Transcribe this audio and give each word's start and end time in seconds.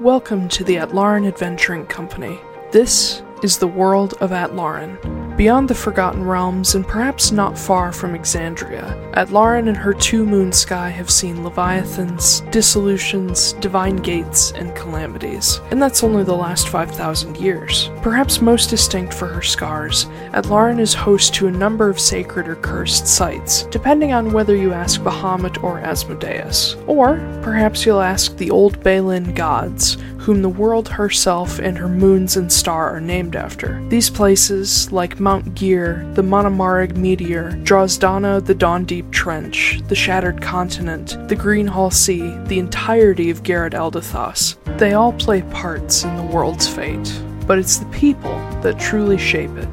Welcome 0.00 0.48
to 0.48 0.64
the 0.64 0.76
Atlaran 0.76 1.28
Adventuring 1.28 1.84
Company. 1.84 2.40
This 2.72 3.22
is 3.42 3.58
the 3.58 3.66
world 3.66 4.14
of 4.22 4.30
Atlaran. 4.30 5.19
Beyond 5.40 5.68
the 5.70 5.74
Forgotten 5.74 6.26
Realms, 6.26 6.74
and 6.74 6.86
perhaps 6.86 7.32
not 7.32 7.58
far 7.58 7.92
from 7.92 8.12
Exandria, 8.12 8.84
Atlaran 9.14 9.68
and 9.68 9.76
her 9.78 9.94
two 9.94 10.26
moon 10.26 10.52
sky 10.52 10.90
have 10.90 11.08
seen 11.08 11.42
leviathans, 11.42 12.40
dissolutions, 12.50 13.54
divine 13.54 13.96
gates, 13.96 14.52
and 14.52 14.76
calamities. 14.76 15.58
And 15.70 15.80
that's 15.80 16.04
only 16.04 16.24
the 16.24 16.36
last 16.36 16.68
5,000 16.68 17.38
years. 17.38 17.88
Perhaps 18.02 18.42
most 18.42 18.68
distinct 18.68 19.14
for 19.14 19.28
her 19.28 19.40
scars, 19.40 20.04
Atlaran 20.34 20.78
is 20.78 20.92
host 20.92 21.32
to 21.36 21.46
a 21.46 21.50
number 21.50 21.88
of 21.88 21.98
sacred 21.98 22.46
or 22.46 22.56
cursed 22.56 23.06
sites, 23.06 23.62
depending 23.70 24.12
on 24.12 24.34
whether 24.34 24.54
you 24.54 24.74
ask 24.74 25.00
Bahamut 25.00 25.64
or 25.64 25.78
Asmodeus. 25.78 26.76
Or 26.86 27.16
perhaps 27.40 27.86
you'll 27.86 28.02
ask 28.02 28.36
the 28.36 28.50
old 28.50 28.82
Balin 28.82 29.32
gods, 29.32 29.96
whom 30.20 30.42
the 30.42 30.48
world 30.48 30.86
herself 30.86 31.58
and 31.58 31.78
her 31.78 31.88
moons 31.88 32.36
and 32.36 32.52
star 32.52 32.90
are 32.90 33.00
named 33.00 33.34
after. 33.34 33.82
These 33.88 34.10
places, 34.10 34.92
like 34.92 35.18
Mount 35.18 35.54
Gear, 35.54 36.06
the 36.14 36.22
Monomarig 36.22 36.94
Meteor, 36.94 37.52
Drozdana, 37.62 38.44
the 38.44 38.54
Dawn 38.54 38.84
Deep 38.84 39.10
Trench, 39.10 39.80
the 39.88 39.94
Shattered 39.94 40.42
Continent, 40.42 41.16
the 41.28 41.36
Greenhall 41.36 41.90
Sea, 41.90 42.36
the 42.44 42.58
entirety 42.58 43.30
of 43.30 43.42
Garrett 43.42 43.72
Eldathos, 43.72 44.56
they 44.78 44.92
all 44.92 45.14
play 45.14 45.40
parts 45.42 46.04
in 46.04 46.14
the 46.16 46.22
world's 46.22 46.68
fate. 46.68 47.22
But 47.46 47.58
it's 47.58 47.78
the 47.78 47.86
people 47.86 48.36
that 48.60 48.78
truly 48.78 49.16
shape 49.16 49.56
it 49.56 49.68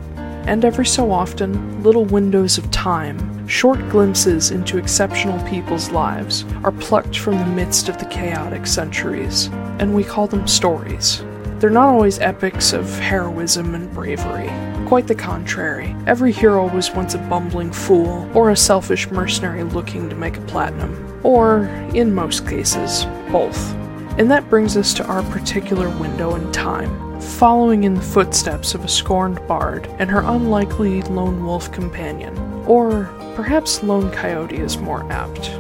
and 0.48 0.63
every 0.63 0.85
so 0.85 1.12
often, 1.12 1.84
little 1.84 2.05
windows 2.05 2.57
of 2.57 2.71
time, 2.71 3.48
short 3.48 3.77
glimpses 3.90 4.49
into 4.51 4.77
exceptional 4.77 5.45
people's 5.48 5.91
lives, 5.91 6.45
are 6.63 6.71
plucked 6.71 7.20
from 7.20 7.37
the 7.37 7.45
midst 7.45 7.90
of 7.90 7.98
the 7.98 8.05
chaotic 8.05 8.65
centuries, 8.65 9.48
and 9.79 9.93
we 9.93 10.05
call 10.05 10.25
them 10.25 10.48
stories. 10.48 11.21
They're 11.59 11.70
not 11.70 11.90
always 11.90 12.20
epics 12.20 12.71
of 12.71 12.90
heroism 12.99 13.75
and 13.75 13.93
bravery. 13.93 14.49
Quite 14.87 15.07
the 15.07 15.15
contrary. 15.15 15.93
Every 16.05 16.31
hero 16.31 16.73
was 16.73 16.91
once 16.91 17.13
a 17.13 17.18
bumbling 17.18 17.73
fool, 17.73 18.29
or 18.34 18.51
a 18.51 18.55
selfish 18.55 19.09
mercenary 19.12 19.63
looking 19.63 20.09
to 20.09 20.15
make 20.15 20.37
a 20.37 20.41
platinum. 20.41 21.20
Or, 21.23 21.65
in 21.93 22.15
most 22.15 22.48
cases, 22.48 23.05
both. 23.31 23.73
And 24.18 24.31
that 24.31 24.49
brings 24.49 24.77
us 24.77 24.93
to 24.93 25.05
our 25.07 25.23
particular 25.23 25.90
window 25.90 26.35
in 26.35 26.51
time 26.53 27.07
following 27.20 27.84
in 27.84 27.93
the 27.93 28.01
footsteps 28.01 28.73
of 28.73 28.84
a 28.84 28.87
scorned 28.87 29.46
bard 29.48 29.87
and 29.99 30.10
her 30.10 30.21
unlikely 30.21 31.01
lone 31.04 31.46
wolf 31.46 31.71
companion. 31.71 32.37
Or 32.65 33.05
perhaps 33.35 33.84
lone 33.84 34.12
coyote 34.12 34.57
is 34.57 34.77
more 34.77 35.09
apt. 35.12 35.51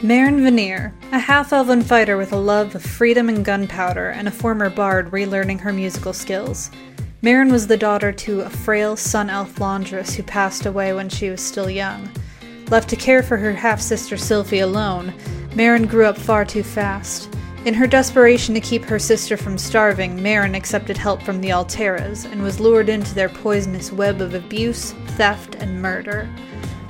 Marin 0.00 0.44
Veneer, 0.44 0.94
a 1.10 1.18
half 1.18 1.52
elven 1.52 1.82
fighter 1.82 2.16
with 2.16 2.32
a 2.32 2.36
love 2.36 2.76
of 2.76 2.82
freedom 2.84 3.28
and 3.28 3.44
gunpowder, 3.44 4.10
and 4.10 4.28
a 4.28 4.30
former 4.30 4.70
bard 4.70 5.10
relearning 5.10 5.58
her 5.58 5.72
musical 5.72 6.12
skills. 6.12 6.70
Marin 7.20 7.50
was 7.50 7.66
the 7.66 7.76
daughter 7.76 8.12
to 8.12 8.42
a 8.42 8.50
frail 8.50 8.94
sun 8.94 9.28
elf 9.28 9.58
laundress 9.58 10.14
who 10.14 10.22
passed 10.22 10.66
away 10.66 10.92
when 10.92 11.08
she 11.08 11.28
was 11.28 11.40
still 11.40 11.68
young. 11.68 12.08
Left 12.70 12.88
to 12.90 12.96
care 12.96 13.24
for 13.24 13.36
her 13.36 13.52
half 13.52 13.80
sister 13.80 14.14
Sylphie 14.14 14.62
alone, 14.62 15.12
Marin 15.56 15.86
grew 15.86 16.06
up 16.06 16.16
far 16.16 16.44
too 16.44 16.62
fast. 16.62 17.28
In 17.64 17.74
her 17.74 17.88
desperation 17.88 18.54
to 18.54 18.60
keep 18.60 18.84
her 18.84 19.00
sister 19.00 19.36
from 19.36 19.58
starving, 19.58 20.22
Marin 20.22 20.54
accepted 20.54 20.96
help 20.96 21.20
from 21.20 21.40
the 21.40 21.48
Alteras 21.48 22.24
and 22.30 22.40
was 22.40 22.60
lured 22.60 22.88
into 22.88 23.16
their 23.16 23.28
poisonous 23.28 23.90
web 23.90 24.20
of 24.20 24.34
abuse, 24.34 24.92
theft, 25.16 25.56
and 25.56 25.82
murder. 25.82 26.28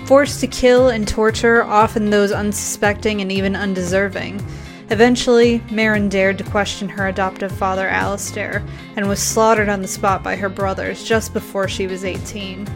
Forced 0.04 0.40
to 0.40 0.46
kill 0.46 0.90
and 0.90 1.08
torture 1.08 1.62
often 1.62 2.10
those 2.10 2.32
unsuspecting 2.32 3.22
and 3.22 3.32
even 3.32 3.56
undeserving, 3.56 4.46
Eventually, 4.90 5.62
Marin 5.70 6.08
dared 6.08 6.38
to 6.38 6.44
question 6.44 6.88
her 6.88 7.08
adoptive 7.08 7.52
father 7.52 7.88
Alistair 7.88 8.62
and 8.96 9.06
was 9.06 9.20
slaughtered 9.20 9.68
on 9.68 9.82
the 9.82 9.88
spot 9.88 10.22
by 10.22 10.34
her 10.34 10.48
brothers 10.48 11.04
just 11.04 11.34
before 11.34 11.68
she 11.68 11.86
was 11.86 12.04
18. 12.04 12.66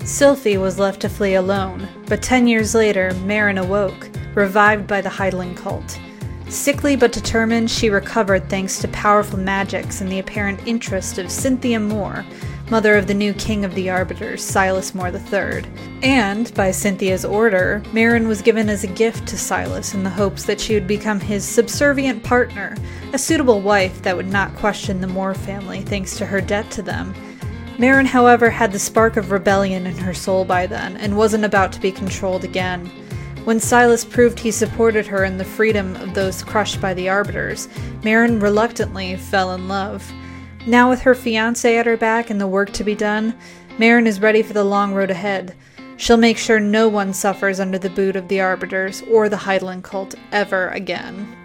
Sylphie 0.00 0.60
was 0.60 0.80
left 0.80 1.00
to 1.02 1.08
flee 1.08 1.34
alone, 1.34 1.86
but 2.06 2.22
ten 2.22 2.48
years 2.48 2.74
later, 2.74 3.14
Marin 3.24 3.58
awoke, 3.58 4.08
revived 4.34 4.88
by 4.88 5.00
the 5.00 5.08
Hydaelyn 5.08 5.56
cult. 5.56 6.00
Sickly 6.48 6.96
but 6.96 7.12
determined, 7.12 7.70
she 7.70 7.90
recovered 7.90 8.48
thanks 8.48 8.80
to 8.80 8.88
powerful 8.88 9.38
magics 9.38 10.00
and 10.00 10.10
the 10.10 10.18
apparent 10.18 10.66
interest 10.66 11.18
of 11.18 11.30
Cynthia 11.30 11.78
Moore, 11.78 12.24
mother 12.70 12.96
of 12.96 13.06
the 13.06 13.14
new 13.14 13.34
king 13.34 13.64
of 13.64 13.74
the 13.74 13.90
arbiters, 13.90 14.44
Silas 14.44 14.94
Moore 14.94 15.08
III. 15.08 15.64
And, 16.02 16.54
by 16.54 16.70
Cynthia's 16.70 17.24
order, 17.24 17.82
Marin 17.92 18.28
was 18.28 18.42
given 18.42 18.68
as 18.68 18.84
a 18.84 18.88
gift 18.88 19.26
to 19.28 19.36
Silas 19.36 19.92
in 19.92 20.04
the 20.04 20.10
hopes 20.10 20.44
that 20.44 20.60
she 20.60 20.74
would 20.74 20.86
become 20.86 21.18
his 21.18 21.44
subservient 21.44 22.22
partner, 22.22 22.76
a 23.12 23.18
suitable 23.18 23.60
wife 23.60 24.00
that 24.02 24.16
would 24.16 24.30
not 24.30 24.54
question 24.56 25.00
the 25.00 25.06
Moore 25.06 25.34
family 25.34 25.82
thanks 25.82 26.16
to 26.18 26.26
her 26.26 26.40
debt 26.40 26.70
to 26.70 26.82
them. 26.82 27.12
Marin, 27.78 28.06
however, 28.06 28.50
had 28.50 28.72
the 28.72 28.78
spark 28.78 29.16
of 29.16 29.32
rebellion 29.32 29.86
in 29.86 29.96
her 29.96 30.14
soul 30.14 30.44
by 30.44 30.66
then 30.66 30.96
and 30.98 31.16
wasn't 31.16 31.44
about 31.44 31.72
to 31.72 31.80
be 31.80 31.90
controlled 31.90 32.44
again. 32.44 32.86
When 33.44 33.58
Silas 33.58 34.04
proved 34.04 34.38
he 34.38 34.50
supported 34.50 35.06
her 35.06 35.24
in 35.24 35.38
the 35.38 35.44
freedom 35.44 35.96
of 35.96 36.12
those 36.12 36.42
crushed 36.42 36.80
by 36.80 36.92
the 36.92 37.08
arbiters, 37.08 37.68
Marin 38.04 38.38
reluctantly 38.38 39.16
fell 39.16 39.54
in 39.54 39.66
love. 39.66 40.12
Now, 40.66 40.90
with 40.90 41.00
her 41.02 41.14
fiance 41.14 41.78
at 41.78 41.86
her 41.86 41.96
back 41.96 42.30
and 42.30 42.40
the 42.40 42.46
work 42.46 42.70
to 42.72 42.84
be 42.84 42.94
done, 42.94 43.34
Marin 43.78 44.06
is 44.06 44.20
ready 44.20 44.42
for 44.42 44.52
the 44.52 44.64
long 44.64 44.92
road 44.92 45.10
ahead. 45.10 45.56
She'll 45.96 46.16
make 46.16 46.38
sure 46.38 46.60
no 46.60 46.88
one 46.88 47.12
suffers 47.12 47.60
under 47.60 47.78
the 47.78 47.90
boot 47.90 48.14
of 48.14 48.28
the 48.28 48.40
Arbiters 48.40 49.02
or 49.10 49.28
the 49.28 49.36
Hydaelyn 49.36 49.82
cult 49.82 50.14
ever 50.32 50.68
again. 50.68 51.36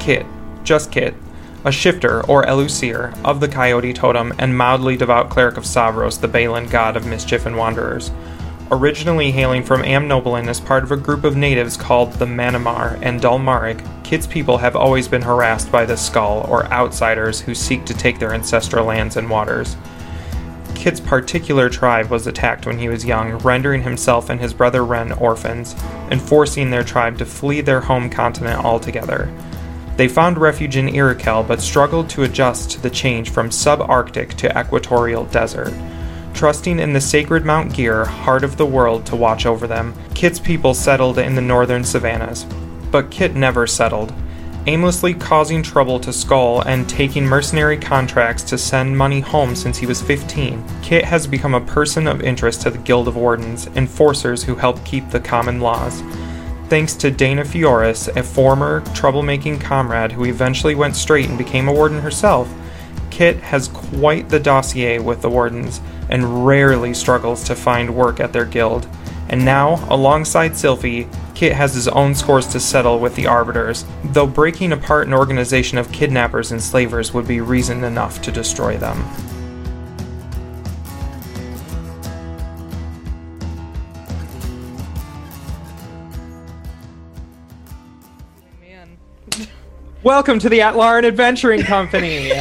Kit, 0.00 0.26
just 0.64 0.90
Kit, 0.90 1.14
a 1.64 1.72
shifter, 1.72 2.24
or 2.26 2.44
Elusir, 2.44 3.16
of 3.24 3.40
the 3.40 3.48
Coyote 3.48 3.92
Totem 3.92 4.32
and 4.38 4.56
mildly 4.56 4.96
devout 4.96 5.28
cleric 5.30 5.56
of 5.56 5.64
Savros, 5.64 6.20
the 6.20 6.28
Balin 6.28 6.66
god 6.66 6.96
of 6.96 7.06
mischief 7.06 7.46
and 7.46 7.56
wanderers. 7.56 8.10
Originally 8.70 9.32
hailing 9.32 9.64
from 9.64 9.82
Amnoblin 9.82 10.46
as 10.46 10.60
part 10.60 10.84
of 10.84 10.92
a 10.92 10.96
group 10.96 11.24
of 11.24 11.36
natives 11.36 11.76
called 11.76 12.12
the 12.14 12.24
Manamar 12.24 12.98
and 13.02 13.20
Dulmarig, 13.20 13.84
Kit's 14.04 14.26
people 14.26 14.58
have 14.58 14.76
always 14.76 15.08
been 15.08 15.22
harassed 15.22 15.70
by 15.70 15.84
the 15.84 15.96
Skull, 15.96 16.46
or 16.48 16.66
outsiders 16.66 17.40
who 17.40 17.54
seek 17.54 17.84
to 17.86 17.94
take 17.94 18.18
their 18.18 18.32
ancestral 18.32 18.86
lands 18.86 19.16
and 19.16 19.28
waters. 19.28 19.76
Kit's 20.74 21.00
particular 21.00 21.68
tribe 21.68 22.10
was 22.10 22.26
attacked 22.26 22.64
when 22.64 22.78
he 22.78 22.88
was 22.88 23.04
young, 23.04 23.32
rendering 23.38 23.82
himself 23.82 24.30
and 24.30 24.40
his 24.40 24.54
brother 24.54 24.84
Ren 24.84 25.12
orphans, 25.12 25.74
and 26.10 26.22
forcing 26.22 26.70
their 26.70 26.84
tribe 26.84 27.18
to 27.18 27.26
flee 27.26 27.60
their 27.60 27.82
home 27.82 28.08
continent 28.08 28.64
altogether. 28.64 29.30
They 30.00 30.08
found 30.08 30.38
refuge 30.38 30.78
in 30.78 30.86
Iroquel 30.86 31.46
but 31.46 31.60
struggled 31.60 32.08
to 32.08 32.22
adjust 32.22 32.70
to 32.70 32.80
the 32.80 32.88
change 32.88 33.28
from 33.28 33.50
subarctic 33.50 34.32
to 34.38 34.58
equatorial 34.58 35.26
desert. 35.26 35.74
Trusting 36.32 36.78
in 36.78 36.94
the 36.94 37.02
sacred 37.02 37.44
Mount 37.44 37.74
Gear, 37.74 38.06
heart 38.06 38.42
of 38.42 38.56
the 38.56 38.64
world, 38.64 39.04
to 39.04 39.14
watch 39.14 39.44
over 39.44 39.66
them, 39.66 39.92
Kit's 40.14 40.40
people 40.40 40.72
settled 40.72 41.18
in 41.18 41.34
the 41.34 41.42
northern 41.42 41.84
savannas. 41.84 42.46
But 42.90 43.10
Kit 43.10 43.34
never 43.34 43.66
settled, 43.66 44.14
aimlessly 44.66 45.12
causing 45.12 45.62
trouble 45.62 46.00
to 46.00 46.14
Skull 46.14 46.62
and 46.62 46.88
taking 46.88 47.26
mercenary 47.26 47.76
contracts 47.76 48.42
to 48.44 48.56
send 48.56 48.96
money 48.96 49.20
home 49.20 49.54
since 49.54 49.76
he 49.76 49.84
was 49.84 50.00
15. 50.00 50.64
Kit 50.80 51.04
has 51.04 51.26
become 51.26 51.52
a 51.52 51.60
person 51.60 52.06
of 52.06 52.22
interest 52.22 52.62
to 52.62 52.70
the 52.70 52.78
Guild 52.78 53.06
of 53.06 53.16
Wardens, 53.16 53.66
enforcers 53.76 54.44
who 54.44 54.54
help 54.54 54.82
keep 54.86 55.10
the 55.10 55.20
common 55.20 55.60
laws 55.60 56.02
thanks 56.70 56.94
to 56.94 57.10
Dana 57.10 57.42
Fioris, 57.42 58.08
a 58.16 58.22
former 58.22 58.80
troublemaking 58.92 59.60
comrade 59.60 60.12
who 60.12 60.24
eventually 60.24 60.76
went 60.76 60.94
straight 60.94 61.28
and 61.28 61.36
became 61.36 61.66
a 61.66 61.72
warden 61.72 62.00
herself. 62.00 62.48
Kit 63.10 63.38
has 63.38 63.66
quite 63.66 64.28
the 64.28 64.38
dossier 64.38 65.00
with 65.00 65.20
the 65.20 65.28
wardens 65.28 65.80
and 66.08 66.46
rarely 66.46 66.94
struggles 66.94 67.42
to 67.44 67.56
find 67.56 67.94
work 67.94 68.20
at 68.20 68.32
their 68.32 68.44
guild. 68.44 68.88
And 69.28 69.44
now, 69.44 69.84
alongside 69.90 70.52
Sylphie, 70.52 71.12
Kit 71.34 71.54
has 71.54 71.74
his 71.74 71.88
own 71.88 72.14
scores 72.14 72.46
to 72.48 72.60
settle 72.60 73.00
with 73.00 73.16
the 73.16 73.26
Arbiters, 73.26 73.84
though 74.04 74.26
breaking 74.28 74.72
apart 74.72 75.08
an 75.08 75.14
organization 75.14 75.76
of 75.76 75.90
kidnappers 75.90 76.52
and 76.52 76.62
slavers 76.62 77.12
would 77.12 77.26
be 77.26 77.40
reason 77.40 77.82
enough 77.82 78.22
to 78.22 78.30
destroy 78.30 78.76
them. 78.76 79.04
Welcome 90.02 90.38
to 90.40 90.48
the 90.48 90.60
Atlaran 90.60 91.04
Adventuring 91.04 91.62
Company. 91.62 92.30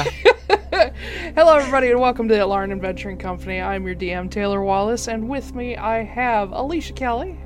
Hello, 1.36 1.58
everybody, 1.58 1.92
and 1.92 2.00
welcome 2.00 2.28
to 2.30 2.34
the 2.34 2.40
Atlaran 2.40 2.72
Adventuring 2.72 3.18
Company. 3.18 3.60
I'm 3.60 3.86
your 3.86 3.96
DM, 3.96 4.32
Taylor 4.32 4.64
Wallace, 4.64 5.08
and 5.10 5.28
with 5.28 5.54
me 5.54 5.76
I 5.76 6.04
have 6.04 6.52
Alicia 6.52 6.94
Kelly. 6.94 7.38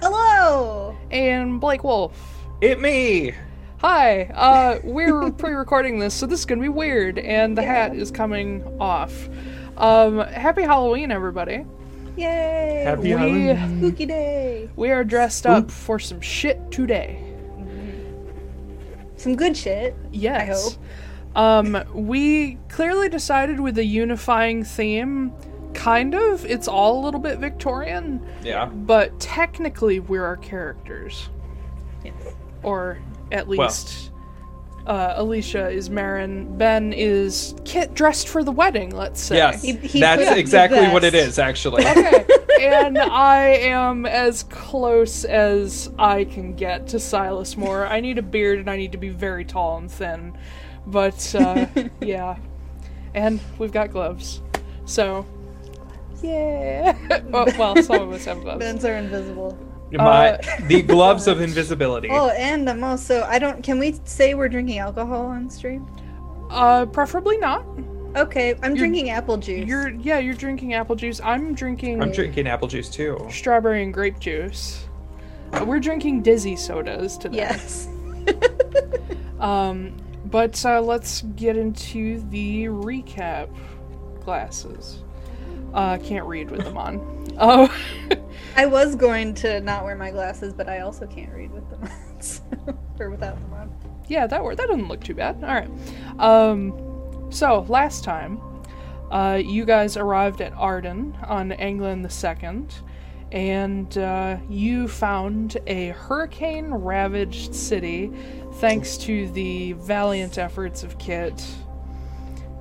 Hello! 0.00 0.96
and 1.10 1.60
Blake 1.60 1.84
Wolf. 1.84 2.38
It 2.62 2.80
me. 2.80 3.34
Hi. 3.78 4.22
Uh, 4.34 4.78
we're 4.82 5.30
pre-recording 5.38 5.98
this, 5.98 6.14
so 6.14 6.26
this 6.26 6.40
is 6.40 6.46
gonna 6.46 6.62
be 6.62 6.68
weird, 6.70 7.18
and 7.18 7.56
the 7.56 7.62
hat 7.62 7.94
is 7.94 8.10
coming 8.10 8.64
off. 8.80 9.28
Um, 9.76 10.20
happy 10.20 10.62
Halloween, 10.62 11.10
everybody. 11.10 11.66
Yay! 12.16 12.82
Happy 12.86 13.02
We- 13.02 13.10
Halloween. 13.10 13.78
Spooky 13.78 14.06
day. 14.06 14.70
We 14.76 14.90
are 14.90 15.04
dressed 15.04 15.46
up 15.46 15.70
for 15.70 15.98
some 15.98 16.20
shit 16.22 16.70
today. 16.70 17.26
Some 19.20 19.36
good 19.36 19.54
shit. 19.54 19.94
Yes. 20.12 20.78
Um, 21.36 21.84
we 21.92 22.54
clearly 22.70 23.10
decided 23.10 23.60
with 23.60 23.76
a 23.76 23.84
unifying 23.84 24.64
theme. 24.64 25.34
Kind 25.74 26.14
of. 26.14 26.46
It's 26.46 26.66
all 26.66 26.98
a 26.98 27.02
little 27.04 27.20
bit 27.20 27.38
Victorian, 27.38 28.26
Yeah. 28.42 28.64
but 28.64 29.20
technically 29.20 30.00
we're 30.00 30.24
our 30.24 30.38
characters. 30.38 31.28
Yes. 32.02 32.14
Or 32.62 32.98
at 33.30 33.46
least 33.46 34.09
uh, 34.86 35.14
Alicia 35.16 35.68
is 35.68 35.90
Marin. 35.90 36.56
Ben 36.56 36.92
is 36.92 37.54
Kit 37.64 37.94
dressed 37.94 38.28
for 38.28 38.42
the 38.42 38.52
wedding, 38.52 38.90
let's 38.90 39.20
say. 39.20 39.36
Yes. 39.36 39.62
He- 39.62 39.72
he 39.72 40.00
That's 40.00 40.36
exactly 40.36 40.88
what 40.88 41.04
it 41.04 41.14
is, 41.14 41.38
actually. 41.38 41.86
Okay. 41.86 42.26
and 42.60 42.98
I 42.98 43.40
am 43.46 44.06
as 44.06 44.42
close 44.44 45.24
as 45.24 45.90
I 45.98 46.24
can 46.24 46.54
get 46.54 46.88
to 46.88 47.00
Silas 47.00 47.56
Moore. 47.56 47.86
I 47.86 48.00
need 48.00 48.18
a 48.18 48.22
beard 48.22 48.58
and 48.58 48.68
I 48.70 48.76
need 48.76 48.92
to 48.92 48.98
be 48.98 49.08
very 49.10 49.44
tall 49.44 49.78
and 49.78 49.90
thin. 49.90 50.36
But 50.86 51.34
uh, 51.34 51.66
yeah. 52.00 52.36
And 53.14 53.40
we've 53.58 53.72
got 53.72 53.90
gloves. 53.90 54.42
So 54.84 55.26
yeah. 56.22 56.96
oh, 57.32 57.46
well, 57.58 57.82
some 57.82 58.02
of 58.02 58.12
us 58.12 58.24
have 58.24 58.40
gloves. 58.42 58.58
Ben's 58.58 58.84
are 58.84 58.94
invisible. 58.96 59.58
My, 59.92 60.30
Uh, 60.34 60.38
the 60.68 60.82
gloves 60.82 61.26
of 61.26 61.40
invisibility. 61.40 62.08
Oh, 62.12 62.28
and 62.30 62.68
I'm 62.70 62.84
also. 62.84 63.22
I 63.24 63.38
don't. 63.38 63.62
Can 63.62 63.78
we 63.78 63.98
say 64.04 64.34
we're 64.34 64.48
drinking 64.48 64.78
alcohol 64.78 65.26
on 65.26 65.48
stream? 65.50 65.86
Uh 66.50 66.86
preferably 66.86 67.38
not. 67.38 67.64
Okay, 68.16 68.54
I'm 68.62 68.74
drinking 68.74 69.10
apple 69.10 69.36
juice. 69.36 69.66
You're 69.68 69.90
yeah, 69.90 70.18
you're 70.18 70.34
drinking 70.34 70.74
apple 70.74 70.96
juice. 70.96 71.20
I'm 71.22 71.54
drinking 71.54 72.02
I'm 72.02 72.10
drinking 72.10 72.48
apple 72.48 72.66
juice 72.66 72.88
too. 72.88 73.24
strawberry 73.30 73.82
and 73.84 73.94
grape 73.94 74.18
juice. 74.18 74.84
Uh, 75.52 75.64
we're 75.64 75.78
drinking 75.80 76.22
dizzy 76.22 76.56
sodas 76.56 77.16
today. 77.18 77.38
Yes. 77.38 77.88
Um, 79.40 79.96
but 80.26 80.62
uh, 80.66 80.82
let's 80.82 81.22
get 81.34 81.56
into 81.56 82.20
the 82.28 82.64
recap 82.66 83.48
glasses. 84.22 85.02
Uh, 85.72 85.96
can't 85.96 86.26
read 86.26 86.50
with 86.50 86.62
them 86.62 86.76
on. 86.76 87.26
Oh, 87.38 87.74
I 88.56 88.66
was 88.66 88.94
going 88.96 89.34
to 89.34 89.60
not 89.60 89.84
wear 89.84 89.96
my 89.96 90.10
glasses, 90.10 90.52
but 90.52 90.68
I 90.68 90.80
also 90.80 91.06
can't 91.06 91.32
read 91.32 91.52
with 91.52 91.68
them 91.70 91.82
on. 91.82 92.20
so- 92.20 92.42
or 92.98 93.08
without 93.10 93.34
them 93.40 93.54
on. 93.54 93.74
yeah, 94.08 94.26
that 94.26 94.42
wor- 94.42 94.54
that 94.54 94.66
doesn't 94.68 94.88
look 94.88 95.02
too 95.02 95.14
bad. 95.14 95.36
All 95.42 95.54
right. 95.54 95.70
Um, 96.18 97.26
so 97.30 97.64
last 97.68 98.04
time, 98.04 98.38
uh, 99.10 99.40
you 99.42 99.64
guys 99.64 99.96
arrived 99.96 100.40
at 100.42 100.52
Arden 100.52 101.16
on 101.26 101.52
England 101.52 102.04
the 102.04 102.10
second, 102.10 102.74
and 103.32 103.96
uh, 103.96 104.36
you 104.50 104.86
found 104.88 105.56
a 105.66 105.88
hurricane-ravaged 105.90 107.54
city, 107.54 108.12
thanks 108.54 108.98
to 108.98 109.30
the 109.30 109.72
valiant 109.74 110.36
efforts 110.36 110.82
of 110.82 110.98
Kit 110.98 111.42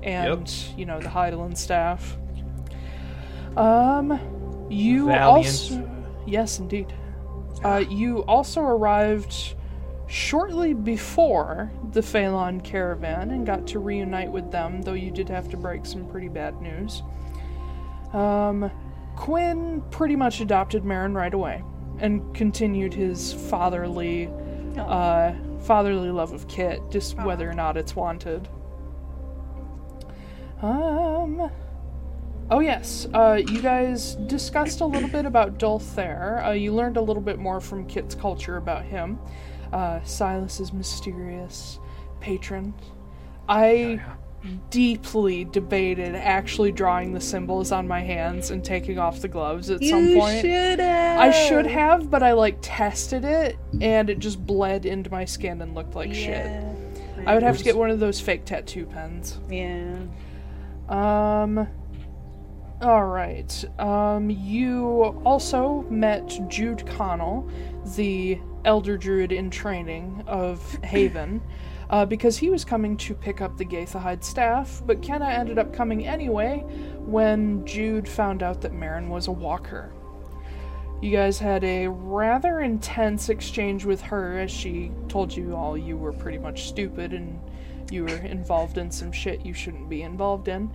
and 0.01 0.49
you 0.77 0.85
know 0.85 0.99
the 1.01 1.09
Heidelin 1.09 1.57
staff. 1.57 2.15
Um, 3.57 4.17
you 4.69 5.07
Valiant. 5.07 5.47
also 5.47 5.89
yes, 6.25 6.59
indeed. 6.59 6.93
Uh, 7.63 7.83
you 7.89 8.19
also 8.25 8.61
arrived 8.61 9.55
shortly 10.07 10.73
before 10.73 11.71
the 11.91 12.01
Phelan 12.01 12.61
caravan 12.61 13.31
and 13.31 13.45
got 13.45 13.67
to 13.67 13.79
reunite 13.79 14.31
with 14.31 14.51
them, 14.51 14.81
though 14.81 14.93
you 14.93 15.11
did 15.11 15.29
have 15.29 15.49
to 15.49 15.57
break 15.57 15.85
some 15.85 16.07
pretty 16.07 16.29
bad 16.29 16.61
news. 16.61 17.03
Um, 18.13 18.71
Quinn 19.15 19.83
pretty 19.91 20.15
much 20.15 20.39
adopted 20.39 20.83
Marin 20.83 21.13
right 21.13 21.33
away 21.33 21.63
and 21.99 22.33
continued 22.33 22.93
his 22.93 23.33
fatherly, 23.33 24.29
uh, 24.77 25.33
fatherly 25.59 26.09
love 26.09 26.31
of 26.31 26.47
Kit, 26.47 26.81
just 26.89 27.17
whether 27.17 27.49
or 27.49 27.53
not 27.53 27.77
it's 27.77 27.95
wanted. 27.95 28.47
Um. 30.61 31.51
Oh 32.51 32.59
yes, 32.61 33.07
uh, 33.13 33.39
you 33.47 33.61
guys 33.61 34.15
discussed 34.15 34.81
a 34.81 34.85
little 34.85 35.09
bit 35.09 35.25
about 35.25 35.59
Dulthair. 35.59 36.45
Uh, 36.47 36.51
you 36.51 36.73
learned 36.73 36.97
a 36.97 37.01
little 37.01 37.21
bit 37.21 37.37
more 37.37 37.61
from 37.61 37.85
Kit's 37.85 38.15
culture 38.15 38.57
about 38.57 38.83
him. 38.83 39.19
Uh, 39.71 39.99
Silas's 40.03 40.73
mysterious 40.73 41.79
patron. 42.19 42.73
I 43.47 44.01
deeply 44.69 45.43
debated 45.45 46.15
actually 46.15 46.71
drawing 46.71 47.13
the 47.13 47.19
symbols 47.19 47.71
on 47.71 47.87
my 47.87 47.99
hands 47.99 48.51
and 48.51 48.63
taking 48.63 48.97
off 48.97 49.21
the 49.21 49.27
gloves 49.27 49.69
at 49.69 49.83
some 49.83 50.13
point. 50.13 50.35
you 50.35 50.41
should 50.41 50.79
have. 50.79 51.19
I 51.19 51.31
should 51.31 51.67
have, 51.67 52.09
but 52.09 52.23
I 52.23 52.31
like 52.33 52.57
tested 52.61 53.25
it 53.25 53.57
and 53.81 54.09
it 54.09 54.19
just 54.19 54.43
bled 54.43 54.85
into 54.85 55.11
my 55.11 55.25
skin 55.25 55.61
and 55.61 55.75
looked 55.75 55.93
like 55.93 56.13
shit. 56.13 56.63
I 57.27 57.33
would 57.33 57.43
have 57.43 57.57
to 57.57 57.63
get 57.63 57.77
one 57.77 57.89
of 57.89 57.99
those 57.99 58.19
fake 58.19 58.45
tattoo 58.45 58.85
pens. 58.85 59.39
Yeah. 59.49 59.97
Um. 60.87 61.67
All 62.81 63.05
right. 63.07 63.65
Um. 63.77 64.29
You 64.29 65.21
also 65.25 65.85
met 65.89 66.39
Jude 66.47 66.85
Connell, 66.87 67.49
the 67.95 68.39
elder 68.63 68.97
druid 68.97 69.33
in 69.33 69.49
training 69.49 70.23
of 70.27 70.61
Haven, 70.83 71.41
uh, 71.89 72.05
because 72.05 72.37
he 72.37 72.49
was 72.49 72.63
coming 72.63 72.95
to 72.97 73.13
pick 73.13 73.41
up 73.41 73.57
the 73.57 73.65
Gaithahide 73.65 74.23
staff. 74.23 74.81
But 74.85 75.01
Kenna 75.01 75.27
ended 75.27 75.59
up 75.59 75.73
coming 75.73 76.07
anyway 76.07 76.59
when 76.99 77.65
Jude 77.65 78.07
found 78.07 78.43
out 78.43 78.61
that 78.61 78.73
Marin 78.73 79.09
was 79.09 79.27
a 79.27 79.31
walker. 79.31 79.91
You 81.01 81.11
guys 81.11 81.37
had 81.37 81.65
a 81.65 81.87
rather 81.87 82.61
intense 82.61 83.27
exchange 83.27 83.83
with 83.83 84.01
her 84.03 84.39
as 84.39 84.51
she 84.51 84.91
told 85.09 85.35
you 85.35 85.53
all 85.53 85.77
you 85.77 85.97
were 85.97 86.13
pretty 86.13 86.37
much 86.37 86.67
stupid 86.69 87.13
and 87.13 87.39
you 87.91 88.03
were 88.03 88.17
involved 88.17 88.77
in 88.77 88.91
some 88.91 89.11
shit 89.11 89.45
you 89.45 89.53
shouldn't 89.53 89.89
be 89.89 90.03
involved 90.03 90.47
in. 90.47 90.71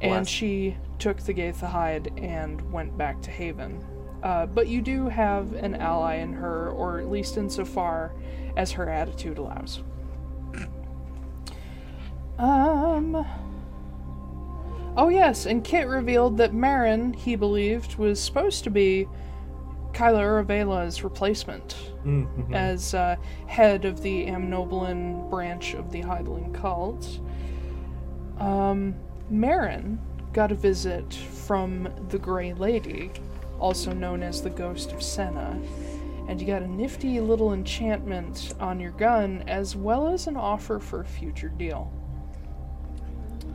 And 0.00 0.28
she 0.28 0.76
took 0.98 1.18
the 1.18 1.32
Gaithahide 1.34 2.22
and 2.22 2.70
went 2.72 2.96
back 2.98 3.20
to 3.22 3.30
Haven. 3.30 3.84
Uh, 4.22 4.46
but 4.46 4.66
you 4.68 4.80
do 4.82 5.08
have 5.08 5.52
an 5.54 5.74
ally 5.76 6.16
in 6.16 6.32
her, 6.32 6.70
or 6.70 6.98
at 6.98 7.08
least 7.10 7.36
insofar 7.36 8.12
as 8.56 8.72
her 8.72 8.88
attitude 8.88 9.38
allows. 9.38 9.82
Um. 12.38 13.26
Oh, 14.98 15.08
yes, 15.08 15.44
and 15.46 15.62
Kit 15.62 15.86
revealed 15.88 16.38
that 16.38 16.54
Marin, 16.54 17.12
he 17.12 17.36
believed, 17.36 17.96
was 17.96 18.18
supposed 18.18 18.64
to 18.64 18.70
be 18.70 19.06
Kyla 19.92 20.20
Uravela's 20.22 21.04
replacement 21.04 21.76
Mhm. 22.04 22.54
as 22.54 22.94
uh, 22.94 23.16
head 23.46 23.84
of 23.84 24.00
the 24.02 24.26
Amnoblin 24.26 25.28
branch 25.30 25.74
of 25.74 25.90
the 25.92 26.02
Heidelin 26.02 26.52
cult. 26.54 27.20
Um, 28.38 28.94
Marin 29.30 29.98
got 30.32 30.52
a 30.52 30.54
visit 30.54 31.12
from 31.14 31.88
the 32.10 32.18
Grey 32.18 32.52
Lady, 32.52 33.10
also 33.58 33.92
known 33.92 34.22
as 34.22 34.42
the 34.42 34.50
Ghost 34.50 34.92
of 34.92 35.02
Senna, 35.02 35.58
and 36.28 36.40
you 36.40 36.46
got 36.46 36.62
a 36.62 36.66
nifty 36.68 37.20
little 37.20 37.52
enchantment 37.52 38.54
on 38.60 38.80
your 38.80 38.90
gun, 38.92 39.44
as 39.46 39.76
well 39.76 40.08
as 40.08 40.26
an 40.26 40.36
offer 40.36 40.78
for 40.78 41.00
a 41.00 41.04
future 41.04 41.48
deal. 41.48 41.92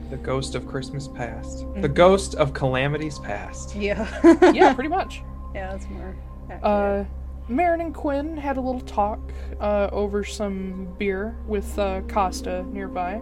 The 0.10 0.18
ghost 0.18 0.56
of 0.56 0.68
Christmas 0.68 1.08
past. 1.08 1.66
The 1.78 1.88
ghost 1.88 2.36
of 2.36 2.54
calamities 2.54 3.20
past. 3.20 3.76
Yeah. 3.82 4.06
Yeah, 4.54 4.74
pretty 4.74 4.90
much. 4.90 5.22
yeah, 5.56 5.72
that's 5.72 5.88
more. 5.90 6.16
accurate. 6.50 6.64
Uh, 6.64 7.06
Marin 7.48 7.82
and 7.82 7.94
Quinn 7.94 8.36
had 8.38 8.58
a 8.58 8.62
little 8.62 8.82
talk 8.82 9.20
uh, 9.60 9.90
over 9.92 10.24
some 10.24 10.94
beer 10.98 11.36
with 11.48 11.78
uh, 11.80 12.02
Costa 12.08 12.64
nearby, 12.72 13.22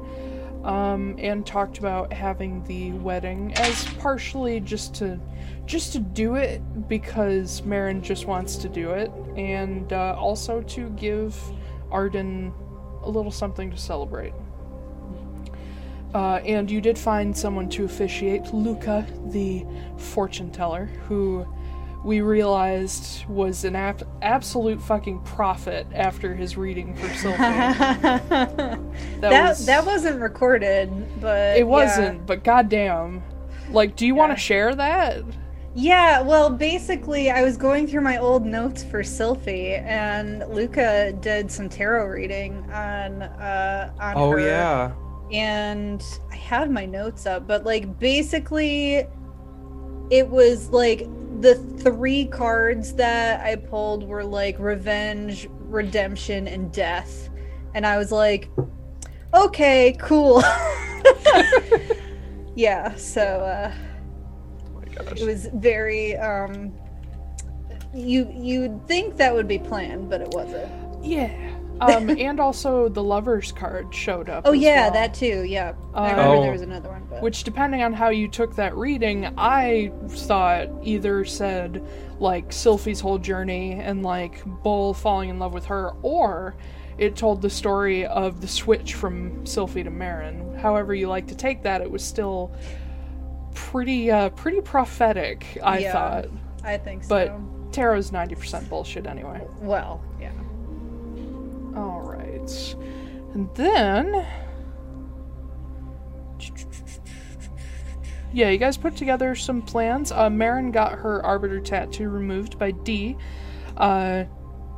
um, 0.64 1.16
and 1.20 1.46
talked 1.46 1.78
about 1.78 2.12
having 2.12 2.64
the 2.66 2.92
wedding 2.94 3.54
as 3.56 3.86
partially 3.96 4.60
just 4.60 4.94
to 4.96 5.20
just 5.66 5.94
to 5.94 6.00
do 6.00 6.36
it 6.36 6.62
because 6.90 7.62
Marin 7.64 8.02
just 8.02 8.26
wants 8.26 8.56
to 8.58 8.70
do 8.70 8.92
it, 8.92 9.12
and 9.38 9.94
uh, 9.94 10.16
also 10.18 10.62
to 10.64 10.90
give 10.92 11.40
Arden 11.92 12.52
a 13.04 13.10
little 13.10 13.32
something 13.32 13.70
to 13.70 13.78
celebrate. 13.78 14.34
Uh, 16.14 16.42
and 16.44 16.72
you 16.72 16.82
did 16.82 16.98
find 16.98 17.38
someone 17.38 17.70
to 17.70 17.86
officiate, 17.86 18.52
Luca, 18.52 19.06
the 19.28 19.64
fortune 19.98 20.50
teller, 20.50 20.86
who 21.08 21.46
we 22.04 22.22
realized 22.22 23.26
was 23.28 23.66
an 23.66 23.76
ab- 23.76 24.08
absolute 24.22 24.82
fucking 24.82 25.20
prophet 25.22 25.86
after 25.94 26.34
his 26.34 26.56
reading 26.58 26.96
for 26.96 27.08
Sylphane. 27.08 27.78
that 28.30 29.22
that 29.22 29.50
was- 29.50 29.66
that 29.66 29.86
wasn't 29.86 30.22
recorded, 30.22 30.90
but 31.22 31.58
it 31.58 31.68
wasn't, 31.68 32.26
but 32.26 32.44
goddamn. 32.44 33.22
Like, 33.72 33.96
do 33.96 34.08
you 34.08 34.16
want 34.16 34.32
to 34.32 34.38
share 34.38 34.74
that? 34.76 35.24
Yeah, 35.76 36.22
well, 36.22 36.50
basically, 36.50 37.30
I 37.30 37.44
was 37.44 37.56
going 37.56 37.86
through 37.86 38.02
my 38.02 38.18
old 38.18 38.44
notes 38.44 38.84
for 38.84 39.04
Sylphie, 39.04 39.80
and 39.84 40.44
Luca 40.50 41.14
did 41.22 41.52
some 41.52 41.70
tarot 41.70 42.08
reading 42.08 42.56
on 42.72 43.22
uh, 43.22 43.92
on 44.00 44.14
Oh 44.18 44.32
her, 44.32 44.40
yeah. 44.40 44.92
and 45.32 46.04
I 46.32 46.36
have 46.38 46.72
my 46.72 46.86
notes 46.86 47.28
up, 47.28 47.46
but 47.46 47.66
like 47.66 48.00
basically, 48.00 49.06
it 50.10 50.28
was 50.28 50.70
like 50.70 51.08
the 51.40 51.56
three 51.56 52.26
cards 52.26 52.94
that 52.96 53.46
I 53.46 53.56
pulled 53.56 54.04
were 54.04 54.24
like 54.24 54.58
revenge, 54.60 55.48
redemption, 55.52 56.48
and 56.48 56.72
death, 56.72 57.30
and 57.74 57.86
I 57.86 57.98
was 57.98 58.12
like, 58.12 58.50
okay, 59.34 59.96
cool. 60.00 60.44
yeah, 62.56 62.96
so. 62.96 63.22
uh 63.22 63.74
Oh 64.66 64.80
my 64.80 64.86
gosh. 64.94 65.22
it 65.22 65.26
was 65.26 65.48
very 65.54 66.18
um 66.18 66.74
you 67.94 68.32
you'd 68.36 68.86
think 68.88 69.18
that 69.18 69.34
would 69.34 69.48
be 69.48 69.58
planned 69.58 70.10
but 70.10 70.22
it 70.22 70.28
wasn't 70.30 70.70
Yeah. 71.04 71.56
Um, 71.82 72.10
and 72.18 72.40
also 72.40 72.90
the 72.90 73.02
lovers 73.04 73.52
card 73.52 73.94
showed 73.94 74.30
up. 74.30 74.44
oh 74.46 74.52
yeah 74.52 74.84
well, 74.84 74.92
that 74.94 75.14
too 75.14 75.44
yeah 75.44 75.74
i 75.94 76.10
Uh, 76.10 76.12
remember 76.12 76.42
there 76.42 76.52
was 76.52 76.62
another 76.62 76.90
one 76.90 77.06
but 77.10 77.22
Which, 77.22 77.44
depending 77.44 77.82
on 77.82 77.94
how 77.94 78.10
you 78.10 78.28
took 78.28 78.56
that 78.56 78.76
reading, 78.76 79.34
I 79.38 79.92
thought 80.10 80.68
either 80.84 81.26
said 81.26 81.84
like 82.20 82.50
Sylphie's 82.50 83.00
whole 83.00 83.18
journey 83.18 83.74
and 83.74 84.04
like 84.04 84.44
Bull 84.64 84.94
falling 84.94 85.30
in 85.30 85.40
love 85.40 85.54
with 85.54 85.66
her, 85.66 85.92
or 86.04 86.56
it 86.98 87.16
told 87.16 87.42
the 87.42 87.50
story 87.50 88.06
of 88.06 88.42
the 88.42 88.48
switch 88.48 88.94
from 88.94 89.44
Sylphie 89.46 89.84
to 89.86 89.90
Marin. 89.90 90.56
However 90.60 90.94
you 90.94 91.08
like 91.08 91.28
to 91.28 91.36
take 91.36 91.64
that, 91.64 91.82
it 91.82 91.90
was 91.90 92.04
still 92.04 92.52
pretty 93.56 94.12
uh 94.12 94.30
pretty 94.30 94.62
prophetic, 94.62 95.58
I 95.64 95.80
Yeah. 95.80 95.92
thought. 95.94 96.26
i 96.64 96.78
think 96.78 97.04
so 97.04 97.10
But 97.10 97.72
tarot's 97.74 98.12
90% 98.12 98.70
bullshit 98.70 99.08
anyway. 99.08 99.42
well 99.62 100.02
yeah 100.20 100.32
All 101.76 102.02
right. 102.02 102.76
And 103.34 103.50
then. 103.56 104.26
Yeah, 108.32 108.50
you 108.50 108.58
guys 108.60 108.78
put 108.78 108.96
together 108.96 109.34
some 109.36 109.62
plans. 109.62 110.12
Uh, 110.12 110.30
Marin 110.30 110.72
got 110.72 110.94
her 110.94 111.26
Arbiter 111.26 111.60
tattoo 111.60 112.10
removed 112.10 112.60
by 112.60 112.72
D. 112.72 113.18
Uh, 113.76 114.26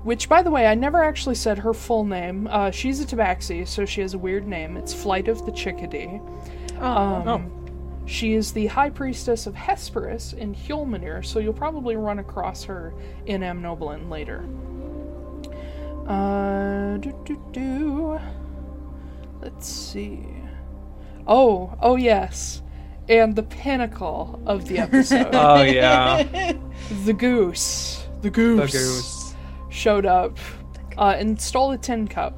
which, 0.04 0.30
by 0.30 0.42
the 0.42 0.50
way, 0.50 0.66
I 0.68 0.74
never 0.74 1.04
actually 1.04 1.36
said 1.36 1.60
her 1.60 1.74
full 1.74 2.06
name. 2.06 2.48
Uh, 2.50 2.72
she's 2.72 3.02
a 3.02 3.06
tabaxi, 3.06 3.68
so 3.68 3.86
she 3.86 4.02
has 4.02 4.14
a 4.14 4.18
weird 4.18 4.48
name. 4.48 4.78
It's 4.78 4.94
Flight 4.94 5.28
of 5.28 5.46
the 5.46 5.52
Chickadee. 5.52 6.20
Um, 6.80 7.28
Oh. 7.28 7.42
She 8.08 8.34
is 8.34 8.52
the 8.52 8.66
High 8.66 8.90
Priestess 8.90 9.46
of 9.46 9.54
Hesperus 9.54 10.34
in 10.34 10.56
Hjolmenir, 10.56 11.24
so 11.24 11.38
you'll 11.40 11.54
probably 11.54 11.96
run 11.96 12.20
across 12.20 12.64
her 12.64 12.94
in 13.28 13.42
Amnoblin 13.42 14.10
later. 14.10 14.44
Uh, 16.12 16.98
do, 16.98 17.18
do, 17.24 17.42
do. 17.54 18.20
Let's 19.42 19.66
see. 19.66 20.28
Oh, 21.26 21.74
oh 21.82 21.96
yes. 21.96 22.62
And 23.08 23.34
the 23.34 23.44
pinnacle 23.44 24.42
of 24.46 24.68
the 24.68 24.80
episode. 24.86 25.34
Oh 25.34 25.62
yeah. 25.62 26.52
the 27.06 27.14
goose. 27.14 28.06
The 28.22 28.30
goose. 28.30 28.74
the 28.74 28.78
goose. 28.78 28.98
goose. 28.98 29.36
Showed 29.70 30.06
up 30.06 30.38
uh, 30.98 31.16
and 31.18 31.40
stole 31.40 31.72
a 31.72 31.78
tin 31.78 32.10
cup. 32.10 32.38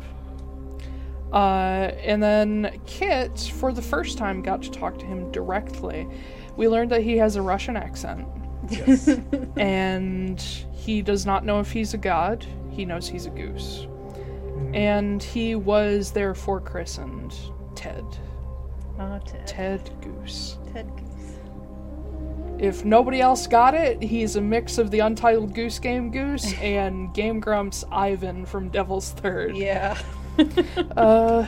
Uh, 1.32 1.90
and 2.04 2.22
then 2.22 2.80
Kit, 2.86 3.52
for 3.56 3.74
the 3.74 3.82
first 3.82 4.20
time, 4.20 4.44
got 4.44 4.62
to 4.62 4.70
talk 4.70 5.00
to 5.00 5.06
him 5.08 5.32
directly. 5.32 6.08
We 6.58 6.68
learned 6.68 6.92
that 6.92 7.02
he 7.02 7.18
has 7.18 7.38
a 7.38 7.42
Russian 7.42 7.76
accent. 7.76 8.28
Yes. 8.70 9.08
and 9.58 10.40
he 10.72 11.02
does 11.02 11.26
not 11.26 11.44
know 11.44 11.60
if 11.60 11.72
he's 11.72 11.96
a 11.96 11.98
god. 11.98 12.46
He 12.74 12.86
knows 12.86 13.08
he's 13.08 13.26
a 13.26 13.30
goose. 13.30 13.88
And 14.74 15.22
he 15.22 15.56
was 15.56 16.12
therefore 16.12 16.60
christened 16.62 17.36
Ted. 17.76 18.04
oh, 19.00 19.20
ted 19.26 19.48
Ted 19.48 19.92
Goose. 20.02 20.58
ted 20.72 20.88
goose 20.96 21.38
If 22.60 22.86
nobody 22.86 23.20
else 23.22 23.46
got 23.48 23.74
it, 23.74 24.02
he's 24.02 24.36
a 24.36 24.42
mix 24.42 24.78
of 24.78 24.90
the 24.92 25.00
Untitled 25.00 25.54
Goose 25.54 25.80
Game 25.80 26.12
Goose 26.12 26.54
and 26.62 27.14
Game 27.14 27.40
Grumps 27.40 27.84
Ivan 27.92 28.46
from 28.46 28.70
Devil's 28.70 29.12
Third. 29.12 29.56
yeah 29.58 29.98
Uh. 30.98 31.46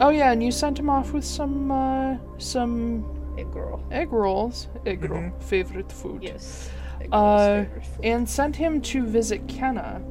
Oh 0.00 0.10
yeah, 0.10 0.32
and 0.32 0.42
you 0.42 0.50
sent 0.50 0.78
him 0.78 0.90
off 0.90 1.12
with 1.12 1.24
some 1.24 1.70
uh, 1.70 2.16
some 2.38 3.04
Hey, 3.36 3.44
girl 3.44 3.82
egg 3.90 4.12
rolls. 4.12 4.68
Egg 4.86 5.08
roll, 5.08 5.30
favorite 5.40 5.90
food. 5.90 6.22
yes 6.22 6.70
Uh, 7.12 7.64
and 8.02 8.28
sent 8.28 8.56
him 8.56 8.80
to 8.82 9.04
visit 9.04 9.46
Kenna 9.48 10.02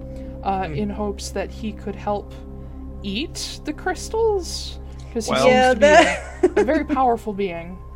uh, 0.44 0.68
in 0.74 0.90
hopes 0.90 1.30
that 1.32 1.50
he 1.52 1.72
could 1.72 1.96
help 1.96 2.34
eat 3.04 3.60
the 3.66 3.74
crystals 3.74 4.80
because 5.08 5.26
he 5.26 5.32
Well- 5.34 5.44
seems 5.44 5.54
yeah 5.54 5.70
to 5.70 5.76
be 5.76 5.80
that 5.82 6.44
a, 6.58 6.62
a 6.62 6.64
very 6.64 6.86
powerful 6.86 7.34
being. 7.34 7.78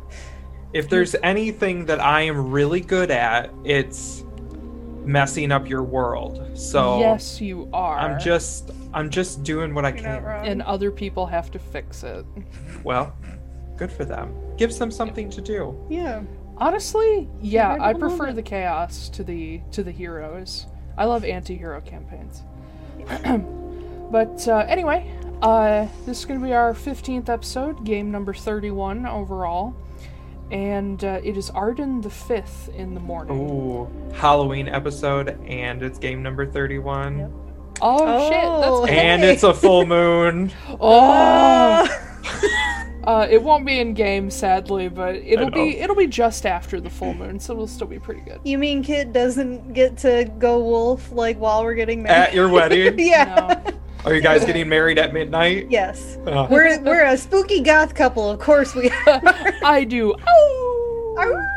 If 0.74 0.90
there's 0.90 1.16
anything 1.22 1.86
that 1.86 1.98
I 1.98 2.20
am 2.22 2.50
really 2.50 2.82
good 2.82 3.10
at, 3.10 3.50
it's 3.64 4.22
messing 5.02 5.50
up 5.50 5.66
your 5.66 5.82
world. 5.82 6.46
So 6.58 6.98
yes, 7.00 7.40
you 7.40 7.70
are. 7.72 7.98
I'm 7.98 8.20
just 8.20 8.70
I'm 8.92 9.08
just 9.08 9.42
doing 9.42 9.72
what 9.74 9.86
I 9.86 9.94
you're 9.94 10.02
not 10.02 10.22
can. 10.42 10.44
and 10.44 10.62
other 10.62 10.90
people 10.90 11.24
have 11.24 11.50
to 11.52 11.58
fix 11.58 12.02
it. 12.04 12.26
Well, 12.84 13.16
good 13.78 13.90
for 13.90 14.04
them. 14.04 14.34
Gives 14.58 14.78
them 14.78 14.90
something 14.90 15.30
to 15.30 15.40
do. 15.40 15.74
yeah 15.88 16.20
Honestly, 16.60 17.28
yeah, 17.40 17.76
I 17.80 17.92
prefer 17.94 18.16
moment. 18.16 18.36
the 18.36 18.42
chaos 18.42 19.08
to 19.10 19.22
the 19.24 19.60
to 19.72 19.82
the 19.82 19.92
heroes. 19.92 20.66
I 20.96 21.04
love 21.04 21.24
anti-hero 21.24 21.80
campaigns. 21.82 22.42
but 24.10 24.48
uh, 24.48 24.64
anyway, 24.68 25.08
uh, 25.42 25.86
this 26.06 26.18
is 26.18 26.24
going 26.24 26.40
to 26.40 26.44
be 26.44 26.52
our 26.52 26.74
15th 26.74 27.28
episode, 27.28 27.84
game 27.84 28.10
number 28.10 28.34
31 28.34 29.06
overall. 29.06 29.76
And 30.50 31.04
uh, 31.04 31.20
it 31.22 31.36
is 31.36 31.50
Arden 31.50 32.00
the 32.00 32.08
5th 32.08 32.74
in 32.74 32.94
the 32.94 33.00
morning. 33.00 33.38
Ooh, 33.38 33.88
Halloween 34.14 34.66
episode, 34.66 35.38
and 35.46 35.82
it's 35.82 35.98
game 35.98 36.22
number 36.22 36.46
31. 36.46 37.18
Yep. 37.18 37.30
Oh, 37.80 37.98
Oh. 38.00 38.28
shit, 38.84 38.88
that's 38.88 38.98
And 38.98 39.22
it's 39.24 39.42
a 39.44 39.54
full 39.54 39.86
moon. 39.94 40.50
Oh! 40.80 41.86
Uh, 43.04 43.26
it 43.30 43.42
won't 43.42 43.64
be 43.64 43.78
in 43.78 43.94
game, 43.94 44.28
sadly, 44.30 44.88
but 44.88 45.14
it'll 45.16 45.50
be 45.50 45.78
it'll 45.78 45.96
be 45.96 46.06
just 46.06 46.44
after 46.44 46.80
the 46.80 46.90
full 46.90 47.14
moon, 47.14 47.38
so 47.40 47.52
it'll 47.54 47.66
still 47.66 47.86
be 47.86 47.98
pretty 47.98 48.20
good. 48.20 48.40
you 48.44 48.58
mean 48.58 48.82
kid 48.82 49.12
doesn't 49.12 49.72
get 49.72 49.96
to 49.98 50.30
go 50.38 50.58
wolf 50.58 51.10
like 51.12 51.38
while 51.38 51.62
we're 51.64 51.74
getting 51.74 52.02
married 52.02 52.28
At 52.28 52.34
your 52.34 52.48
wedding? 52.52 52.98
yeah 52.98 53.62
No. 53.64 53.72
Are 54.04 54.14
you 54.14 54.20
guys 54.20 54.44
getting 54.44 54.68
married 54.68 54.98
at 54.98 55.12
midnight? 55.14 55.68
yes 55.70 56.18
Uh, 56.26 56.46
we're 56.50 56.80
we're 56.82 57.04
a 57.04 57.16
spooky 57.16 57.60
goth 57.62 57.94
couple 57.94 58.28
of 58.28 58.40
course 58.40 58.74
we 58.74 58.90
are 58.90 59.22
I 59.64 59.84
do. 59.84 60.12
Ow! 60.14 61.14
Arr! 61.18 61.54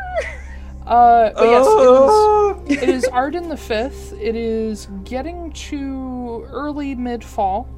Uh, 0.86 1.30
but 1.34 1.44
yes, 1.44 1.64
it 1.66 1.68
was, 1.68 2.10
oh, 2.12 2.64
it 2.66 2.88
is 2.88 3.04
Arden 3.04 3.48
the 3.48 3.56
fifth. 3.56 4.12
It 4.14 4.34
is 4.34 4.88
getting 5.04 5.52
to 5.52 6.44
early 6.50 6.94
mid 6.96 7.22
fall, 7.22 7.68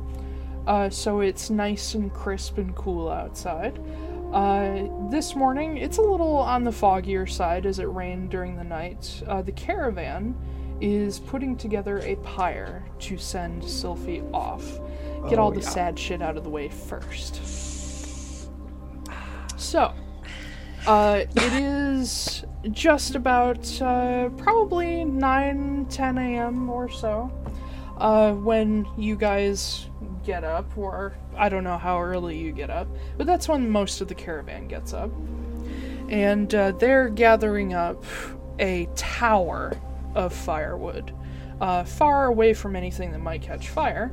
uh, 0.67 0.89
so 0.91 1.21
it's 1.21 1.51
nice 1.51 1.95
and 1.95 2.13
crisp 2.13 2.59
and 2.59 2.75
cool 2.75 3.09
outside. 3.11 3.79
Uh, 4.33 4.89
this 5.11 5.37
morning, 5.37 5.77
it's 5.77 5.99
a 5.99 6.03
little 6.03 6.37
on 6.37 6.65
the 6.65 6.71
foggier 6.71 7.29
side 7.29 7.67
as 7.67 7.79
it 7.79 7.85
rained 7.85 8.31
during 8.31 8.57
the 8.57 8.65
night. 8.65 9.23
Uh, 9.29 9.43
the 9.43 9.53
caravan 9.53 10.35
is 10.81 11.21
putting 11.21 11.57
together 11.57 11.99
a 12.01 12.17
pyre 12.17 12.85
to 12.99 13.17
send 13.17 13.63
Sylphie 13.63 14.29
off. 14.35 14.65
Get 15.29 15.39
Oh, 15.39 15.45
all 15.45 15.51
the 15.53 15.61
yeah. 15.61 15.69
sad 15.69 15.99
shit 15.99 16.21
out 16.21 16.37
of 16.37 16.43
the 16.45 16.51
way 16.51 16.69
first. 16.69 17.41
So, 19.57 19.93
uh, 20.87 21.23
it 21.37 21.53
is 21.53 22.45
just 22.71 23.15
about 23.15 23.81
uh, 23.81 24.31
probably 24.31 25.05
9 25.05 25.87
10 25.89 26.19
a.m. 26.19 26.69
or 26.69 26.89
so 26.91 27.31
uh, 27.99 28.33
when 28.33 28.87
you 28.99 29.17
guys 29.17 29.89
get 30.25 30.45
up, 30.45 30.77
or 30.77 31.15
I 31.37 31.49
don't 31.49 31.65
know 31.65 31.79
how 31.79 32.01
early 32.01 32.39
you 32.39 32.53
get 32.53 32.71
up, 32.71 32.89
but 33.17 33.27
that's 33.27 33.49
when 33.49 33.69
most 33.69 34.01
of 34.01 34.09
the 34.09 34.15
caravan 34.15 34.69
gets 34.69 34.93
up. 34.93 35.11
And 36.09 36.55
uh, 36.55 36.73
they're 36.73 37.09
gathering 37.09 37.75
up 37.75 38.05
a 38.59 38.89
tower 38.95 39.73
of 40.15 40.33
firewood, 40.33 41.13
uh, 41.61 41.85
far 41.85 42.27
away 42.27 42.55
from 42.55 42.77
anything 42.77 43.13
that 43.13 43.21
might 43.21 43.43
catch 43.43 43.69
fire. 43.69 44.13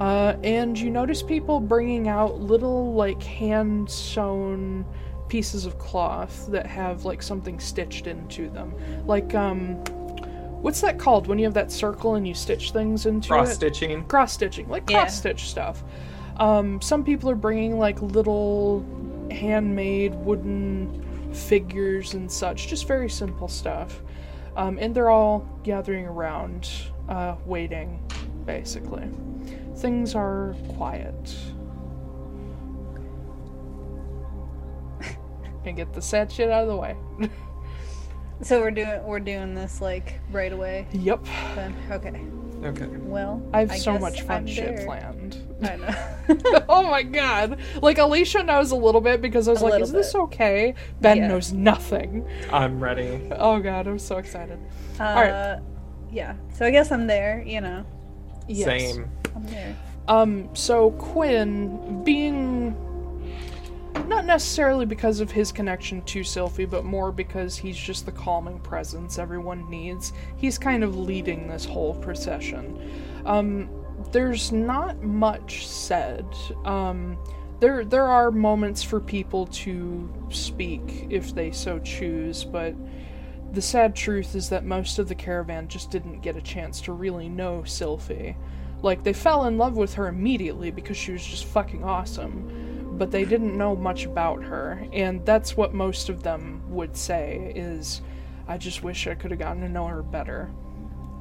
Uh, 0.00 0.36
and 0.44 0.78
you 0.78 0.90
notice 0.90 1.22
people 1.22 1.58
bringing 1.58 2.06
out 2.08 2.40
little, 2.40 2.94
like, 2.94 3.22
hand 3.22 3.90
sewn 3.90 4.84
pieces 5.28 5.66
of 5.66 5.78
cloth 5.78 6.46
that 6.50 6.66
have, 6.66 7.04
like, 7.04 7.22
something 7.22 7.58
stitched 7.58 8.06
into 8.06 8.48
them. 8.50 8.72
Like, 9.06 9.34
um, 9.34 9.82
what's 10.60 10.80
that 10.80 10.98
called 10.98 11.26
when 11.26 11.38
you 11.38 11.44
have 11.44 11.54
that 11.54 11.70
circle 11.70 12.14
and 12.14 12.26
you 12.26 12.34
stitch 12.34 12.72
things 12.72 13.06
into 13.06 13.28
cross 13.28 13.54
stitching. 13.54 14.04
cross 14.04 14.32
stitching, 14.32 14.68
like 14.68 14.86
cross 14.86 15.16
stitch 15.16 15.48
stuff. 15.48 15.82
Um, 16.36 16.80
some 16.80 17.04
people 17.04 17.30
are 17.30 17.36
bringing 17.36 17.78
like 17.78 18.00
little 18.00 18.84
handmade 19.30 20.14
wooden 20.14 21.32
figures 21.34 22.14
and 22.14 22.30
such, 22.30 22.68
just 22.68 22.86
very 22.86 23.10
simple 23.10 23.48
stuff. 23.48 24.00
Um, 24.56 24.78
and 24.80 24.94
they're 24.94 25.10
all 25.10 25.48
gathering 25.62 26.06
around, 26.06 26.68
uh, 27.08 27.36
waiting, 27.44 28.02
basically. 28.44 29.08
Things 29.76 30.14
are 30.14 30.56
quiet. 30.76 31.36
and 35.64 35.76
get 35.76 35.92
the 35.92 36.02
sad 36.02 36.32
shit 36.32 36.50
out 36.50 36.62
of 36.62 36.68
the 36.68 36.76
way. 36.76 36.96
So 38.42 38.60
we're 38.60 38.70
doing 38.70 39.02
we're 39.04 39.20
doing 39.20 39.54
this 39.54 39.80
like 39.80 40.20
right 40.30 40.52
away. 40.52 40.86
yep. 40.92 41.24
Then 41.54 41.74
okay. 41.90 42.20
Okay. 42.64 42.86
Well, 42.86 43.40
I 43.52 43.60
have 43.60 43.70
I 43.70 43.78
so 43.78 43.92
guess 43.92 44.00
much 44.00 44.22
fun 44.22 44.36
I'm 44.38 44.46
shit 44.46 44.76
there. 44.76 44.84
planned. 44.86 45.36
I 45.62 45.76
know. 45.76 46.64
oh 46.68 46.82
my 46.82 47.02
god. 47.04 47.58
Like 47.82 47.98
Alicia 47.98 48.42
knows 48.42 48.72
a 48.72 48.76
little 48.76 49.00
bit 49.00 49.20
because 49.22 49.46
I 49.48 49.52
was 49.52 49.60
A 49.60 49.64
like, 49.64 49.72
little 49.74 49.86
is 49.86 49.92
this 49.92 50.14
okay? 50.14 50.74
Ben 51.00 51.18
Yeah. 51.18 51.28
knows 51.28 51.52
nothing. 51.52 52.26
I'm 52.50 52.80
ready. 52.82 53.28
Oh 53.32 53.60
god, 53.60 53.86
I'm 53.86 53.98
so 53.98 54.18
excited. 54.18 54.58
uh, 54.98 55.02
right. 55.04 55.60
Yeah. 56.10 56.34
So 56.54 56.64
I 56.66 56.70
guess 56.70 56.90
I'm 56.90 57.06
there. 57.06 57.42
You 57.46 57.60
know, 57.60 57.84
Yes. 58.48 58.64
Same. 58.66 59.08
I'm 59.36 59.46
there. 59.46 59.76
Um, 60.08 60.48
so 60.54 60.90
Quinn, 60.92 62.02
being 62.02 62.74
not 64.06 64.24
necessarily 64.24 64.86
because 64.86 65.20
of 65.20 65.30
his 65.30 65.50
connection 65.50 66.02
to 66.02 66.20
Sylphie, 66.20 66.68
but 66.68 66.84
more 66.84 67.10
because 67.10 67.56
he's 67.56 67.76
just 67.76 68.06
the 68.06 68.12
calming 68.12 68.60
presence 68.60 69.18
everyone 69.18 69.68
needs, 69.70 70.12
he's 70.36 70.58
kind 70.58 70.84
of 70.84 70.96
leading 70.96 71.48
this 71.48 71.64
whole 71.64 71.94
procession. 71.94 72.78
Um, 73.24 73.68
there's 74.12 74.52
not 74.52 75.02
much 75.02 75.66
said. 75.66 76.26
Um, 76.64 77.18
there, 77.60 77.84
there 77.84 78.06
are 78.06 78.30
moments 78.30 78.82
for 78.82 79.00
people 79.00 79.46
to 79.46 80.08
speak 80.30 81.06
if 81.10 81.34
they 81.34 81.50
so 81.50 81.78
choose, 81.80 82.44
but 82.44 82.74
the 83.52 83.62
sad 83.62 83.96
truth 83.96 84.34
is 84.34 84.48
that 84.50 84.64
most 84.64 84.98
of 84.98 85.08
the 85.08 85.14
caravan 85.14 85.68
just 85.68 85.90
didn't 85.90 86.20
get 86.20 86.36
a 86.36 86.40
chance 86.42 86.80
to 86.82 86.92
really 86.92 87.28
know 87.28 87.62
Sylphie. 87.64 88.36
Like, 88.82 89.02
they 89.02 89.12
fell 89.12 89.46
in 89.46 89.58
love 89.58 89.76
with 89.76 89.94
her 89.94 90.06
immediately 90.06 90.70
because 90.70 90.96
she 90.96 91.10
was 91.12 91.24
just 91.24 91.46
fucking 91.46 91.82
awesome, 91.82 92.67
but 92.98 93.10
they 93.10 93.24
didn't 93.24 93.56
know 93.56 93.76
much 93.76 94.04
about 94.04 94.42
her, 94.42 94.84
and 94.92 95.24
that's 95.24 95.56
what 95.56 95.72
most 95.72 96.08
of 96.08 96.22
them 96.22 96.62
would 96.68 96.96
say 96.96 97.52
is, 97.54 98.02
I 98.46 98.58
just 98.58 98.82
wish 98.82 99.06
I 99.06 99.14
could 99.14 99.30
have 99.30 99.40
gotten 99.40 99.62
to 99.62 99.68
know 99.68 99.86
her 99.86 100.02
better. 100.02 100.50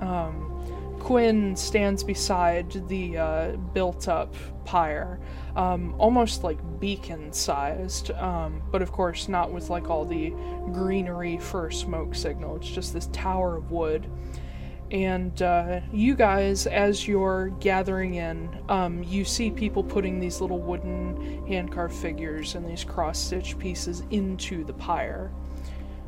Um, 0.02 0.98
Quinn 1.00 1.56
stands 1.56 2.04
beside 2.04 2.88
the 2.88 3.18
uh, 3.18 3.52
built 3.74 4.08
up 4.08 4.36
pyre, 4.66 5.20
um, 5.56 5.96
almost 5.98 6.44
like 6.44 6.58
beacon 6.80 7.32
sized, 7.32 8.12
um, 8.12 8.62
but 8.72 8.82
of 8.82 8.92
course 8.92 9.30
not 9.30 9.52
with 9.52 9.70
like 9.70 9.90
all 9.90 10.06
the 10.06 10.32
greenery 10.74 11.38
for 11.38 11.68
a 11.68 11.74
smoke 11.74 12.16
signal. 12.16 12.58
It's 12.58 12.68
just 12.70 12.94
this 12.94 13.08
tower 13.14 13.56
of 13.58 13.72
wood. 13.72 14.10
And 14.90 15.42
uh, 15.42 15.82
you 15.92 16.16
guys, 16.16 16.66
as 16.66 17.08
you're 17.08 17.50
gathering 17.60 18.16
in, 18.16 18.50
um, 18.70 19.04
you 19.04 19.26
see 19.26 19.52
people 19.52 19.84
putting 19.84 20.20
these 20.20 20.40
little 20.40 20.60
wooden 20.60 21.46
hand 21.48 21.72
carved 21.72 21.96
figures 21.96 22.56
and 22.56 22.68
these 22.68 22.84
cross 22.84 23.20
stitch 23.20 23.60
pieces 23.60 24.04
into 24.12 24.64
the 24.64 24.74
pyre 24.74 25.32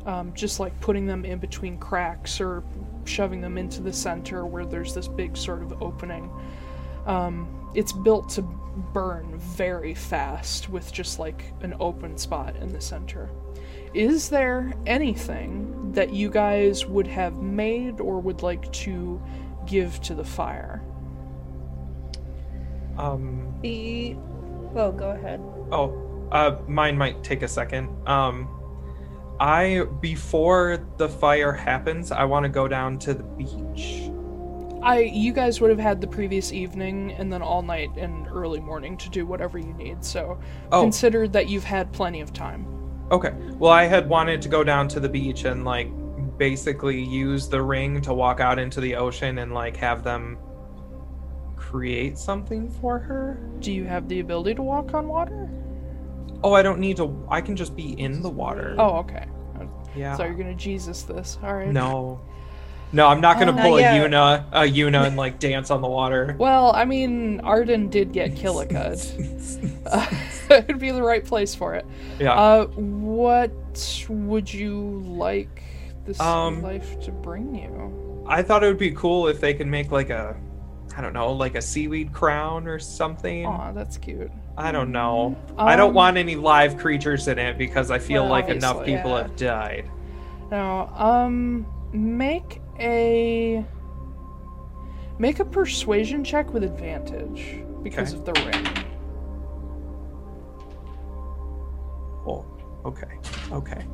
um, 0.06 0.32
just 0.34 0.60
like 0.60 0.78
putting 0.80 1.06
them 1.06 1.24
in 1.24 1.38
between 1.38 1.78
cracks 1.78 2.40
or 2.40 2.62
shoving 3.04 3.40
them 3.40 3.58
into 3.58 3.82
the 3.82 3.92
center 3.92 4.46
where 4.46 4.64
there's 4.64 4.94
this 4.94 5.08
big 5.08 5.36
sort 5.36 5.62
of 5.62 5.82
opening. 5.82 6.30
Um, 7.06 7.70
it's 7.74 7.92
built 7.92 8.28
to 8.30 8.42
burn 8.42 9.38
very 9.38 9.94
fast 9.94 10.68
with 10.68 10.92
just 10.92 11.18
like 11.18 11.44
an 11.60 11.74
open 11.80 12.16
spot 12.16 12.56
in 12.56 12.72
the 12.72 12.80
center. 12.80 13.28
Is 13.94 14.28
there 14.28 14.72
anything 14.86 15.92
that 15.92 16.12
you 16.12 16.30
guys 16.30 16.86
would 16.86 17.06
have 17.06 17.36
made 17.36 18.00
or 18.00 18.20
would 18.20 18.42
like 18.42 18.70
to 18.72 19.20
give 19.66 20.00
to 20.02 20.14
the 20.14 20.24
fire? 20.24 20.82
Um. 22.96 23.52
The 23.62 24.16
oh, 24.74 24.92
go 24.92 25.10
ahead. 25.10 25.40
Oh, 25.72 26.28
uh, 26.30 26.58
mine 26.68 26.96
might 26.96 27.22
take 27.24 27.42
a 27.42 27.48
second. 27.48 27.88
Um, 28.06 28.48
I 29.40 29.84
before 30.00 30.86
the 30.98 31.08
fire 31.08 31.52
happens, 31.52 32.12
I 32.12 32.24
want 32.24 32.44
to 32.44 32.48
go 32.48 32.68
down 32.68 32.98
to 33.00 33.14
the 33.14 33.22
beach. 33.22 34.10
I 34.82 35.00
you 35.12 35.32
guys 35.32 35.60
would 35.60 35.70
have 35.70 35.78
had 35.80 36.00
the 36.00 36.06
previous 36.06 36.52
evening 36.52 37.12
and 37.12 37.32
then 37.32 37.42
all 37.42 37.62
night 37.62 37.90
and 37.96 38.26
early 38.28 38.60
morning 38.60 38.96
to 38.98 39.10
do 39.10 39.26
whatever 39.26 39.58
you 39.58 39.72
need. 39.74 40.04
So 40.04 40.38
Oh. 40.72 40.82
consider 40.82 41.26
that 41.28 41.48
you've 41.48 41.64
had 41.64 41.92
plenty 41.92 42.20
of 42.20 42.32
time. 42.32 42.66
Okay. 43.10 43.32
Well, 43.58 43.72
I 43.72 43.84
had 43.84 44.08
wanted 44.08 44.40
to 44.42 44.48
go 44.48 44.62
down 44.62 44.88
to 44.88 45.00
the 45.00 45.08
beach 45.08 45.44
and 45.44 45.64
like 45.64 45.88
basically 46.38 47.02
use 47.02 47.48
the 47.48 47.60
ring 47.60 48.00
to 48.02 48.14
walk 48.14 48.40
out 48.40 48.58
into 48.58 48.80
the 48.80 48.94
ocean 48.94 49.38
and 49.38 49.52
like 49.52 49.76
have 49.76 50.02
them 50.02 50.38
create 51.56 52.18
something 52.18 52.70
for 52.70 52.98
her. 52.98 53.38
Do 53.60 53.72
you 53.72 53.84
have 53.84 54.08
the 54.08 54.20
ability 54.20 54.54
to 54.54 54.62
walk 54.62 54.94
on 54.94 55.08
water? 55.08 55.48
Oh, 56.42 56.54
I 56.54 56.62
don't 56.62 56.80
need 56.80 56.96
to. 56.96 57.26
I 57.28 57.40
can 57.40 57.56
just 57.56 57.76
be 57.76 58.00
in 58.00 58.22
the 58.22 58.30
water. 58.30 58.74
Oh, 58.78 58.96
okay. 58.98 59.26
yeah. 59.94 60.16
So 60.16 60.24
you're 60.24 60.34
gonna 60.34 60.54
Jesus 60.54 61.02
this. 61.02 61.38
All 61.42 61.54
right. 61.54 61.68
No. 61.68 62.20
No, 62.92 63.06
I'm 63.06 63.20
not 63.20 63.38
gonna 63.38 63.52
Oh, 63.56 63.62
pull 63.62 63.76
a 63.78 63.82
not. 63.82 63.92
Yuna, 64.10 64.44
a 64.52 64.60
Yuna, 64.62 65.06
and 65.06 65.16
like 65.16 65.38
dance 65.38 65.70
on 65.70 65.80
the 65.80 65.88
water. 65.88 66.34
Well, 66.38 66.72
I 66.74 66.84
mean, 66.84 67.40
Arden 67.40 67.88
did 67.88 68.12
get 68.12 68.34
Killicud. 68.34 69.82
uh, 69.86 70.06
it'd 70.56 70.78
be 70.80 70.90
the 70.90 71.02
right 71.02 71.24
place 71.24 71.54
for 71.54 71.74
it. 71.74 71.86
Yeah. 72.18 72.32
Uh, 72.34 72.66
what 72.66 73.52
would 74.08 74.52
you 74.52 75.02
like 75.06 75.62
this 76.04 76.18
Um, 76.20 76.62
life 76.62 77.00
to 77.02 77.12
bring 77.12 77.54
you? 77.54 78.24
I 78.28 78.42
thought 78.42 78.64
it 78.64 78.66
would 78.68 78.78
be 78.78 78.92
cool 78.92 79.28
if 79.28 79.40
they 79.40 79.54
could 79.54 79.66
make 79.68 79.92
like 79.92 80.10
a, 80.10 80.36
I 80.96 81.00
don't 81.00 81.12
know, 81.12 81.32
like 81.32 81.54
a 81.54 81.62
seaweed 81.62 82.12
crown 82.12 82.66
or 82.66 82.78
something. 82.80 83.46
Aw, 83.46 83.72
that's 83.72 83.96
cute. 83.96 84.30
I 84.56 84.72
don't 84.72 84.90
know. 84.92 85.36
I 85.56 85.76
don't 85.76 85.90
Um, 85.90 85.94
want 85.94 86.16
any 86.16 86.34
live 86.36 86.76
creatures 86.76 87.28
in 87.28 87.38
it 87.38 87.56
because 87.56 87.90
I 87.92 87.98
feel 88.00 88.22
Well, 88.22 88.30
like 88.32 88.48
enough 88.48 88.84
people 88.84 89.12
yeah. 89.12 89.22
have 89.22 89.36
died. 89.36 89.90
Now, 90.50 90.92
um, 90.96 91.66
make 91.92 92.59
a 92.80 93.64
make 95.18 95.38
a 95.40 95.44
persuasion 95.44 96.24
check 96.24 96.52
with 96.52 96.64
advantage 96.64 97.62
because 97.82 98.14
Okay. 98.14 98.18
of 98.20 98.24
the 98.24 98.32
ring. 98.44 98.86
Oh, 102.26 102.44
okay, 102.84 103.18
okay. 103.52 103.84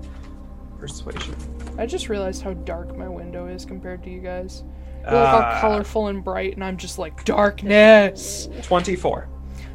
Persuasion. 0.79 1.35
I 1.79 1.87
just 1.87 2.09
realized 2.09 2.43
how 2.43 2.53
dark 2.53 2.97
my 2.97 3.09
window 3.09 3.47
is 3.47 3.65
compared 3.65 4.03
to 4.05 4.11
you 4.11 4.21
guys. 4.21 4.63
You 5.05 5.13
look 5.13 5.29
all 5.29 5.41
Uh, 5.43 5.61
colorful 5.61 6.09
and 6.09 6.23
bright, 6.23 6.55
and 6.55 6.65
I'm 6.65 6.77
just 6.77 6.99
like 6.99 7.25
darkness. 7.25 8.49
Twenty-four. 8.63 9.29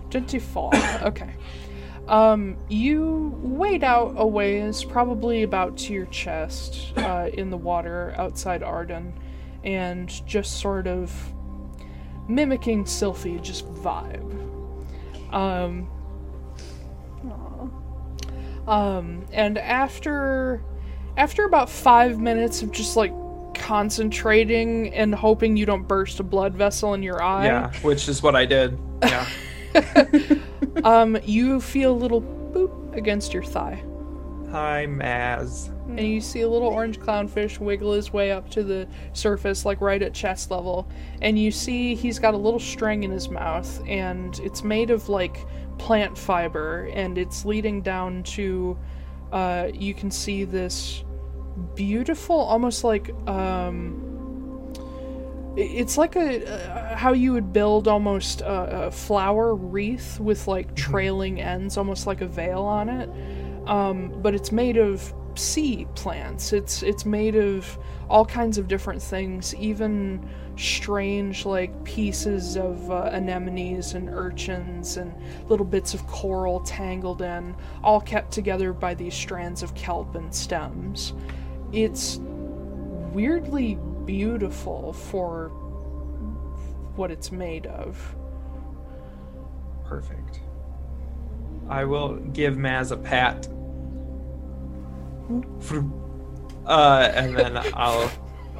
Twenty-four. 0.09 0.71
okay. 1.03 1.31
Um, 2.11 2.57
you 2.67 3.33
wade 3.41 3.85
out 3.85 4.15
a 4.17 4.27
ways, 4.27 4.83
probably 4.83 5.43
about 5.43 5.77
to 5.77 5.93
your 5.93 6.07
chest, 6.07 6.91
uh, 6.97 7.29
in 7.33 7.49
the 7.49 7.57
water 7.57 8.13
outside 8.17 8.63
Arden, 8.63 9.17
and 9.63 10.09
just 10.27 10.59
sort 10.59 10.87
of 10.87 11.13
mimicking 12.27 12.83
Sylphie, 12.83 13.41
just 13.41 13.65
vibe. 13.75 14.29
Um, 15.33 15.87
um, 18.67 19.25
and 19.31 19.57
after 19.57 20.61
after 21.15 21.45
about 21.45 21.69
five 21.69 22.19
minutes 22.19 22.61
of 22.61 22.73
just 22.73 22.97
like 22.97 23.13
concentrating 23.55 24.93
and 24.93 25.15
hoping 25.15 25.55
you 25.55 25.65
don't 25.65 25.87
burst 25.87 26.19
a 26.19 26.23
blood 26.23 26.55
vessel 26.55 26.93
in 26.93 27.03
your 27.03 27.23
eye, 27.23 27.45
Yeah, 27.45 27.73
which 27.83 28.09
is 28.09 28.21
what 28.21 28.35
I 28.35 28.45
did. 28.45 28.77
Yeah. 29.01 29.25
um, 30.83 31.17
you 31.23 31.61
feel 31.61 31.91
a 31.91 31.97
little 31.97 32.21
boop 32.21 32.95
against 32.95 33.33
your 33.33 33.43
thigh. 33.43 33.83
Hi, 34.51 34.85
Maz. 34.85 35.69
And 35.87 36.01
you 36.01 36.19
see 36.19 36.41
a 36.41 36.49
little 36.49 36.67
orange 36.67 36.99
clownfish 36.99 37.57
wiggle 37.59 37.93
his 37.93 38.11
way 38.11 38.31
up 38.31 38.49
to 38.51 38.63
the 38.63 38.85
surface, 39.13 39.63
like 39.63 39.79
right 39.79 40.01
at 40.01 40.13
chest 40.13 40.51
level. 40.51 40.89
And 41.21 41.39
you 41.39 41.51
see 41.51 41.95
he's 41.95 42.19
got 42.19 42.33
a 42.33 42.37
little 42.37 42.59
string 42.59 43.03
in 43.03 43.11
his 43.11 43.29
mouth, 43.29 43.81
and 43.87 44.37
it's 44.39 44.61
made 44.61 44.89
of 44.89 45.07
like 45.07 45.45
plant 45.77 46.17
fiber, 46.17 46.89
and 46.93 47.17
it's 47.17 47.45
leading 47.45 47.81
down 47.81 48.23
to. 48.23 48.77
Uh, 49.31 49.69
you 49.73 49.93
can 49.93 50.11
see 50.11 50.43
this 50.43 51.05
beautiful, 51.75 52.35
almost 52.35 52.83
like 52.83 53.11
um, 53.27 54.10
it's 55.57 55.97
like 55.97 56.15
a 56.15 56.45
uh, 56.47 56.95
how 56.95 57.13
you 57.13 57.33
would 57.33 57.51
build 57.51 57.87
almost 57.87 58.41
a, 58.41 58.87
a 58.87 58.91
flower 58.91 59.53
wreath 59.55 60.19
with 60.19 60.47
like 60.47 60.75
trailing 60.75 61.41
ends, 61.41 61.77
almost 61.77 62.07
like 62.07 62.21
a 62.21 62.27
veil 62.27 62.63
on 62.63 62.89
it. 62.89 63.09
Um, 63.67 64.13
but 64.21 64.33
it's 64.33 64.51
made 64.51 64.77
of 64.77 65.13
sea 65.35 65.87
plants. 65.95 66.53
It's 66.53 66.83
it's 66.83 67.05
made 67.05 67.35
of 67.35 67.77
all 68.09 68.25
kinds 68.25 68.57
of 68.57 68.67
different 68.67 69.01
things, 69.01 69.53
even 69.55 70.27
strange 70.57 71.45
like 71.45 71.83
pieces 71.83 72.57
of 72.57 72.91
uh, 72.91 73.09
anemones 73.11 73.93
and 73.93 74.09
urchins 74.09 74.97
and 74.97 75.13
little 75.47 75.65
bits 75.65 75.93
of 75.93 76.05
coral 76.07 76.59
tangled 76.61 77.21
in, 77.21 77.55
all 77.83 78.01
kept 78.01 78.31
together 78.31 78.73
by 78.73 78.93
these 78.93 79.13
strands 79.13 79.63
of 79.63 79.73
kelp 79.75 80.15
and 80.15 80.33
stems. 80.33 81.13
It's 81.71 82.19
weirdly 83.13 83.77
beautiful 84.05 84.93
for 84.93 85.49
what 86.95 87.11
it's 87.11 87.31
made 87.31 87.65
of. 87.67 88.15
Perfect. 89.85 90.41
I 91.69 91.85
will 91.85 92.15
give 92.17 92.55
Maz 92.55 92.91
a 92.91 92.97
pat. 92.97 93.47
Uh, 96.65 97.11
and 97.13 97.37
then 97.37 97.57
I'll 97.73 98.11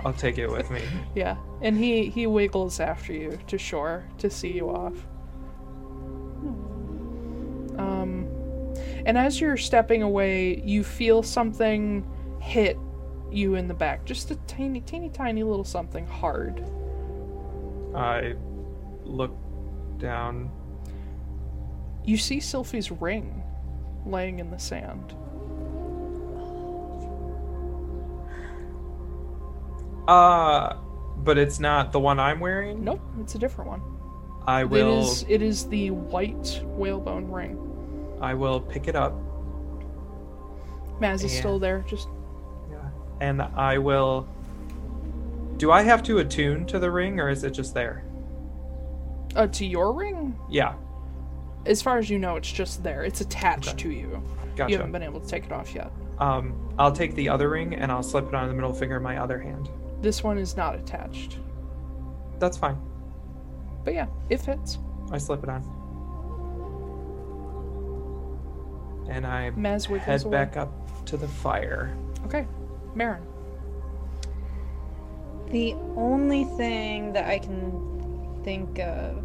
I'll 0.04 0.14
take 0.14 0.38
it 0.38 0.50
with 0.50 0.70
me. 0.72 0.82
Yeah, 1.16 1.38
and 1.62 1.78
he 1.78 2.10
he 2.10 2.28
wiggles 2.28 2.80
after 2.80 3.14
you 3.14 3.38
to 3.48 3.58
shore 3.58 4.06
to 4.20 4.30
see 4.30 4.52
you 4.52 4.70
off. 4.70 4.96
Um, 7.78 8.28
and 9.06 9.18
as 9.18 9.40
you're 9.40 9.58
stepping 9.58 10.04
away, 10.04 10.62
you 10.66 10.84
feel 10.84 11.24
something 11.24 12.06
hit 12.40 12.78
you 13.32 13.56
in 13.56 13.68
the 13.68 13.74
back, 13.74 14.06
just 14.06 14.32
a 14.32 14.36
tiny, 14.48 14.82
teeny, 14.82 15.10
tiny 15.10 15.44
little 15.44 15.64
something 15.64 16.06
hard. 16.06 16.64
I 17.96 18.36
look 19.04 19.36
down. 19.98 20.50
You 22.04 22.18
see 22.18 22.40
Sylphie's 22.40 22.92
ring 22.92 23.44
laying 24.06 24.40
in 24.40 24.50
the 24.50 24.58
sand. 24.58 25.14
Uh, 30.08 30.76
but 31.18 31.38
it's 31.38 31.60
not 31.60 31.92
the 31.92 32.00
one 32.00 32.20
I'm 32.20 32.40
wearing. 32.40 32.84
Nope, 32.84 33.02
it's 33.20 33.36
a 33.36 33.40
different 33.40 33.70
one. 33.70 33.82
I 34.48 34.64
will. 34.64 35.02
is 35.02 35.26
it 35.30 35.42
is 35.42 35.68
the 35.68 35.92
white 35.92 36.62
whalebone 36.64 37.30
ring. 37.30 37.58
I 38.20 38.34
will 38.34 38.60
pick 38.60 38.88
it 38.88 38.96
up. 38.96 39.14
Maz 41.00 41.24
is 41.24 41.34
Yeah. 41.34 41.40
still 41.40 41.60
there, 41.60 41.86
just. 41.88 42.08
And 43.22 43.42
I 43.42 43.78
will. 43.78 44.28
Do 45.58 45.72
I 45.72 45.84
have 45.84 46.02
to 46.04 46.18
attune 46.18 46.66
to 46.66 46.80
the 46.80 46.90
ring, 46.92 47.20
or 47.20 47.30
is 47.30 47.44
it 47.46 47.52
just 47.52 47.74
there? 47.74 48.04
uh, 49.36 49.48
to 49.48 49.66
your 49.66 49.94
ring. 49.94 50.38
Yeah. 50.50 50.74
As 51.66 51.82
far 51.82 51.98
as 51.98 52.10
you 52.10 52.20
know, 52.20 52.36
it's 52.36 52.52
just 52.52 52.84
there. 52.84 53.06
It's 53.06 53.22
attached 53.22 53.70
Okay. 53.70 53.78
to 53.84 53.92
you. 53.92 54.22
Gotcha. 54.58 54.72
You 54.72 54.78
haven't 54.78 54.92
been 54.92 55.04
able 55.04 55.22
to 55.22 55.28
take 55.28 55.46
it 55.46 55.54
off 55.54 55.74
yet. 55.74 55.90
Um, 56.20 56.54
I'll 56.78 56.92
take 56.92 57.16
the 57.16 57.30
other 57.30 57.48
ring 57.50 57.74
and 57.76 57.90
I'll 57.94 58.04
slip 58.04 58.28
it 58.28 58.36
on 58.36 58.50
the 58.50 58.54
middle 58.54 58.74
finger 58.74 58.98
of 58.98 59.04
my 59.04 59.18
other 59.20 59.40
hand. 59.40 59.70
This 60.02 60.22
one 60.22 60.38
is 60.38 60.58
not 60.58 60.76
attached. 60.76 61.40
That's 62.40 62.58
fine. 62.58 62.78
But 63.86 63.94
yeah, 63.94 64.08
it 64.30 64.42
fits. 64.42 64.80
I 65.12 65.18
slip 65.18 65.44
it 65.44 65.50
on. 65.50 65.62
And 69.10 69.26
I 69.26 69.52
Maz 69.52 69.86
head 69.98 70.24
away. 70.26 70.32
back 70.32 70.58
up 70.58 71.06
to 71.06 71.16
the 71.16 71.28
fire. 71.28 71.96
Okay, 72.26 72.46
Marin. 72.96 73.24
The 75.50 75.74
only 75.96 76.46
thing 76.46 77.14
that 77.14 77.26
I 77.28 77.40
can 77.40 78.42
think 78.44 78.80
of 78.80 79.24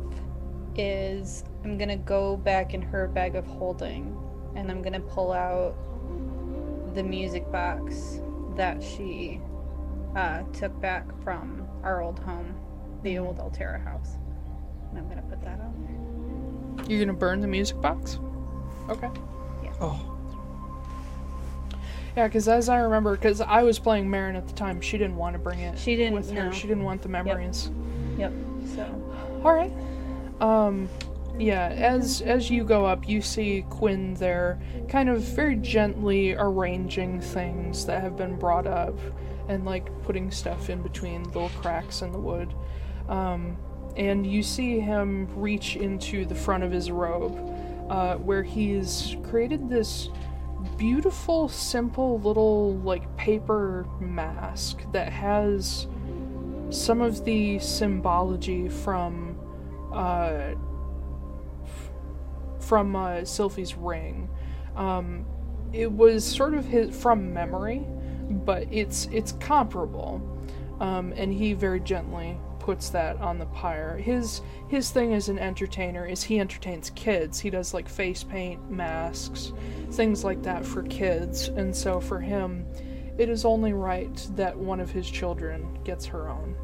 is 0.76 1.44
I'm 1.64 1.78
gonna 1.78 1.96
go 1.96 2.36
back 2.36 2.74
in 2.74 2.82
her 2.82 3.08
bag 3.08 3.36
of 3.36 3.46
holding 3.46 4.16
and 4.54 4.70
I'm 4.70 4.82
gonna 4.82 5.00
pull 5.00 5.32
out 5.32 5.74
the 6.94 7.02
music 7.02 7.50
box 7.52 8.20
that 8.56 8.82
she 8.82 9.40
uh, 10.16 10.42
took 10.52 10.78
back 10.80 11.06
from 11.22 11.66
our 11.82 12.02
old 12.02 12.18
home, 12.18 12.54
the 13.02 13.18
old 13.18 13.38
Altera 13.38 13.78
house. 13.78 14.16
And 14.90 14.98
I'm 14.98 15.08
gonna 15.08 15.22
put 15.22 15.42
that 15.42 15.60
on 15.60 16.84
You're 16.88 17.00
gonna 17.00 17.16
burn 17.16 17.40
the 17.40 17.46
music 17.46 17.80
box? 17.80 18.18
Okay. 18.88 19.10
Yeah. 19.62 19.72
Oh, 19.80 20.15
Yeah, 22.16 22.26
because 22.28 22.48
as 22.48 22.70
I 22.70 22.78
remember, 22.78 23.14
because 23.14 23.42
I 23.42 23.62
was 23.62 23.78
playing 23.78 24.08
Marin 24.08 24.36
at 24.36 24.46
the 24.46 24.54
time, 24.54 24.80
she 24.80 24.96
didn't 24.96 25.16
want 25.16 25.34
to 25.34 25.38
bring 25.38 25.60
it. 25.60 25.78
She 25.78 25.96
didn't, 25.96 26.14
with 26.14 26.30
her. 26.30 26.44
no. 26.46 26.50
She 26.50 26.66
didn't 26.66 26.84
want 26.84 27.02
the 27.02 27.10
memories. 27.10 27.70
there. 28.16 28.30
Yep. 28.30 28.32
So 28.74 29.42
All 29.44 29.52
right. 29.52 29.72
Um, 30.40 30.88
yeah. 31.38 31.68
As 31.68 32.22
as 32.22 32.50
you 32.50 32.64
go 32.64 32.86
up, 32.86 33.06
you 33.06 33.20
see 33.20 33.66
Quinn 33.68 34.14
there, 34.14 34.58
kind 34.88 35.10
of 35.10 35.20
very 35.20 35.56
gently 35.56 36.34
arranging 36.34 37.20
things 37.20 37.84
that 37.84 38.00
have 38.00 38.16
been 38.16 38.36
brought 38.36 38.66
up, 38.66 38.98
and 39.48 39.66
like 39.66 39.90
putting 40.02 40.30
stuff 40.30 40.70
in 40.70 40.82
between 40.82 41.22
little 41.24 41.50
cracks 41.60 42.00
in 42.00 42.12
the 42.12 42.18
wood. 42.18 42.54
Um, 43.10 43.58
and 43.94 44.26
you 44.26 44.42
see 44.42 44.80
him 44.80 45.28
reach 45.38 45.76
into 45.76 46.24
the 46.24 46.34
front 46.34 46.64
of 46.64 46.72
his 46.72 46.90
robe, 46.90 47.38
uh, 47.90 48.16
where 48.16 48.42
he's 48.42 49.16
created 49.22 49.68
this 49.68 50.08
beautiful, 50.76 51.48
simple 51.48 52.20
little 52.20 52.74
like 52.78 53.16
paper 53.16 53.86
mask 54.00 54.80
that 54.92 55.12
has 55.12 55.86
some 56.70 57.00
of 57.00 57.24
the 57.24 57.58
symbology 57.58 58.68
from 58.68 59.38
uh, 59.92 60.54
from 62.58 62.96
uh, 62.96 63.24
Sylphie's 63.24 63.76
ring. 63.76 64.28
Um, 64.74 65.24
it 65.72 65.90
was 65.90 66.24
sort 66.24 66.54
of 66.54 66.66
his 66.66 66.94
from 66.96 67.32
memory, 67.32 67.86
but 68.28 68.66
it's 68.70 69.08
it's 69.12 69.32
comparable. 69.32 70.20
Um, 70.80 71.14
and 71.16 71.32
he 71.32 71.54
very 71.54 71.80
gently 71.80 72.36
puts 72.66 72.88
that 72.88 73.16
on 73.18 73.38
the 73.38 73.46
pyre. 73.46 73.96
His 73.96 74.42
his 74.68 74.90
thing 74.90 75.14
as 75.14 75.28
an 75.28 75.38
entertainer 75.38 76.04
is 76.04 76.24
he 76.24 76.40
entertains 76.40 76.90
kids. 76.90 77.38
He 77.38 77.48
does 77.48 77.72
like 77.72 77.88
face 77.88 78.24
paint, 78.24 78.68
masks, 78.68 79.52
things 79.92 80.24
like 80.24 80.42
that 80.42 80.66
for 80.66 80.82
kids. 80.82 81.46
And 81.46 81.74
so 81.74 82.00
for 82.00 82.18
him, 82.18 82.66
it 83.18 83.28
is 83.28 83.44
only 83.44 83.72
right 83.72 84.28
that 84.34 84.58
one 84.58 84.80
of 84.80 84.90
his 84.90 85.08
children 85.08 85.78
gets 85.84 86.04
her 86.06 86.28
own. 86.28 86.56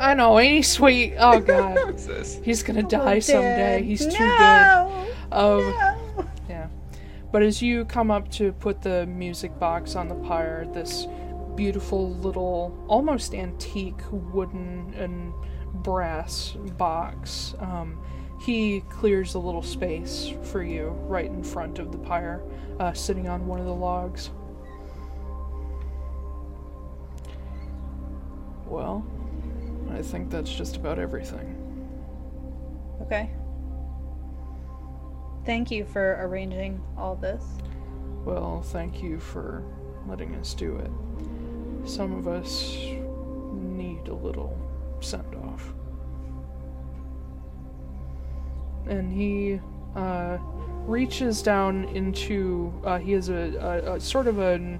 I 0.00 0.14
know, 0.14 0.38
ain't 0.38 0.56
he 0.56 0.62
sweet? 0.62 1.14
Oh 1.18 1.38
god. 1.38 1.76
He's 2.42 2.62
gonna 2.62 2.84
die 2.84 3.18
someday. 3.18 3.82
He's 3.82 4.06
too 4.06 4.10
good. 4.26 5.12
Um, 5.30 5.60
No! 5.60 6.28
yeah. 6.48 6.68
But 7.30 7.42
as 7.42 7.60
you 7.60 7.84
come 7.84 8.10
up 8.10 8.30
to 8.32 8.52
put 8.52 8.80
the 8.80 9.04
music 9.04 9.58
box 9.58 9.96
on 9.96 10.08
the 10.08 10.14
pyre, 10.14 10.66
this 10.72 11.06
beautiful 11.58 12.14
little, 12.14 12.72
almost 12.86 13.34
antique 13.34 14.00
wooden 14.12 14.94
and 14.96 15.34
brass 15.82 16.52
box, 16.76 17.56
um, 17.58 18.00
he 18.40 18.80
clears 18.82 19.34
a 19.34 19.38
little 19.40 19.64
space 19.64 20.32
for 20.44 20.62
you 20.62 20.90
right 21.08 21.26
in 21.26 21.42
front 21.42 21.80
of 21.80 21.90
the 21.90 21.98
pyre, 21.98 22.44
uh, 22.78 22.92
sitting 22.92 23.28
on 23.28 23.44
one 23.48 23.58
of 23.58 23.66
the 23.66 23.74
logs. 23.74 24.30
Well, 28.64 29.04
I 29.90 30.00
think 30.00 30.30
that's 30.30 30.54
just 30.54 30.76
about 30.76 31.00
everything. 31.00 31.56
Okay. 33.02 33.32
Thank 35.44 35.72
you 35.72 35.84
for 35.84 36.18
arranging 36.20 36.80
all 36.96 37.16
this. 37.16 37.42
Well, 38.24 38.62
thank 38.62 39.02
you 39.02 39.18
for 39.18 39.64
letting 40.06 40.36
us 40.36 40.54
do 40.54 40.76
it. 40.76 41.07
Some 41.88 42.12
of 42.12 42.28
us 42.28 42.76
need 43.52 44.08
a 44.08 44.14
little 44.14 44.58
send 45.00 45.34
off. 45.36 45.72
And 48.86 49.10
he 49.10 49.58
uh, 49.96 50.36
reaches 50.86 51.40
down 51.40 51.84
into. 51.84 52.72
Uh, 52.84 52.98
he 52.98 53.12
has 53.12 53.30
a, 53.30 53.82
a, 53.86 53.94
a 53.94 54.00
sort 54.00 54.26
of 54.26 54.38
a 54.38 54.78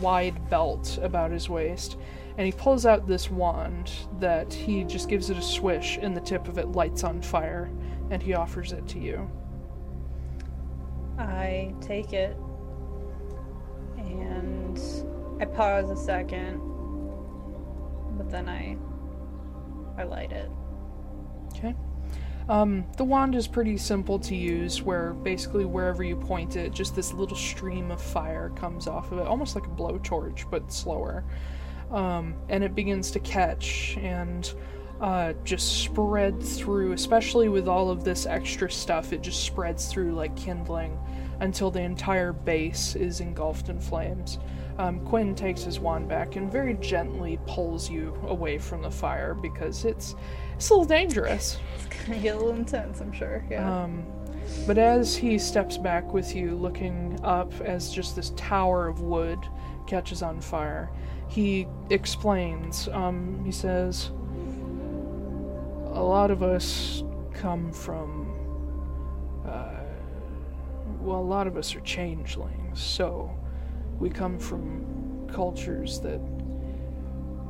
wide 0.00 0.50
belt 0.50 0.98
about 1.02 1.30
his 1.30 1.48
waist, 1.48 1.96
and 2.36 2.44
he 2.44 2.52
pulls 2.52 2.84
out 2.84 3.06
this 3.06 3.30
wand 3.30 3.90
that 4.18 4.52
he 4.52 4.84
just 4.84 5.08
gives 5.08 5.30
it 5.30 5.38
a 5.38 5.42
swish, 5.42 5.98
and 6.00 6.14
the 6.14 6.20
tip 6.20 6.46
of 6.46 6.58
it 6.58 6.68
lights 6.68 7.04
on 7.04 7.22
fire, 7.22 7.70
and 8.10 8.22
he 8.22 8.34
offers 8.34 8.72
it 8.72 8.86
to 8.88 8.98
you. 8.98 9.30
I 11.18 11.74
take 11.80 12.12
it 12.12 12.36
and 13.96 14.78
I 15.40 15.46
pause 15.46 15.90
a 15.90 15.96
second, 15.96 16.60
but 18.16 18.30
then 18.30 18.48
I 18.48 18.76
I 19.98 20.04
light 20.04 20.32
it. 20.32 20.50
Okay. 21.56 21.74
Um, 22.48 22.84
the 22.96 23.04
wand 23.04 23.34
is 23.34 23.46
pretty 23.46 23.76
simple 23.76 24.18
to 24.20 24.34
use, 24.34 24.82
where 24.82 25.14
basically 25.14 25.64
wherever 25.64 26.02
you 26.02 26.16
point 26.16 26.56
it, 26.56 26.72
just 26.72 26.96
this 26.96 27.12
little 27.12 27.36
stream 27.36 27.90
of 27.90 28.02
fire 28.02 28.50
comes 28.50 28.86
off 28.86 29.12
of 29.12 29.18
it, 29.18 29.26
almost 29.26 29.54
like 29.54 29.66
a 29.66 29.70
blowtorch, 29.70 30.50
but 30.50 30.72
slower. 30.72 31.24
Um, 31.90 32.34
and 32.48 32.64
it 32.64 32.74
begins 32.74 33.10
to 33.12 33.20
catch 33.20 33.96
and 33.98 34.52
uh, 35.00 35.32
just 35.44 35.82
spread 35.82 36.42
through, 36.42 36.92
especially 36.92 37.48
with 37.48 37.68
all 37.68 37.90
of 37.90 38.04
this 38.04 38.26
extra 38.26 38.70
stuff, 38.70 39.12
it 39.12 39.22
just 39.22 39.44
spreads 39.44 39.86
through 39.86 40.12
like 40.12 40.34
kindling 40.36 40.98
until 41.40 41.70
the 41.70 41.80
entire 41.80 42.32
base 42.32 42.96
is 42.96 43.20
engulfed 43.20 43.68
in 43.68 43.80
flames. 43.80 44.38
Um, 44.80 45.00
Quinn 45.00 45.34
takes 45.34 45.62
his 45.62 45.78
wand 45.78 46.08
back 46.08 46.36
and 46.36 46.50
very 46.50 46.72
gently 46.74 47.38
pulls 47.46 47.90
you 47.90 48.16
away 48.28 48.56
from 48.56 48.80
the 48.80 48.90
fire 48.90 49.34
because 49.34 49.84
it's 49.84 50.14
it's 50.54 50.70
a 50.70 50.72
little 50.72 50.86
dangerous. 50.86 51.58
It's 51.76 52.06
gonna 52.06 52.18
get 52.18 52.34
a 52.34 52.38
little 52.38 52.54
intense, 52.54 53.02
I'm 53.02 53.12
sure. 53.12 53.44
Yeah. 53.50 53.82
Um, 53.82 54.06
but 54.66 54.78
as 54.78 55.14
he 55.14 55.38
steps 55.38 55.76
back 55.76 56.14
with 56.14 56.34
you, 56.34 56.54
looking 56.54 57.20
up 57.22 57.52
as 57.60 57.92
just 57.92 58.16
this 58.16 58.30
tower 58.36 58.88
of 58.88 59.02
wood 59.02 59.38
catches 59.86 60.22
on 60.22 60.40
fire, 60.40 60.88
he 61.28 61.66
explains. 61.90 62.88
Um, 62.88 63.44
he 63.44 63.52
says, 63.52 64.12
A 65.92 66.02
lot 66.02 66.30
of 66.30 66.42
us 66.42 67.02
come 67.34 67.70
from. 67.70 68.32
Uh, 69.46 69.82
well, 71.00 71.20
a 71.20 71.28
lot 71.36 71.46
of 71.46 71.58
us 71.58 71.74
are 71.74 71.80
changelings, 71.80 72.80
so 72.80 73.30
we 74.00 74.08
come 74.10 74.38
from 74.38 75.28
cultures 75.32 76.00
that 76.00 76.18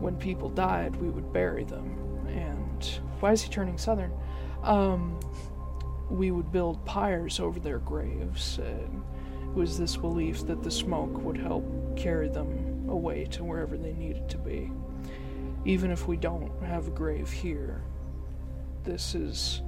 when 0.00 0.16
people 0.16 0.48
died, 0.48 0.96
we 0.96 1.08
would 1.08 1.32
bury 1.32 1.64
them. 1.64 1.96
And 2.28 2.84
why 3.20 3.32
is 3.32 3.42
he 3.42 3.50
turning 3.50 3.78
southern? 3.78 4.12
Um, 4.62 5.18
we 6.10 6.32
would 6.32 6.50
build 6.50 6.84
pyres 6.84 7.38
over 7.38 7.60
their 7.60 7.78
graves. 7.78 8.58
Uh, 8.58 8.62
it 8.62 9.54
was 9.54 9.78
this 9.78 9.96
belief 9.96 10.46
that 10.46 10.62
the 10.62 10.70
smoke 10.70 11.22
would 11.22 11.36
help 11.36 11.64
carry 11.96 12.28
them 12.28 12.88
away 12.88 13.26
to 13.26 13.44
wherever 13.44 13.76
they 13.76 13.92
needed 13.92 14.28
to 14.30 14.38
be. 14.38 14.70
Even 15.64 15.90
if 15.90 16.08
we 16.08 16.16
don't 16.16 16.50
have 16.64 16.88
a 16.88 16.90
grave 16.90 17.30
here, 17.30 17.82
this 18.84 19.14
is 19.14 19.62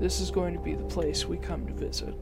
this 0.00 0.20
is 0.20 0.30
going 0.30 0.54
to 0.54 0.60
be 0.60 0.74
the 0.74 0.84
place 0.84 1.26
we 1.26 1.36
come 1.36 1.66
to 1.66 1.72
visit. 1.72 2.14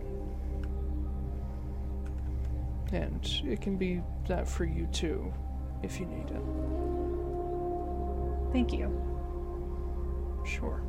And 2.93 3.27
it 3.45 3.61
can 3.61 3.77
be 3.77 4.01
that 4.29 4.49
for 4.49 4.65
you 4.65 4.87
too, 4.87 5.33
if 5.83 5.99
you 5.99 6.07
need 6.07 6.31
it. 6.31 6.43
Thank 8.53 8.73
you. 8.73 8.91
Sure. 10.47 10.83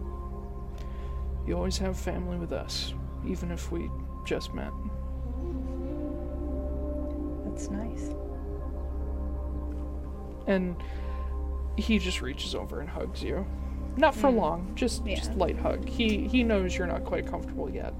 You 1.48 1.56
always 1.56 1.78
have 1.80 1.98
family 1.98 2.38
with 2.38 2.52
us, 2.52 2.94
even 3.26 3.52
if 3.52 3.72
we 3.72 3.90
just 4.26 4.54
met. 4.54 4.72
That's 7.46 7.70
nice. 7.70 8.12
And 10.46 10.76
he 11.78 12.00
just 12.00 12.22
reaches 12.22 12.54
over 12.56 12.80
and 12.80 12.90
hugs 12.90 13.24
you. 13.24 13.46
Not 13.98 14.14
for 14.14 14.30
long, 14.30 14.74
just 14.76 15.06
Yeah. 15.06 15.16
just 15.16 15.34
light 15.36 15.58
hug. 15.58 15.88
He 15.88 16.28
he 16.28 16.44
knows 16.44 16.78
you're 16.78 16.86
not 16.88 17.04
quite 17.04 17.26
comfortable 17.26 17.70
yet. 17.70 17.94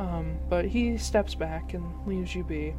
Um, 0.00 0.38
but 0.48 0.64
he 0.64 0.96
steps 0.96 1.34
back 1.34 1.74
and 1.74 1.84
leaves 2.06 2.34
you 2.34 2.42
be. 2.42 2.74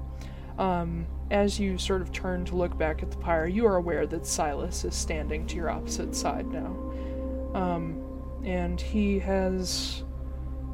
Um, 0.62 1.08
as 1.32 1.60
you 1.60 1.80
sort 1.80 2.04
of 2.04 2.12
turn 2.12 2.46
to 2.46 2.56
look 2.56 2.78
back 2.78 3.02
at 3.02 3.10
the 3.10 3.18
pyre, 3.18 3.48
you 3.48 3.66
are 3.66 3.78
aware 3.78 4.06
that 4.06 4.28
Silas 4.28 4.86
is 4.86 4.94
standing 4.94 5.48
to 5.48 5.56
your 5.56 5.72
opposite 5.72 6.16
side 6.16 6.46
now. 6.46 6.78
Um, 7.56 8.00
and 8.46 8.80
he 8.80 9.18
has. 9.20 10.04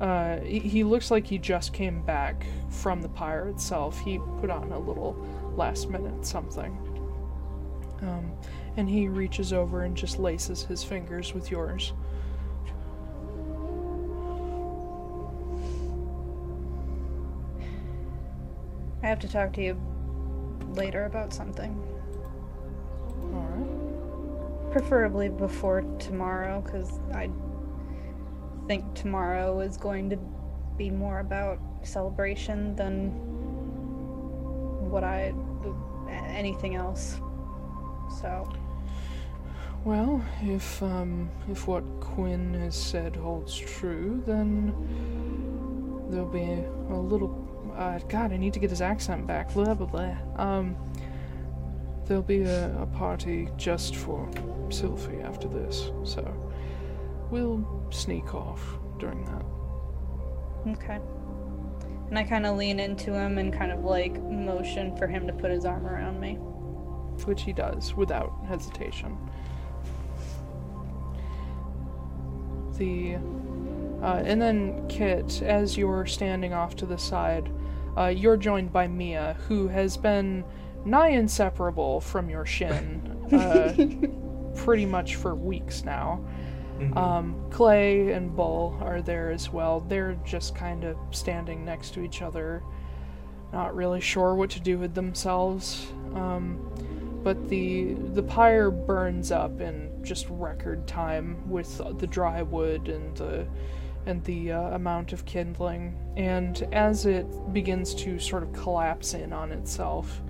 Uh, 0.01 0.39
he, 0.41 0.83
looks 0.83 1.09
like 1.09 1.25
he 1.25 1.39
just 1.39 1.73
came 1.73 2.03
back 2.03 2.45
from 2.69 3.01
the 3.01 3.09
pyre 3.09 3.47
itself. 3.47 3.99
He 3.99 4.19
put 4.39 4.51
on 4.51 4.71
a 4.71 4.77
little 4.77 5.17
last 5.55 5.89
minute 5.89 6.23
something. 6.23 6.77
Um, 8.01 8.31
and 8.75 8.87
he 8.87 9.07
reaches 9.07 9.53
over 9.53 9.83
and 9.83 9.97
just 9.97 10.19
laces 10.19 10.63
his 10.63 10.83
fingers 10.83 11.33
with 11.33 11.49
yours. 11.49 11.93
I 19.03 19.07
have 19.07 19.19
to 19.19 19.27
talk 19.27 19.53
to 19.53 19.63
you 19.63 19.79
later 20.73 21.05
about 21.05 21.33
something. 21.33 21.75
Alright. 23.33 24.71
Preferably 24.71 25.29
before 25.29 25.81
tomorrow, 25.99 26.61
because 26.61 26.99
I 27.13 27.29
think 28.67 28.93
tomorrow 28.95 29.59
is 29.61 29.77
going 29.77 30.09
to 30.09 30.17
be 30.77 30.89
more 30.89 31.19
about 31.19 31.59
celebration 31.83 32.75
than 32.75 33.11
what 34.89 35.03
I. 35.03 35.33
anything 36.09 36.75
else. 36.75 37.19
So, 38.21 38.47
Well, 39.83 40.23
if 40.41 40.81
um, 40.81 41.29
if 41.49 41.67
what 41.67 41.83
Quinn 41.99 42.53
has 42.55 42.75
said 42.75 43.15
holds 43.15 43.57
true, 43.57 44.23
then 44.25 44.73
there'll 46.09 46.27
be 46.27 46.63
a 46.89 46.95
little. 46.97 47.46
Uh, 47.77 47.99
God, 48.09 48.33
I 48.33 48.37
need 48.37 48.53
to 48.53 48.59
get 48.59 48.71
his 48.71 48.81
accent 48.81 49.27
back. 49.27 49.53
Blah 49.53 49.75
blah 49.75 49.85
blah. 49.85 50.15
Um, 50.35 50.75
there'll 52.05 52.23
be 52.23 52.41
a, 52.41 52.81
a 52.81 52.85
party 52.87 53.49
just 53.55 53.95
for 53.95 54.27
Sylphie 54.69 55.23
after 55.23 55.47
this, 55.47 55.91
so 56.03 56.23
we'll 57.29 57.65
sneak 57.91 58.33
off 58.33 58.61
during 58.99 59.23
that. 59.25 59.45
okay. 60.73 60.99
And 62.09 62.17
I 62.17 62.23
kind 62.23 62.45
of 62.45 62.55
lean 62.55 62.79
into 62.79 63.13
him 63.13 63.37
and 63.37 63.53
kind 63.53 63.71
of 63.71 63.83
like 63.83 64.19
motion 64.23 64.95
for 64.95 65.07
him 65.07 65.27
to 65.27 65.33
put 65.33 65.51
his 65.51 65.65
arm 65.65 65.85
around 65.85 66.19
me. 66.21 66.35
which 67.25 67.41
he 67.43 67.51
does 67.51 67.93
without 67.95 68.31
hesitation. 68.47 69.17
The 72.77 73.15
uh, 74.01 74.21
and 74.25 74.41
then 74.41 74.87
Kit, 74.87 75.41
as 75.41 75.75
you're 75.77 76.05
standing 76.05 76.53
off 76.53 76.75
to 76.77 76.85
the 76.85 76.97
side, 76.97 77.49
uh, 77.97 78.07
you're 78.07 78.37
joined 78.37 78.71
by 78.71 78.87
Mia, 78.87 79.35
who 79.47 79.67
has 79.67 79.97
been 79.97 80.43
nigh 80.85 81.09
inseparable 81.09 81.99
from 82.01 82.29
your 82.29 82.45
shin, 82.45 83.01
uh, 83.33 84.55
pretty 84.55 84.85
much 84.85 85.15
for 85.15 85.35
weeks 85.35 85.83
now. 85.83 86.23
Um, 86.95 87.49
Clay 87.49 88.11
and 88.11 88.35
Bull 88.35 88.77
are 88.81 89.01
there 89.01 89.31
as 89.31 89.51
well. 89.51 89.79
They're 89.79 90.17
just 90.23 90.55
kind 90.55 90.83
of 90.83 90.95
standing 91.11 91.65
next 91.65 91.93
to 91.95 92.01
each 92.03 92.21
other, 92.21 92.61
not 93.51 93.75
really 93.75 93.99
sure 93.99 94.35
what 94.35 94.51
to 94.51 94.59
do 94.59 94.77
with 94.77 94.93
themselves. 94.93 95.87
Um, 96.13 96.71
but 97.23 97.49
the 97.49 97.95
the 98.13 98.23
pyre 98.23 98.69
burns 98.69 99.31
up 99.31 99.59
in 99.59 99.91
just 100.03 100.27
record 100.29 100.87
time 100.87 101.49
with 101.49 101.81
the 101.97 102.07
dry 102.07 102.43
wood 102.43 102.87
and 102.89 103.17
the 103.17 103.47
and 104.07 104.23
the 104.23 104.53
uh, 104.53 104.61
amount 104.69 105.13
of 105.13 105.25
kindling. 105.25 105.95
And 106.15 106.67
as 106.71 107.05
it 107.05 107.27
begins 107.53 107.93
to 107.95 108.17
sort 108.17 108.41
of 108.41 108.53
collapse 108.53 109.13
in 109.13 109.33
on 109.33 109.51
itself, 109.51 110.21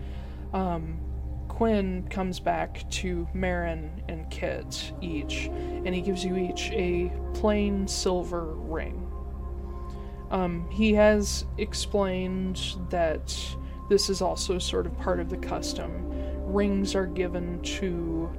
um, 0.52 1.00
Quinn 1.48 2.08
comes 2.10 2.40
back 2.40 2.90
to 2.92 3.28
Marin 3.34 4.04
and 4.10 4.30
Kit 4.30 4.94
each, 5.02 5.46
and 5.46 5.94
he 5.94 6.02
gives 6.02 6.24
you 6.26 6.38
each 6.38 6.70
a 6.72 7.12
plain 7.34 7.88
silver 7.88 8.46
ring. 8.46 9.04
Um, 10.30 10.70
he 10.70 10.94
has 10.94 11.46
explained 11.58 12.60
that 12.90 13.36
this 13.90 14.10
is 14.10 14.22
also 14.22 14.60
sort 14.60 14.86
of 14.86 14.98
part 14.98 15.20
of 15.20 15.30
the 15.30 15.38
custom. 15.38 16.12
Rings 16.46 16.96
are 16.96 17.06
given 17.06 17.62
to 17.62 18.30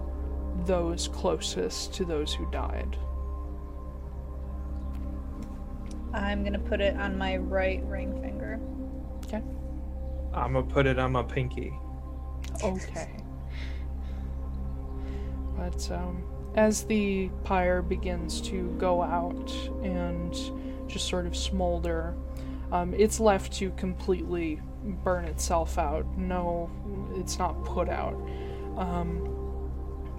those 0.67 1.09
closest 1.09 1.95
to 1.95 2.05
those 2.05 2.35
who 2.35 2.51
died. 2.51 2.99
I'm 6.19 6.43
gonna 6.43 6.59
put 6.59 6.81
it 6.81 6.97
on 6.97 7.17
my 7.17 7.37
right 7.37 7.83
ring 7.85 8.21
finger. 8.21 8.61
Okay. 9.25 9.43
I'm 10.35 10.53
gonna 10.53 10.67
put 10.67 10.87
it 10.87 10.99
on 10.99 11.13
my 11.13 11.23
pinky. 11.23 11.73
Okay. 12.63 13.09
But 15.57 15.91
um, 15.91 16.23
as 16.55 16.85
the 16.85 17.31
pyre 17.45 17.83
begins 17.83 18.41
to 18.43 18.75
go 18.79 19.03
out 19.03 19.53
and 19.83 20.33
just 20.89 21.09
sort 21.09 21.27
of 21.27 21.37
smolder, 21.37 22.15
um, 22.73 22.95
it's 22.95 23.21
left 23.21 23.53
to 23.55 23.71
completely 23.73 24.61
burn 25.05 25.25
itself 25.25 25.79
out. 25.79 26.07
No, 26.17 26.71
it's 27.17 27.39
not 27.39 27.65
put 27.65 27.89
out. 27.89 28.15
Um, 28.77 29.35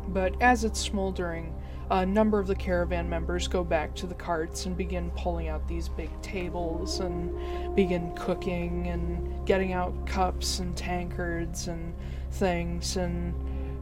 but 0.10 0.42
as 0.42 0.64
it's 0.64 0.80
smoldering, 0.80 1.56
a 1.92 2.06
number 2.06 2.40
of 2.40 2.46
the 2.46 2.56
caravan 2.56 3.10
members 3.10 3.48
go 3.48 3.64
back 3.64 3.96
to 3.96 4.06
the 4.06 4.14
carts 4.14 4.68
and 4.68 4.78
begin 4.78 5.10
pulling 5.12 5.48
out 5.48 5.68
these 5.68 5.90
big 5.90 6.10
tables 6.22 7.00
and 7.00 7.76
begin 7.76 8.14
cooking 8.16 8.88
and 8.88 9.46
getting 9.48 9.74
out 9.74 10.06
cups 10.06 10.60
and 10.60 10.78
tankards 10.78 11.68
and 11.68 11.96
things 12.32 12.96
and 12.98 13.34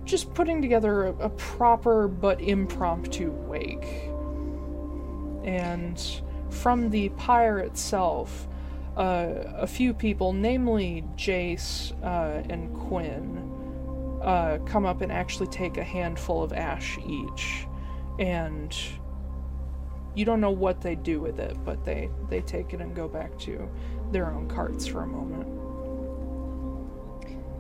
just 0.06 0.34
putting 0.34 0.62
together 0.62 1.08
a, 1.08 1.13
a 1.17 1.30
proper 1.32 2.08
but 2.08 2.39
impromptu 2.39 3.30
wake. 3.30 4.10
And 5.43 6.02
from 6.50 6.89
the 6.89 7.10
pyre 7.10 7.60
itself, 7.60 8.48
uh, 8.96 9.34
a 9.56 9.67
few 9.67 9.93
people, 9.93 10.32
namely 10.32 11.04
Jace 11.17 11.91
uh, 12.04 12.41
and 12.50 12.74
Quinn, 12.74 13.54
uh, 14.22 14.60
come 14.65 14.86
up 14.86 15.02
and 15.02 15.12
actually 15.12 15.48
take 15.48 15.78
a 15.78 15.84
handful 15.84 16.41
of 16.41 16.54
ash 16.54 16.98
each 17.06 17.66
and 18.19 18.75
you 20.15 20.25
don't 20.25 20.41
know 20.41 20.51
what 20.51 20.82
they 20.82 20.95
do 20.95 21.19
with 21.19 21.39
it, 21.39 21.56
but 21.63 21.86
they 21.86 22.10
they 22.30 22.41
take 22.41 22.73
it 22.73 22.82
and 22.82 22.95
go 22.95 23.08
back 23.08 23.38
to 23.39 23.69
their 24.12 24.32
own 24.32 24.47
carts 24.47 24.88
for 24.88 25.03
a 25.03 25.08
moment. 25.08 25.47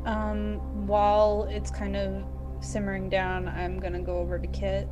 Um, 0.05 0.87
while 0.87 1.47
it's 1.51 1.69
kind 1.69 1.95
of 1.95 2.23
simmering 2.59 3.09
down, 3.09 3.47
I'm 3.47 3.79
gonna 3.79 4.01
go 4.01 4.17
over 4.17 4.39
to 4.39 4.47
Kit. 4.47 4.87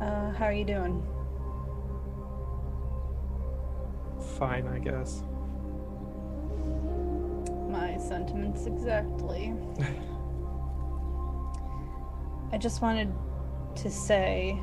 Uh, 0.00 0.32
how 0.32 0.44
are 0.44 0.52
you 0.52 0.64
doing? 0.64 1.02
Fine, 4.38 4.68
I 4.68 4.78
guess. 4.78 5.22
My 7.70 7.96
sentiments 7.96 8.66
exactly. 8.66 9.54
I 12.52 12.58
just 12.58 12.80
wanted 12.80 13.12
to 13.76 13.90
say 13.90 14.58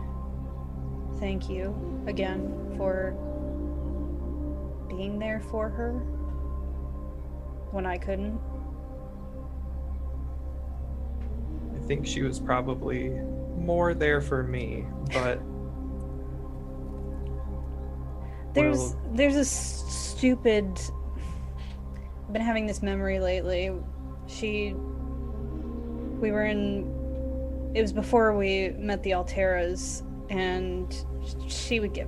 thank 1.19 1.50
you 1.50 2.04
again 2.08 2.74
for 2.78 3.12
being 4.89 5.19
there 5.19 5.39
for 5.39 5.69
her 5.69 5.91
when 7.72 7.86
I 7.86 7.98
couldn't. 7.98 8.39
I 11.76 11.88
think 11.88 12.06
she 12.08 12.22
was 12.24 12.39
probably 12.39 13.10
more 13.58 13.93
there 13.93 14.22
for 14.22 14.43
me, 14.43 14.86
but 15.12 15.39
There's 18.54 18.78
Well- 18.78 18.96
there's 19.13 19.36
a 19.36 19.43
stupid. 19.46 20.80
I've 22.28 22.34
been 22.34 22.41
having 22.43 22.67
this 22.67 22.84
memory 22.84 23.19
lately. 23.19 23.72
She. 24.28 24.76
We 26.22 26.32
were 26.32 26.46
in. 26.46 26.86
It 27.74 27.82
was 27.82 27.94
before 27.94 28.38
we 28.38 28.70
met 28.78 29.02
the 29.04 29.12
Alteras, 29.12 30.04
and 30.30 30.96
she 31.48 31.80
would 31.80 31.94
get 31.94 32.08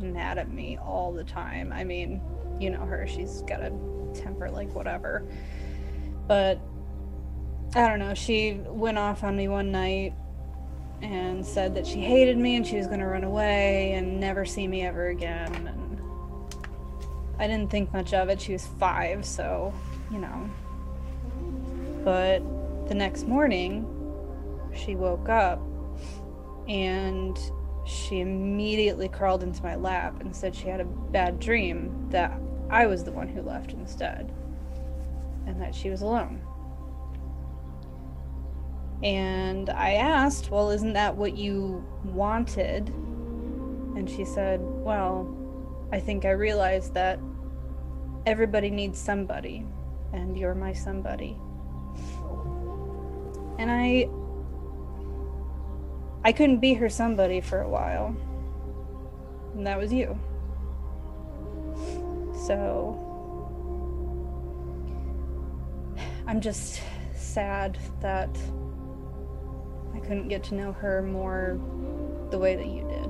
mad 0.00 0.36
at 0.38 0.50
me 0.50 0.76
all 0.78 1.12
the 1.12 1.24
time. 1.24 1.72
I 1.72 1.84
mean, 1.84 2.20
you 2.60 2.70
know 2.70 2.80
her; 2.80 3.06
she's 3.06 3.42
got 3.42 3.60
a 3.60 3.72
temper 4.14 4.50
like 4.50 4.74
whatever. 4.74 5.26
But 6.26 6.60
I 7.74 7.88
don't 7.88 7.98
know. 7.98 8.14
She 8.14 8.60
went 8.66 8.98
off 8.98 9.24
on 9.24 9.36
me 9.36 9.48
one 9.48 9.70
night 9.70 10.14
and 11.02 11.44
said 11.44 11.74
that 11.74 11.86
she 11.86 12.00
hated 12.00 12.38
me 12.38 12.56
and 12.56 12.66
she 12.66 12.76
was 12.76 12.86
going 12.86 13.00
to 13.00 13.06
run 13.06 13.24
away 13.24 13.92
and 13.92 14.18
never 14.18 14.44
see 14.44 14.66
me 14.66 14.82
ever 14.82 15.08
again. 15.08 15.54
And 15.54 16.00
I 17.38 17.46
didn't 17.46 17.70
think 17.70 17.92
much 17.92 18.14
of 18.14 18.28
it. 18.28 18.40
She 18.40 18.52
was 18.52 18.66
five, 18.78 19.24
so, 19.24 19.72
you 20.10 20.18
know. 20.18 20.50
But 22.04 22.40
the 22.88 22.94
next 22.94 23.26
morning, 23.26 23.95
she 24.76 24.94
woke 24.94 25.28
up 25.28 25.60
and 26.68 27.38
she 27.84 28.20
immediately 28.20 29.08
crawled 29.08 29.42
into 29.42 29.62
my 29.62 29.76
lap 29.76 30.20
and 30.20 30.34
said 30.34 30.54
she 30.54 30.68
had 30.68 30.80
a 30.80 30.84
bad 30.84 31.38
dream 31.38 32.08
that 32.10 32.38
I 32.68 32.86
was 32.86 33.04
the 33.04 33.12
one 33.12 33.28
who 33.28 33.42
left 33.42 33.72
instead 33.72 34.32
and 35.46 35.60
that 35.60 35.74
she 35.74 35.90
was 35.90 36.02
alone. 36.02 36.40
And 39.02 39.70
I 39.70 39.92
asked, 39.92 40.50
Well, 40.50 40.70
isn't 40.70 40.94
that 40.94 41.16
what 41.16 41.36
you 41.36 41.84
wanted? 42.04 42.88
And 42.88 44.08
she 44.08 44.24
said, 44.24 44.60
Well, 44.62 45.32
I 45.92 46.00
think 46.00 46.24
I 46.24 46.30
realized 46.30 46.94
that 46.94 47.20
everybody 48.24 48.70
needs 48.70 48.98
somebody, 48.98 49.64
and 50.12 50.36
you're 50.36 50.54
my 50.54 50.72
somebody. 50.72 51.36
And 53.58 53.70
I. 53.70 54.08
I 56.26 56.32
couldn't 56.32 56.58
be 56.58 56.74
her 56.74 56.88
somebody 56.88 57.40
for 57.40 57.60
a 57.60 57.68
while. 57.68 58.16
And 59.54 59.64
that 59.64 59.78
was 59.78 59.92
you. 59.92 60.18
So. 62.48 63.00
I'm 66.26 66.40
just 66.40 66.82
sad 67.14 67.78
that 68.00 68.36
I 69.94 70.00
couldn't 70.00 70.26
get 70.26 70.42
to 70.44 70.56
know 70.56 70.72
her 70.72 71.00
more 71.00 71.60
the 72.30 72.40
way 72.40 72.56
that 72.56 72.66
you 72.66 72.82
did. 72.88 73.08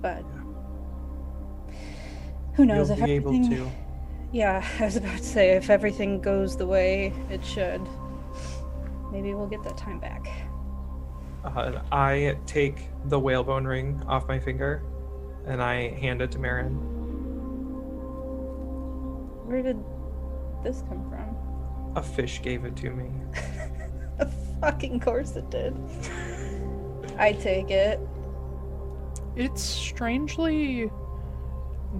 But 0.00 0.24
who 2.54 2.64
knows 2.64 2.90
you'll 2.90 2.98
if 3.00 3.04
be 3.06 3.12
able 3.14 3.34
everything, 3.34 3.56
to. 3.56 3.70
Yeah, 4.30 4.64
I 4.78 4.84
was 4.84 4.94
about 4.94 5.18
to 5.18 5.24
say 5.24 5.56
if 5.56 5.68
everything 5.68 6.20
goes 6.20 6.56
the 6.56 6.68
way 6.68 7.12
it 7.28 7.44
should, 7.44 7.80
maybe 9.10 9.34
we'll 9.34 9.46
get 9.46 9.62
that 9.64 9.76
time 9.76 9.98
back. 9.98 10.28
Uh, 11.44 11.80
I 11.90 12.36
take 12.46 12.88
the 13.06 13.18
whalebone 13.18 13.64
ring 13.66 14.02
off 14.06 14.28
my 14.28 14.38
finger, 14.38 14.82
and 15.46 15.62
I 15.62 15.88
hand 15.94 16.20
it 16.22 16.30
to 16.32 16.38
Marin. 16.38 16.74
Where 19.46 19.62
did 19.62 19.78
this 20.62 20.82
come 20.88 21.08
from? 21.08 21.36
A 21.96 22.02
fish 22.02 22.40
gave 22.42 22.64
it 22.64 22.76
to 22.76 22.90
me. 22.90 23.10
Of 24.20 24.34
fucking 24.60 25.00
course 25.00 25.36
it 25.36 25.48
did. 25.50 25.74
I 27.16 27.32
take 27.32 27.70
it. 27.70 27.98
It's 29.34 29.62
strangely 29.62 30.90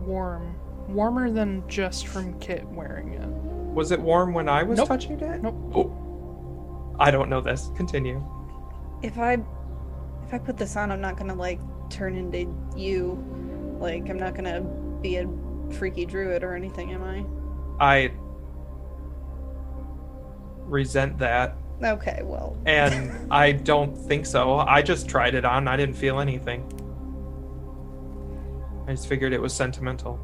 warm, 0.05 0.55
warmer 0.87 1.31
than 1.31 1.67
just 1.67 2.09
from 2.09 2.39
Kit 2.41 2.67
wearing 2.69 3.15
it. 3.15 3.27
Was 3.73 3.91
it 3.91 3.99
warm 3.99 4.35
when 4.35 4.51
I 4.51 4.63
was 4.65 4.77
Nope. 4.77 4.89
touching 4.89 5.19
it? 5.19 5.43
Nope. 5.43 5.55
Oh. 5.75 6.10
I 7.01 7.11
don't 7.11 7.31
know 7.31 7.41
this. 7.41 7.71
Continue. 7.77 8.23
If 9.03 9.19
I 9.19 9.39
if 10.23 10.35
I 10.35 10.39
put 10.39 10.57
this 10.59 10.77
on, 10.77 10.93
I'm 10.93 11.01
not 11.01 11.17
gonna 11.17 11.35
like 11.35 11.59
turn 11.89 12.15
into 12.15 12.47
you. 12.77 13.17
Like 13.81 14.09
I'm 14.11 14.19
not 14.19 14.35
gonna 14.35 14.61
be 15.01 15.17
a 15.17 15.27
freaky 15.73 16.05
druid 16.05 16.45
or 16.45 16.55
anything, 16.55 16.93
am 16.93 17.03
I? 17.03 17.25
I 17.83 18.13
resent 20.67 21.19
that, 21.19 21.57
Okay, 21.83 22.21
well. 22.23 22.57
and 22.67 23.33
I 23.33 23.53
don't 23.53 23.97
think 23.97 24.27
so. 24.27 24.59
I 24.59 24.83
just 24.83 25.09
tried 25.09 25.35
it 25.35 25.45
on. 25.47 25.67
I 25.67 25.77
didn't 25.79 25.97
feel 25.97 26.21
anything. 26.21 26.63
I 28.87 28.93
just 28.93 29.09
figured 29.09 29.33
it 29.33 29.41
was 29.41 29.55
sentimental. 29.55 30.19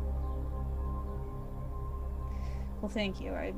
Well, 2.82 2.90
thank 2.90 3.20
you. 3.20 3.32
I. 3.32 3.54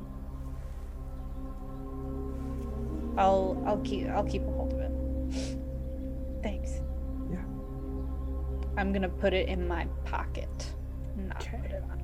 I'll 3.17 3.61
I'll 3.65 3.79
keep 3.79 4.07
I'll 4.09 4.23
keep 4.23 4.43
a 4.43 4.51
hold 4.51 4.73
of 4.73 4.79
it. 4.79 4.91
Thanks. 6.41 6.71
Yeah. 7.31 7.39
I'm 8.77 8.91
gonna 8.93 9.09
put 9.09 9.33
it 9.33 9.47
in 9.47 9.67
my 9.67 9.85
pocket. 10.05 10.49
Not 11.17 11.41
Okay. 11.41 11.57
put 11.61 11.71
it 11.71 11.83
on. 11.91 11.99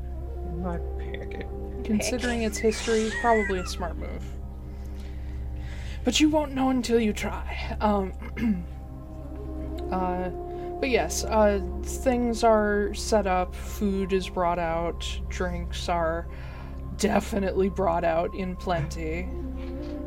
In 0.48 0.64
my 0.64 0.78
packet. 1.04 1.48
Considering 1.84 2.42
its 2.44 2.58
history, 2.58 3.12
probably 3.22 3.60
a 3.60 3.66
smart 3.68 3.96
move. 3.98 4.24
But 6.04 6.20
you 6.20 6.30
won't 6.30 6.54
know 6.54 6.70
until 6.70 7.00
you 7.00 7.14
try. 7.14 7.76
Um, 7.82 8.14
uh, 9.92 10.30
but 10.80 10.90
yes, 10.90 11.24
uh, 11.26 11.62
things 11.84 12.44
are 12.44 12.94
set 12.94 13.26
up, 13.28 13.56
food 13.56 14.14
is 14.14 14.30
brought 14.30 14.60
out, 14.60 15.08
drinks 15.30 15.88
are 15.90 16.28
definitely 16.98 17.70
brought 17.70 18.04
out 18.04 18.34
in 18.36 18.56
plenty. 18.56 19.24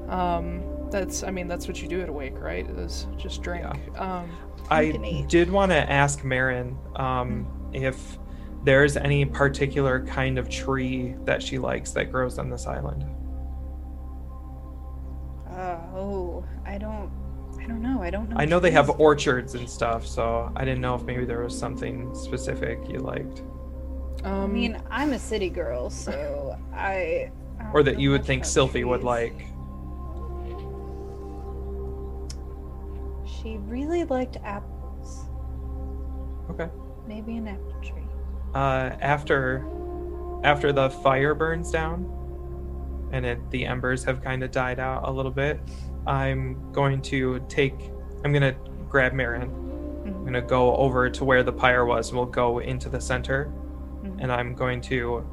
Um, 0.09 0.63
that's, 0.91 1.23
I 1.23 1.31
mean, 1.31 1.49
that's 1.49 1.67
what 1.67 1.83
you 1.83 1.89
do 1.89 2.01
at 2.01 2.09
Awake, 2.09 2.39
right? 2.39 2.69
Is 2.69 3.07
just 3.17 3.43
drink. 3.43 3.67
Um, 3.99 4.31
I 4.71 5.25
did 5.29 5.51
want 5.51 5.71
to 5.73 5.91
ask 5.91 6.25
Marin 6.25 6.77
um, 6.97 7.47
if 7.73 8.19
there's 8.65 8.97
any 8.97 9.25
particular 9.25 10.05
kind 10.07 10.39
of 10.39 10.49
tree 10.49 11.15
that 11.25 11.43
she 11.43 11.59
likes 11.59 11.93
that 11.93 12.11
grows 12.11 12.39
on 12.39 12.51
this 12.51 12.67
island. 12.67 13.05
Uh, 15.49 15.79
oh, 15.95 16.45
I 16.67 16.79
don't. 16.79 17.11
I 17.61 17.67
don't 17.67 17.83
know. 17.83 18.03
I 18.03 18.11
don't 18.11 18.31
know. 18.31 18.37
I 18.39 18.45
know 18.45 18.61
they 18.61 18.71
have 18.71 18.89
orchards 19.01 19.55
and 19.55 19.69
stuff, 19.69 20.07
so 20.07 20.53
I 20.55 20.65
didn't 20.65 20.81
know 20.81 20.95
if 20.95 21.03
maybe 21.03 21.25
there 21.25 21.43
was 21.43 21.59
something 21.59 22.15
specific 22.15 22.79
you 22.89 22.99
liked, 22.99 23.43
um, 24.25 24.33
I 24.33 24.47
mean, 24.47 24.83
I'm 24.91 25.13
a 25.13 25.19
city 25.19 25.49
girl, 25.49 25.91
so 25.91 26.59
I. 26.73 27.31
I 27.61 27.71
or 27.73 27.83
that 27.83 28.01
you 28.01 28.11
would 28.11 28.25
think 28.25 28.43
about 28.43 28.51
Sylvie 28.51 28.85
would 28.85 29.05
like. 29.05 29.47
She 33.43 33.57
really 33.59 34.05
liked 34.05 34.37
apples. 34.45 35.25
Okay. 36.51 36.69
Maybe 37.07 37.37
an 37.37 37.49
apple 37.49 37.75
tree. 37.83 38.03
Uh, 38.55 38.91
after 39.01 39.67
after 40.45 40.73
the 40.73 40.89
fire 40.91 41.35
burns 41.35 41.71
down, 41.71 42.07
and 43.13 43.27
it, 43.27 43.51
the 43.51 43.67
embers 43.67 44.05
have 44.05 44.23
kind 44.23 44.43
of 44.43 44.51
died 44.51 44.79
out 44.79 45.07
a 45.09 45.11
little 45.11 45.31
bit, 45.33 45.61
I'm 46.07 46.73
going 46.73 47.01
to 47.03 47.45
take. 47.49 47.91
I'm 48.25 48.33
gonna 48.33 48.55
grab 48.89 49.13
Marin. 49.13 49.43
I'm 49.43 50.15
Mhm. 50.15 50.25
gonna 50.25 50.43
go 50.43 50.75
over 50.77 51.11
to 51.11 51.25
where 51.25 51.43
the 51.43 51.53
pyre 51.53 51.85
was. 51.85 52.13
We'll 52.13 52.25
go 52.27 52.61
into 52.61 52.89
the 52.89 53.01
center, 53.01 53.53
Mhm. 54.03 54.17
and 54.21 54.33
I'm 54.33 54.55
going 54.55 54.81
to 54.83 55.25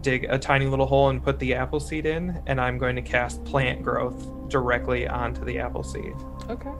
dig 0.00 0.24
a 0.28 0.38
tiny 0.38 0.66
little 0.66 0.86
hole 0.86 1.08
and 1.10 1.22
put 1.22 1.38
the 1.38 1.54
apple 1.54 1.78
seed 1.80 2.06
in, 2.06 2.40
and 2.46 2.60
I'm 2.60 2.78
going 2.78 2.96
to 2.96 3.02
cast 3.02 3.44
plant 3.44 3.82
growth 3.82 4.28
directly 4.48 5.06
onto 5.06 5.44
the 5.44 5.58
apple 5.60 5.82
seed. 5.82 6.14
Okay. 6.50 6.72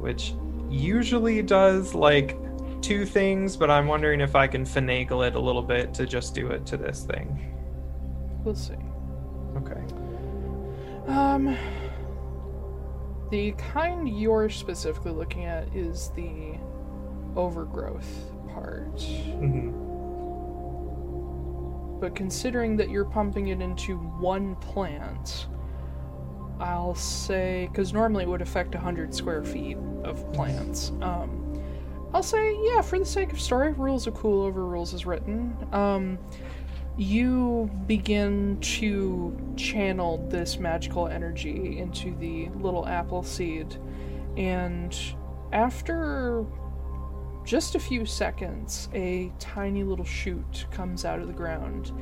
Which 0.00 0.34
usually 0.68 1.42
does 1.42 1.94
like 1.94 2.36
two 2.80 3.04
things, 3.04 3.56
but 3.56 3.70
I'm 3.70 3.86
wondering 3.86 4.20
if 4.20 4.34
I 4.34 4.46
can 4.46 4.64
finagle 4.64 5.26
it 5.26 5.34
a 5.34 5.40
little 5.40 5.62
bit 5.62 5.92
to 5.94 6.06
just 6.06 6.34
do 6.34 6.48
it 6.48 6.66
to 6.66 6.76
this 6.76 7.04
thing. 7.04 7.54
We'll 8.44 8.54
see. 8.54 8.74
Okay. 9.56 9.80
Um, 11.06 11.56
the 13.30 13.52
kind 13.52 14.08
you're 14.08 14.48
specifically 14.48 15.12
looking 15.12 15.44
at 15.44 15.74
is 15.74 16.10
the 16.16 16.54
overgrowth 17.36 18.32
part. 18.52 18.96
Mm-hmm. 18.96 19.88
But 22.00 22.14
considering 22.16 22.76
that 22.76 22.90
you're 22.90 23.04
pumping 23.04 23.48
it 23.48 23.60
into 23.60 23.96
one 23.98 24.56
plant, 24.56 25.46
I'll 26.60 26.94
say, 26.94 27.68
because 27.72 27.92
normally 27.92 28.24
it 28.24 28.28
would 28.28 28.42
affect 28.42 28.74
100 28.74 29.14
square 29.14 29.42
feet 29.42 29.78
of 30.04 30.30
plants. 30.32 30.92
Um, 31.00 31.62
I'll 32.12 32.22
say, 32.22 32.56
yeah, 32.64 32.82
for 32.82 32.98
the 32.98 33.04
sake 33.04 33.32
of 33.32 33.40
story, 33.40 33.72
rules 33.72 34.06
are 34.06 34.12
cool 34.12 34.42
over 34.42 34.64
rules 34.66 34.92
is 34.92 35.06
written. 35.06 35.56
Um, 35.72 36.18
you 36.96 37.70
begin 37.86 38.58
to 38.60 39.54
channel 39.56 40.26
this 40.28 40.58
magical 40.58 41.08
energy 41.08 41.78
into 41.78 42.14
the 42.16 42.48
little 42.60 42.86
apple 42.86 43.22
seed, 43.22 43.76
and 44.36 44.96
after 45.52 46.44
just 47.44 47.74
a 47.74 47.80
few 47.80 48.04
seconds, 48.04 48.88
a 48.92 49.32
tiny 49.38 49.82
little 49.82 50.04
shoot 50.04 50.66
comes 50.70 51.04
out 51.04 51.20
of 51.20 51.26
the 51.26 51.32
ground. 51.32 51.92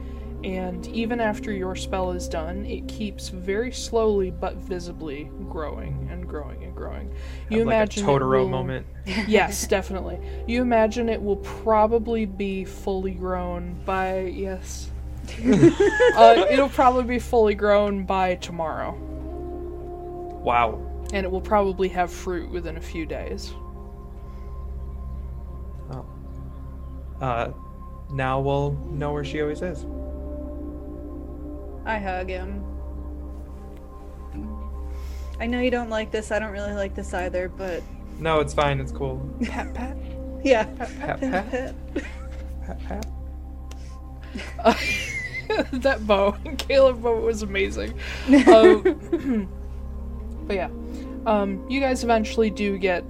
And 0.45 0.86
even 0.89 1.18
after 1.20 1.51
your 1.51 1.74
spell 1.74 2.12
is 2.12 2.28
done, 2.28 2.64
it 2.64 2.86
keeps 2.86 3.28
very 3.28 3.72
slowly 3.72 4.30
but 4.30 4.55
visibly 4.57 5.30
growing 5.49 6.09
and 6.12 6.28
growing 6.28 6.62
and 6.62 6.74
growing. 6.76 7.12
You 7.51 7.59
like 7.59 7.66
imagine 7.66 8.05
a 8.05 8.07
Totoro 8.07 8.43
will- 8.43 8.49
moment. 8.49 8.86
yes, 9.26 9.66
definitely. 9.68 10.20
You 10.47 10.62
imagine 10.62 11.09
it 11.09 11.20
will 11.20 11.36
probably 11.39 12.24
be 12.24 12.64
fully 12.64 13.11
grown 13.12 13.80
by 13.84 14.20
yes. 14.20 14.91
uh, 16.16 16.47
it'll 16.49 16.68
probably 16.70 17.05
be 17.05 17.18
fully 17.18 17.55
grown 17.55 18.07
by 18.07 18.36
tomorrow, 18.36 18.95
Wow. 20.43 20.80
and 21.12 21.26
it 21.26 21.30
will 21.30 21.43
probably 21.43 21.89
have 21.89 22.11
fruit 22.11 22.51
within 22.51 22.78
a 22.78 22.80
few 22.80 23.05
days. 23.05 23.53
Oh. 25.91 26.07
Uh, 27.20 27.53
now 28.11 28.41
we'll 28.41 28.72
know 28.91 29.12
where 29.12 29.24
she 29.24 29.43
always 29.43 29.61
is. 29.61 29.84
I 31.84 31.98
hug 31.98 32.28
him. 32.28 32.64
I 35.40 35.46
know 35.46 35.60
you 35.60 35.70
don't 35.70 35.90
like 35.90 36.10
this. 36.10 36.32
I 36.32 36.38
don't 36.38 36.50
really 36.52 36.72
like 36.72 36.94
this 36.94 37.14
either, 37.14 37.48
but 37.48 37.82
No, 38.18 38.40
it's 38.40 38.52
fine. 38.54 38.80
It's 38.80 38.92
cool. 38.92 39.18
Pat 39.44 39.72
pat. 39.74 39.96
yeah. 40.42 40.64
Pat, 40.64 40.98
pat, 40.98 41.20
pat, 41.20 42.80
pat. 42.80 43.06
that 45.72 46.06
bow, 46.06 46.32
Caleb 46.58 47.02
bow 47.02 47.20
was 47.20 47.42
amazing. 47.42 47.94
Um, 48.48 49.48
but 50.46 50.56
yeah, 50.56 50.70
um, 51.26 51.64
you 51.68 51.80
guys 51.80 52.04
eventually 52.04 52.50
do 52.50 52.78
get 52.78 53.04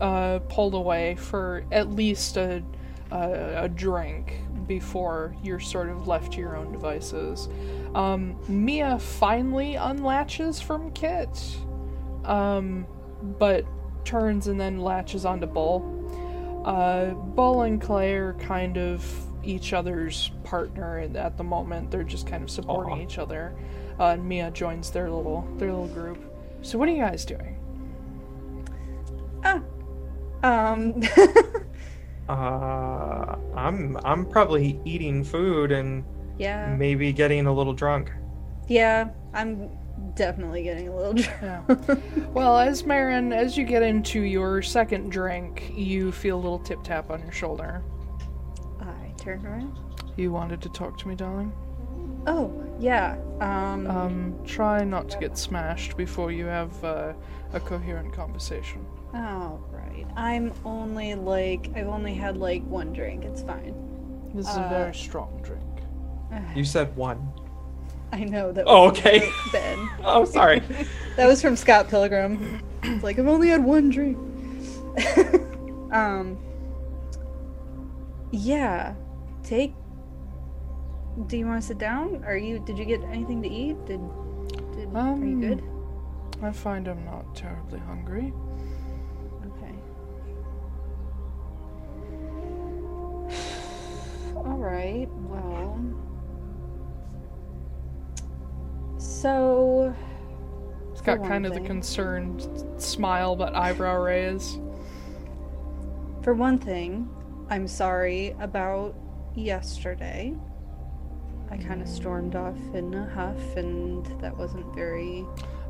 uh, 0.00 0.40
pulled 0.48 0.74
away 0.74 1.14
for 1.16 1.64
at 1.72 1.90
least 1.90 2.36
a, 2.36 2.62
a 3.10 3.64
a 3.64 3.68
drink 3.68 4.39
before 4.70 5.34
you're 5.42 5.58
sort 5.58 5.88
of 5.88 6.06
left 6.06 6.34
to 6.34 6.38
your 6.38 6.56
own 6.56 6.70
devices. 6.70 7.48
Um, 7.92 8.38
Mia 8.46 9.00
finally 9.00 9.74
unlatches 9.74 10.62
from 10.62 10.92
Kit, 10.92 11.28
um, 12.24 12.86
but 13.20 13.64
turns 14.04 14.46
and 14.46 14.60
then 14.60 14.78
latches 14.78 15.24
onto 15.24 15.48
Bull. 15.48 16.62
Uh, 16.64 17.06
Bull 17.10 17.62
and 17.62 17.82
Clay 17.82 18.14
are 18.14 18.34
kind 18.34 18.78
of 18.78 19.04
each 19.42 19.72
other's 19.72 20.30
partner 20.44 21.00
at 21.00 21.36
the 21.36 21.42
moment. 21.42 21.90
They're 21.90 22.04
just 22.04 22.28
kind 22.28 22.44
of 22.44 22.48
supporting 22.48 23.00
Aw. 23.00 23.02
each 23.02 23.18
other. 23.18 23.56
Uh, 23.98 24.10
and 24.10 24.24
Mia 24.24 24.52
joins 24.52 24.92
their 24.92 25.10
little 25.10 25.48
their 25.56 25.72
little 25.72 25.88
group. 25.88 26.18
So 26.62 26.78
what 26.78 26.88
are 26.88 26.92
you 26.92 27.02
guys 27.02 27.24
doing? 27.24 27.58
Ah. 29.42 29.62
Um. 30.44 31.02
Uh, 32.30 33.36
I'm 33.56 33.96
I'm 34.04 34.24
probably 34.24 34.80
eating 34.84 35.24
food 35.24 35.72
and 35.72 36.04
yeah. 36.38 36.74
maybe 36.78 37.12
getting 37.12 37.46
a 37.46 37.52
little 37.52 37.72
drunk. 37.72 38.12
Yeah. 38.68 39.10
I'm 39.34 39.68
definitely 40.14 40.62
getting 40.62 40.88
a 40.88 40.96
little 40.96 41.18
Yeah. 41.18 41.62
drunk. 41.66 42.34
well, 42.34 42.56
as 42.56 42.84
Marin, 42.84 43.32
as 43.32 43.58
you 43.58 43.64
get 43.64 43.82
into 43.82 44.20
your 44.20 44.62
second 44.62 45.10
drink, 45.10 45.72
you 45.74 46.12
feel 46.12 46.36
a 46.36 46.42
little 46.42 46.60
tip 46.60 46.82
tap 46.84 47.10
on 47.10 47.20
your 47.22 47.32
shoulder. 47.32 47.82
I 48.80 49.12
turned 49.16 49.44
around. 49.44 49.78
You 50.16 50.30
wanted 50.30 50.60
to 50.62 50.68
talk 50.68 50.98
to 50.98 51.08
me, 51.08 51.16
darling? 51.16 51.52
Oh, 52.28 52.52
yeah. 52.78 53.16
Um. 53.40 53.86
Um, 53.88 54.38
try 54.44 54.84
not 54.84 55.08
to 55.10 55.18
get 55.18 55.36
smashed 55.36 55.96
before 55.96 56.30
you 56.30 56.44
have 56.46 56.84
uh, 56.84 57.12
a 57.52 57.58
coherent 57.60 58.12
conversation. 58.12 58.86
Oh, 59.14 59.60
right. 59.70 60.06
I'm 60.16 60.52
only 60.64 61.14
like 61.14 61.70
I've 61.76 61.86
only 61.88 62.14
had 62.14 62.36
like 62.36 62.62
one 62.64 62.92
drink. 62.92 63.24
It's 63.24 63.42
fine. 63.42 63.74
This 64.34 64.48
is 64.48 64.56
Uh, 64.56 64.62
a 64.62 64.68
very 64.68 64.94
strong 64.94 65.40
drink. 65.42 65.64
You 66.56 66.64
said 66.64 66.94
one. 66.96 67.28
I 68.12 68.24
know 68.24 68.52
that. 68.52 68.64
Oh, 68.66 68.88
okay. 68.88 69.28
Ben. 69.52 69.78
Oh, 70.04 70.24
sorry. 70.24 70.62
That 71.16 71.26
was 71.26 71.40
from 71.42 71.56
Scott 71.56 71.88
Pilgrim. 71.88 72.60
It's 72.82 73.02
like 73.04 73.18
I've 73.18 73.26
only 73.26 73.48
had 73.48 73.62
one 73.64 73.90
drink. 73.90 74.16
um. 75.92 76.38
Yeah. 78.32 78.94
Take. 79.42 79.74
Do 81.26 81.36
you 81.36 81.46
want 81.46 81.60
to 81.60 81.66
sit 81.66 81.78
down? 81.78 82.22
Are 82.24 82.36
you? 82.36 82.60
Did 82.60 82.78
you 82.78 82.84
get 82.84 83.02
anything 83.04 83.42
to 83.42 83.48
eat? 83.48 83.76
Did? 83.86 84.00
Did? 84.72 84.88
are 84.94 85.16
you 85.16 85.34
Um, 85.34 85.40
good? 85.40 85.62
I 86.42 86.52
find 86.52 86.88
I'm 86.88 87.04
not 87.04 87.34
terribly 87.34 87.80
hungry. 87.80 88.32
All 94.50 94.56
right. 94.56 95.08
Well. 95.28 95.78
So. 98.98 99.94
It's 100.90 101.00
got 101.00 101.22
kind 101.22 101.46
of 101.46 101.54
the 101.54 101.60
concerned 101.60 102.46
smile 102.76 103.36
but 103.36 103.54
eyebrow 103.54 103.96
raise. 104.02 104.58
For 106.22 106.34
one 106.34 106.58
thing, 106.58 107.08
I'm 107.48 107.66
sorry 107.66 108.34
about 108.40 108.94
yesterday. 109.34 110.34
I 111.50 111.56
kind 111.56 111.80
of 111.80 111.88
stormed 111.88 112.34
off 112.36 112.58
in 112.74 112.92
a 112.92 113.08
huff, 113.08 113.56
and 113.56 114.04
that 114.20 114.36
wasn't 114.36 114.74
very 114.74 115.24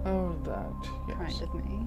Oh, 0.04 0.34
that, 0.44 0.72
yes. 1.08 1.38
kind 1.38 1.42
of 1.42 1.54
me. 1.54 1.86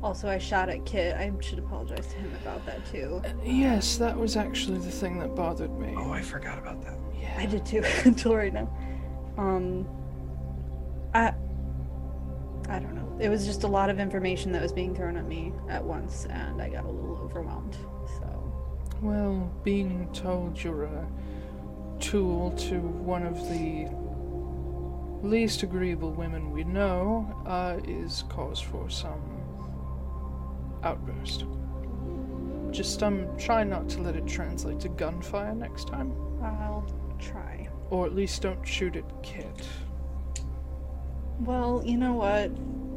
Yeah. 0.00 0.06
Also, 0.06 0.28
I 0.28 0.38
shot 0.38 0.68
at 0.68 0.84
Kit. 0.86 1.14
I 1.14 1.30
should 1.40 1.58
apologize 1.58 2.06
to 2.08 2.16
him 2.16 2.32
about 2.42 2.64
that 2.66 2.84
too. 2.86 3.22
Yes, 3.44 3.96
that 3.98 4.16
was 4.16 4.36
actually 4.36 4.78
the 4.78 4.90
thing 4.90 5.18
that 5.20 5.34
bothered 5.34 5.78
me. 5.78 5.94
Oh, 5.96 6.10
I 6.10 6.22
forgot 6.22 6.58
about 6.58 6.82
that. 6.82 6.98
Yeah. 7.20 7.34
I 7.38 7.46
did 7.46 7.66
too 7.66 7.82
until 8.04 8.34
right 8.34 8.52
now. 8.52 8.68
Um, 9.36 9.86
I 11.14 11.34
I 12.68 12.78
don't 12.78 12.94
know. 12.94 13.18
It 13.20 13.28
was 13.28 13.44
just 13.46 13.64
a 13.64 13.66
lot 13.66 13.90
of 13.90 13.98
information 13.98 14.52
that 14.52 14.62
was 14.62 14.72
being 14.72 14.94
thrown 14.94 15.16
at 15.16 15.26
me 15.26 15.52
at 15.68 15.84
once, 15.84 16.26
and 16.30 16.62
I 16.62 16.68
got 16.68 16.84
a 16.84 16.88
little 16.90 17.18
overwhelmed. 17.18 17.76
So 18.18 18.52
Well, 19.02 19.52
being 19.64 20.08
told 20.12 20.62
you're 20.62 20.84
a 20.84 21.06
tool 21.98 22.52
to 22.52 22.78
one 22.78 23.24
of 23.24 23.36
the 23.50 23.88
least 25.26 25.62
agreeable 25.62 26.12
women 26.12 26.50
we 26.50 26.64
know 26.64 27.28
uh, 27.44 27.78
is 27.86 28.24
cause 28.30 28.58
for 28.58 28.88
some 28.88 29.20
outburst. 30.82 31.44
Just 32.70 33.02
um, 33.02 33.26
try 33.36 33.64
not 33.64 33.88
to 33.90 34.00
let 34.00 34.16
it 34.16 34.26
translate 34.26 34.80
to 34.80 34.88
gunfire 34.88 35.54
next 35.54 35.88
time, 35.88 36.12
I'll 36.42 36.86
try. 37.18 37.68
or 37.90 38.06
at 38.06 38.14
least 38.14 38.42
don't 38.42 38.64
shoot 38.66 38.96
at 38.96 39.22
Kit. 39.22 39.66
Well, 41.40 41.82
you 41.84 41.96
know 41.96 42.12
what? 42.14 42.50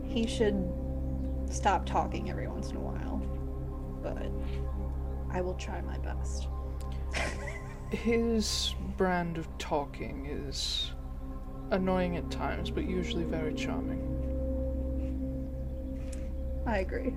He 0.08 0.28
should 0.28 0.70
stop 1.50 1.86
talking 1.86 2.30
every 2.30 2.48
once 2.48 2.70
in 2.70 2.78
a 2.78 2.80
while. 2.80 3.22
But 4.02 4.32
I 5.36 5.42
will 5.42 5.56
try 5.56 5.82
my 5.82 5.98
best. 6.00 6.48
His 7.90 8.76
brand 8.98 9.38
of 9.38 9.48
talking 9.58 10.28
is 10.28 10.92
annoying 11.72 12.18
at 12.18 12.30
times, 12.30 12.70
but 12.70 12.88
usually 12.88 13.24
very 13.24 13.54
charming. 13.54 14.02
I 16.66 16.80
agree. 16.80 17.14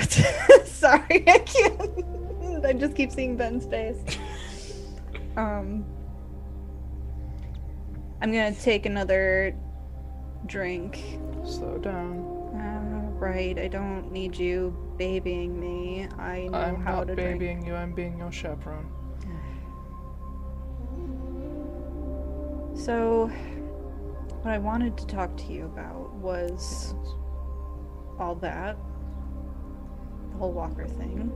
Sorry, 0.64 1.24
I 1.26 1.38
can't 1.38 2.64
I 2.64 2.72
just 2.72 2.94
keep 2.96 3.10
seeing 3.12 3.36
Ben's 3.36 3.66
face. 3.66 3.98
um, 5.36 5.84
I'm 8.20 8.32
gonna 8.32 8.54
take 8.54 8.84
another 8.86 9.54
drink. 10.46 11.18
Slow 11.44 11.78
down. 11.78 12.18
Uh, 12.54 13.10
right, 13.18 13.58
I 13.58 13.68
don't 13.68 14.10
need 14.10 14.36
you 14.36 14.76
babying 14.98 15.58
me. 15.58 16.08
I 16.18 16.48
know 16.48 16.58
I'm 16.58 16.82
how 16.82 16.98
not 16.98 17.08
to 17.08 17.14
drink. 17.14 17.38
babying 17.40 17.64
you, 17.66 17.74
I'm 17.74 17.92
being 17.92 18.18
your 18.18 18.32
chaperone. 18.32 18.90
So, 22.74 23.26
what 24.42 24.52
I 24.52 24.58
wanted 24.58 24.96
to 24.98 25.06
talk 25.06 25.36
to 25.38 25.52
you 25.52 25.64
about 25.66 26.12
was 26.14 26.94
all 28.18 28.34
that. 28.36 28.76
Whole 30.38 30.52
Walker 30.52 30.86
thing. 30.86 31.32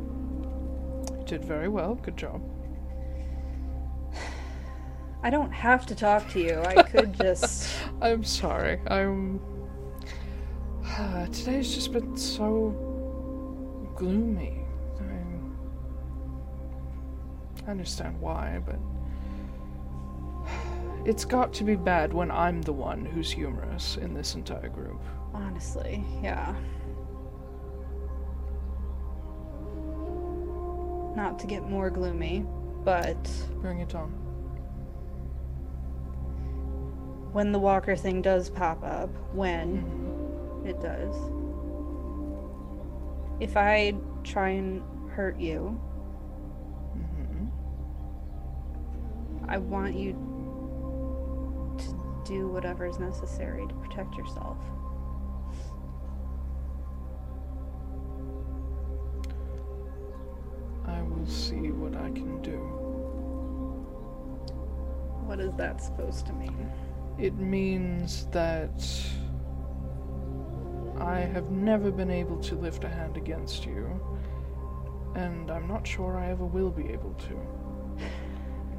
You 1.19 1.25
did 1.27 1.45
very 1.45 1.69
well, 1.69 1.97
good 1.97 2.17
job. 2.17 2.41
I 5.25 5.31
don't 5.31 5.53
have 5.53 5.87
to 5.87 5.95
talk 5.95 6.29
to 6.31 6.41
you. 6.41 6.61
I 6.61 6.83
could 6.83 7.13
just. 7.21 7.69
I'm 8.01 8.25
sorry. 8.25 8.81
I'm. 8.89 9.41
Today's 11.33 11.75
just 11.75 11.93
been 11.93 12.17
so 12.17 12.71
gloomy. 13.97 14.61
I'm... 14.99 15.57
I 17.67 17.71
understand 17.71 18.21
why, 18.21 18.61
but. 18.65 18.79
It's 21.05 21.25
got 21.25 21.53
to 21.55 21.65
be 21.65 21.75
bad 21.75 22.15
when 22.15 22.31
I'm 22.31 22.63
the 22.63 22.73
one 22.73 23.05
who's 23.05 23.29
humorous 23.29 23.97
in 23.97 24.15
this 24.15 24.37
entire 24.37 24.69
group. 24.69 25.03
Honestly, 25.35 26.05
yeah. 26.23 26.55
Not 31.15 31.39
to 31.41 31.47
get 31.47 31.69
more 31.69 31.91
gloomy, 31.91 32.47
but 32.85 33.31
Bring 33.61 33.81
it 33.81 33.95
on. 33.95 34.11
when 37.33 37.53
the 37.53 37.59
Walker 37.59 37.97
thing 37.97 38.23
does 38.23 38.49
pop 38.51 38.83
up, 38.83 39.11
when 39.35 39.85
Mhm. 39.85 40.67
it 40.67 40.81
does, 40.81 41.15
if 43.41 43.57
I 43.57 43.95
try 44.25 44.51
and 44.51 44.83
hurt 45.11 45.39
you, 45.39 45.79
Mhm. 46.97 47.49
I 49.49 49.59
want 49.59 49.95
you 49.95 50.13
to 51.77 51.95
do 52.25 52.49
whatever 52.49 52.87
is 52.87 52.99
necessary 52.99 53.67
to 53.67 53.75
protect 53.75 54.15
yourself. 54.17 54.57
Will 61.23 61.31
see 61.31 61.71
what 61.71 61.95
I 61.95 62.11
can 62.11 62.43
do. 62.43 62.59
What 65.27 65.39
is 65.41 65.53
that 65.55 65.81
supposed 65.81 66.27
to 66.27 66.33
mean? 66.33 66.71
It 67.19 67.35
means 67.37 68.27
that 68.33 68.85
I 70.99 71.21
have 71.21 71.51
never 71.51 71.91
been 71.91 72.11
able 72.11 72.39
to 72.41 72.55
lift 72.57 72.85
a 72.85 72.89
hand 72.89 73.17
against 73.17 73.65
you, 73.67 73.89
and 75.15 75.51
I'm 75.51 75.69
not 75.69 75.87
sure 75.87 76.19
I 76.19 76.31
ever 76.31 76.45
will 76.45 76.71
be 76.71 76.89
able 76.89 77.15
to. 77.15 78.05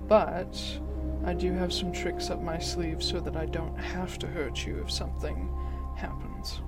But 0.05 0.61
I 1.25 1.33
do 1.33 1.53
have 1.53 1.71
some 1.71 1.93
tricks 1.93 2.29
up 2.29 2.41
my 2.41 2.59
sleeve 2.59 3.01
so 3.01 3.21
that 3.21 3.37
I 3.37 3.45
don't 3.45 3.77
have 3.77 4.19
to 4.19 4.27
hurt 4.27 4.65
you 4.65 4.79
if 4.83 4.91
something 4.91 5.49
happens. 5.95 6.59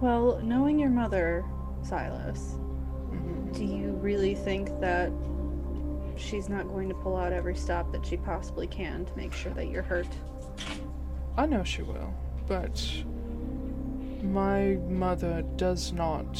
Well, 0.00 0.40
knowing 0.42 0.78
your 0.78 0.90
mother, 0.90 1.44
Silas. 1.82 2.56
Do 3.56 3.64
you 3.64 3.92
really 4.02 4.34
think 4.34 4.68
that 4.80 5.10
she's 6.16 6.48
not 6.48 6.68
going 6.68 6.90
to 6.90 6.94
pull 6.94 7.16
out 7.16 7.32
every 7.32 7.56
stop 7.56 7.90
that 7.92 8.04
she 8.04 8.18
possibly 8.18 8.66
can 8.66 9.06
to 9.06 9.16
make 9.16 9.32
sure 9.32 9.52
that 9.54 9.68
you're 9.68 9.82
hurt? 9.82 10.06
I 11.38 11.46
know 11.46 11.64
she 11.64 11.82
will, 11.82 12.12
but 12.46 12.82
my 14.22 14.76
mother 14.88 15.42
does 15.56 15.92
not 15.92 16.38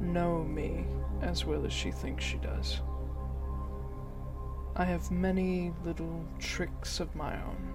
know 0.00 0.44
me 0.44 0.86
as 1.20 1.44
well 1.44 1.66
as 1.66 1.72
she 1.74 1.90
thinks 1.90 2.24
she 2.24 2.38
does. 2.38 2.80
I 4.76 4.84
have 4.84 5.10
many 5.10 5.72
little 5.84 6.24
tricks 6.38 7.00
of 7.00 7.14
my 7.14 7.34
own. 7.34 7.74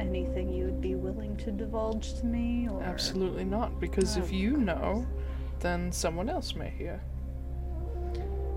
Anything 0.00 0.48
you 0.48 0.64
would 0.64 0.80
be 0.80 0.94
willing 0.94 1.36
to 1.36 1.52
divulge 1.52 2.14
to 2.14 2.26
me? 2.26 2.68
Or... 2.70 2.82
Absolutely 2.82 3.44
not, 3.44 3.78
because 3.78 4.16
if 4.16 4.32
Oh, 4.32 4.34
you 4.34 4.56
know, 4.56 5.06
then 5.60 5.92
someone 5.92 6.30
else 6.30 6.54
may 6.54 6.70
hear. 6.70 7.02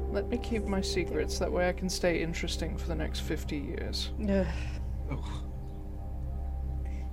Let 0.09 0.29
me 0.29 0.37
keep 0.37 0.63
my 0.63 0.79
secrets, 0.79 1.37
that 1.39 1.51
way 1.51 1.67
I 1.67 1.73
can 1.73 1.89
stay 1.89 2.21
interesting 2.21 2.77
for 2.77 2.87
the 2.87 2.95
next 2.95 3.19
50 3.21 3.57
years. 3.57 4.11
Ugh. 4.29 5.17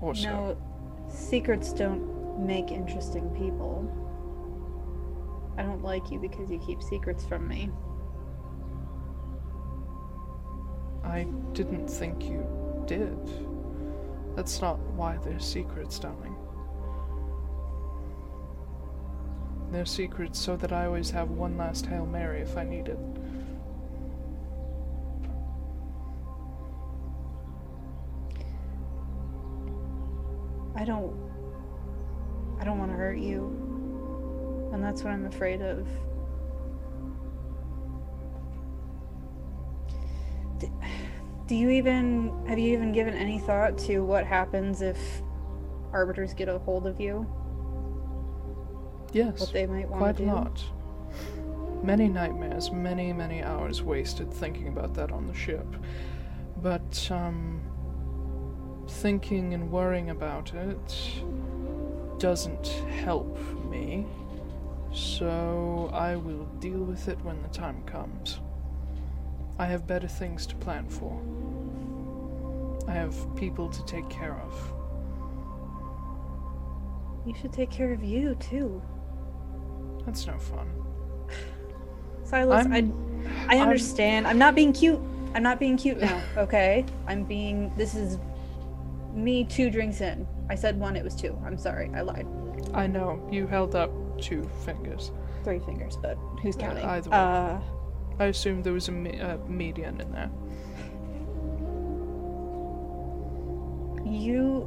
Or 0.01 0.15
so. 0.15 0.29
No, 0.29 0.57
secrets 1.09 1.73
don't 1.73 2.47
make 2.47 2.71
interesting 2.71 3.29
people. 3.31 3.91
I 5.59 5.63
don't 5.63 5.83
like 5.83 6.11
you 6.11 6.21
because 6.21 6.51
you 6.51 6.59
keep 6.65 6.83
secrets 6.83 7.25
from 7.25 7.49
me. 7.49 7.71
I 11.03 11.27
didn't 11.53 11.89
think 11.89 12.23
you 12.25 12.47
did. 12.87 13.19
That's 14.37 14.61
not 14.61 14.79
why 14.95 15.19
they're 15.19 15.39
secrets, 15.39 15.99
darling. 15.99 16.35
They're 19.71 19.87
secrets 19.87 20.39
so 20.39 20.57
that 20.57 20.73
I 20.73 20.87
always 20.87 21.11
have 21.11 21.31
one 21.31 21.57
last 21.57 21.87
Hail 21.87 22.07
Mary 22.07 22.41
if 22.41 22.57
I 22.57 22.65
need 22.65 22.89
it. 22.89 22.99
I 30.75 30.85
don't. 30.85 31.15
I 32.59 32.65
don't 32.65 32.79
want 32.79 32.91
to 32.91 32.97
hurt 32.97 33.19
you. 33.19 34.71
And 34.73 34.83
that's 34.83 35.03
what 35.03 35.13
I'm 35.13 35.27
afraid 35.27 35.63
of. 35.63 35.87
Do 41.51 41.57
you 41.57 41.71
even. 41.71 42.33
Have 42.47 42.61
you 42.61 42.73
even 42.75 42.93
given 42.93 43.13
any 43.13 43.41
thought 43.41 43.77
to 43.79 44.05
what 44.05 44.25
happens 44.25 44.83
if 44.83 44.97
arbiters 45.93 46.33
get 46.33 46.49
a 46.49 46.61
hold 46.61 46.87
of 46.87 47.01
you? 47.01 47.27
Yes, 49.13 49.41
What 49.41 49.53
they 49.53 49.67
might 49.67 49.89
want 49.89 49.99
quite 50.01 50.17
to 50.19 50.27
a 50.27 50.33
lot. 50.33 50.63
Many 51.83 52.07
nightmares, 52.07 52.71
many, 52.71 53.13
many 53.13 53.43
hours 53.43 53.83
wasted 53.83 54.33
thinking 54.33 54.69
about 54.69 54.95
that 54.95 55.11
on 55.11 55.27
the 55.27 55.35
ship. 55.35 55.67
But, 56.63 57.11
um, 57.11 57.61
thinking 58.87 59.53
and 59.53 59.73
worrying 59.73 60.11
about 60.11 60.55
it 60.55 61.21
doesn't 62.21 62.69
help 63.03 63.37
me. 63.69 64.07
So 64.93 65.91
I 65.93 66.15
will 66.15 66.45
deal 66.61 66.85
with 66.85 67.09
it 67.09 67.21
when 67.25 67.43
the 67.43 67.49
time 67.49 67.83
comes. 67.87 68.39
I 69.61 69.67
have 69.67 69.87
better 69.87 70.09
things 70.09 70.47
to 70.47 70.57
plan 70.57 70.89
for. 70.89 71.21
I 72.89 72.93
have 72.93 73.15
people 73.37 73.69
to 73.69 73.85
take 73.85 74.09
care 74.09 74.33
of. 74.41 74.73
You 77.27 77.35
should 77.35 77.53
take 77.53 77.71
care 77.71 77.93
of 77.93 78.03
you, 78.03 78.35
too. 78.37 78.81
That's 80.07 80.27
no 80.27 80.39
fun. 80.39 80.67
Silas, 82.25 82.67
I'm- 82.67 82.95
I 83.49 83.55
I 83.57 83.59
I'm- 83.59 83.69
understand. 83.69 84.27
I'm 84.27 84.39
not 84.39 84.55
being 84.55 84.73
cute. 84.73 84.99
I'm 85.35 85.43
not 85.43 85.61
being 85.61 85.77
cute 85.77 86.01
now, 86.01 86.23
okay? 86.39 86.87
I'm 87.07 87.25
being 87.25 87.71
this 87.77 87.95
is 87.95 88.19
me 89.13 89.45
two 89.45 89.69
drinks 89.71 90.01
in. 90.01 90.27
I 90.49 90.55
said 90.55 90.81
one, 90.81 90.97
it 90.97 91.05
was 91.05 91.15
two. 91.15 91.39
I'm 91.45 91.59
sorry, 91.59 91.91
I 91.95 92.01
lied. 92.01 92.27
I 92.73 92.87
know, 92.87 93.29
you 93.31 93.47
held 93.47 93.75
up 93.77 93.91
two 94.19 94.49
fingers. 94.65 95.13
Three 95.45 95.59
fingers, 95.61 95.99
but 96.01 96.17
who's 96.43 96.57
Yeah, 96.57 96.69
counting? 96.69 96.85
either 96.87 97.11
way. 97.11 97.17
Uh 97.17 97.59
I 98.21 98.27
assumed 98.27 98.65
there 98.65 98.73
was 98.75 98.87
a 98.89 98.93
me- 98.93 99.19
uh, 99.21 99.39
median 99.49 100.01
in 100.01 100.13
there. 100.13 100.31
you 104.07 104.67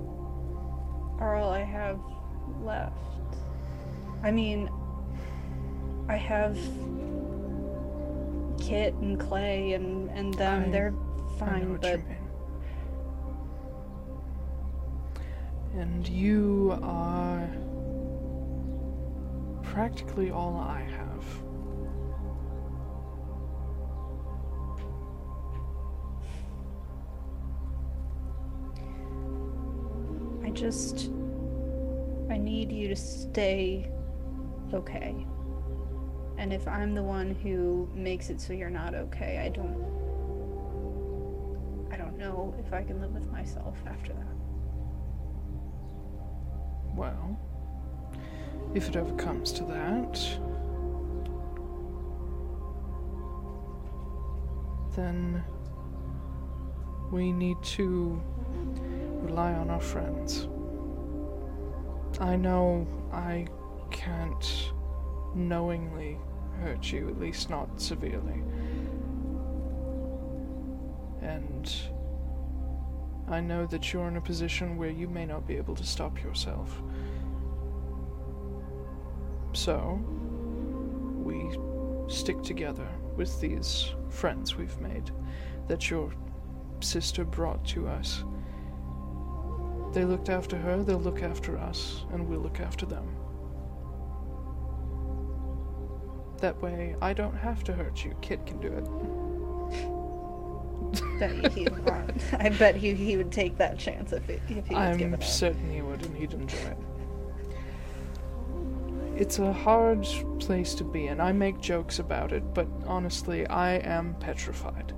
are 1.20 1.36
all 1.36 1.52
I 1.52 1.60
have 1.64 2.00
left. 2.62 2.96
I 4.24 4.32
mean 4.32 4.70
I 6.08 6.16
have 6.16 6.58
Kit 8.60 8.94
and 8.96 9.20
Clay 9.20 9.74
and 9.74 10.10
and 10.12 10.34
them. 10.36 10.64
I- 10.68 10.70
They're 10.70 10.88
I 10.88 10.92
know 10.92 11.38
fine, 11.38 11.72
what 11.72 11.82
but 11.82 11.92
you 12.00 12.06
mean. 12.06 12.18
And 15.82 16.08
you 16.08 16.78
are 16.82 17.48
practically 19.64 20.32
all 20.32 20.56
I 20.58 20.82
have. 20.84 21.03
I 30.44 30.50
just 30.50 31.10
I 32.30 32.38
need 32.38 32.72
you 32.72 32.88
to 32.88 32.96
stay 32.96 33.90
okay. 34.74 35.26
And 36.38 36.52
if 36.52 36.68
I'm 36.68 36.96
the 36.96 37.04
one 37.04 37.36
who 37.36 37.90
makes 37.94 38.30
it 38.30 38.42
so 38.42 38.54
you're 38.54 38.70
not 38.70 38.96
okay, 38.96 39.40
I 39.44 39.50
don't. 39.50 40.04
I 41.92 41.98
don't 41.98 42.18
know 42.18 42.56
if 42.60 42.74
I 42.74 42.84
can 42.84 43.00
live 43.00 43.14
with 43.14 43.32
myself 43.32 43.78
after 43.86 44.14
that. 44.14 44.26
Well, 46.96 47.40
if 48.74 48.90
it 48.90 48.96
ever 48.96 49.14
comes 49.16 49.52
to 49.54 49.64
that, 49.66 50.20
then 54.96 55.44
we 57.12 57.32
need 57.32 57.58
to 57.64 58.20
rely 59.24 59.54
on 59.54 59.70
our 59.70 59.80
friends. 59.80 60.48
I 62.20 62.36
know 62.36 62.88
I 63.12 63.48
can't 63.92 64.72
knowingly 65.36 66.18
hurt 66.62 66.92
you, 66.92 67.10
at 67.10 67.20
least 67.20 67.50
not 67.50 67.82
severely. 67.82 68.44
And 71.22 71.74
I 73.28 73.40
know 73.40 73.66
that 73.68 73.94
you're 73.94 74.08
in 74.08 74.18
a 74.18 74.22
position 74.22 74.78
where 74.78 74.90
you 74.90 75.08
may 75.08 75.26
not 75.26 75.48
be 75.48 75.56
able 75.56 75.76
to 75.76 75.84
stop 75.84 76.22
yourself. 76.22 76.82
So, 79.54 80.00
we 81.24 81.58
stick 82.08 82.42
together 82.44 82.88
with 83.16 83.40
these 83.40 83.92
friends 84.10 84.58
we've 84.58 84.80
made 84.82 85.12
that 85.68 85.90
your 85.90 86.12
sister 86.82 87.24
brought 87.24 87.64
to 87.66 87.88
us. 87.88 88.24
They 89.94 90.06
looked 90.06 90.30
after 90.30 90.58
her, 90.58 90.84
they'll 90.84 90.98
look 90.98 91.22
after 91.22 91.58
us, 91.58 92.06
and 92.12 92.28
we'll 92.28 92.40
look 92.40 92.60
after 92.60 92.86
them. 92.88 93.16
That 96.40 96.60
way, 96.62 96.96
I 97.02 97.14
don't 97.14 97.36
have 97.36 97.64
to 97.66 97.74
hurt 97.74 98.04
you. 98.04 98.16
Kit 98.22 98.46
can 98.46 98.60
do 98.60 98.68
it. 98.68 98.84
Bet 101.20 101.36
you 101.36 101.50
he 101.50 101.70
would 101.70 101.86
want. 101.86 102.24
I 102.40 102.50
bet 102.50 102.76
he 102.76 102.94
he 102.94 103.18
would 103.18 103.32
take 103.32 103.58
that 103.58 103.80
chance 103.80 104.12
if 104.14 104.28
it, 104.30 104.42
if 104.50 104.68
he 104.68 104.76
was 104.76 104.98
given 104.98 105.14
I'm 105.14 105.22
it. 105.22 105.24
certain 105.24 105.72
he 105.72 105.82
would, 105.82 106.06
and 106.06 106.16
he'd 106.18 106.34
enjoy 106.34 106.58
it. 106.58 106.78
It's 109.16 109.40
a 109.40 109.54
hard 109.54 110.08
place 110.40 110.74
to 110.76 110.84
be, 110.84 111.08
and 111.08 111.22
I 111.22 111.32
make 111.32 111.62
jokes 111.62 112.00
about 112.00 112.34
it, 112.34 112.54
but 112.54 112.68
honestly, 112.88 113.46
I 113.48 113.76
am 113.76 114.16
petrified. 114.16 114.94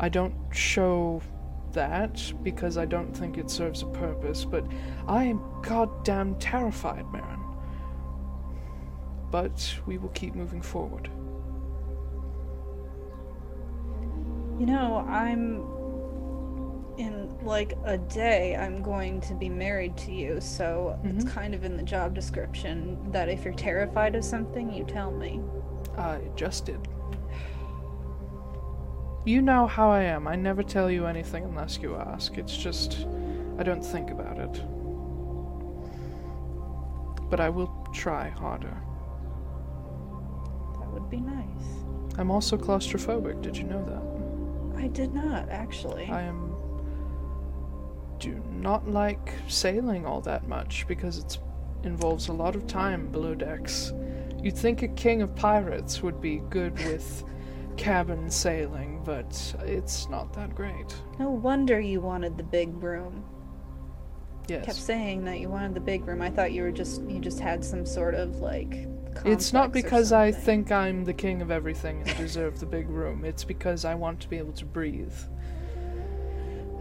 I 0.00 0.08
don't 0.08 0.34
show 0.52 1.20
that 1.72 2.32
because 2.42 2.76
I 2.78 2.84
don't 2.84 3.12
think 3.16 3.38
it 3.38 3.50
serves 3.50 3.82
a 3.82 3.86
purpose, 3.86 4.44
but 4.44 4.64
I 5.06 5.24
am 5.24 5.40
goddamn 5.62 6.34
terrified, 6.36 7.04
Marin. 7.12 7.40
But 9.30 9.74
we 9.86 9.98
will 9.98 10.08
keep 10.10 10.34
moving 10.34 10.62
forward. 10.62 11.10
You 14.58 14.66
know, 14.66 15.04
I'm 15.08 15.62
in 16.98 17.28
like 17.44 17.74
a 17.84 17.96
day 17.96 18.56
I'm 18.56 18.82
going 18.82 19.20
to 19.22 19.34
be 19.34 19.48
married 19.48 19.96
to 19.98 20.12
you, 20.12 20.40
so 20.40 20.98
it's 21.04 21.24
Mhm. 21.24 21.28
kind 21.30 21.54
of 21.54 21.64
in 21.64 21.76
the 21.76 21.82
job 21.84 22.12
description 22.14 22.98
that 23.12 23.28
if 23.28 23.44
you're 23.44 23.54
terrified 23.54 24.16
of 24.16 24.24
something, 24.24 24.72
you 24.72 24.82
tell 24.84 25.12
me. 25.12 25.40
I 25.96 26.18
just 26.34 26.64
did. 26.66 26.88
You 29.24 29.42
know 29.42 29.66
how 29.66 29.90
I 29.90 30.02
am. 30.02 30.26
I 30.26 30.36
never 30.36 30.62
tell 30.62 30.90
you 30.90 31.06
anything 31.06 31.44
unless 31.44 31.78
you 31.78 31.96
ask. 31.96 32.38
It's 32.38 32.56
just, 32.56 33.06
I 33.58 33.62
don't 33.62 33.84
think 33.84 34.10
about 34.10 34.38
it. 34.38 34.62
But 37.28 37.40
I 37.40 37.48
will 37.50 37.86
try 37.92 38.30
harder. 38.30 38.76
That 40.80 40.88
would 40.92 41.10
be 41.10 41.20
nice. 41.20 42.16
I'm 42.16 42.30
also 42.30 42.56
claustrophobic. 42.56 43.42
Did 43.42 43.56
you 43.56 43.64
know 43.64 43.84
that? 43.84 44.82
I 44.82 44.88
did 44.88 45.12
not 45.12 45.48
actually. 45.50 46.06
I 46.06 46.22
am. 46.22 46.54
Do 48.18 48.42
not 48.50 48.88
like 48.88 49.34
sailing 49.46 50.06
all 50.06 50.20
that 50.22 50.48
much 50.48 50.86
because 50.88 51.18
it 51.18 51.38
involves 51.84 52.28
a 52.28 52.32
lot 52.32 52.56
of 52.56 52.66
time 52.66 53.12
below 53.12 53.34
decks. 53.34 53.92
You'd 54.42 54.56
think 54.56 54.82
a 54.82 54.88
king 54.88 55.22
of 55.22 55.36
pirates 55.36 56.02
would 56.02 56.20
be 56.20 56.42
good 56.50 56.76
with 56.84 57.24
cabin 57.78 58.30
sailing, 58.30 59.00
but 59.04 59.54
it's 59.60 60.08
not 60.08 60.32
that 60.34 60.54
great. 60.54 60.94
No 61.18 61.30
wonder 61.30 61.80
you 61.80 62.00
wanted 62.00 62.36
the 62.36 62.42
big 62.42 62.82
room. 62.82 63.24
Yes. 64.48 64.64
Kept 64.64 64.78
saying 64.78 65.24
that 65.24 65.40
you 65.40 65.48
wanted 65.48 65.74
the 65.74 65.80
big 65.80 66.06
room. 66.06 66.20
I 66.20 66.30
thought 66.30 66.52
you 66.52 66.62
were 66.62 66.72
just 66.72 67.02
you 67.02 67.20
just 67.20 67.38
had 67.38 67.64
some 67.64 67.86
sort 67.86 68.14
of 68.14 68.40
like. 68.40 68.86
It's 69.24 69.52
not 69.52 69.72
because 69.72 70.12
I 70.12 70.30
think 70.30 70.70
I'm 70.70 71.04
the 71.04 71.12
king 71.12 71.42
of 71.42 71.50
everything 71.50 72.02
and 72.06 72.16
deserve 72.16 72.60
the 72.60 72.66
big 72.66 72.88
room. 72.88 73.24
It's 73.24 73.44
because 73.44 73.84
I 73.84 73.94
want 73.94 74.20
to 74.20 74.28
be 74.28 74.38
able 74.38 74.52
to 74.54 74.64
breathe. 74.64 75.14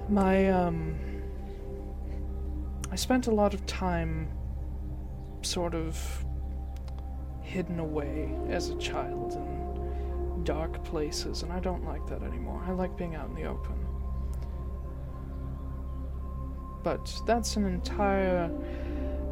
My, 0.09 0.49
um. 0.49 0.97
I 2.89 2.95
spent 2.95 3.27
a 3.27 3.31
lot 3.31 3.53
of 3.53 3.65
time 3.65 4.29
sort 5.41 5.75
of 5.75 6.25
hidden 7.41 7.79
away 7.79 8.33
as 8.49 8.69
a 8.69 8.77
child 8.77 9.33
in 9.33 9.56
dark 10.47 10.81
places, 10.85 11.43
and 11.43 11.51
I 11.51 11.59
don't 11.59 11.83
like 11.83 12.07
that 12.07 12.23
anymore. 12.23 12.63
I 12.65 12.71
like 12.71 12.95
being 12.95 13.15
out 13.15 13.27
in 13.27 13.35
the 13.35 13.43
open. 13.43 13.75
But 16.83 17.13
that's 17.25 17.57
an 17.57 17.65
entire 17.65 18.49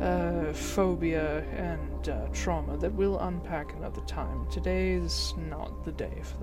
uh, 0.01 0.51
phobia 0.51 1.45
and 1.55 2.09
uh, 2.09 2.27
trauma 2.33 2.75
that 2.79 2.93
we'll 2.93 3.17
unpack 3.19 3.71
another 3.75 4.01
time. 4.01 4.45
Today's 4.51 5.33
not 5.37 5.85
the 5.85 5.93
day 5.93 6.21
for 6.21 6.37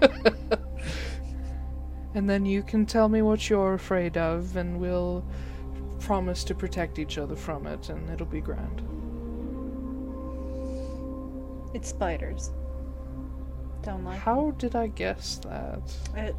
that. 0.00 0.16
and 2.14 2.30
then 2.30 2.46
you 2.46 2.62
can 2.62 2.86
tell 2.86 3.10
me 3.10 3.20
what 3.20 3.50
you're 3.50 3.74
afraid 3.74 4.16
of, 4.16 4.56
and 4.56 4.80
we'll 4.80 5.22
promise 6.00 6.44
to 6.44 6.54
protect 6.54 6.98
each 6.98 7.18
other 7.18 7.36
from 7.36 7.66
it, 7.66 7.90
and 7.90 8.08
it'll 8.08 8.24
be 8.24 8.40
grand. 8.40 8.82
It's 11.74 11.88
spiders. 11.88 12.50
Don't 13.82 14.04
like. 14.04 14.18
How 14.18 14.52
did 14.58 14.76
I 14.76 14.86
guess 14.88 15.40
that? 15.44 15.82
It, 16.16 16.36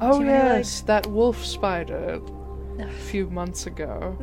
Oh, 0.00 0.18
you 0.20 0.26
really 0.26 0.38
like- 0.38 0.56
yes, 0.58 0.80
that 0.82 1.06
wolf 1.06 1.44
spider 1.44 2.20
a 2.80 2.88
few 2.90 3.30
months 3.30 3.66
ago. 3.66 4.16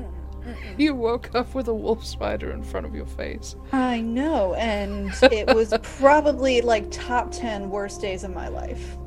You 0.78 0.96
woke 0.96 1.34
up 1.36 1.54
with 1.54 1.68
a 1.68 1.74
wolf 1.74 2.04
spider 2.04 2.52
in 2.52 2.64
front 2.64 2.86
of 2.88 2.96
your 2.96 3.06
face. 3.06 3.56
I 3.72 4.02
know, 4.02 4.56
and 4.56 5.12
it 5.32 5.54
was 5.56 5.72
probably 6.00 6.62
like 6.62 6.90
top 6.92 7.32
ten 7.32 7.70
worst 7.70 8.02
days 8.02 8.24
of 8.24 8.34
my 8.34 8.48
life. 8.48 8.98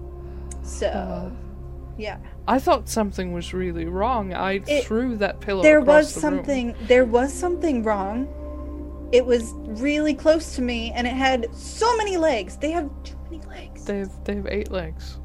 So, 0.63 0.87
Uh, 0.87 1.31
yeah, 1.99 2.19
I 2.49 2.59
thought 2.61 2.89
something 2.89 3.33
was 3.35 3.53
really 3.53 3.85
wrong. 3.87 4.33
I 4.33 4.63
It- 4.67 4.85
threw 4.85 5.17
that 5.17 5.41
pillow 5.41 5.63
there 5.63 5.81
was 5.83 6.15
the 6.15 6.21
room. 6.31 6.37
something. 6.39 6.75
There 6.87 7.05
was 7.05 7.33
something 7.33 7.83
wrong. 7.83 8.29
It 9.15 9.25
was 9.25 9.53
really 9.81 10.13
close 10.13 10.57
to 10.57 10.63
me, 10.63 10.91
and 10.93 11.07
it 11.07 11.15
had 11.15 11.55
so 11.55 11.97
many 11.97 12.17
legs. 12.17 12.57
They 12.57 12.73
have 12.73 12.91
too 13.05 13.15
many 13.31 13.41
legs. 13.47 13.85
They 13.85 13.99
have, 14.01 14.25
they 14.25 14.35
have 14.35 14.47
eight 14.49 14.73
legs. 14.73 15.19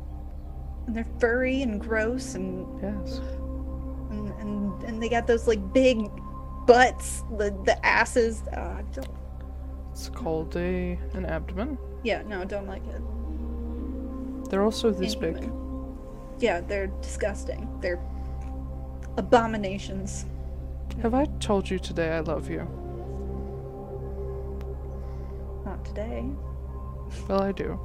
and 0.86 0.96
they're 0.96 1.08
furry 1.20 1.64
and 1.64 1.82
gross, 1.82 2.36
and 2.36 2.68
Yes. 2.84 3.20
and 4.12 4.30
and, 4.42 4.84
and 4.84 5.02
they 5.02 5.10
got 5.10 5.26
those 5.26 5.48
like 5.48 5.74
big 5.74 5.98
butts, 6.68 7.24
the 7.40 7.50
the 7.66 7.76
asses. 7.84 8.44
Uh, 8.54 8.82
don't, 8.94 9.10
It's 9.92 10.08
called 10.10 10.56
a 10.56 10.98
an 11.14 11.26
abdomen. 11.26 11.78
yeah, 12.04 12.22
no, 12.28 12.46
don't 12.46 12.68
like 12.68 12.86
it. 12.96 13.02
They're 14.52 14.64
also 14.64 14.92
this 14.92 15.16
big. 15.16 15.52
Yeah, 16.40 16.62
they're 16.62 16.88
disgusting. 17.02 17.68
They're 17.82 18.00
abominations. 19.18 20.26
Have 21.02 21.14
I 21.16 21.26
told 21.40 21.70
you 21.70 21.80
today 21.80 22.12
I 22.12 22.20
love 22.20 22.50
you? 22.50 22.68
Not 25.70 25.86
today. 25.86 26.24
Well, 27.28 27.44
I 27.44 27.52
do. 27.52 27.80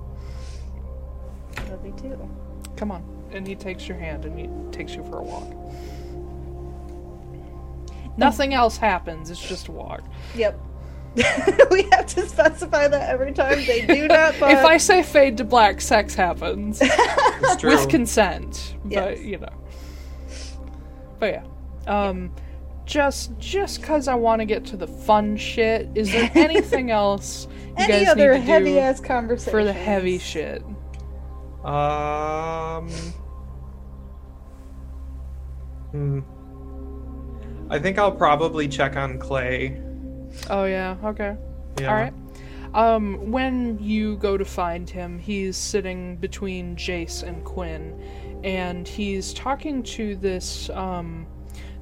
Love 1.68 1.84
you 1.84 1.92
too. 2.00 2.30
Come 2.76 2.90
on. 2.90 3.04
And 3.30 3.46
he 3.46 3.54
takes 3.54 3.86
your 3.86 3.98
hand 3.98 4.24
and 4.24 4.38
he 4.38 4.48
takes 4.74 4.94
you 4.94 5.04
for 5.04 5.18
a 5.18 5.22
walk. 5.22 5.52
Nothing 8.16 8.54
else 8.54 8.78
happens. 8.78 9.28
It's 9.28 9.46
just 9.46 9.68
a 9.68 9.72
walk. 9.72 10.02
Yep. 10.34 10.58
we 11.70 11.82
have 11.92 12.06
to 12.06 12.26
specify 12.26 12.88
that 12.88 13.10
every 13.10 13.32
time 13.34 13.62
they 13.66 13.84
do 13.84 14.08
not. 14.08 14.34
But 14.40 14.52
if 14.52 14.64
I 14.64 14.78
say 14.78 15.02
fade 15.02 15.36
to 15.36 15.44
black, 15.44 15.82
sex 15.82 16.14
happens 16.14 16.78
It's 16.82 17.56
true. 17.56 17.68
with 17.76 17.90
consent. 17.90 18.76
But 18.82 18.90
Yes. 18.92 19.20
you 19.20 19.38
know. 19.38 19.52
But 21.18 21.32
yeah. 21.34 21.44
Um 21.86 22.32
just 22.86 23.38
just 23.38 23.82
cuz 23.82 24.08
I 24.08 24.14
want 24.14 24.40
to 24.40 24.44
get 24.44 24.64
to 24.66 24.76
the 24.76 24.86
fun 24.86 25.36
shit, 25.36 25.88
is 25.94 26.12
there 26.12 26.30
anything 26.34 26.90
else 26.90 27.48
you 27.78 27.84
any 27.84 28.04
guys 28.04 28.08
other 28.08 28.34
need 28.34 28.40
to 28.40 28.44
heavy 28.44 28.72
do 28.72 28.78
ass 28.78 29.00
conversation 29.00 29.50
for 29.50 29.64
the 29.64 29.72
heavy 29.72 30.18
shit? 30.18 30.62
Um. 31.64 32.88
Hmm. 35.92 36.20
I 37.70 37.78
think 37.78 37.98
I'll 37.98 38.12
probably 38.12 38.68
check 38.68 38.96
on 38.96 39.18
Clay. 39.18 39.80
Oh 40.50 40.64
yeah. 40.64 40.96
Okay. 41.04 41.36
Yeah. 41.80 41.88
All 41.88 41.94
right. 41.94 42.12
Um, 42.74 43.30
when 43.30 43.78
you 43.78 44.16
go 44.16 44.36
to 44.36 44.44
find 44.44 44.90
him, 44.90 45.18
he's 45.18 45.56
sitting 45.56 46.16
between 46.16 46.74
Jace 46.74 47.22
and 47.22 47.44
Quinn, 47.44 48.00
and 48.42 48.86
he's 48.86 49.32
talking 49.32 49.82
to 49.84 50.16
this 50.16 50.68
um, 50.70 51.24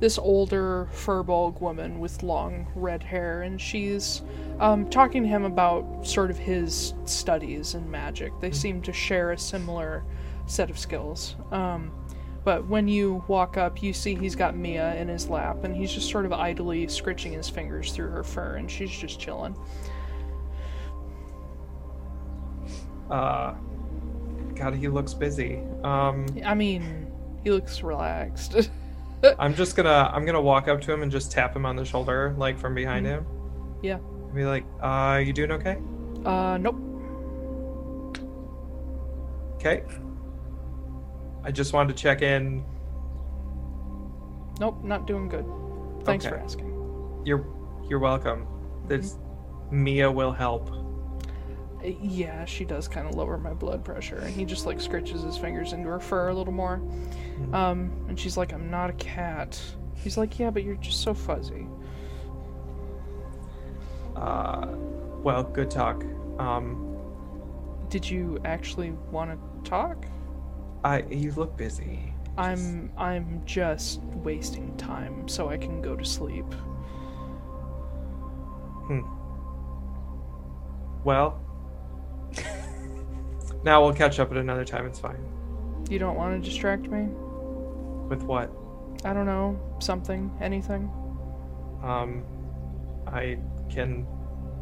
this 0.03 0.19
older 0.19 0.89
furbolg 0.93 1.61
woman 1.61 2.01
with 2.01 2.25
long 2.25 2.67
red 2.75 3.05
hair, 3.05 3.43
and 3.43 3.61
she's 3.61 4.23
um, 4.59 4.91
talking 4.91 5.23
to 5.23 5.29
him 5.29 5.45
about 5.45 6.05
sort 6.05 6.29
of 6.29 6.37
his 6.37 6.95
studies 7.05 7.77
in 7.77 7.89
magic. 7.89 8.33
They 8.41 8.51
seem 8.51 8.83
to 8.83 8.93
share 8.93 9.31
a 9.31 9.39
similar 9.39 10.03
set 10.47 10.71
of 10.71 10.77
skills. 10.77 11.37
Um, 11.53 11.93
but 12.43 12.67
when 12.67 12.89
you 12.89 13.23
walk 13.29 13.57
up, 13.57 13.81
you 13.81 13.93
see 13.93 14.17
he's 14.17 14.35
got 14.35 14.57
Mia 14.57 14.97
in 14.97 15.07
his 15.07 15.29
lap, 15.29 15.63
and 15.63 15.73
he's 15.73 15.93
just 15.93 16.11
sort 16.11 16.27
of 16.27 16.33
idly 16.33 16.89
scritching 16.89 17.33
his 17.33 17.49
fingers 17.49 17.93
through 17.93 18.09
her 18.09 18.25
fur, 18.25 18.57
and 18.57 18.69
she's 18.69 18.91
just 18.91 19.21
chilling. 19.21 19.55
Uh, 23.09 23.55
God, 24.57 24.75
he 24.75 24.89
looks 24.89 25.15
busy. 25.15 25.61
Um, 25.85 26.27
I 26.45 26.55
mean, 26.55 27.07
he 27.45 27.53
looks 27.53 27.85
relaxed. 27.85 28.69
I'm 29.39 29.55
just 29.55 29.77
gonna 29.77 30.11
I'm 30.13 30.25
gonna 30.25 30.41
walk 30.41 30.69
up 30.69 30.81
to 30.83 30.93
him 30.93 31.03
and 31.03 31.11
just 31.13 31.31
tap 31.33 31.55
him 31.55 31.65
on 31.67 31.77
the 31.77 31.85
shoulder, 31.85 32.35
like 32.39 32.59
from 32.59 32.75
behind 32.75 33.07
him. 33.07 33.27
yeah. 33.83 33.97
And 33.97 34.35
be 34.35 34.45
like, 34.45 34.65
"Uh, 34.81 35.21
you 35.25 35.33
doing 35.33 35.53
okay? 35.53 35.79
Uh, 36.25 36.57
nope. 36.59 36.77
Okay." 39.57 39.83
I 41.45 41.51
just 41.51 41.73
wanted 41.73 41.97
to 41.97 42.03
check 42.03 42.23
in. 42.23 42.65
Nope, 44.61 44.83
not 44.85 45.07
doing 45.07 45.29
good. 45.29 45.45
Thanks 46.05 46.25
Okay. 46.25 46.37
for 46.37 46.41
asking. 46.43 47.23
You're 47.25 47.45
you're 47.89 47.99
welcome. 47.99 48.47
This 48.87 49.19
Mia 49.71 50.11
will 50.11 50.33
help. 50.33 50.71
Yeah, 51.85 52.45
she 52.45 52.65
does 52.65 52.89
kind 52.89 53.09
of 53.09 53.15
lower 53.15 53.39
my 53.39 53.53
blood 53.53 53.85
pressure, 53.85 54.19
and 54.19 54.35
he 54.35 54.45
just 54.45 54.67
like 54.67 54.81
scratches 54.81 55.23
his 55.23 55.37
fingers 55.37 55.73
into 55.73 55.89
her 55.89 56.01
fur 56.01 56.29
a 56.29 56.35
little 56.35 56.53
more. 56.53 56.81
Um, 57.53 57.93
and 58.09 58.19
she's 58.19 58.37
like, 58.37 58.53
"I'm 58.53 58.71
not 58.71 58.91
a 58.91 58.95
cat." 58.95 59.61
He's 59.95 60.17
like, 60.17 60.39
"Yeah, 60.39 60.51
but 60.51 60.63
you're 60.65 60.77
just 60.77 61.03
so 61.03 61.15
fuzzy." 61.15 61.67
Uh, 64.17 64.67
well, 65.23 65.43
good 65.43 65.71
talk. 65.71 66.05
Um, 66.39 66.97
Did 67.89 68.09
you 68.09 68.39
actually 68.45 68.93
want 69.11 69.31
to 69.31 69.71
talk? 69.71 70.07
I 70.85 71.03
you 71.11 71.33
look 71.33 71.57
busy. 71.57 72.13
I'm 72.37 72.91
I'm 72.97 73.43
just 73.45 74.01
wasting 74.03 74.77
time 74.77 75.29
so 75.29 75.49
I 75.49 75.57
can 75.57 75.83
go 75.83 75.95
to 75.97 76.05
sleep. 76.05 76.53
Hmm. 78.87 79.03
Well, 81.05 81.41
now 83.65 83.83
we'll 83.83 83.95
catch 83.95 84.19
up 84.19 84.31
at 84.31 84.37
another 84.37 84.65
time. 84.65 84.87
It's 84.87 84.99
fine. 84.99 85.25
You 85.91 85.99
don't 85.99 86.17
want 86.17 86.43
to 86.43 86.49
distract 86.49 86.89
me? 86.89 87.09
With 88.09 88.23
what? 88.23 88.53
I 89.05 89.13
don't 89.13 89.27
know, 89.27 89.59
something, 89.81 90.31
anything. 90.41 90.91
Um, 91.83 92.25
I 93.07 93.39
can. 93.71 94.07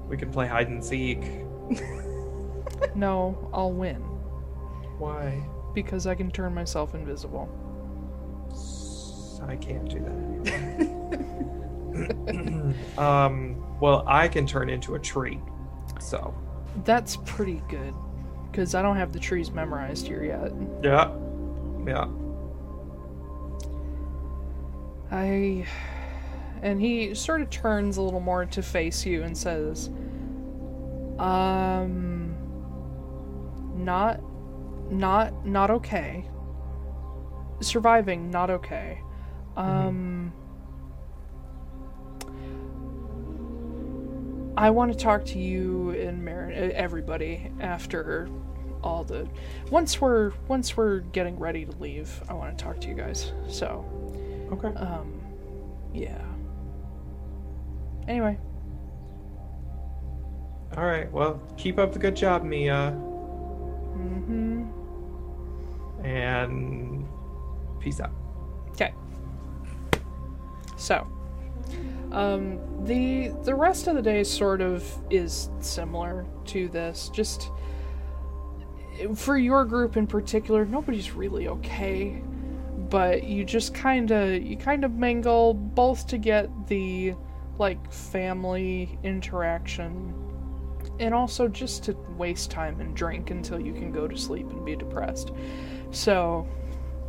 We 0.08 0.16
can 0.16 0.30
play 0.30 0.46
hide 0.46 0.68
and 0.68 0.84
seek. 0.84 1.22
No, 2.94 3.50
I'll 3.52 3.72
win 3.72 4.00
Why? 4.98 5.42
because 5.74 6.06
I 6.06 6.14
can 6.14 6.30
turn 6.30 6.54
myself 6.54 6.94
invisible. 6.94 7.48
I 9.42 9.56
can't 9.56 9.88
do 9.88 10.00
that 10.00 10.52
anymore. 11.96 12.74
um, 12.98 13.80
well, 13.80 14.04
I 14.06 14.28
can 14.28 14.46
turn 14.46 14.68
into 14.68 14.94
a 14.94 14.98
tree. 14.98 15.40
So, 15.98 16.34
That's 16.84 17.16
pretty 17.24 17.62
good 17.68 17.94
because 18.50 18.74
I 18.74 18.82
don't 18.82 18.96
have 18.96 19.12
the 19.12 19.18
trees 19.18 19.50
memorized 19.50 20.06
here 20.06 20.24
yet. 20.24 20.52
yeah. 20.82 21.10
Yeah. 21.86 22.06
I. 25.10 25.66
And 26.62 26.80
he 26.80 27.14
sort 27.14 27.40
of 27.40 27.48
turns 27.50 27.96
a 27.96 28.02
little 28.02 28.20
more 28.20 28.44
to 28.44 28.62
face 28.62 29.06
you 29.06 29.22
and 29.22 29.36
says, 29.36 29.88
Um. 31.18 32.34
Not. 33.74 34.20
Not. 34.90 35.46
Not 35.46 35.70
okay. 35.70 36.28
Surviving, 37.60 38.30
not 38.30 38.50
okay. 38.50 39.00
Um. 39.56 40.19
I 44.56 44.70
want 44.70 44.92
to 44.92 44.98
talk 44.98 45.24
to 45.26 45.38
you 45.38 45.90
and 45.90 46.24
Mar- 46.24 46.50
everybody 46.52 47.50
after 47.60 48.28
all 48.82 49.04
the 49.04 49.28
once 49.70 50.00
we're 50.00 50.32
once 50.48 50.76
we're 50.76 51.00
getting 51.00 51.38
ready 51.38 51.64
to 51.66 51.72
leave. 51.78 52.22
I 52.28 52.32
want 52.34 52.56
to 52.56 52.64
talk 52.64 52.80
to 52.80 52.88
you 52.88 52.94
guys. 52.94 53.32
So, 53.48 53.84
Okay. 54.52 54.68
um, 54.78 55.20
yeah. 55.92 56.20
Anyway, 58.08 58.38
All 60.76 60.84
right. 60.86 61.10
Well, 61.12 61.40
keep 61.56 61.78
up 61.78 61.92
the 61.92 61.98
good 61.98 62.14
job, 62.16 62.42
Mia. 62.44 62.92
mm-hmm. 63.96 64.64
And 66.04 67.06
peace 67.80 68.00
out. 68.00 68.12
Okay. 68.70 68.94
So, 70.76 71.06
um, 72.12 72.58
the 72.84 73.28
the 73.44 73.54
rest 73.54 73.86
of 73.86 73.94
the 73.94 74.02
day 74.02 74.24
sort 74.24 74.60
of 74.60 74.84
is 75.10 75.50
similar 75.60 76.26
to 76.46 76.68
this. 76.68 77.10
Just 77.12 77.50
for 79.14 79.38
your 79.38 79.64
group 79.64 79.96
in 79.96 80.06
particular, 80.06 80.64
nobody's 80.64 81.12
really 81.12 81.48
okay, 81.48 82.22
but 82.90 83.24
you 83.24 83.44
just 83.44 83.74
kind 83.74 84.10
of 84.10 84.42
you 84.42 84.56
kind 84.56 84.84
of 84.84 84.92
mingle 84.92 85.54
both 85.54 86.06
to 86.08 86.18
get 86.18 86.50
the 86.66 87.14
like 87.58 87.92
family 87.92 88.98
interaction 89.02 90.14
and 90.98 91.14
also 91.14 91.48
just 91.48 91.84
to 91.84 91.96
waste 92.16 92.50
time 92.50 92.80
and 92.80 92.94
drink 92.94 93.30
until 93.30 93.60
you 93.60 93.72
can 93.72 93.92
go 93.92 94.06
to 94.08 94.16
sleep 94.16 94.50
and 94.50 94.64
be 94.64 94.76
depressed. 94.76 95.30
So, 95.90 96.46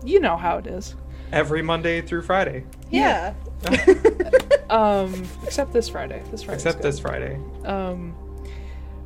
you 0.03 0.19
know 0.19 0.37
how 0.37 0.57
it 0.57 0.67
is. 0.67 0.95
Every 1.31 1.61
Monday 1.61 2.01
through 2.01 2.23
Friday, 2.23 2.65
Yeah. 2.89 3.33
Um, 4.71 5.27
except 5.43 5.73
this 5.73 5.89
Friday. 5.89 6.23
This 6.31 6.43
Friday. 6.43 6.55
except 6.55 6.81
this 6.81 6.97
Friday. 6.97 7.37
Um, 7.65 8.15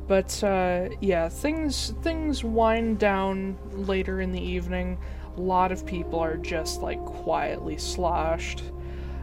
but 0.06 0.42
uh, 0.44 0.90
yeah, 1.00 1.28
things 1.28 1.92
things 2.02 2.44
wind 2.44 3.00
down 3.00 3.58
later 3.72 4.20
in 4.20 4.30
the 4.30 4.40
evening. 4.40 4.96
A 5.36 5.40
lot 5.40 5.72
of 5.72 5.84
people 5.84 6.20
are 6.20 6.36
just 6.36 6.82
like 6.82 7.04
quietly 7.04 7.76
sloshed. 7.76 8.62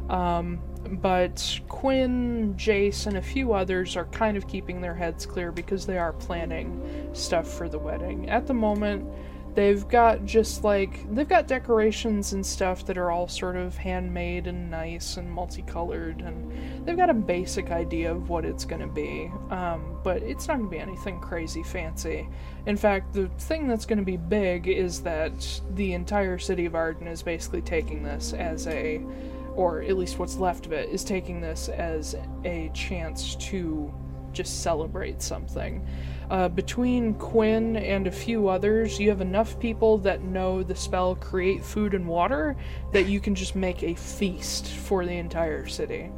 Um, 0.10 0.60
but 1.02 1.62
Quinn, 1.70 2.56
Jace, 2.58 3.08
and 3.08 3.16
a 3.16 3.22
few 3.22 3.54
others 3.54 3.96
are 3.96 4.06
kind 4.08 4.36
of 4.36 4.46
keeping 4.50 4.82
their 4.82 4.94
heads 4.94 5.26
clear 5.26 5.50
because 5.54 5.86
they 5.86 5.98
are 5.98 6.12
planning 6.12 7.10
stuff 7.14 7.48
for 7.48 7.70
the 7.70 7.80
wedding. 7.80 8.30
At 8.30 8.48
the 8.48 8.54
moment, 8.54 9.08
they've 9.56 9.88
got 9.88 10.26
just 10.26 10.64
like 10.64 11.14
they've 11.14 11.28
got 11.28 11.48
decorations 11.48 12.34
and 12.34 12.46
stuff 12.46 12.86
that 12.86 12.98
are 12.98 13.12
all 13.12 13.28
sort 13.28 13.56
of 13.56 13.78
handmade 13.78 14.48
and 14.48 14.70
nice 14.72 15.18
and 15.18 15.32
multicolored 15.32 16.22
and 16.22 16.86
they've 16.86 16.98
got 16.98 17.10
a 17.10 17.14
basic 17.14 17.70
idea 17.72 18.12
of 18.12 18.30
what 18.30 18.46
it's 18.46 18.66
going 18.66 18.82
to 18.82 18.88
be 18.88 19.32
um, 19.52 20.00
but 20.04 20.22
it's 20.24 20.48
not 20.48 20.58
going 20.58 20.70
to 20.70 20.72
be 20.72 20.80
anything 20.80 21.20
crazy 21.20 21.64
fancy. 21.64 22.28
In 22.66 22.78
fact 22.78 23.14
the 23.14 23.28
thing 23.40 23.68
that's 23.68 23.86
going 23.86 24.00
to 24.00 24.06
be 24.06 24.18
big 24.18 24.68
is 24.68 25.02
that 25.02 25.62
the 25.76 25.94
entire 25.94 26.40
city 26.40 26.66
of 26.66 26.76
arden 26.76 27.08
is 27.08 27.22
basically 27.22 27.62
taking 27.62 28.04
this 28.04 28.34
as 28.34 28.68
a 28.68 29.02
or 29.56 29.84
at 29.84 29.98
least 29.98 30.18
what's 30.18 30.38
left 30.38 30.66
of 30.66 30.74
it 30.74 30.90
is 30.90 31.04
taking 31.04 31.40
this 31.40 31.70
as 31.70 32.16
a 32.44 32.72
chance 32.74 33.36
to 33.36 33.94
just 34.32 34.64
celebrate 34.64 35.22
something 35.22 35.86
uh, 36.30 36.50
between 36.50 37.14
Quinn 37.16 37.76
and 37.78 38.08
a 38.08 38.12
few 38.12 38.48
others, 38.48 39.00
you 39.00 39.10
have 39.10 39.22
enough 39.22 39.60
people 39.60 39.98
that 40.00 40.24
know 40.24 40.64
the 40.64 40.76
spell 40.76 41.16
create 41.16 41.64
food 41.64 41.94
and 41.94 42.08
water 42.08 42.56
that 42.92 43.08
you 43.08 43.20
can 43.20 43.36
just 43.36 43.56
make 43.56 43.84
a 43.84 43.94
feast 43.96 44.68
for 44.68 45.06
the 45.06 45.14
entire 45.18 45.68
city. 45.68 46.10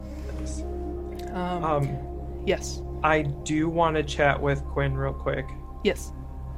Um, 1.33 1.63
Um, 1.63 1.97
yes, 2.45 2.81
I 3.03 3.23
do 3.23 3.67
want 3.69 3.95
to 3.97 4.03
chat 4.03 4.41
with 4.41 4.63
Quinn 4.65 4.95
real 4.95 5.13
quick. 5.13 5.45
yes. 5.83 6.11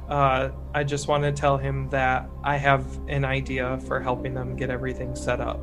Uh, 0.08 0.52
I 0.72 0.84
just 0.84 1.06
want 1.06 1.22
to 1.24 1.32
tell 1.32 1.58
him 1.58 1.90
that 1.90 2.30
I 2.42 2.56
have 2.56 2.82
an 3.08 3.26
idea 3.26 3.78
for 3.86 4.00
helping 4.00 4.32
them 4.32 4.56
get 4.56 4.70
everything 4.70 5.14
set 5.14 5.38
up. 5.38 5.60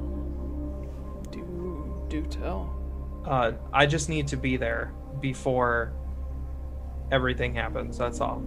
Do 1.31 2.05
do 2.09 2.21
tell. 2.27 2.71
Uh, 3.25 3.53
I 3.73 3.87
just 3.87 4.07
need 4.07 4.27
to 4.27 4.37
be 4.37 4.55
there 4.55 4.93
before 5.19 5.93
everything 7.11 7.53
happens. 7.53 7.97
That's 7.97 8.21
all. 8.21 8.43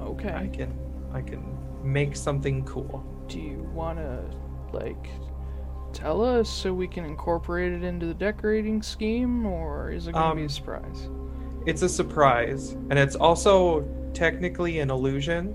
Okay. 0.00 0.32
I 0.34 0.46
can 0.48 0.76
I 1.12 1.20
can 1.22 1.42
make 1.82 2.16
something 2.16 2.64
cool. 2.64 3.04
Do 3.28 3.38
you 3.40 3.68
want 3.74 3.98
to 3.98 4.22
like 4.72 5.08
tell 5.92 6.22
us 6.24 6.48
so 6.48 6.72
we 6.72 6.86
can 6.86 7.04
incorporate 7.04 7.72
it 7.72 7.82
into 7.82 8.06
the 8.06 8.14
decorating 8.14 8.82
scheme, 8.82 9.46
or 9.46 9.90
is 9.90 10.06
it 10.06 10.12
going 10.12 10.30
to 10.30 10.36
be 10.36 10.42
Um, 10.42 10.46
a 10.46 10.50
surprise? 10.50 11.08
It's 11.66 11.82
a 11.82 11.88
surprise, 11.88 12.72
and 12.90 12.98
it's 12.98 13.16
also 13.16 13.84
technically 14.14 14.78
an 14.80 14.90
illusion, 14.90 15.54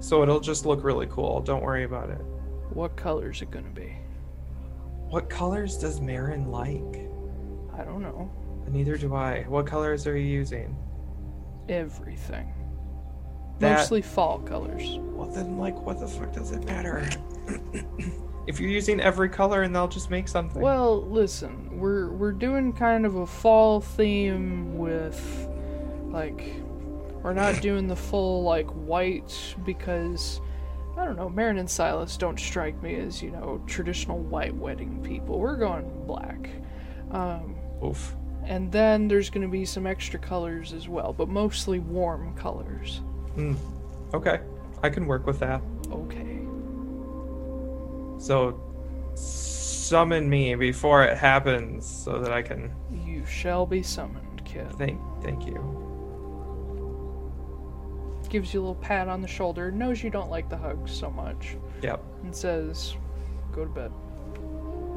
so 0.00 0.22
it'll 0.22 0.40
just 0.40 0.66
look 0.66 0.82
really 0.82 1.06
cool. 1.08 1.40
Don't 1.40 1.62
worry 1.62 1.84
about 1.84 2.10
it. 2.10 2.20
What 2.70 2.96
color 2.96 3.30
is 3.30 3.42
it 3.42 3.50
going 3.50 3.66
to 3.66 3.70
be? 3.70 3.94
What 5.10 5.28
colors 5.30 5.76
does 5.78 6.00
Marin 6.00 6.50
like? 6.50 7.08
I 7.78 7.84
don't 7.84 8.02
know. 8.02 8.30
Neither 8.68 8.96
do 8.96 9.14
I. 9.14 9.44
What 9.48 9.66
colors 9.66 10.06
are 10.06 10.16
you 10.16 10.26
using? 10.26 10.76
Everything. 11.68 12.52
That- 13.60 13.78
Mostly 13.78 14.02
fall 14.02 14.38
colors. 14.40 14.98
Well, 15.00 15.28
then, 15.28 15.58
like, 15.58 15.80
what 15.80 16.00
the 16.00 16.08
fuck 16.08 16.32
does 16.32 16.50
it 16.52 16.64
matter? 16.64 17.08
if 18.46 18.60
you're 18.60 18.70
using 18.70 19.00
every 19.00 19.28
color, 19.28 19.62
and 19.62 19.74
they'll 19.74 19.88
just 19.88 20.10
make 20.10 20.28
something. 20.28 20.60
Well, 20.60 21.02
listen, 21.02 21.78
we're 21.78 22.10
we're 22.10 22.32
doing 22.32 22.72
kind 22.72 23.06
of 23.06 23.16
a 23.16 23.26
fall 23.26 23.80
theme 23.80 24.76
with 24.76 25.48
like 26.08 26.44
we're 27.22 27.32
not 27.32 27.60
doing 27.62 27.86
the 27.86 27.96
full 27.96 28.42
like 28.42 28.66
white 28.66 29.54
because 29.64 30.40
I 30.96 31.04
don't 31.04 31.16
know, 31.16 31.28
Marin 31.28 31.58
and 31.58 31.68
Silas 31.70 32.16
don't 32.16 32.38
strike 32.38 32.80
me 32.82 32.94
as, 32.96 33.22
you 33.22 33.30
know, 33.30 33.62
traditional 33.66 34.18
white 34.18 34.54
wedding 34.54 35.02
people. 35.02 35.38
We're 35.38 35.56
going 35.56 36.06
black. 36.06 36.50
Um 37.10 37.56
Oof. 37.84 38.14
And 38.46 38.70
then 38.70 39.08
there's 39.08 39.30
going 39.30 39.42
to 39.42 39.50
be 39.50 39.64
some 39.64 39.86
extra 39.86 40.18
colors 40.18 40.72
as 40.72 40.88
well, 40.88 41.12
but 41.12 41.28
mostly 41.28 41.78
warm 41.78 42.34
colors. 42.34 43.00
Mm. 43.36 43.56
Okay, 44.12 44.40
I 44.82 44.90
can 44.90 45.06
work 45.06 45.26
with 45.26 45.38
that. 45.40 45.60
Okay. 45.90 46.40
So, 48.18 48.60
summon 49.14 50.28
me 50.30 50.54
before 50.54 51.04
it 51.04 51.16
happens, 51.18 51.84
so 51.86 52.18
that 52.20 52.32
I 52.32 52.42
can 52.42 52.72
You 53.04 53.24
shall 53.26 53.66
be 53.66 53.82
summoned, 53.82 54.42
kid. 54.44 54.70
thank 54.78 55.00
thank 55.22 55.46
you. 55.46 55.80
Gives 58.30 58.52
you 58.52 58.60
a 58.60 58.62
little 58.62 58.74
pat 58.76 59.08
on 59.08 59.20
the 59.20 59.28
shoulder, 59.28 59.70
knows 59.70 60.02
you 60.02 60.10
don't 60.10 60.30
like 60.30 60.48
the 60.48 60.56
hugs 60.56 60.90
so 60.92 61.10
much, 61.10 61.56
Yep. 61.82 62.02
and 62.24 62.34
says, 62.34 62.96
"Go 63.52 63.64
to 63.64 63.70
bed, 63.70 63.92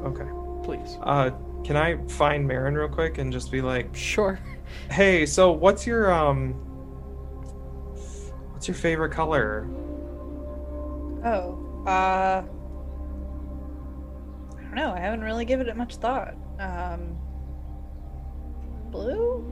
Okay. 0.06 0.28
please." 0.64 0.98
Uh, 1.04 1.32
can 1.64 1.76
I 1.78 1.98
find 2.08 2.48
Marin 2.48 2.76
real 2.76 2.88
quick 2.88 3.18
and 3.18 3.32
just 3.32 3.52
be 3.52 3.62
like, 3.62 3.96
Sure. 3.96 4.40
hey, 4.92 5.26
so 5.26 5.52
what's 5.52 5.86
your 5.88 6.12
um, 6.14 6.54
what's 8.54 8.68
your 8.68 8.76
favorite 8.76 9.12
color? 9.12 9.68
Oh, 11.26 11.84
uh, 11.88 12.44
I 14.56 14.62
don't 14.62 14.76
know. 14.76 14.92
I 14.94 15.00
haven't 15.00 15.22
really 15.22 15.46
given 15.46 15.68
it 15.68 15.76
much 15.76 15.96
thought. 15.98 16.36
Um, 16.60 17.18
blue? 18.92 19.44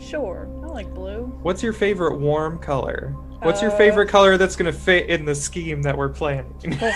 Sure, 0.00 0.48
I 0.64 0.66
like 0.66 0.92
blue. 0.94 1.26
What's 1.42 1.62
your 1.62 1.72
favorite 1.72 2.18
warm 2.18 2.58
color? 2.58 3.14
What's 3.42 3.60
your 3.60 3.72
Uh, 3.72 3.76
favorite 3.76 4.08
color 4.08 4.36
that's 4.36 4.56
gonna 4.56 4.72
fit 4.72 5.08
in 5.10 5.24
the 5.24 5.34
scheme 5.34 5.82
that 5.82 5.96
we're 5.96 6.08
planning? 6.08 6.54
Plus, 6.78 6.94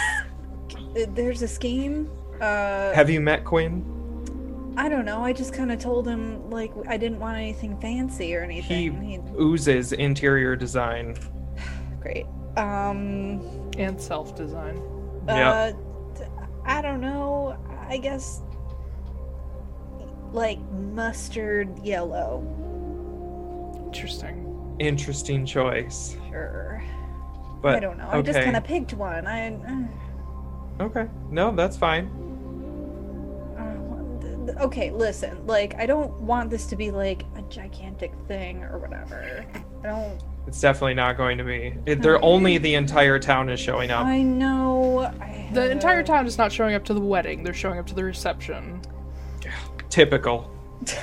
there's 1.08 1.42
a 1.42 1.48
scheme. 1.48 2.08
Uh, 2.40 2.92
Have 2.94 3.10
you 3.10 3.20
met 3.20 3.44
Quinn? 3.44 3.84
I 4.76 4.88
don't 4.88 5.04
know. 5.04 5.22
I 5.22 5.32
just 5.32 5.52
kind 5.52 5.72
of 5.72 5.78
told 5.78 6.06
him 6.06 6.50
like 6.50 6.72
I 6.86 6.96
didn't 6.96 7.18
want 7.18 7.38
anything 7.38 7.80
fancy 7.80 8.34
or 8.36 8.44
He 8.44 8.44
anything. 8.44 9.02
He, 9.02 9.18
oozes 9.40 9.92
interior 9.92 10.54
design. 10.54 11.16
great. 12.00 12.26
Um, 12.56 13.40
And 13.78 14.00
self 14.00 14.36
design. 14.36 14.76
uh, 15.28 15.72
I 16.64 16.82
don't 16.82 17.00
know. 17.00 17.56
I 17.88 17.96
guess 17.98 18.42
like 20.32 20.60
mustard 20.72 21.78
yellow. 21.84 22.42
Interesting. 23.86 24.76
Interesting 24.78 25.46
choice. 25.46 26.16
Sure. 26.28 26.82
But 27.62 27.76
I 27.76 27.80
don't 27.80 27.96
know. 27.96 28.08
I 28.10 28.20
just 28.20 28.36
okay. 28.36 28.44
kind 28.44 28.56
of 28.56 28.64
picked 28.64 28.92
one. 28.94 29.26
I. 29.26 29.54
Uh, 29.54 29.86
Okay. 30.78 31.08
No, 31.30 31.52
that's 31.52 31.76
fine. 31.76 32.10
Th- 34.46 34.56
th- 34.56 34.66
okay, 34.66 34.90
listen. 34.90 35.46
Like, 35.46 35.74
I 35.76 35.84
don't 35.86 36.12
want 36.20 36.48
this 36.50 36.66
to 36.66 36.76
be 36.76 36.90
like 36.90 37.24
a 37.36 37.42
gigantic 37.42 38.12
thing 38.28 38.62
or 38.64 38.78
whatever. 38.78 39.44
I 39.82 39.86
don't. 39.86 40.22
It's 40.46 40.60
definitely 40.60 40.94
not 40.94 41.16
going 41.16 41.38
to 41.38 41.44
be. 41.44 41.74
It, 41.86 42.00
they're 42.02 42.24
only 42.24 42.56
the 42.58 42.74
entire 42.74 43.18
town 43.18 43.48
is 43.50 43.58
showing 43.58 43.90
up. 43.90 44.06
I 44.06 44.22
know. 44.22 45.00
I 45.20 45.50
The 45.52 45.70
entire 45.70 46.02
town 46.04 46.26
is 46.26 46.38
not 46.38 46.52
showing 46.52 46.74
up 46.74 46.84
to 46.84 46.94
the 46.94 47.00
wedding, 47.00 47.42
they're 47.42 47.52
showing 47.54 47.78
up 47.78 47.86
to 47.88 47.94
the 47.94 48.04
reception. 48.04 48.80
Typical. 49.90 50.50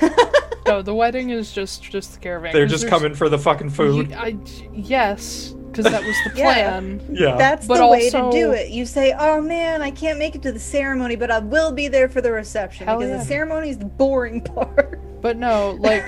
No, 0.66 0.80
the 0.80 0.94
wedding 0.94 1.28
is 1.28 1.52
just 1.52 1.82
just 1.82 2.14
the 2.14 2.20
caravan. 2.20 2.54
They're 2.54 2.64
'cause 2.64 2.70
just 2.70 2.82
there's- 2.84 2.98
coming 2.98 3.14
for 3.14 3.28
the 3.28 3.38
fucking 3.38 3.68
food. 3.68 4.08
Y- 4.12 4.16
I, 4.18 4.36
yes, 4.72 5.54
because 5.74 5.90
that 5.90 6.04
was 6.04 6.16
the 6.24 6.30
plan. 6.40 7.00
yeah. 7.10 7.36
That's 7.36 7.66
But 7.66 7.78
the 7.78 7.86
way 7.88 8.10
to 8.10 8.30
do 8.30 8.52
it. 8.52 8.70
You 8.70 8.86
say, 8.86 9.14
"Oh 9.18 9.40
man, 9.40 9.82
I 9.82 9.90
can't 9.90 10.18
make 10.18 10.34
it 10.34 10.42
to 10.42 10.52
the 10.52 10.58
ceremony, 10.60 11.16
but 11.16 11.30
I 11.30 11.38
will 11.40 11.72
be 11.72 11.88
there 11.88 12.08
for 12.08 12.20
the 12.20 12.32
reception 12.32 12.86
Hell 12.86 12.98
because 12.98 13.10
yeah. 13.10 13.18
the 13.18 13.24
ceremony 13.24 13.70
is 13.70 13.78
the 13.78 13.84
boring 13.86 14.40
part." 14.54 15.00
But 15.20 15.36
no, 15.36 15.72
like 15.80 16.04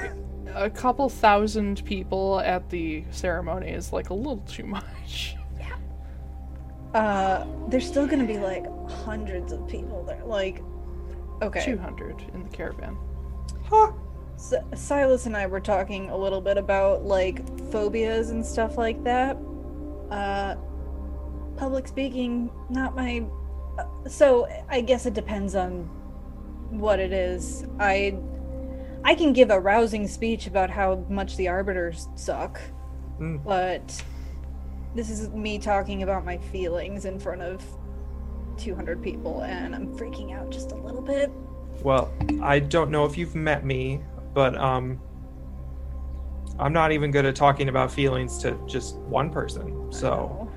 a 0.55 0.71
couple 0.71 1.09
thousand 1.09 1.85
people 1.85 2.41
at 2.41 2.69
the 2.71 3.05
ceremony 3.11 3.69
is 3.71 3.93
like 3.93 4.11
a 4.11 4.15
little 4.15 4.39
too 4.49 4.65
much. 4.65 5.37
Yeah. 5.59 5.77
Uh, 6.99 7.47
there's 7.69 7.87
still 7.87 8.07
gonna 8.07 8.25
be 8.27 8.39
like 8.39 8.65
hundreds 8.89 9.53
of 9.53 9.67
people 9.69 10.03
there. 10.05 10.25
Like, 10.25 10.63
okay. 11.43 11.65
200 11.65 12.23
in 12.35 12.43
the 12.43 12.49
caravan. 12.51 12.97
Huh. 13.65 13.93
S- 14.37 14.55
Silas 14.75 15.25
and 15.27 15.35
I 15.37 15.47
were 15.47 15.61
talking 15.61 16.11
a 16.11 16.17
little 16.17 16.41
bit 16.43 16.59
about 16.59 17.05
like 17.05 17.41
phobias 17.71 18.31
and 18.31 18.45
stuff 18.45 18.77
like 18.77 19.03
that. 19.05 19.37
Uh, 20.11 20.57
public 21.57 21.89
speaking, 21.89 22.51
not 22.71 22.95
my. 22.95 23.25
Uh, 23.79 24.09
so 24.09 24.47
I 24.69 24.81
guess 24.81 25.07
it 25.07 25.15
depends 25.15 25.55
on 25.55 25.85
what 26.71 26.99
it 27.01 27.13
is. 27.13 27.65
I 27.79 28.17
I 29.05 29.15
can 29.15 29.33
give 29.33 29.51
a 29.51 29.59
rousing 29.61 30.09
speech 30.09 30.47
about 30.47 30.71
how 30.71 31.05
much 31.09 31.37
the 31.37 31.49
arbiters 31.49 32.09
suck, 32.17 32.61
Mm. 33.21 33.43
but 33.45 34.03
this 34.95 35.11
is 35.11 35.31
me 35.31 35.59
talking 35.59 36.03
about 36.03 36.25
my 36.25 36.39
feelings 36.39 37.05
in 37.05 37.19
front 37.19 37.41
of 37.43 37.63
200 38.59 39.03
people, 39.03 39.43
and 39.43 39.75
I'm 39.75 39.97
freaking 39.97 40.35
out 40.35 40.51
just 40.51 40.73
a 40.73 40.75
little 40.75 41.03
bit. 41.03 41.31
Well, 41.83 42.11
I 42.43 42.59
don't 42.59 42.91
know 42.91 43.05
if 43.05 43.17
you've 43.19 43.35
met 43.35 43.65
me, 43.65 44.01
but 44.35 44.57
um 44.57 45.01
I'm 46.59 46.73
not 46.73 46.93
even 46.93 47.11
good 47.11 47.25
at 47.27 47.37
talking 47.37 47.69
about 47.69 47.91
feelings 47.91 48.39
to 48.39 48.59
just 48.67 48.97
one 48.97 49.31
person. 49.31 49.93
So, 49.93 50.49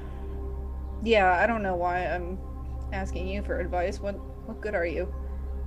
Yeah, 1.04 1.32
I 1.34 1.46
don't 1.48 1.62
know 1.64 1.76
why 1.76 2.06
I'm 2.08 2.38
asking 2.94 3.28
you 3.28 3.42
for 3.42 3.60
advice. 3.60 4.00
What 4.00 4.16
what 4.48 4.62
good 4.62 4.76
are 4.76 4.86
you? 4.86 5.14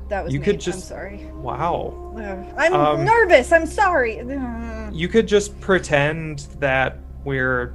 That 0.08 0.24
was 0.24 0.32
You 0.34 0.40
me. 0.40 0.44
could 0.44 0.54
I'm 0.56 0.60
just- 0.60 0.88
sorry. 0.88 1.30
wow. 1.34 2.14
Ugh, 2.18 2.54
I'm 2.58 2.72
Um, 2.74 3.04
nervous. 3.04 3.52
I'm 3.52 3.66
sorry. 3.66 4.20
Ugh. 4.20 4.92
You 4.92 5.08
could 5.08 5.26
just 5.28 5.58
pretend 5.60 6.40
that 6.58 6.98
we're 7.24 7.74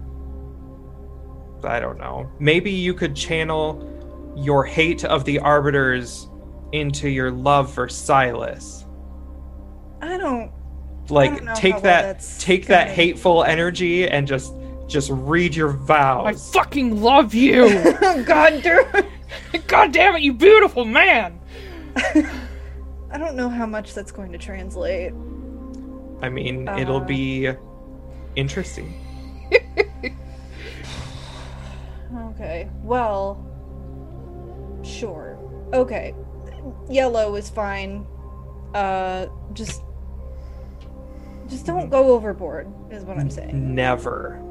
I 1.64 1.80
don't 1.80 1.98
know. 1.98 2.30
Maybe 2.40 2.70
you 2.70 2.94
could 2.94 3.16
channel 3.16 3.84
your 4.36 4.64
hate 4.64 5.04
of 5.04 5.26
the 5.26 5.40
arbiters 5.40 6.28
into 6.72 7.10
your 7.10 7.32
love 7.32 7.72
for 7.72 7.88
Silas. 7.90 8.86
I 10.02 10.18
don't. 10.18 10.52
Like 11.10 11.32
don't 11.36 11.46
know 11.46 11.52
how 11.52 11.58
take 11.60 11.76
that 11.76 12.02
that's 12.02 12.38
take 12.44 12.68
that 12.68 12.84
gonna- 12.86 12.94
hateful 12.96 13.44
energy 13.44 14.08
and 14.08 14.28
just 14.28 14.54
just 14.88 15.10
read 15.12 15.56
your 15.56 15.70
vows. 15.70 16.26
I 16.28 16.34
fucking 16.60 17.02
love 17.02 17.34
you! 17.34 17.68
God, 18.26 18.62
dude. 18.64 19.06
God 19.68 19.92
damn 19.92 20.16
it, 20.16 20.22
you 20.22 20.34
beautiful 20.34 20.86
man! 20.86 21.40
I 21.96 23.18
don't 23.18 23.36
know 23.36 23.50
how 23.50 23.66
much 23.66 23.94
that's 23.94 24.12
going 24.12 24.32
to 24.32 24.38
translate. 24.38 25.14
I 26.22 26.30
mean, 26.30 26.68
it'll 26.70 26.98
Uh. 26.98 27.06
be 27.06 27.50
interesting. 28.36 28.94
Okay. 32.32 32.70
Well. 32.84 33.44
Sure. 34.84 35.38
Okay. 35.74 36.14
Yellow 36.90 37.36
is 37.36 37.50
fine. 37.50 38.06
Uh, 38.74 39.28
just. 39.54 39.82
Just 41.48 41.66
don't 41.66 41.90
go 41.90 42.14
overboard, 42.14 42.68
is 42.92 43.04
what 43.04 43.18
I'm 43.18 43.30
saying. 43.30 43.74
Never. 43.76 44.42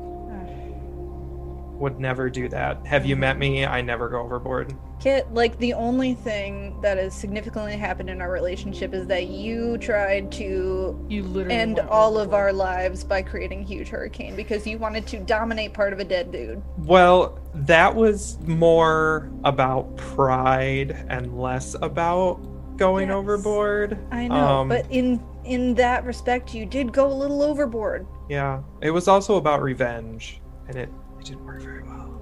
would 1.78 2.00
never 2.00 2.30
do 2.30 2.48
that. 2.48 2.84
Have 2.86 3.04
you 3.04 3.16
met 3.16 3.38
me? 3.38 3.66
I 3.66 3.82
never 3.82 4.08
go 4.08 4.20
overboard. 4.20 4.74
Kit, 4.98 5.30
like 5.34 5.58
the 5.58 5.74
only 5.74 6.14
thing 6.14 6.74
that 6.80 6.96
has 6.96 7.14
significantly 7.14 7.76
happened 7.76 8.08
in 8.08 8.22
our 8.22 8.30
relationship 8.30 8.94
is 8.94 9.06
that 9.08 9.26
you 9.26 9.76
tried 9.76 10.32
to 10.32 10.98
You 11.06 11.22
literally 11.24 11.54
end 11.54 11.76
went 11.76 11.90
all 11.90 12.16
of 12.16 12.32
our 12.32 12.50
lives 12.50 13.04
by 13.04 13.20
creating 13.20 13.60
a 13.60 13.64
huge 13.64 13.88
hurricane 13.90 14.34
because 14.36 14.66
you 14.66 14.78
wanted 14.78 15.06
to 15.08 15.18
dominate 15.18 15.74
part 15.74 15.92
of 15.92 15.98
a 15.98 16.04
dead 16.04 16.32
dude. 16.32 16.62
Well, 16.78 17.38
that 17.52 17.94
was 17.94 18.38
more 18.46 19.30
about 19.44 19.98
pride 19.98 21.04
and 21.10 21.38
less 21.38 21.76
about 21.82 22.40
going 22.78 23.08
Yes. 23.08 23.16
overboard. 23.16 23.98
I 24.10 24.28
know, 24.28 24.34
Um, 24.34 24.68
but 24.70 24.86
in 24.90 25.20
in 25.46 25.74
that 25.74 26.04
respect, 26.04 26.54
you 26.54 26.66
did 26.66 26.92
go 26.92 27.10
a 27.10 27.14
little 27.14 27.42
overboard. 27.42 28.06
Yeah, 28.28 28.62
it 28.82 28.90
was 28.90 29.08
also 29.08 29.36
about 29.36 29.62
revenge, 29.62 30.40
and 30.68 30.76
it, 30.76 30.88
it 31.18 31.24
didn't 31.24 31.44
work 31.44 31.62
very 31.62 31.82
well. 31.82 32.20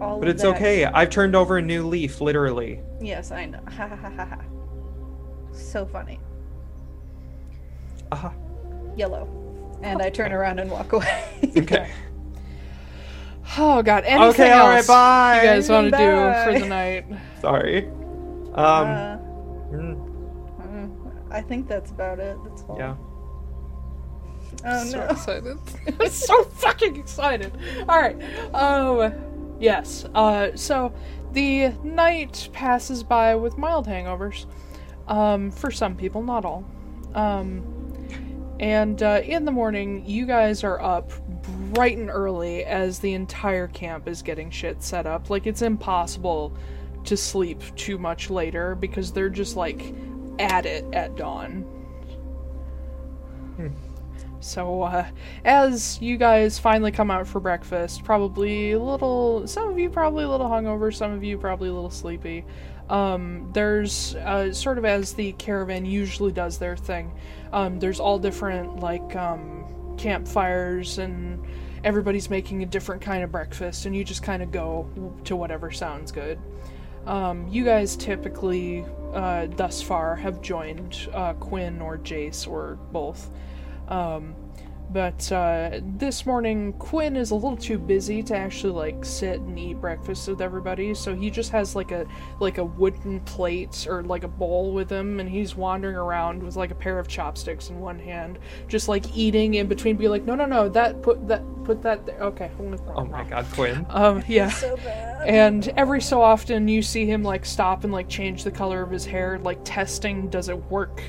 All 0.00 0.18
But 0.20 0.28
it's 0.28 0.42
that- 0.42 0.54
okay. 0.56 0.84
I've 0.84 1.10
turned 1.10 1.34
over 1.36 1.58
a 1.58 1.62
new 1.62 1.86
leaf, 1.86 2.20
literally. 2.20 2.80
Yes, 3.00 3.30
I 3.32 3.46
know. 3.46 3.60
Ha 3.68 3.88
ha 3.88 3.96
ha 3.96 4.10
ha 4.10 4.24
ha. 4.24 4.38
So 5.52 5.84
funny. 5.86 6.20
Aha. 8.12 8.32
Yellow. 8.96 9.28
And 9.82 10.00
I 10.00 10.10
turn 10.10 10.32
around 10.32 10.60
and 10.60 10.70
walk 10.70 10.92
away. 10.92 11.24
Okay. 11.56 11.90
Oh 13.58 13.82
god. 13.82 14.04
Anything 14.04 14.30
Okay, 14.46 14.52
all 14.52 14.68
right, 14.68 14.86
bye. 14.86 15.40
You 15.42 15.48
guys 15.48 15.68
want 15.68 15.90
to 15.90 15.98
do 15.98 16.52
for 16.54 16.58
the 16.58 16.66
night? 16.68 17.04
Sorry. 17.40 17.86
Um. 17.86 18.54
Uh, 18.54 19.18
mm, 19.72 20.01
I 21.32 21.40
think 21.40 21.68
that's 21.68 21.90
about 21.90 22.18
it. 22.18 22.36
That's 22.44 22.62
all. 22.62 22.76
yeah. 22.78 22.96
Oh 24.64 24.84
so 24.84 24.98
no. 24.98 25.04
excited. 25.06 25.58
I'm 26.00 26.08
so 26.08 26.44
fucking 26.44 26.96
excited. 26.96 27.56
All 27.88 28.00
right. 28.00 28.20
Um 28.54 29.12
yes. 29.58 30.04
Uh 30.14 30.54
so 30.56 30.92
the 31.32 31.68
night 31.82 32.48
passes 32.52 33.02
by 33.02 33.34
with 33.34 33.56
mild 33.56 33.86
hangovers. 33.86 34.46
Um 35.08 35.50
for 35.50 35.70
some 35.70 35.96
people, 35.96 36.22
not 36.22 36.44
all. 36.44 36.64
Um 37.14 37.64
and 38.60 39.02
uh, 39.02 39.20
in 39.24 39.44
the 39.44 39.50
morning, 39.50 40.06
you 40.06 40.24
guys 40.24 40.62
are 40.62 40.80
up 40.80 41.10
bright 41.72 41.96
and 41.96 42.08
early 42.08 42.64
as 42.64 43.00
the 43.00 43.12
entire 43.12 43.66
camp 43.66 44.06
is 44.06 44.22
getting 44.22 44.50
shit 44.50 44.82
set 44.84 45.04
up. 45.04 45.30
Like 45.30 45.48
it's 45.48 45.62
impossible 45.62 46.56
to 47.04 47.16
sleep 47.16 47.60
too 47.74 47.98
much 47.98 48.30
later 48.30 48.76
because 48.76 49.12
they're 49.12 49.28
just 49.28 49.56
like 49.56 49.92
at 50.38 50.66
it 50.66 50.84
at 50.92 51.16
dawn. 51.16 51.64
So, 54.40 54.82
uh, 54.82 55.06
as 55.44 56.02
you 56.02 56.16
guys 56.16 56.58
finally 56.58 56.90
come 56.90 57.12
out 57.12 57.28
for 57.28 57.38
breakfast, 57.38 58.02
probably 58.02 58.72
a 58.72 58.78
little, 58.80 59.46
some 59.46 59.68
of 59.68 59.78
you 59.78 59.88
probably 59.88 60.24
a 60.24 60.28
little 60.28 60.48
hungover, 60.48 60.92
some 60.92 61.12
of 61.12 61.22
you 61.22 61.38
probably 61.38 61.68
a 61.68 61.72
little 61.72 61.90
sleepy. 61.90 62.44
Um, 62.90 63.48
there's, 63.52 64.16
uh, 64.16 64.52
sort 64.52 64.78
of 64.78 64.84
as 64.84 65.12
the 65.12 65.32
caravan 65.34 65.86
usually 65.86 66.32
does 66.32 66.58
their 66.58 66.76
thing, 66.76 67.12
um, 67.52 67.78
there's 67.78 68.00
all 68.00 68.18
different, 68.18 68.80
like, 68.80 69.14
um, 69.14 69.94
campfires 69.96 70.98
and 70.98 71.46
everybody's 71.84 72.28
making 72.28 72.64
a 72.64 72.66
different 72.66 73.00
kind 73.00 73.22
of 73.22 73.30
breakfast, 73.30 73.86
and 73.86 73.94
you 73.94 74.02
just 74.02 74.24
kind 74.24 74.42
of 74.42 74.50
go 74.50 74.88
to 75.22 75.36
whatever 75.36 75.70
sounds 75.70 76.10
good. 76.10 76.40
Um, 77.06 77.48
you 77.48 77.64
guys 77.64 77.96
typically, 77.96 78.84
uh, 79.12 79.48
thus 79.56 79.82
far, 79.82 80.14
have 80.16 80.40
joined 80.40 81.08
uh, 81.12 81.34
Quinn 81.34 81.80
or 81.80 81.98
Jace 81.98 82.46
or 82.46 82.78
both. 82.92 83.30
Um, 83.88 84.34
but 84.92 85.32
uh, 85.32 85.80
this 85.82 86.26
morning, 86.26 86.74
Quinn 86.74 87.16
is 87.16 87.30
a 87.30 87.34
little 87.34 87.56
too 87.56 87.78
busy 87.78 88.22
to 88.24 88.36
actually 88.36 88.72
like 88.72 89.04
sit 89.04 89.40
and 89.40 89.58
eat 89.58 89.74
breakfast 89.80 90.28
with 90.28 90.40
everybody. 90.40 90.94
So 90.94 91.14
he 91.14 91.30
just 91.30 91.50
has 91.52 91.74
like 91.74 91.92
a 91.92 92.06
like 92.40 92.58
a 92.58 92.64
wooden 92.64 93.20
plate 93.20 93.86
or 93.88 94.02
like 94.02 94.24
a 94.24 94.28
bowl 94.28 94.72
with 94.72 94.90
him, 94.90 95.20
and 95.20 95.28
he's 95.28 95.56
wandering 95.56 95.96
around 95.96 96.42
with 96.42 96.56
like 96.56 96.70
a 96.70 96.74
pair 96.74 96.98
of 96.98 97.08
chopsticks 97.08 97.70
in 97.70 97.80
one 97.80 97.98
hand, 97.98 98.38
just 98.68 98.88
like 98.88 99.16
eating 99.16 99.54
in 99.54 99.66
between. 99.66 99.96
Be 99.96 100.08
like, 100.08 100.24
no, 100.24 100.34
no, 100.34 100.46
no, 100.46 100.68
that 100.68 101.02
put 101.02 101.26
that 101.28 101.42
put 101.64 101.82
that 101.82 102.04
there. 102.06 102.20
Okay, 102.20 102.50
Oh 102.94 103.04
my 103.04 103.24
God, 103.24 103.46
Quinn. 103.52 103.86
um, 103.90 104.22
yeah. 104.28 104.50
So 104.50 104.76
bad. 104.76 105.28
And 105.28 105.68
every 105.76 106.00
so 106.00 106.20
often 106.20 106.66
you 106.68 106.82
see 106.82 107.06
him 107.06 107.22
like 107.22 107.44
stop 107.44 107.84
and 107.84 107.92
like 107.92 108.08
change 108.08 108.44
the 108.44 108.50
color 108.50 108.82
of 108.82 108.90
his 108.90 109.04
hair, 109.04 109.38
like 109.38 109.60
testing 109.64 110.28
does 110.28 110.48
it 110.48 110.58
work. 110.70 111.00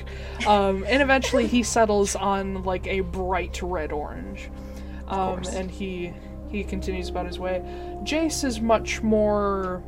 Um, 0.46 0.84
and 0.86 1.02
eventually 1.02 1.46
he 1.46 1.62
settles 1.62 2.14
on 2.14 2.62
like 2.62 2.86
a 2.86 3.00
bright 3.00 3.52
red 3.74 3.92
orange. 3.92 4.50
Um, 5.08 5.42
and 5.52 5.70
he 5.70 6.12
he 6.50 6.64
continues 6.64 7.08
about 7.08 7.26
his 7.26 7.38
way. 7.38 7.62
Jace 8.04 8.44
is 8.44 8.60
much 8.60 9.02
more 9.02 9.82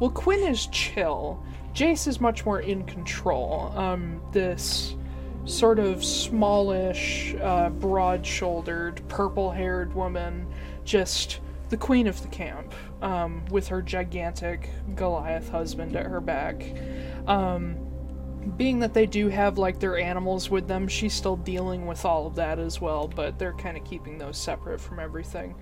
well, 0.00 0.10
Quinn 0.10 0.40
is 0.40 0.66
chill. 0.68 1.44
Jace 1.74 2.08
is 2.08 2.20
much 2.20 2.46
more 2.46 2.60
in 2.60 2.84
control. 2.84 3.70
Um, 3.76 4.22
this 4.32 4.96
sort 5.44 5.78
of 5.78 6.02
smallish, 6.02 7.34
uh, 7.42 7.68
broad 7.68 8.24
shouldered, 8.24 9.06
purple 9.08 9.50
haired 9.50 9.94
woman, 9.94 10.46
just 10.84 11.40
the 11.68 11.76
queen 11.76 12.06
of 12.06 12.20
the 12.22 12.28
camp, 12.28 12.74
um, 13.02 13.44
with 13.50 13.68
her 13.68 13.82
gigantic 13.82 14.70
Goliath 14.94 15.50
husband 15.50 15.94
at 15.96 16.06
her 16.06 16.20
back. 16.20 16.64
Um, 17.26 17.76
being 18.56 18.80
that 18.80 18.94
they 18.94 19.06
do 19.06 19.28
have 19.28 19.58
like 19.58 19.80
their 19.80 19.98
animals 19.98 20.50
with 20.50 20.66
them, 20.66 20.88
she's 20.88 21.14
still 21.14 21.36
dealing 21.36 21.86
with 21.86 22.04
all 22.04 22.26
of 22.26 22.34
that 22.36 22.58
as 22.58 22.80
well, 22.80 23.08
but 23.08 23.38
they're 23.38 23.54
kind 23.54 23.76
of 23.76 23.84
keeping 23.84 24.18
those 24.18 24.38
separate 24.38 24.80
from 24.80 24.98
everything. 24.98 25.54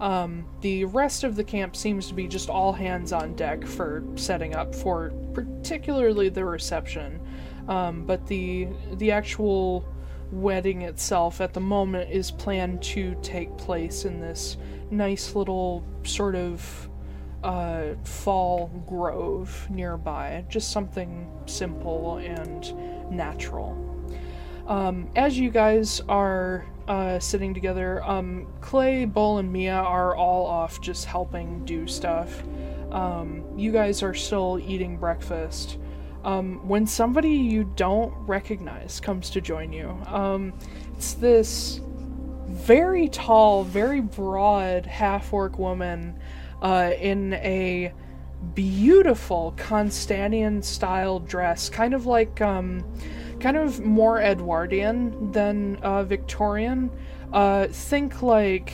Um, 0.00 0.46
the 0.60 0.84
rest 0.84 1.24
of 1.24 1.34
the 1.34 1.44
camp 1.44 1.74
seems 1.74 2.06
to 2.08 2.14
be 2.14 2.28
just 2.28 2.48
all 2.48 2.72
hands 2.72 3.12
on 3.12 3.34
deck 3.34 3.66
for 3.66 4.04
setting 4.14 4.54
up 4.54 4.74
for 4.74 5.10
particularly 5.32 6.28
the 6.28 6.44
reception. 6.44 7.20
Um, 7.68 8.06
but 8.06 8.26
the 8.26 8.68
the 8.94 9.12
actual 9.12 9.84
wedding 10.30 10.82
itself 10.82 11.40
at 11.40 11.54
the 11.54 11.60
moment 11.60 12.10
is 12.10 12.30
planned 12.30 12.82
to 12.82 13.16
take 13.22 13.56
place 13.56 14.04
in 14.04 14.20
this 14.20 14.56
nice 14.90 15.34
little 15.34 15.84
sort 16.04 16.34
of 16.34 16.87
uh, 17.42 17.94
fall 18.04 18.68
grove 18.86 19.66
nearby. 19.70 20.44
Just 20.48 20.70
something 20.70 21.30
simple 21.46 22.16
and 22.16 23.10
natural. 23.10 23.76
Um, 24.66 25.08
as 25.16 25.38
you 25.38 25.50
guys 25.50 26.00
are 26.08 26.66
uh, 26.88 27.18
sitting 27.18 27.54
together, 27.54 28.02
um, 28.04 28.46
Clay, 28.60 29.04
Bull, 29.06 29.38
and 29.38 29.50
Mia 29.50 29.74
are 29.74 30.14
all 30.14 30.46
off 30.46 30.80
just 30.80 31.06
helping 31.06 31.64
do 31.64 31.86
stuff. 31.86 32.42
Um, 32.90 33.44
you 33.56 33.72
guys 33.72 34.02
are 34.02 34.14
still 34.14 34.60
eating 34.66 34.96
breakfast. 34.96 35.78
Um, 36.24 36.66
when 36.66 36.86
somebody 36.86 37.30
you 37.30 37.64
don't 37.76 38.12
recognize 38.26 39.00
comes 39.00 39.30
to 39.30 39.40
join 39.40 39.72
you, 39.72 39.88
um, 40.06 40.52
it's 40.94 41.14
this 41.14 41.80
very 42.48 43.08
tall, 43.08 43.64
very 43.64 44.00
broad 44.00 44.84
half 44.86 45.32
orc 45.32 45.58
woman 45.58 46.18
uh, 46.62 46.92
in 47.00 47.34
a 47.34 47.92
beautiful 48.54 49.54
Constantian 49.56 50.62
style 50.62 51.18
dress, 51.20 51.68
kind 51.68 51.94
of 51.94 52.06
like 52.06 52.40
um, 52.40 52.84
kind 53.40 53.56
of 53.56 53.80
more 53.80 54.20
Edwardian 54.20 55.32
than 55.32 55.76
uh, 55.82 56.02
Victorian. 56.04 56.90
Uh, 57.32 57.66
think 57.68 58.22
like 58.22 58.72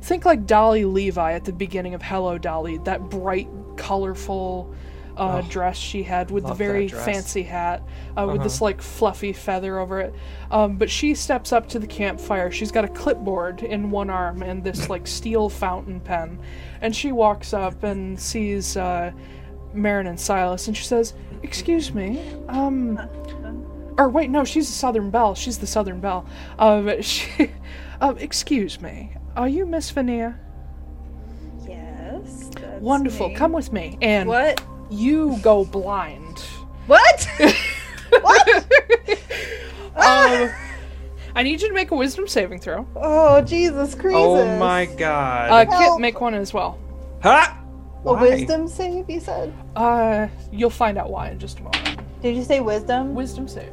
think 0.00 0.24
like 0.24 0.46
Dolly 0.46 0.84
Levi 0.84 1.32
at 1.32 1.44
the 1.44 1.52
beginning 1.52 1.94
of 1.94 2.02
Hello 2.02 2.38
Dolly, 2.38 2.78
that 2.78 3.00
bright, 3.10 3.48
colorful 3.76 4.74
uh, 5.16 5.42
Oh, 5.44 5.48
dress 5.50 5.76
she 5.76 6.02
had 6.02 6.30
with 6.30 6.46
the 6.46 6.54
very 6.54 6.88
fancy 6.88 7.42
hat 7.42 7.82
uh, 8.16 8.24
with 8.26 8.36
Uh-huh. 8.36 8.44
this 8.44 8.60
like 8.62 8.80
fluffy 8.80 9.34
feather 9.34 9.78
over 9.78 10.00
it. 10.00 10.14
Um, 10.50 10.78
but 10.78 10.88
she 10.88 11.14
steps 11.14 11.52
up 11.52 11.68
to 11.68 11.78
the 11.78 11.86
campfire. 11.86 12.50
She's 12.50 12.72
got 12.72 12.86
a 12.86 12.88
clipboard 12.88 13.62
in 13.62 13.90
one 13.90 14.08
arm 14.08 14.42
and 14.42 14.64
this 14.64 14.88
like 14.88 15.06
steel 15.06 15.50
fountain 15.50 16.00
pen, 16.00 16.38
and 16.82 16.94
she 16.94 17.12
walks 17.12 17.54
up 17.54 17.82
and 17.82 18.20
sees 18.20 18.76
uh, 18.76 19.12
Marin 19.72 20.06
and 20.06 20.20
Silas, 20.20 20.66
and 20.68 20.76
she 20.76 20.84
says, 20.84 21.14
"Excuse 21.42 21.94
me, 21.94 22.20
um." 22.48 23.00
Or 23.98 24.08
wait, 24.08 24.30
no, 24.30 24.42
she's 24.44 24.68
the 24.68 24.72
Southern 24.72 25.10
Belle. 25.10 25.34
She's 25.34 25.58
the 25.58 25.66
Southern 25.66 26.00
Belle. 26.00 26.26
Um, 26.58 26.90
she, 27.02 27.50
um, 28.00 28.16
excuse 28.18 28.80
me, 28.80 29.12
are 29.36 29.48
you 29.48 29.66
Miss 29.66 29.90
Veneer? 29.90 30.40
Yes. 31.66 32.48
that's 32.54 32.80
Wonderful. 32.82 33.28
me. 33.28 33.34
Come 33.34 33.52
with 33.52 33.70
me, 33.72 33.98
and 34.00 34.28
What? 34.28 34.62
you 34.90 35.38
go 35.42 35.64
blind. 35.64 36.38
What? 36.86 37.28
what? 38.20 38.66
Um, 39.96 40.50
I 41.34 41.42
need 41.42 41.62
you 41.62 41.68
to 41.68 41.74
make 41.74 41.90
a 41.90 41.96
Wisdom 41.96 42.26
saving 42.28 42.58
throw. 42.60 42.86
Oh 42.96 43.40
Jesus 43.42 43.94
Christ! 43.94 44.16
Oh 44.18 44.58
my 44.58 44.86
God. 44.86 45.50
Uh, 45.50 45.64
Kit, 45.64 45.74
Help. 45.80 46.00
make 46.00 46.20
one 46.20 46.34
as 46.34 46.52
well. 46.52 46.78
ha! 47.22 47.58
A 48.04 48.12
Why? 48.14 48.20
wisdom 48.22 48.66
save, 48.66 49.08
you 49.08 49.20
said? 49.20 49.52
Uh, 49.76 50.26
you'll 50.50 50.70
find 50.70 50.98
out 50.98 51.10
why 51.10 51.30
in 51.30 51.38
just 51.38 51.60
a 51.60 51.62
moment. 51.62 52.00
Did 52.20 52.34
you 52.36 52.42
say 52.42 52.58
wisdom? 52.60 53.14
Wisdom 53.14 53.46
save. 53.46 53.72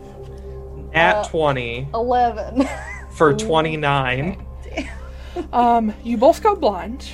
At 0.93 1.15
Uh, 1.17 1.23
20 1.29 1.87
Eleven. 1.95 2.67
for 3.11 3.33
29. 3.33 4.45
um, 5.51 5.93
you 6.03 6.15
both 6.17 6.43
go 6.43 6.55
blind. 6.55 7.07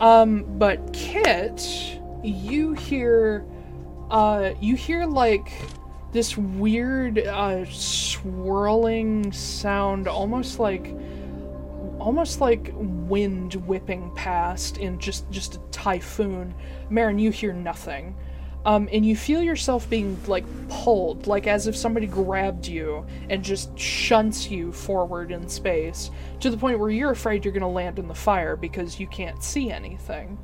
Um, 0.00 0.44
but 0.58 0.92
Kit, 0.92 1.98
you 2.22 2.72
hear, 2.74 3.44
uh, 4.10 4.50
you 4.60 4.76
hear 4.76 5.04
like 5.06 5.52
this 6.12 6.36
weird, 6.36 7.18
uh, 7.18 7.64
swirling 7.66 9.32
sound, 9.32 10.06
almost 10.06 10.58
like, 10.58 10.94
almost 11.98 12.40
like 12.40 12.70
wind 12.74 13.54
whipping 13.66 14.10
past 14.14 14.76
in 14.78 14.98
just 14.98 15.30
just 15.30 15.56
a 15.56 15.58
typhoon. 15.70 16.54
Marin, 16.90 17.18
you 17.18 17.30
hear 17.30 17.52
nothing. 17.52 18.14
Um, 18.64 18.88
and 18.92 19.04
you 19.04 19.16
feel 19.16 19.42
yourself 19.42 19.90
being 19.90 20.16
like 20.28 20.44
pulled, 20.68 21.26
like 21.26 21.48
as 21.48 21.66
if 21.66 21.74
somebody 21.74 22.06
grabbed 22.06 22.66
you 22.66 23.04
and 23.28 23.42
just 23.42 23.76
shunts 23.76 24.48
you 24.50 24.70
forward 24.70 25.32
in 25.32 25.48
space 25.48 26.12
to 26.38 26.48
the 26.48 26.56
point 26.56 26.78
where 26.78 26.90
you're 26.90 27.10
afraid 27.10 27.44
you're 27.44 27.52
going 27.52 27.62
to 27.62 27.66
land 27.66 27.98
in 27.98 28.06
the 28.06 28.14
fire 28.14 28.54
because 28.54 29.00
you 29.00 29.08
can't 29.08 29.42
see 29.42 29.70
anything. 29.70 30.38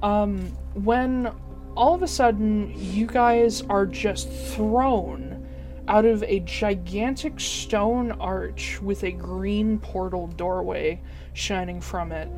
Um, 0.00 0.56
when 0.74 1.32
all 1.80 1.94
of 1.94 2.02
a 2.02 2.08
sudden 2.08 2.72
you 2.76 3.06
guys 3.06 3.62
are 3.62 3.86
just 3.86 4.30
thrown 4.30 5.48
out 5.88 6.04
of 6.04 6.22
a 6.24 6.40
gigantic 6.40 7.40
stone 7.40 8.12
arch 8.12 8.78
with 8.82 9.02
a 9.02 9.10
green 9.10 9.78
portal 9.78 10.26
doorway 10.26 11.00
shining 11.32 11.80
from 11.80 12.12
it 12.12 12.28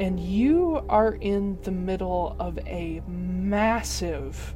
and 0.00 0.18
you 0.18 0.82
are 0.88 1.14
in 1.14 1.58
the 1.62 1.70
middle 1.70 2.36
of 2.38 2.58
a 2.66 3.02
massive 3.06 4.54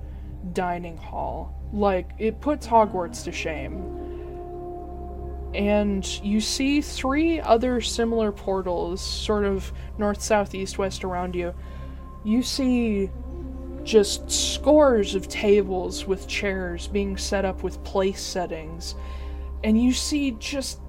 dining 0.52 0.96
hall. 0.96 1.54
Like, 1.72 2.10
it 2.18 2.40
puts 2.40 2.66
Hogwarts 2.66 3.24
to 3.24 3.32
shame. 3.32 3.98
And 5.54 6.06
you 6.22 6.40
see 6.40 6.80
three 6.80 7.40
other 7.40 7.80
similar 7.80 8.32
portals, 8.32 9.02
sort 9.02 9.44
of 9.44 9.72
north, 9.98 10.22
south, 10.22 10.54
east, 10.54 10.78
west 10.78 11.04
around 11.04 11.34
you. 11.34 11.54
You 12.24 12.42
see 12.42 13.10
just 13.84 14.30
scores 14.30 15.14
of 15.14 15.28
tables 15.28 16.06
with 16.06 16.28
chairs 16.28 16.88
being 16.88 17.16
set 17.16 17.44
up 17.44 17.62
with 17.62 17.82
place 17.84 18.20
settings. 18.20 18.94
And 19.64 19.80
you 19.80 19.92
see 19.92 20.32
just 20.32 20.80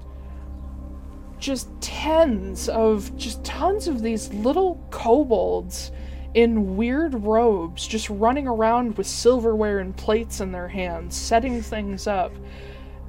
just 1.39 1.69
tens 1.81 2.69
of 2.69 3.15
just 3.17 3.43
tons 3.43 3.89
of 3.89 4.01
these 4.01 4.33
little 4.33 4.81
kobolds 4.91 5.91
in 6.35 6.77
weird 6.77 7.13
robes 7.15 7.85
just 7.85 8.09
running 8.09 8.47
around 8.47 8.97
with 8.97 9.05
silverware 9.05 9.79
and 9.79 9.95
plates 9.97 10.39
in 10.39 10.53
their 10.53 10.69
hands 10.69 11.17
setting 11.17 11.61
things 11.61 12.07
up 12.07 12.31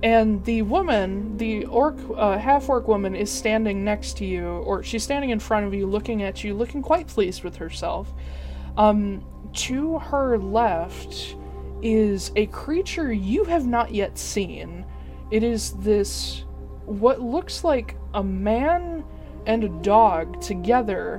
and 0.03 0.45
the 0.45 0.62
woman 0.62 1.37
the 1.37 1.64
orc 1.66 1.97
uh, 2.16 2.37
half 2.37 2.68
orc 2.68 2.89
woman 2.89 3.14
is 3.14 3.30
standing 3.30 3.85
next 3.85 4.16
to 4.16 4.24
you 4.24 4.45
or 4.45 4.82
she's 4.82 5.05
standing 5.05 5.30
in 5.30 5.39
front 5.39 5.64
of 5.64 5.72
you 5.72 5.87
looking 5.87 6.24
at 6.24 6.43
you 6.43 6.55
looking 6.55 6.82
quite 6.82 7.07
pleased 7.07 7.45
with 7.45 7.55
herself 7.55 8.12
um, 8.76 9.24
to 9.55 9.99
her 9.99 10.39
left 10.39 11.37
is 11.83 12.33
a 12.37 12.47
creature 12.47 13.13
you 13.13 13.45
have 13.45 13.67
not 13.67 13.93
yet 13.93 14.17
seen 14.19 14.85
it 15.31 15.43
is 15.43 15.73
this 15.73 16.45
what 16.87 17.21
looks 17.21 17.65
like 17.65 17.97
a 18.15 18.23
man 18.23 19.05
and 19.47 19.65
a 19.65 19.69
dog 19.69 20.41
together, 20.41 21.19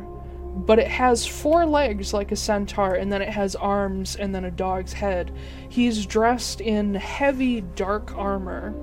but 0.56 0.80
it 0.80 0.88
has 0.88 1.26
four 1.26 1.66
legs 1.66 2.14
like 2.14 2.32
a 2.32 2.36
centaur, 2.36 2.96
and 2.96 3.12
then 3.12 3.22
it 3.22 3.30
has 3.30 3.56
arms 3.56 4.16
and 4.16 4.34
then 4.34 4.46
a 4.46 4.52
dog's 4.52 4.94
head. 4.94 5.32
He's 5.70 6.06
dressed 6.06 6.62
in 6.62 6.94
heavy, 6.96 7.62
dark 7.62 8.16
armor, 8.16 8.74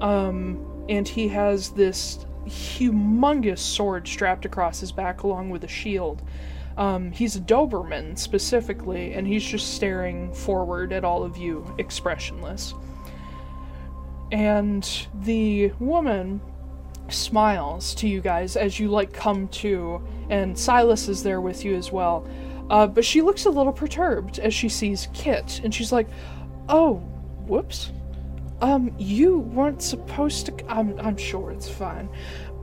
um, 0.00 0.84
and 0.88 1.06
he 1.06 1.28
has 1.28 1.70
this 1.70 2.24
humongous 2.46 3.58
sword 3.58 4.08
strapped 4.08 4.44
across 4.44 4.80
his 4.80 4.90
back 4.90 5.22
along 5.22 5.50
with 5.50 5.64
a 5.64 5.68
shield. 5.68 6.22
Um, 6.76 7.12
he's 7.12 7.36
a 7.36 7.40
Doberman 7.40 8.18
specifically, 8.18 9.14
and 9.14 9.26
he's 9.26 9.44
just 9.44 9.74
staring 9.74 10.32
forward 10.32 10.92
at 10.92 11.04
all 11.04 11.22
of 11.22 11.36
you, 11.36 11.64
expressionless. 11.78 12.74
And 14.30 14.88
the 15.22 15.72
woman 15.78 16.40
smiles 17.08 17.94
to 17.96 18.08
you 18.08 18.20
guys 18.20 18.56
as 18.56 18.80
you 18.80 18.88
like 18.88 19.12
come 19.12 19.48
to, 19.48 20.02
and 20.30 20.58
Silas 20.58 21.08
is 21.08 21.22
there 21.22 21.40
with 21.40 21.64
you 21.64 21.74
as 21.74 21.92
well. 21.92 22.26
Uh, 22.70 22.86
but 22.86 23.04
she 23.04 23.20
looks 23.20 23.44
a 23.44 23.50
little 23.50 23.72
perturbed 23.72 24.38
as 24.38 24.54
she 24.54 24.68
sees 24.68 25.08
Kit, 25.12 25.60
and 25.62 25.74
she's 25.74 25.92
like, 25.92 26.08
"Oh, 26.68 26.96
whoops. 27.46 27.92
Um, 28.62 28.94
you 28.96 29.40
weren't 29.40 29.82
supposed 29.82 30.46
to. 30.46 30.72
I'm 30.72 30.98
I'm 31.00 31.16
sure 31.16 31.50
it's 31.50 31.68
fine. 31.68 32.08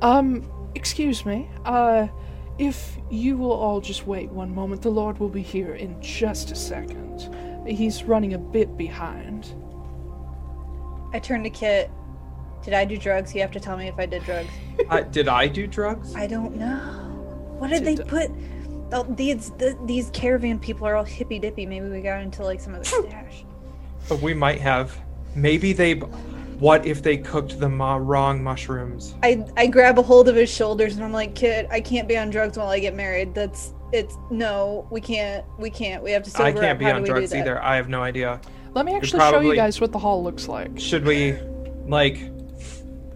Um, 0.02 0.50
excuse 0.74 1.26
me. 1.26 1.50
Uh, 1.66 2.08
if 2.60 2.98
you 3.10 3.38
will 3.38 3.54
all 3.54 3.82
just 3.82 4.06
wait 4.06 4.30
one 4.30 4.54
moment, 4.54 4.82
the 4.82 4.92
Lord 4.92 5.18
will 5.20 5.30
be 5.30 5.42
here 5.42 5.76
in 5.76 6.00
just 6.02 6.52
a 6.52 6.56
second. 6.56 7.36
He's 7.66 8.04
running 8.04 8.34
a 8.36 8.40
bit 8.40 8.78
behind." 8.78 9.54
I 11.12 11.18
turn 11.18 11.42
to 11.42 11.50
Kit 11.50 11.90
did 12.64 12.74
I 12.74 12.86
do 12.86 12.98
drugs? 12.98 13.34
You 13.34 13.42
have 13.42 13.52
to 13.52 13.60
tell 13.60 13.78
me 13.78 13.88
if 13.88 13.98
I 13.98 14.06
did 14.06 14.24
drugs. 14.24 14.50
Uh, 14.90 15.02
did 15.02 15.28
I 15.28 15.46
do 15.46 15.68
drugs? 15.68 16.16
I 16.16 16.26
don't 16.26 16.56
know. 16.56 16.78
What 17.60 17.70
did 17.70 17.84
they 17.84 17.98
put? 17.98 18.32
Oh, 18.94 19.04
these 19.04 19.52
the, 19.52 19.78
these 19.86 20.10
caravan 20.12 20.58
people 20.58 20.88
are 20.88 20.96
all 20.96 21.04
hippy 21.04 21.38
dippy. 21.38 21.66
Maybe 21.66 21.90
we 21.90 22.02
got 22.02 22.22
into 22.22 22.44
like 22.44 22.62
some 22.62 22.74
of 22.74 22.80
the 22.80 22.86
stash. 22.86 23.44
But 24.08 24.22
we 24.22 24.34
might 24.34 24.62
have. 24.62 24.98
Maybe 25.36 25.74
they. 25.74 26.02
What 26.60 26.86
if 26.86 27.02
they 27.02 27.18
cooked 27.18 27.60
the 27.60 27.70
ma- 27.70 27.96
wrong 27.96 28.44
mushrooms? 28.44 29.16
I 29.24 29.46
I 29.56 29.68
grab 29.68 29.98
a 29.98 30.02
hold 30.02 30.28
of 30.28 30.36
his 30.36 30.50
shoulders 30.50 30.96
and 30.96 31.04
I'm 31.04 31.14
like, 31.14 31.34
Kit, 31.34 31.68
I 31.72 31.80
can't 31.80 32.08
be 32.08 32.18
on 32.18 32.30
drugs 32.30 32.58
while 32.58 32.70
I 32.70 32.80
get 32.80 32.96
married. 32.96 33.34
That's 33.34 33.74
it's 33.92 34.18
no, 34.30 34.88
we 34.92 35.02
can't, 35.02 35.46
we 35.58 35.70
can't. 35.70 36.04
We 36.04 36.12
have 36.12 36.24
to. 36.24 36.30
Sober 36.30 36.44
I 36.44 36.52
can't 36.52 36.66
up. 36.66 36.80
be 36.80 36.86
How 36.86 36.92
on 36.92 36.98
do 36.98 37.02
we 37.02 37.08
do 37.08 37.14
drugs 37.14 37.30
that? 37.32 37.40
either. 37.40 37.64
I 37.64 37.76
have 37.76 37.88
no 37.88 38.04
idea. 38.04 38.42
Let 38.74 38.86
me 38.86 38.96
actually 38.96 39.20
show 39.20 39.40
you 39.40 39.56
guys 39.56 39.82
what 39.82 39.92
the 39.92 39.98
hall 40.00 40.24
looks 40.24 40.48
like. 40.48 40.80
Should 40.80 41.04
we, 41.06 41.40
like, 41.88 42.30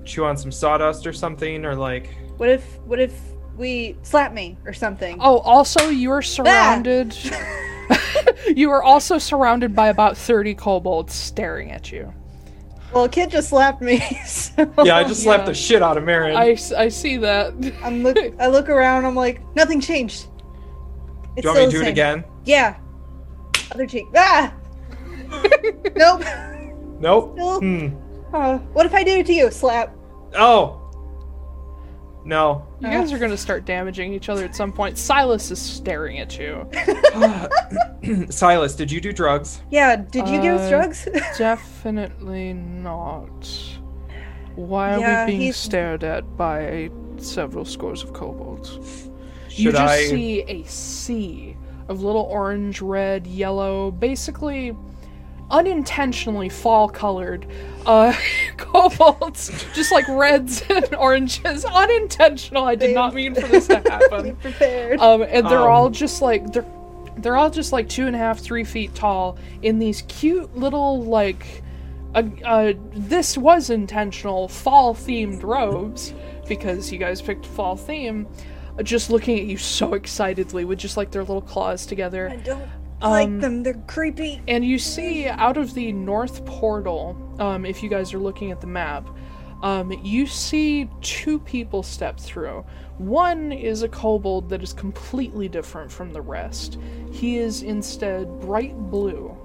chew 0.03 0.25
on 0.25 0.35
some 0.35 0.51
sawdust 0.51 1.05
or 1.05 1.13
something, 1.13 1.65
or 1.65 1.75
like? 1.75 2.09
What 2.37 2.49
if 2.49 2.79
what 2.85 2.99
if 2.99 3.19
we 3.57 3.97
slap 4.01 4.33
me 4.33 4.57
or 4.65 4.73
something? 4.73 5.17
Oh, 5.19 5.39
also, 5.39 5.89
you 5.89 6.11
are 6.11 6.21
surrounded. 6.21 7.15
you 8.55 8.71
are 8.71 8.81
also 8.81 9.17
surrounded 9.17 9.75
by 9.75 9.89
about 9.89 10.17
30 10.17 10.55
kobolds 10.55 11.13
staring 11.13 11.71
at 11.71 11.91
you. 11.91 12.13
Well, 12.93 13.09
Kit 13.09 13.29
just 13.31 13.49
slapped 13.49 13.81
me. 13.81 14.01
So 14.25 14.71
Yeah, 14.83 14.97
I 14.97 15.03
just 15.03 15.23
slapped 15.23 15.41
Yeah. 15.43 15.45
the 15.47 15.53
shit 15.55 15.81
out 15.81 15.97
of 15.97 16.03
Marin. 16.03 16.35
I 16.35 16.53
see 16.55 17.17
that. 17.17 17.53
I'm 17.83 18.03
look. 18.03 18.17
I 18.39 18.47
look 18.47 18.69
around. 18.69 19.05
I'm 19.05 19.15
like, 19.15 19.41
nothing 19.55 19.81
changed. 19.81 20.27
It's 21.35 21.41
do 21.41 21.49
you 21.49 21.55
want 21.55 21.59
me 21.59 21.65
to 21.65 21.71
do 21.71 21.79
the 21.79 21.85
it 21.87 21.89
again? 21.89 22.23
Yeah. 22.45 22.75
Other 23.71 23.87
cheek. 23.87 24.05
Ah. 24.15 24.53
nope. 25.95 26.23
Nope. 26.99 27.33
Still. 27.33 27.59
Hmm. 27.59 27.87
Uh, 28.33 28.57
what 28.73 28.85
if 28.85 28.93
I 28.93 29.03
did 29.03 29.19
it 29.19 29.25
to 29.27 29.33
you? 29.33 29.49
Slap. 29.49 29.95
Oh. 30.35 30.79
No. 32.25 32.65
You 32.79 32.87
guys 32.87 33.11
are 33.11 33.19
going 33.19 33.31
to 33.31 33.37
start 33.37 33.65
damaging 33.65 34.13
each 34.13 34.29
other 34.29 34.45
at 34.45 34.55
some 34.55 34.71
point. 34.71 34.97
Silas 34.97 35.51
is 35.51 35.59
staring 35.59 36.19
at 36.19 36.37
you. 36.39 36.65
Silas, 38.29 38.75
did 38.75 38.91
you 38.91 39.01
do 39.01 39.11
drugs? 39.11 39.61
Yeah. 39.71 39.95
Did 39.97 40.27
you 40.29 40.41
give 40.41 40.55
us 40.55 40.67
Uh, 40.67 40.69
drugs? 40.69 41.07
Definitely 41.37 42.53
not. 42.53 43.47
Why 44.55 44.93
are 44.95 44.99
Yeah, 44.99 45.25
we 45.25 45.31
being 45.31 45.41
he's- 45.41 45.57
stared 45.57 46.03
at 46.03 46.37
by 46.37 46.89
several 47.17 47.65
scores 47.65 48.03
of 48.03 48.13
kobolds? 48.13 49.09
you 49.49 49.65
Should 49.65 49.75
just 49.75 49.93
I? 49.93 50.05
see 50.07 50.41
a 50.43 50.63
sea 50.63 51.55
of 51.89 52.01
little 52.01 52.23
orange, 52.23 52.81
red, 52.81 53.27
yellow, 53.27 53.91
basically 53.91 54.75
unintentionally 55.53 56.49
fall 56.49 56.89
colored 56.89 57.45
uh 57.85 58.13
kobolds 58.57 59.49
just 59.73 59.91
like 59.91 60.07
reds 60.09 60.63
and 60.69 60.93
oranges. 60.95 61.63
Unintentional 61.65 62.63
i 62.65 62.75
did 62.75 62.93
not 62.95 63.13
mean 63.13 63.35
for 63.35 63.47
this 63.47 63.67
to 63.67 63.75
happen. 63.89 64.35
Prepared. 64.37 64.99
um 64.99 65.21
and 65.21 65.47
they're 65.47 65.59
Um, 65.59 65.71
all 65.71 65.89
just 65.89 66.21
like 66.21 66.51
they're 66.51 66.65
they're 67.17 67.37
all 67.37 67.49
just 67.51 67.71
like 67.71 67.87
two 67.87 68.07
and 68.07 68.15
a 68.15 68.19
half 68.19 68.39
three 68.39 68.63
feet 68.63 68.95
tall 68.95 69.37
in 69.61 69.77
these 69.79 70.01
cute 70.07 70.55
little 70.57 71.03
like 71.03 71.61
uh, 72.15 72.23
uh 72.43 72.73
this 72.95 73.37
was 73.37 73.69
intentional 73.69 74.47
fall 74.47 74.93
themed 74.95 75.43
robes 75.43 76.13
because 76.47 76.91
you 76.91 76.97
guys 76.97 77.21
picked 77.21 77.45
fall 77.45 77.75
theme 77.75 78.27
uh, 78.79 78.83
just 78.83 79.09
looking 79.11 79.37
at 79.39 79.45
you 79.45 79.57
so 79.57 79.93
excitedly 79.93 80.65
with 80.65 80.79
just 80.79 80.97
like 80.97 81.11
their 81.11 81.21
little 81.23 81.41
claws 81.41 81.85
together. 81.85 82.29
I 82.29 82.37
don't 82.37 82.67
um, 83.03 83.11
like 83.11 83.39
them. 83.39 83.63
They're 83.63 83.73
creepy. 83.87 84.41
and 84.47 84.65
you 84.65 84.79
see 84.79 85.27
out 85.27 85.57
of 85.57 85.73
the 85.73 85.91
north 85.91 86.45
portal, 86.45 87.17
um, 87.39 87.65
if 87.65 87.83
you 87.83 87.89
guys 87.89 88.13
are 88.13 88.19
looking 88.19 88.51
at 88.51 88.61
the 88.61 88.67
map, 88.67 89.09
um, 89.61 89.91
you 90.03 90.27
see 90.27 90.89
two 91.01 91.39
people 91.39 91.83
step 91.83 92.19
through. 92.19 92.65
One 92.97 93.51
is 93.51 93.81
a 93.81 93.87
kobold 93.87 94.49
that 94.49 94.61
is 94.61 94.73
completely 94.73 95.47
different 95.47 95.91
from 95.91 96.11
the 96.11 96.21
rest. 96.21 96.77
He 97.11 97.37
is 97.37 97.63
instead 97.63 98.27
bright 98.41 98.75
blue. 98.75 99.37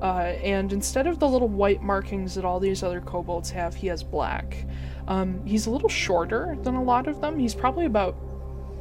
Uh, 0.00 0.34
and 0.42 0.72
instead 0.72 1.06
of 1.06 1.18
the 1.18 1.28
little 1.28 1.48
white 1.48 1.82
markings 1.82 2.34
that 2.36 2.44
all 2.44 2.60
these 2.60 2.82
other 2.82 3.00
kobolds 3.00 3.50
have, 3.50 3.74
he 3.74 3.88
has 3.88 4.02
black. 4.02 4.64
Um, 5.06 5.44
he's 5.44 5.66
a 5.66 5.70
little 5.70 5.88
shorter 5.88 6.56
than 6.62 6.74
a 6.74 6.82
lot 6.82 7.06
of 7.08 7.20
them. 7.20 7.38
He's 7.38 7.54
probably 7.54 7.86
about 7.86 8.16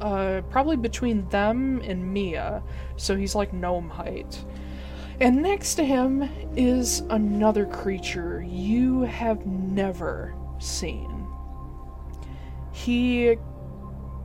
uh, 0.02 0.42
probably 0.50 0.78
between 0.78 1.28
them 1.30 1.82
and 1.84 2.14
Mia, 2.14 2.64
so 2.96 3.16
he's 3.16 3.36
like 3.36 3.54
gnome 3.54 3.90
height. 3.90 4.44
And 5.20 5.42
next 5.42 5.76
to 5.76 5.84
him 5.84 6.30
is 6.56 7.00
another 7.10 7.66
creature 7.66 8.46
you 8.48 9.02
have 9.02 9.46
never 9.46 10.36
seen. 10.60 11.28
He 12.72 13.38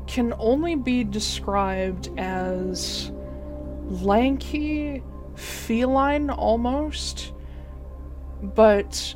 can 0.07 0.35
only 0.39 0.75
be 0.75 1.05
described 1.05 2.11
as 2.19 3.11
lanky, 3.89 5.03
feline 5.35 6.29
almost, 6.29 7.33
but 8.43 9.15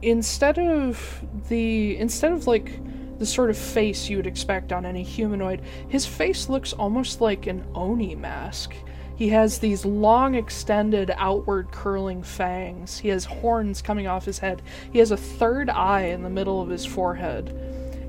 instead 0.00 0.58
of 0.58 1.24
the 1.48 1.96
instead 1.98 2.32
of 2.32 2.46
like 2.46 2.80
the 3.22 3.26
sort 3.26 3.50
of 3.50 3.56
face 3.56 4.10
you 4.10 4.16
would 4.16 4.26
expect 4.26 4.72
on 4.72 4.84
any 4.84 5.04
humanoid, 5.04 5.62
his 5.86 6.04
face 6.04 6.48
looks 6.48 6.72
almost 6.72 7.20
like 7.20 7.46
an 7.46 7.64
oni 7.72 8.16
mask. 8.16 8.74
He 9.14 9.28
has 9.28 9.60
these 9.60 9.84
long, 9.84 10.34
extended, 10.34 11.12
outward 11.16 11.70
curling 11.70 12.24
fangs. 12.24 12.98
He 12.98 13.10
has 13.10 13.24
horns 13.24 13.80
coming 13.80 14.08
off 14.08 14.24
his 14.24 14.40
head. 14.40 14.60
He 14.92 14.98
has 14.98 15.12
a 15.12 15.16
third 15.16 15.70
eye 15.70 16.06
in 16.06 16.24
the 16.24 16.30
middle 16.30 16.60
of 16.60 16.68
his 16.68 16.84
forehead. 16.84 17.50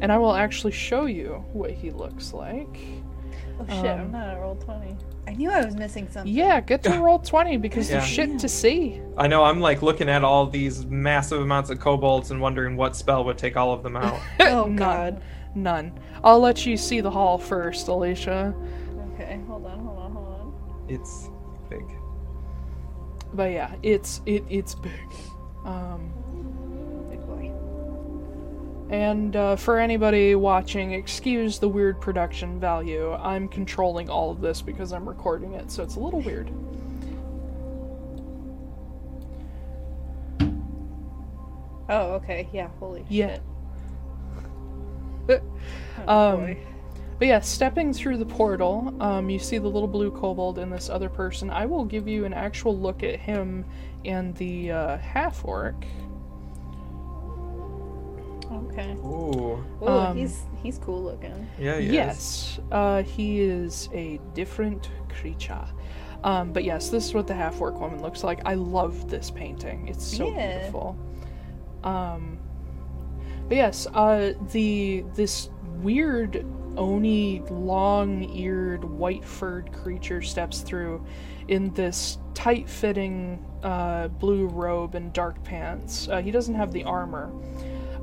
And 0.02 0.12
I 0.12 0.18
will 0.18 0.34
actually 0.34 0.74
show 0.74 1.06
you 1.06 1.46
what 1.54 1.70
he 1.70 1.92
looks 1.92 2.34
like. 2.34 2.80
Oh 3.60 3.66
shit, 3.68 3.86
I'm 3.86 4.06
Um, 4.06 4.12
not 4.14 4.30
at 4.30 4.38
Roll20. 4.40 4.96
I 5.28 5.34
knew 5.34 5.50
I 5.50 5.64
was 5.66 5.76
missing 5.76 6.08
something. 6.12 6.32
Yeah, 6.34 6.60
get 6.62 6.84
to 6.84 7.00
roll 7.00 7.18
20 7.24 7.58
because 7.58 7.90
Yeah. 7.90 7.98
there's 8.00 8.10
shit 8.10 8.40
to 8.40 8.50
see. 8.50 9.02
I 9.18 9.28
know. 9.28 9.44
I'm 9.44 9.60
like 9.62 9.82
looking 9.82 10.10
at 10.10 10.24
all 10.24 10.46
these 10.48 10.86
massive 10.86 11.42
amounts 11.42 11.70
of 11.70 11.80
kobolds 11.80 12.32
and 12.32 12.42
wondering 12.42 12.76
what 12.76 12.96
spell 12.96 13.24
would 13.26 13.38
take 13.38 13.56
all 13.58 13.72
of 13.74 13.84
them 13.84 13.96
out. 13.96 14.20
Oh 14.42 14.66
None. 14.66 14.76
god. 14.76 15.22
None. 15.56 15.98
I'll 16.24 16.40
let 16.40 16.66
you 16.66 16.76
see 16.78 17.00
the 17.02 17.12
hall 17.12 17.38
first, 17.38 17.88
Alicia. 17.88 18.54
Okay, 19.14 19.40
hold 19.48 19.66
on, 19.66 19.80
hold 19.86 19.98
on, 20.00 20.12
hold 20.12 20.28
on. 20.28 20.54
it's 20.90 21.30
big. 21.70 21.86
But 23.34 23.52
yeah, 23.52 23.74
it's 23.84 24.22
it 24.26 24.44
it's 24.50 24.76
big. 24.76 24.92
Um, 25.66 26.02
Big 26.02 26.16
boy. 26.16 26.23
And 28.90 29.36
uh, 29.36 29.56
for 29.56 29.80
anybody 29.80 30.36
watching, 30.36 30.94
excuse 30.94 31.60
the 31.60 31.68
weird 31.68 32.00
production 32.02 32.60
value. 32.60 33.14
I'm 33.14 33.48
controlling 33.48 34.10
all 34.10 34.32
of 34.32 34.42
this 34.42 34.62
because 34.62 34.94
I'm 34.94 35.08
recording 35.08 35.54
it, 35.54 35.72
so 35.72 35.84
it's 35.84 35.96
a 35.96 36.00
little 36.00 36.22
weird. 36.22 36.52
Oh, 41.90 42.14
okay. 42.14 42.48
Yeah, 42.54 42.70
holy 42.80 43.06
Yeah. 43.10 43.38
shit. 45.28 45.44
Oh, 46.08 46.38
Um. 46.38 46.58
But 47.20 47.28
yeah, 47.28 47.40
stepping 47.40 47.94
through 47.94 48.18
the 48.18 48.26
portal, 48.26 48.94
um, 49.00 49.30
you 49.30 49.40
see 49.40 49.58
the 49.58 49.68
little 49.68 49.88
blue 49.88 50.12
kobold 50.12 50.58
and 50.58 50.74
this 50.74 50.90
other 50.90 51.08
person. 51.08 51.50
I 51.50 51.66
will 51.66 51.86
give 51.86 52.08
you 52.08 52.26
an 52.26 52.34
actual 52.34 52.78
look 52.78 53.04
at 53.04 53.18
him 53.20 53.64
and 54.04 54.36
the 54.36 54.72
uh, 54.72 54.98
half 54.98 55.46
orc. 55.46 55.76
Okay. 58.54 58.92
Ooh. 58.94 59.64
Ooh, 59.82 59.88
Um, 59.88 60.18
he's 60.18 60.44
he's 60.62 60.78
cool 60.78 61.02
looking. 61.04 61.48
Yeah. 61.60 61.80
He 61.80 61.88
is. 61.88 61.94
Yes, 61.94 62.60
uh, 62.72 63.04
he 63.04 63.42
is 63.42 63.90
a 63.94 64.20
different 64.34 64.90
creature. 65.10 65.66
Um, 66.24 66.54
but 66.54 66.64
yes, 66.64 66.90
this 66.90 67.06
is 67.06 67.14
what 67.14 67.28
the 67.28 67.34
half 67.34 67.60
orc 67.60 67.80
woman 67.80 68.02
looks 68.02 68.24
like. 68.24 68.42
I 68.46 68.54
love 68.54 69.10
this 69.10 69.30
painting. 69.30 69.88
It's 69.88 70.06
so 70.06 70.30
Yeah. 70.30 70.58
beautiful. 70.60 70.96
Um, 71.84 72.38
but 73.50 73.58
yes, 73.58 73.88
uh, 73.94 74.34
the 74.52 75.04
this 75.16 75.50
weird 75.82 76.46
oni 76.78 77.44
long-eared 77.50 78.84
white-furred 78.86 79.72
creature 79.74 80.22
steps 80.22 80.62
through 80.62 81.06
in 81.50 81.72
this 81.74 82.18
tight-fitting 82.34 83.44
uh, 83.64 84.08
blue 84.08 84.48
robe 84.48 84.96
and 84.96 85.12
dark 85.14 85.44
pants. 85.44 86.08
Uh, 86.08 86.22
he 86.22 86.32
doesn't 86.32 86.56
have 86.56 86.72
the 86.72 86.84
armor, 86.86 87.32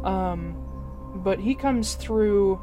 um, 0.04 0.56
but 1.16 1.38
he 1.38 1.54
comes 1.54 1.94
through 1.94 2.60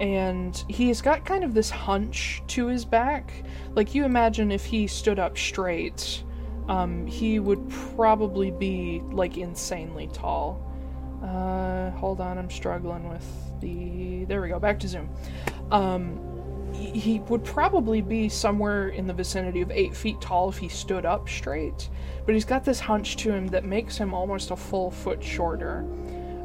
and 0.00 0.64
he's 0.68 1.00
got 1.00 1.24
kind 1.24 1.44
of 1.44 1.54
this 1.54 1.70
hunch 1.70 2.42
to 2.48 2.66
his 2.66 2.84
back. 2.84 3.44
Like 3.74 3.94
you 3.94 4.04
imagine 4.04 4.50
if 4.50 4.64
he 4.64 4.86
stood 4.86 5.18
up 5.18 5.38
straight, 5.38 6.24
um, 6.68 7.06
he 7.06 7.38
would 7.38 7.68
probably 7.96 8.50
be 8.50 9.02
like 9.10 9.36
insanely 9.36 10.08
tall. 10.12 10.68
Uh, 11.22 11.90
hold 11.92 12.20
on, 12.20 12.38
I'm 12.38 12.50
struggling 12.50 13.08
with 13.08 13.24
the. 13.60 14.24
There 14.24 14.42
we 14.42 14.48
go. 14.48 14.58
Back 14.58 14.80
to 14.80 14.88
Zoom. 14.88 15.08
Um, 15.70 16.18
he 16.74 17.20
would 17.20 17.44
probably 17.44 18.00
be 18.00 18.28
somewhere 18.28 18.88
in 18.88 19.06
the 19.06 19.12
vicinity 19.12 19.60
of 19.60 19.70
eight 19.70 19.94
feet 19.94 20.20
tall 20.20 20.48
if 20.48 20.58
he 20.58 20.68
stood 20.68 21.06
up 21.06 21.28
straight, 21.28 21.88
but 22.24 22.34
he's 22.34 22.44
got 22.44 22.64
this 22.64 22.80
hunch 22.80 23.16
to 23.18 23.30
him 23.30 23.46
that 23.48 23.64
makes 23.64 23.96
him 23.96 24.14
almost 24.14 24.50
a 24.50 24.56
full 24.56 24.90
foot 24.90 25.22
shorter. 25.22 25.84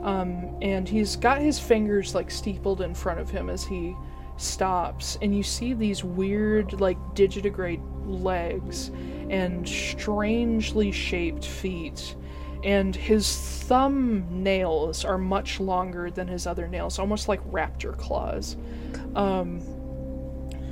Um, 0.03 0.57
and 0.61 0.87
he's 0.87 1.15
got 1.15 1.41
his 1.41 1.59
fingers 1.59 2.13
like 2.15 2.29
steepled 2.31 2.81
in 2.81 2.93
front 2.93 3.19
of 3.19 3.29
him 3.29 3.49
as 3.49 3.63
he 3.63 3.95
stops, 4.37 5.17
and 5.21 5.35
you 5.35 5.41
see 5.43 5.73
these 5.73 6.03
weird, 6.03 6.79
like 6.79 6.97
digitigrade 7.15 7.81
legs 8.05 8.91
and 9.29 9.67
strangely 9.67 10.91
shaped 10.91 11.45
feet. 11.45 12.15
And 12.63 12.95
his 12.95 13.35
thumb 13.63 14.25
nails 14.43 15.03
are 15.05 15.17
much 15.17 15.59
longer 15.59 16.09
than 16.09 16.27
his 16.27 16.47
other 16.47 16.67
nails, 16.67 16.97
almost 16.99 17.27
like 17.27 17.43
raptor 17.51 17.95
claws. 17.97 18.57
Um, 19.15 19.61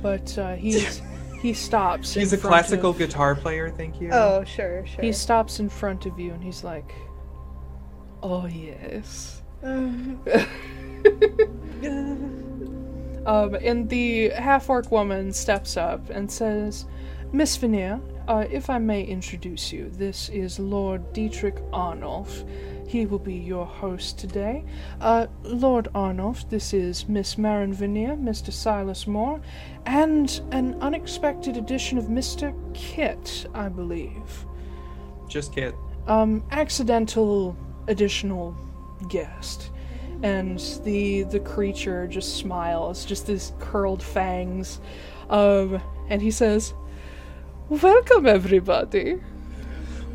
but 0.02 0.36
uh, 0.38 0.54
he's 0.56 1.00
he 1.40 1.52
stops. 1.52 2.16
in 2.16 2.20
He's 2.20 2.32
a 2.32 2.36
front 2.38 2.52
classical 2.52 2.90
of- 2.90 2.98
guitar 2.98 3.34
player. 3.34 3.70
Thank 3.70 4.00
you. 4.00 4.10
Oh, 4.12 4.42
sure, 4.44 4.84
sure. 4.86 5.04
he 5.04 5.12
stops 5.12 5.60
in 5.60 5.68
front 5.68 6.06
of 6.06 6.18
you 6.18 6.32
and 6.32 6.42
he's 6.42 6.64
like, 6.64 6.92
"Oh 8.22 8.46
yes." 8.46 9.42
Um, 13.26 13.56
and 13.56 13.90
the 13.90 14.28
half 14.30 14.70
orc 14.70 14.92
woman 14.92 15.32
steps 15.32 15.76
up 15.76 16.10
and 16.10 16.30
says, 16.30 16.86
Miss 17.32 17.56
Veneer, 17.56 18.00
uh, 18.28 18.44
if 18.48 18.70
I 18.70 18.78
may 18.78 19.02
introduce 19.02 19.72
you, 19.72 19.90
this 19.90 20.28
is 20.28 20.60
Lord 20.60 21.12
Dietrich 21.12 21.56
Arnulf. 21.72 22.44
He 22.86 23.04
will 23.04 23.18
be 23.18 23.34
your 23.34 23.66
host 23.66 24.16
today. 24.16 24.64
Uh, 25.00 25.26
Lord 25.42 25.88
Arnulf, 25.92 26.48
this 26.48 26.72
is 26.72 27.08
Miss 27.08 27.36
Marin 27.36 27.72
Veneer, 27.72 28.14
Mr. 28.14 28.52
Silas 28.52 29.08
Moore, 29.08 29.40
and 29.86 30.40
an 30.52 30.80
unexpected 30.80 31.56
addition 31.56 31.98
of 31.98 32.04
Mr. 32.04 32.54
Kit, 32.74 33.46
I 33.54 33.68
believe. 33.68 34.46
Just 35.28 35.52
Kit. 35.52 35.74
Um, 36.06 36.44
accidental 36.52 37.56
additional 37.88 38.56
guest. 39.08 39.70
And 40.22 40.58
the 40.84 41.24
the 41.24 41.40
creature 41.40 42.06
just 42.06 42.36
smiles 42.36 43.04
just 43.04 43.26
these 43.26 43.52
curled 43.58 44.02
fangs 44.02 44.80
um 45.28 45.82
and 46.08 46.22
he 46.22 46.30
says 46.30 46.72
welcome 47.68 48.26
everybody. 48.26 49.20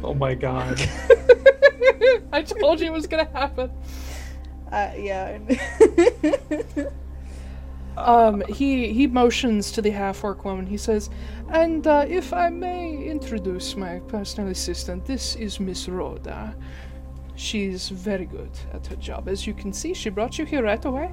Oh 0.04 0.16
my 0.16 0.34
god. 0.34 0.82
i 2.34 2.42
told 2.42 2.80
you 2.80 2.88
it 2.88 2.92
was 2.92 3.06
gonna 3.06 3.30
happen. 3.32 3.72
Uh, 4.72 4.92
yeah. 4.98 5.38
um 7.98 8.42
he 8.48 8.92
he 8.94 9.06
motions 9.06 9.72
to 9.72 9.82
the 9.84 9.92
half 9.92 10.24
orc 10.24 10.44
woman. 10.44 10.66
He 10.66 10.78
says 10.78 11.12
and 11.52 11.86
uh, 11.86 12.06
if 12.08 12.34
i 12.34 12.50
may 12.50 12.96
introduce 13.06 13.76
my 13.76 14.00
personal 14.08 14.50
assistant 14.50 15.06
this 15.06 15.36
is 15.36 15.60
miss 15.60 15.88
rhoda 15.88 16.56
she's 17.42 17.90
very 17.90 18.26
good 18.26 18.52
at 18.74 18.86
her 18.88 18.96
job 18.96 19.28
as 19.28 19.48
you 19.48 19.54
can 19.54 19.74
see 19.74 19.94
she 19.94 20.10
brought 20.10 20.38
you 20.38 20.46
here 20.46 20.64
right 20.64 20.86
away 20.86 21.10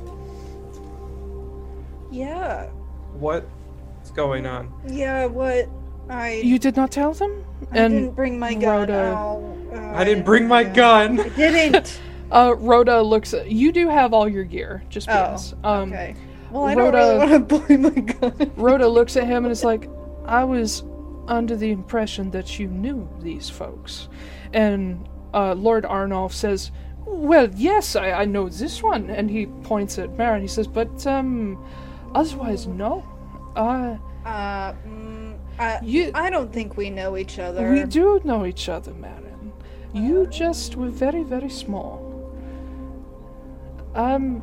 yeah. 2.11 2.67
What's 3.15 4.11
going 4.15 4.47
on? 4.47 4.73
Yeah, 4.87 5.27
what? 5.27 5.69
I 6.09 6.35
you 6.37 6.59
did 6.59 6.77
not 6.77 6.91
tell 6.91 7.13
them 7.13 7.45
I 7.71 7.79
and 7.79 7.93
didn't 7.93 8.15
bring 8.15 8.39
my 8.39 8.55
gun. 8.55 8.81
Rhoda- 8.81 9.15
Ow. 9.15 9.57
Uh, 9.75 9.93
I 9.95 10.05
didn't 10.05 10.25
bring 10.25 10.49
my 10.49 10.65
gun. 10.65 11.21
I 11.21 11.29
didn't. 11.31 12.01
Uh, 12.31 12.55
Rhoda 12.59 13.01
looks. 13.01 13.33
At, 13.33 13.51
you 13.51 13.73
do 13.73 13.89
have 13.89 14.13
all 14.13 14.29
your 14.29 14.45
gear, 14.45 14.83
just 14.91 15.09
oh, 15.09 15.13
because. 15.15 15.55
Um, 15.65 15.91
okay. 15.91 16.15
Well, 16.51 16.65
I 16.65 16.75
Rhoda- 16.75 16.93
don't 16.93 17.21
really 17.21 17.31
want 17.31 17.49
to 17.49 17.59
blow 17.67 17.77
my 17.79 18.01
gun. 18.35 18.53
Rhoda 18.57 18.87
looks 18.87 19.17
at 19.17 19.27
him 19.27 19.47
and 19.47 19.53
is 19.53 19.65
like, 19.65 19.89
"I 20.27 20.45
was 20.45 20.83
under 21.27 21.57
the 21.57 21.71
impression 21.71 22.31
that 22.33 22.59
you 22.59 22.69
knew 22.69 23.09
these 23.21 23.49
folks," 23.49 24.09
and 24.53 25.09
uh, 25.35 25.55
Lord 25.55 25.85
Arnulf 25.85 26.33
says, 26.35 26.71
"Well, 27.05 27.49
yes, 27.55 27.97
I, 27.97 28.13
I 28.13 28.25
know 28.25 28.49
this 28.49 28.83
one," 28.83 29.11
and 29.11 29.31
he 29.31 29.47
points 29.47 29.99
at 29.99 30.17
Marin. 30.17 30.43
He 30.43 30.49
says, 30.49 30.67
"But 30.67 31.07
um, 31.07 31.63
otherwise, 32.15 32.67
no. 32.67 33.05
Uh, 33.57 33.97
Uh, 34.25 34.73
mm, 34.87 35.37
I, 35.59 35.79
you, 35.83 36.11
I 36.15 36.29
don't 36.31 36.53
think 36.53 36.77
we 36.77 36.91
know 36.91 37.17
each 37.17 37.39
other. 37.39 37.71
we 37.71 37.85
do 37.85 38.21
know 38.25 38.45
each 38.47 38.69
other, 38.69 38.93
Marin. 38.95 39.53
You 39.95 40.27
just 40.27 40.77
were 40.77 40.91
very, 40.91 41.23
very 41.25 41.49
small. 41.49 42.05
Um, 43.95 44.43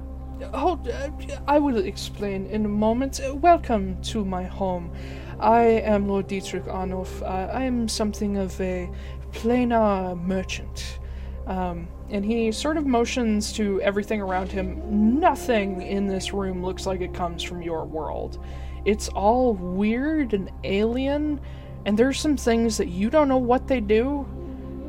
hold. 0.53 0.87
Uh, 0.87 1.09
I 1.47 1.59
will 1.59 1.77
explain 1.77 2.47
in 2.47 2.65
a 2.65 2.69
moment. 2.69 3.19
Uh, 3.21 3.35
welcome 3.35 4.01
to 4.03 4.25
my 4.25 4.43
home. 4.43 4.91
I 5.39 5.63
am 5.85 6.07
Lord 6.07 6.27
Dietrich 6.27 6.67
Arnulf. 6.67 7.21
Uh, 7.21 7.49
I 7.53 7.63
am 7.63 7.87
something 7.87 8.37
of 8.37 8.59
a 8.59 8.89
planar 9.35 10.19
merchant. 10.19 10.99
Um, 11.47 11.87
and 12.09 12.25
he 12.25 12.51
sort 12.51 12.77
of 12.77 12.85
motions 12.85 13.53
to 13.53 13.81
everything 13.81 14.21
around 14.21 14.51
him. 14.51 15.19
Nothing 15.19 15.81
in 15.81 16.07
this 16.07 16.33
room 16.33 16.63
looks 16.63 16.85
like 16.85 17.01
it 17.01 17.13
comes 17.13 17.43
from 17.43 17.61
your 17.61 17.85
world. 17.85 18.43
It's 18.85 19.09
all 19.09 19.53
weird 19.53 20.33
and 20.33 20.51
alien, 20.63 21.39
and 21.85 21.97
there's 21.97 22.19
some 22.19 22.37
things 22.37 22.77
that 22.77 22.87
you 22.87 23.09
don't 23.09 23.27
know 23.27 23.37
what 23.37 23.67
they 23.67 23.79
do. 23.79 24.27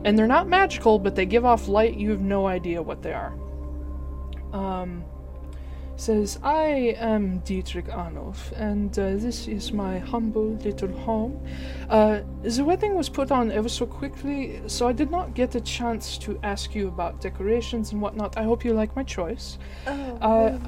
And 0.05 0.16
they're 0.16 0.27
not 0.27 0.48
magical, 0.48 0.98
but 0.98 1.16
they 1.16 1.27
give 1.27 1.44
off 1.44 1.66
light. 1.66 1.97
You 1.97 2.10
have 2.10 2.20
no 2.20 2.47
idea 2.47 2.81
what 2.81 3.02
they 3.02 3.12
are. 3.12 3.35
Um, 4.52 5.05
says, 5.97 6.39
I 6.43 6.94
am 6.98 7.39
Dietrich 7.39 7.89
Arnulf, 7.89 8.52
and 8.52 8.97
uh, 8.98 9.16
this 9.16 9.48
is 9.48 9.73
my 9.73 9.98
humble 9.98 10.51
little 10.56 10.93
home. 10.93 11.40
Uh, 11.89 12.20
the 12.43 12.64
wedding 12.64 12.94
was 12.94 13.09
put 13.09 13.31
on 13.31 13.51
ever 13.51 13.68
so 13.68 13.86
quickly, 13.86 14.60
so 14.66 14.86
I 14.89 14.93
did 14.93 15.10
not 15.10 15.35
get 15.35 15.55
a 15.55 15.60
chance 15.60 16.18
to 16.18 16.39
ask 16.43 16.74
you 16.74 16.89
about 16.89 17.20
decorations 17.20 17.93
and 17.93 18.01
whatnot. 18.01 18.36
I 18.36 18.44
hope 18.44 18.64
you 18.64 18.74
like 18.74 18.94
my 18.94 19.02
choice. 19.02 19.59
Oh, 19.86 20.18
Uh, 20.20 20.59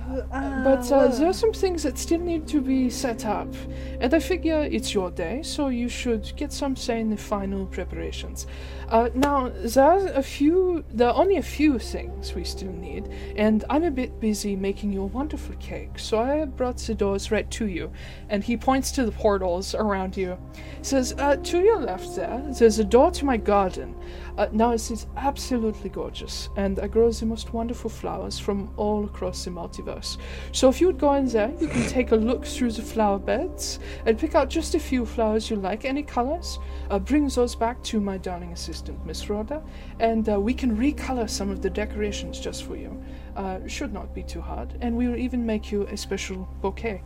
but 0.65 0.91
uh, 0.91 1.09
there 1.09 1.29
are 1.29 1.33
some 1.33 1.53
things 1.53 1.83
that 1.83 1.99
still 1.99 2.21
need 2.21 2.47
to 2.49 2.61
be 2.61 2.89
set 2.91 3.27
up, 3.27 3.53
and 4.01 4.13
I 4.15 4.21
figure 4.21 4.63
it's 4.63 4.95
your 4.95 5.11
day, 5.11 5.43
so 5.43 5.69
you 5.69 5.89
should 5.89 6.33
get 6.37 6.53
some 6.53 6.75
say 6.75 7.01
in 7.01 7.11
the 7.11 7.17
final 7.17 7.67
preparations. 7.67 8.47
Uh, 8.91 9.11
now, 9.15 9.51
there 9.55 9.85
are 9.85 10.07
a 10.15 10.23
few, 10.23 10.83
there 10.91 11.09
are 11.09 11.15
only 11.15 11.37
a 11.37 11.43
few 11.43 11.79
things 11.79 12.35
we 12.35 12.43
still 12.43 12.73
need, 12.73 13.07
and 13.37 13.63
I'm 13.69 13.85
a 13.85 13.91
bit 13.91 14.19
busy 14.19 14.57
making 14.57 14.95
you 14.95 15.03
a 15.03 15.07
wonderful 15.07 15.55
cake, 15.57 15.99
so 15.99 16.19
I 16.19 16.47
brought 16.47 16.79
the 16.79 16.95
doors 16.95 17.31
right 17.31 17.51
to 17.51 17.67
you. 17.67 17.93
And 18.31 18.43
he 18.43 18.57
points 18.57 18.91
to 18.93 19.05
the 19.05 19.13
portals 19.13 19.75
around 19.75 20.17
you. 20.17 20.39
Says, 20.81 21.15
uh, 21.19 21.37
to 21.37 21.59
your 21.61 21.81
left 21.81 22.17
there, 22.17 22.43
there's 22.59 22.79
a 22.79 22.85
door 22.85 23.11
to 23.11 23.27
my 23.27 23.37
garden. 23.37 23.95
Uh, 24.39 24.47
now 24.53 24.71
it 24.71 24.89
is 24.93 25.09
absolutely 25.17 25.91
gorgeous, 25.91 26.49
and 26.55 26.79
I 26.79 26.87
grows 26.87 27.19
the 27.19 27.27
most 27.27 27.53
wonderful 27.53 27.91
flowers 27.91 28.39
from 28.39 28.71
all 28.77 29.05
across 29.05 29.45
the 29.45 29.51
multiverse. 29.51 30.17
So 30.53 30.69
if 30.69 30.81
you 30.81 30.87
would 30.87 30.99
go 30.99 31.15
in 31.15 31.27
there, 31.27 31.53
you 31.61 31.67
can 31.67 31.85
take 31.89 32.13
a 32.13 32.17
look 32.17 32.45
through 32.47 32.71
the 32.71 32.83
flower 32.83 33.19
beds 33.19 33.81
and 34.07 34.17
pick 34.17 34.37
out 34.37 34.49
just 34.49 34.77
a 34.77 34.79
few 34.79 35.05
flowers 35.05 35.51
you 35.51 35.57
like, 35.57 35.85
any 35.85 36.05
colors. 36.05 36.61
Uh, 36.89 37.01
bring 37.01 37.27
those 37.27 37.57
back 37.57 37.83
to 37.83 38.01
my 38.01 38.17
darling 38.17 38.53
assistant, 38.53 39.05
Miss 39.05 39.29
Rhoda, 39.29 39.61
and 39.99 40.29
uh, 40.29 40.39
we 40.39 40.55
can 40.55 40.77
recolor 40.77 41.29
some 41.29 41.51
of 41.51 41.61
the 41.61 41.71
decorations 41.71 42.39
just 42.39 42.63
for 42.63 42.77
you. 42.77 43.03
Uh, 43.35 43.59
should 43.67 43.93
not 43.93 44.15
be 44.15 44.23
too 44.23 44.41
hard, 44.41 44.79
and 44.83 44.97
we 44.97 45.09
will 45.09 45.19
even 45.19 45.45
make 45.45 45.73
you 45.73 45.83
a 45.89 45.97
special 45.97 46.49
bouquet. 46.63 47.03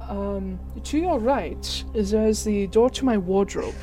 Um, 0.00 0.58
to 0.82 0.98
your 0.98 1.20
right, 1.20 1.84
there's 1.94 2.42
the 2.42 2.66
door 2.66 2.90
to 2.90 3.04
my 3.04 3.18
wardrobe. 3.18 3.74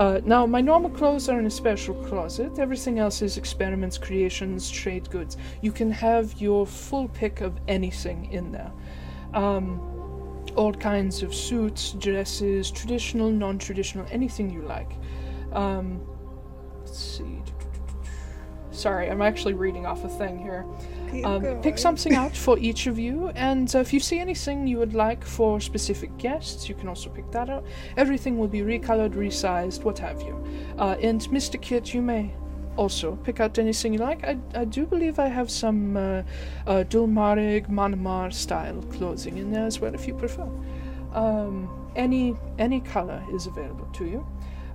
Uh, 0.00 0.18
now, 0.24 0.46
my 0.46 0.62
normal 0.62 0.88
clothes 0.88 1.28
are 1.28 1.38
in 1.38 1.44
a 1.44 1.50
special 1.50 1.94
closet. 1.94 2.58
Everything 2.58 2.98
else 2.98 3.20
is 3.20 3.36
experiments, 3.36 3.98
creations, 3.98 4.70
trade 4.70 5.10
goods. 5.10 5.36
You 5.60 5.72
can 5.72 5.90
have 5.90 6.40
your 6.40 6.66
full 6.66 7.06
pick 7.08 7.42
of 7.42 7.60
anything 7.68 8.32
in 8.32 8.50
there. 8.50 8.72
Um, 9.34 9.78
all 10.56 10.72
kinds 10.72 11.22
of 11.22 11.34
suits, 11.34 11.92
dresses, 11.92 12.70
traditional, 12.70 13.30
non 13.30 13.58
traditional, 13.58 14.06
anything 14.10 14.48
you 14.48 14.62
like. 14.62 14.90
Um, 15.52 16.00
let's 16.78 16.98
see. 16.98 17.42
Sorry, 18.70 19.10
I'm 19.10 19.20
actually 19.20 19.52
reading 19.52 19.84
off 19.84 20.02
a 20.04 20.08
thing 20.08 20.38
here. 20.38 20.64
Um, 21.24 21.60
pick 21.62 21.78
something 21.78 22.14
out 22.14 22.36
for 22.36 22.58
each 22.58 22.86
of 22.86 22.98
you, 22.98 23.28
and 23.34 23.74
uh, 23.74 23.78
if 23.78 23.92
you 23.92 24.00
see 24.00 24.18
anything 24.18 24.66
you 24.66 24.78
would 24.78 24.94
like 24.94 25.24
for 25.24 25.60
specific 25.60 26.16
guests, 26.18 26.68
you 26.68 26.74
can 26.74 26.88
also 26.88 27.10
pick 27.10 27.30
that 27.32 27.50
out. 27.50 27.64
Everything 27.96 28.38
will 28.38 28.48
be 28.48 28.60
recolored, 28.60 29.14
resized, 29.14 29.82
what 29.82 29.98
have 29.98 30.22
you. 30.22 30.42
Uh, 30.78 30.96
and 31.02 31.20
Mr. 31.22 31.60
Kit, 31.60 31.92
you 31.92 32.02
may 32.02 32.32
also 32.76 33.16
pick 33.16 33.40
out 33.40 33.58
anything 33.58 33.92
you 33.92 33.98
like. 33.98 34.24
I, 34.24 34.38
I 34.54 34.64
do 34.64 34.86
believe 34.86 35.18
I 35.18 35.26
have 35.28 35.50
some 35.50 35.96
uh, 35.96 36.22
uh, 36.66 36.84
Dulmarig, 36.88 37.68
Manmar 37.68 38.32
style 38.32 38.80
clothing 38.92 39.38
in 39.38 39.52
there 39.52 39.66
as 39.66 39.80
well, 39.80 39.94
if 39.94 40.06
you 40.06 40.14
prefer. 40.14 40.48
Um, 41.12 41.68
any 41.96 42.36
any 42.58 42.80
color 42.80 43.22
is 43.32 43.46
available 43.46 43.86
to 43.94 44.04
you. 44.04 44.26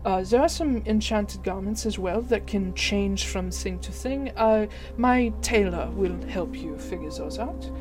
Uh, 0.06 0.22
there 0.22 0.40
are 0.40 0.49
some 0.49 0.84
enchanted 0.86 1.44
garments 1.44 1.84
as 1.88 1.98
well 1.98 2.22
that 2.22 2.45
can 2.45 2.72
change 2.76 3.26
from 3.26 3.49
thing 3.49 3.80
to 3.80 3.91
thing. 3.91 4.32
Uh, 4.38 4.68
my 4.98 5.34
tailor 5.41 5.90
will 5.91 6.15
help 6.27 6.56
you 6.56 6.77
figure 6.77 7.10
those 7.10 7.40
out. 7.40 7.72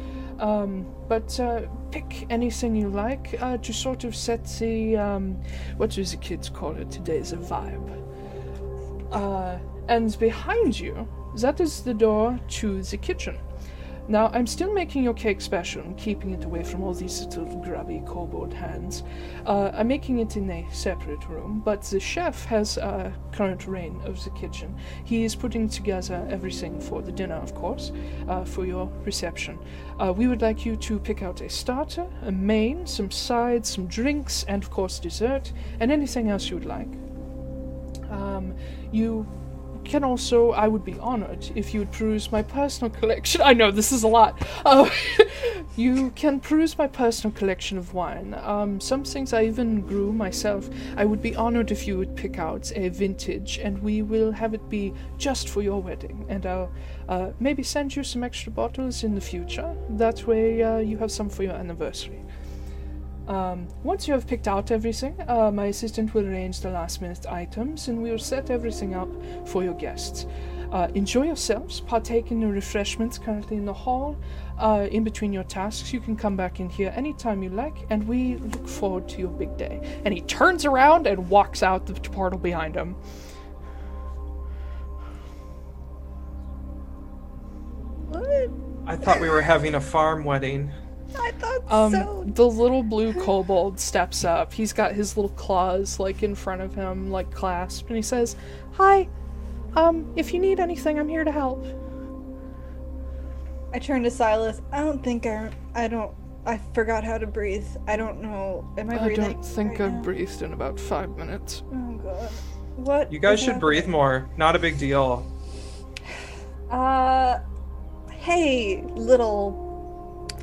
Um, 0.41 0.87
but 1.07 1.39
uh, 1.39 1.63
pick 1.91 2.27
anything 2.31 2.75
you 2.75 2.89
like 2.89 3.37
uh, 3.41 3.59
to 3.59 3.73
sort 3.73 4.05
of 4.05 4.17
set 4.17 4.45
the 4.59 4.97
um, 4.97 5.41
what 5.77 5.91
do 5.91 6.03
the 6.03 6.17
kids 6.17 6.49
call 6.49 6.75
it 6.77 6.91
today? 6.91 7.21
The 7.21 7.37
vibe. 7.37 8.03
Uh, 9.13 9.59
and 9.89 10.19
behind 10.19 10.81
you, 10.81 11.07
that 11.37 11.61
is 11.61 11.83
the 11.83 11.95
door 11.95 12.41
to 12.49 12.83
the 12.83 12.97
kitchen. 12.97 13.37
Now, 14.06 14.31
I'm 14.35 14.47
still 14.47 14.72
making 14.72 15.02
your 15.02 15.14
cake 15.14 15.40
special 15.40 15.81
and 15.81 15.97
keeping 15.97 16.32
it 16.32 16.44
away 16.44 16.62
from 16.62 16.82
all 16.82 16.93
these 16.93 17.24
little 17.24 17.47
grubby 17.62 18.02
kobold 18.06 18.52
hands. 18.52 19.02
Uh, 19.47 19.70
I'm 19.72 19.89
making 19.89 20.18
it 20.18 20.36
in 20.36 20.51
a 20.51 20.66
separate 20.70 21.26
room, 21.26 21.62
but 21.64 21.81
the 21.82 21.98
chef 21.98 22.44
has 22.44 22.76
uh, 22.76 23.10
current 23.32 23.66
reign 23.66 23.98
of 24.05 24.22
the 24.22 24.31
kitchen. 24.31 24.76
He 25.05 25.24
is 25.24 25.35
putting 25.35 25.70
together 25.70 26.26
everything 26.31 26.81
for 26.81 27.01
the 27.01 27.12
dinner, 27.12 27.36
of 27.36 27.55
course, 27.55 27.93
uh, 28.28 28.44
for 28.44 28.66
your 28.66 28.89
reception. 29.05 29.59
Uh, 29.98 30.12
we 30.14 30.26
would 30.26 30.43
like 30.43 30.66
you 30.66 30.76
to 30.76 30.98
pick 30.98 31.22
out 31.22 31.40
a 31.40 31.48
starter, 31.48 32.06
a 32.24 32.32
main, 32.32 32.86
some 32.86 33.10
sides, 33.10 33.70
some 33.70 33.86
drinks, 33.86 34.44
and 34.48 34.62
of 34.62 34.70
course 34.70 34.98
dessert, 34.98 35.51
and 35.81 35.90
anything 35.90 36.28
else 36.28 36.51
you 36.51 36.56
would 36.56 36.66
like. 36.66 36.89
Um, 38.10 38.55
you 38.93 39.26
can 39.85 40.05
also, 40.05 40.51
I 40.52 40.69
would 40.69 40.85
be 40.85 40.98
honored 40.98 41.51
if 41.55 41.74
you 41.74 41.81
would 41.81 41.93
peruse 41.93 42.32
my 42.32 42.43
personal 42.43 42.90
collection. 42.90 43.43
I 43.43 43.52
know 43.52 43.70
this 43.70 43.93
is 43.93 44.02
a 44.02 44.09
lot. 44.09 44.40
Uh, 44.65 44.89
you 45.77 46.11
can 46.11 46.40
peruse 46.40 46.77
my 46.78 46.86
personal 46.86 47.36
collection 47.36 47.78
of 47.78 47.94
wine. 47.94 48.35
Um, 48.43 48.81
some 48.81 49.05
things 49.05 49.32
I 49.32 49.44
even 49.44 49.82
grew 49.82 50.12
myself. 50.12 50.69
I 50.97 51.05
would 51.05 51.23
be 51.23 51.36
honored 51.36 51.70
if 51.70 51.86
you 51.86 51.98
would 51.98 52.16
pick 52.16 52.39
out 52.39 52.73
a 52.74 52.89
vintage, 52.89 53.59
and 53.59 53.82
we 53.82 54.02
will 54.02 54.32
have 54.32 54.55
it 54.55 54.69
be 54.69 54.93
just 55.19 55.48
for 55.48 55.62
your 55.62 55.81
wedding. 55.82 56.24
And 56.28 56.47
I'll 56.47 56.73
uh, 57.09 57.31
maybe 57.40 57.62
send 57.62 57.94
you 57.94 58.05
some 58.05 58.24
extra 58.24 58.52
bottles 58.52 59.05
in 59.05 59.15
the 59.15 59.20
future. 59.20 59.74
That 59.90 60.27
way, 60.27 60.62
uh, 60.62 60.78
you 60.78 60.97
have 60.98 61.11
some 61.11 61.28
for 61.28 61.43
your 61.43 61.55
anniversary. 61.55 62.24
Um, 63.29 63.69
once 63.83 64.07
you 64.07 64.13
have 64.13 64.27
picked 64.27 64.47
out 64.47 64.71
everything, 64.71 65.17
uh, 65.29 65.51
my 65.51 65.67
assistant 65.67 66.13
will 66.13 66.27
arrange 66.27 66.61
the 66.61 66.71
last 66.71 67.01
minute 67.01 67.25
items 67.27 67.89
and 67.89 68.03
we 68.03 68.11
will 68.11 68.19
set 68.19 68.51
everything 68.51 68.95
up 68.95 69.09
for 69.47 69.65
your 69.65 69.75
guests. 69.75 70.27
Uh, 70.71 70.89
enjoy 70.95 71.23
yourselves, 71.23 71.81
partake 71.81 72.31
in 72.33 72.41
the 72.41 72.47
refreshments 72.47 73.17
currently 73.17 73.57
in 73.57 73.65
the 73.65 73.73
hall. 73.73 74.19
Uh, 74.59 74.89
in 74.91 75.05
between 75.05 75.33
your 75.33 75.45
tasks, 75.45 75.93
you 75.93 76.01
can 76.01 76.17
come 76.17 76.37
back 76.37 76.61
in 76.61 76.69
here 76.69 76.93
anytime 76.97 77.43
you 77.43 77.49
like, 77.49 77.77
and 77.91 78.07
we 78.07 78.37
look 78.37 78.69
forward 78.69 79.09
to 79.09 79.21
your 79.21 79.31
big 79.31 79.57
day. 79.57 80.01
And 80.05 80.13
he 80.13 80.21
turns 80.23 80.65
around 80.65 81.07
and 81.07 81.29
walks 81.29 81.63
out 81.63 81.87
the 81.87 81.95
portal 81.95 82.39
behind 82.39 82.75
him. 82.75 82.95
What? 88.09 88.51
I 88.87 88.97
thought 88.97 89.21
we 89.21 89.31
were 89.31 89.43
having 89.43 89.77
a 89.77 89.81
farm 89.81 90.25
wedding. 90.25 90.73
I 91.16 91.31
thought 91.39 91.73
Um, 91.73 91.93
so. 91.93 92.24
the 92.27 92.47
little 92.49 92.82
blue 92.82 93.12
kobold 93.15 93.78
steps 93.81 94.24
up. 94.24 94.53
He's 94.53 94.73
got 94.73 94.93
his 94.93 95.16
little 95.16 95.31
claws 95.31 95.99
like 96.01 96.23
in 96.23 96.35
front 96.35 96.61
of 96.62 96.74
him, 96.74 97.11
like 97.11 97.31
clasped, 97.31 97.89
and 97.89 97.97
he 97.97 98.03
says, 98.03 98.36
"Hi, 98.73 99.09
um, 99.77 100.12
if 100.16 100.32
you 100.35 100.41
need 100.41 100.61
anything, 100.61 100.99
I'm 100.99 101.09
here 101.09 101.24
to 101.24 101.32
help." 101.32 101.65
I 103.73 103.78
turn 103.78 104.03
to 104.05 104.11
Silas. 104.11 104.61
I 104.73 104.81
don't 104.81 105.03
think 105.03 105.27
I. 105.27 105.51
I 105.74 105.89
don't. 105.89 106.12
I 106.47 106.61
forgot 106.74 107.05
how 107.05 107.16
to 107.19 107.27
breathe. 107.27 107.66
I 107.89 107.97
don't 107.97 108.20
know. 108.20 108.69
Am 108.77 108.91
I 108.91 108.95
I 109.03 109.15
don't 109.15 109.43
think 109.43 109.70
right 109.78 109.81
I've 109.86 109.93
now? 109.95 110.03
breathed 110.03 110.43
in 110.43 110.53
about 110.53 110.78
five 110.78 111.16
minutes. 111.16 111.62
Oh 111.73 111.93
god. 112.03 112.31
What? 112.77 113.12
You 113.12 113.19
guys 113.19 113.39
is 113.39 113.45
should 113.47 113.61
breathe 113.61 113.86
more. 113.86 114.28
Not 114.36 114.55
a 114.55 114.59
big 114.59 114.78
deal. 114.78 115.24
Uh. 116.70 117.39
Hey, 118.11 118.82
little 118.95 119.64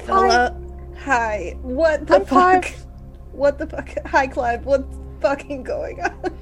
fella. 0.06 0.62
Hi. 1.04 1.58
What 1.62 2.08
the 2.08 2.16
I'm 2.16 2.26
fuck? 2.26 2.64
Clive. 2.64 2.86
What 3.32 3.58
the 3.58 3.68
fuck? 3.68 3.90
Hi, 4.06 4.28
Clive. 4.28 4.66
What's 4.66 4.98
fucking 5.22 5.64
going 5.64 6.02
on? 6.02 6.38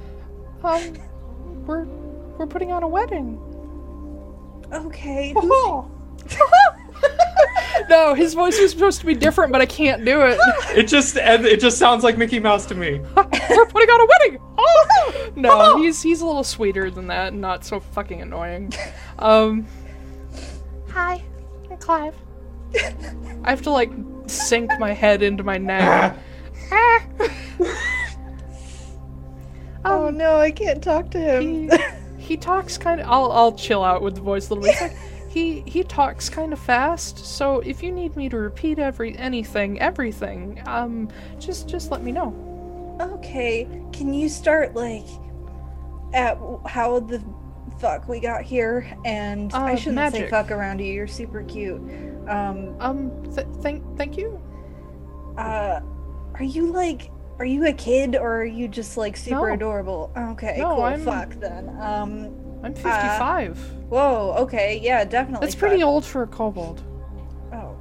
Um, 0.62 1.64
we're 1.66 1.84
we're 2.36 2.46
putting 2.46 2.72
on 2.72 2.82
a 2.82 2.88
wedding. 2.88 3.38
okay. 4.72 5.32
Oh. 5.36 5.90
no, 7.88 8.14
his 8.14 8.34
voice 8.34 8.60
was 8.60 8.70
supposed 8.70 9.00
to 9.00 9.06
be 9.06 9.14
different, 9.14 9.52
but 9.52 9.60
I 9.60 9.66
can't 9.66 10.04
do 10.04 10.20
it. 10.22 10.38
It 10.76 10.84
just 10.84 11.16
it 11.16 11.60
just 11.60 11.78
sounds 11.78 12.04
like 12.04 12.18
Mickey 12.18 12.38
Mouse 12.38 12.66
to 12.66 12.74
me. 12.74 13.00
we're 13.16 13.66
putting 13.66 13.88
on 13.88 14.00
a 14.00 14.06
wedding. 14.06 14.40
Oh! 14.58 15.32
No, 15.36 15.78
he's 15.78 16.02
he's 16.02 16.20
a 16.20 16.26
little 16.26 16.44
sweeter 16.44 16.90
than 16.90 17.06
that, 17.08 17.32
and 17.32 17.40
not 17.40 17.64
so 17.64 17.80
fucking 17.80 18.20
annoying. 18.20 18.72
Um. 19.18 19.66
Hi, 20.92 21.22
I'm 21.70 21.76
Clive. 21.76 22.14
I 23.44 23.50
have 23.50 23.62
to 23.62 23.70
like 23.70 23.90
sink 24.26 24.70
my 24.78 24.92
head 24.92 25.22
into 25.22 25.42
my 25.42 25.58
neck. 25.58 25.82
Ah. 25.82 26.16
Ah. 26.72 27.06
oh 29.84 30.08
um, 30.08 30.16
no, 30.16 30.36
I 30.36 30.50
can't 30.50 30.82
talk 30.82 31.10
to 31.12 31.18
him. 31.18 31.70
he, 31.70 31.78
he 32.18 32.36
talks 32.36 32.78
kind 32.78 33.00
of. 33.00 33.08
I'll 33.08 33.32
I'll 33.32 33.52
chill 33.52 33.82
out 33.82 34.02
with 34.02 34.14
the 34.14 34.20
voice 34.20 34.50
a 34.50 34.54
little 34.54 34.64
bit. 34.64 34.72
It's 34.72 34.82
like, 34.82 34.96
he 35.30 35.62
he 35.66 35.82
talks 35.84 36.28
kind 36.28 36.52
of 36.52 36.58
fast, 36.58 37.18
so 37.18 37.60
if 37.60 37.82
you 37.82 37.92
need 37.92 38.16
me 38.16 38.28
to 38.28 38.36
repeat 38.36 38.78
every 38.78 39.16
anything, 39.16 39.80
everything, 39.80 40.62
um, 40.66 41.08
just 41.38 41.68
just 41.68 41.90
let 41.90 42.02
me 42.02 42.12
know. 42.12 42.34
okay, 43.00 43.66
can 43.92 44.12
you 44.12 44.28
start 44.28 44.74
like 44.74 45.06
at 46.12 46.38
how 46.66 47.00
the 47.00 47.22
fuck 47.80 48.08
we 48.08 48.20
got 48.20 48.42
here? 48.42 48.86
And 49.04 49.52
I 49.54 49.72
Uh, 49.72 49.76
shouldn't 49.76 50.12
say 50.12 50.28
fuck 50.28 50.50
around 50.50 50.78
you. 50.80 50.92
You're 50.92 51.06
super 51.06 51.42
cute. 51.42 51.80
Um, 52.28 52.76
Um, 52.80 53.10
th- 53.34 53.46
thank 53.62 53.82
thank 53.96 54.16
you. 54.16 54.40
uh, 55.38 55.80
are 56.34 56.44
you 56.44 56.66
like? 56.72 57.10
Are 57.38 57.44
you 57.46 57.66
a 57.66 57.72
kid 57.72 58.16
or 58.16 58.40
are 58.40 58.44
you 58.44 58.68
just 58.68 58.98
like 58.98 59.16
super 59.16 59.48
No. 59.48 59.54
adorable? 59.54 60.10
Okay, 60.16 60.56
No, 60.58 60.74
cool. 60.74 60.84
I'm- 60.84 61.00
Fuck 61.00 61.30
then. 61.40 61.70
Um, 61.80 62.28
I'm 62.62 62.74
55. 62.74 63.58
whoa. 63.88 64.34
Okay, 64.40 64.78
yeah, 64.82 65.04
definitely. 65.04 65.46
That's 65.46 65.54
pretty 65.54 65.82
old 65.82 66.04
for 66.04 66.22
a 66.22 66.26
kobold. 66.26 66.82
Oh. 67.50 67.74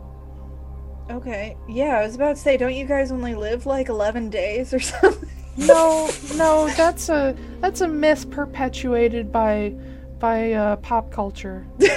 Okay. 1.11 1.57
Yeah, 1.67 1.97
I 1.99 2.03
was 2.03 2.15
about 2.15 2.37
to 2.37 2.41
say, 2.41 2.55
don't 2.55 2.73
you 2.73 2.85
guys 2.85 3.11
only 3.11 3.35
live 3.35 3.65
like 3.65 3.89
11 3.89 4.29
days 4.29 4.73
or 4.73 4.79
something? 4.91 5.27
No, 5.57 6.09
no, 6.37 6.69
that's 6.77 7.09
a 7.09 7.35
that's 7.59 7.81
a 7.81 7.87
myth 7.87 8.29
perpetuated 8.31 9.29
by 9.29 9.73
by 10.19 10.53
uh, 10.53 10.75
pop 10.77 11.11
culture. 11.11 11.65
Eleven 11.79 11.93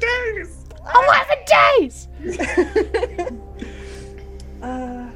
days. 0.00 0.64
Eleven 0.94 1.38
days. 1.46 2.08
uh, 4.62 5.10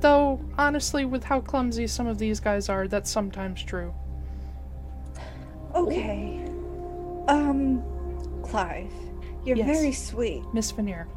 Though 0.00 0.40
honestly, 0.58 1.04
with 1.06 1.24
how 1.24 1.40
clumsy 1.40 1.86
some 1.86 2.06
of 2.06 2.18
these 2.18 2.38
guys 2.40 2.68
are, 2.68 2.86
that's 2.88 3.10
sometimes 3.10 3.62
true. 3.62 3.94
okay. 5.74 6.40
Um, 7.26 7.82
Clive, 8.42 8.92
you're 9.46 9.56
Yes. 9.56 9.78
very 9.78 9.92
sweet. 9.92 10.42
Miss 10.52 10.70
Veneer. 10.70 11.08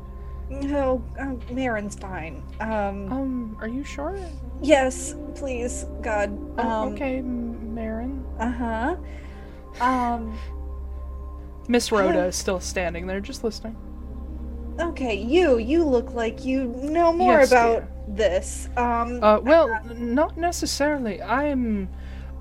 No, 0.49 1.03
um, 1.19 1.41
Marin's 1.51 1.95
fine. 1.95 2.41
Um, 2.61 3.11
Um, 3.11 3.57
are 3.59 3.67
you 3.67 3.83
sure? 3.83 4.17
yes, 4.61 5.13
please, 5.35 5.85
God. 6.01 6.29
Oh, 6.57 6.61
Um, 6.83 6.93
okay, 6.93 7.17
M- 7.17 7.56
Marin. 7.81 8.25
Uh 8.39 8.51
huh. 8.51 8.95
Um, 9.79 10.37
Miss 11.67 11.91
Rhoda 11.91 12.25
is 12.25 12.35
still 12.35 12.59
standing 12.59 13.05
there, 13.05 13.19
just 13.19 13.43
listening. 13.43 13.75
okay, 14.79 15.15
you, 15.15 15.57
you 15.59 15.83
look 15.83 16.13
like 16.13 16.43
you 16.43 16.65
know 16.81 17.13
more 17.13 17.33
Yes, 17.39 17.51
about 17.51 17.79
dear. 17.81 17.87
this. 18.15 18.69
Um, 18.77 19.23
Uh, 19.23 19.39
well, 19.41 19.69
n- 19.89 20.15
not 20.15 20.37
necessarily. 20.37 21.21
I'm 21.21 21.89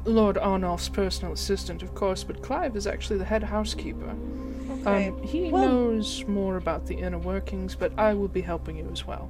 Lord 0.06 0.36
Arnulf's 0.38 0.88
personal 0.88 1.32
assistant, 1.34 1.82
of 1.82 1.94
course, 1.94 2.24
but 2.24 2.40
Clive 2.42 2.76
is 2.76 2.86
actually 2.86 3.18
the 3.18 3.24
head 3.24 3.42
housekeeper. 3.42 4.14
okay. 4.80 5.08
Um, 5.08 5.22
he 5.22 5.50
well- 5.50 5.68
knows 5.68 6.24
more 6.26 6.56
about 6.56 6.86
the 6.86 6.94
inner 6.94 7.18
workings, 7.18 7.74
but 7.74 7.92
I 7.98 8.14
will 8.14 8.28
be 8.28 8.40
helping 8.42 8.76
you 8.76 8.88
as 8.92 9.06
well. 9.06 9.28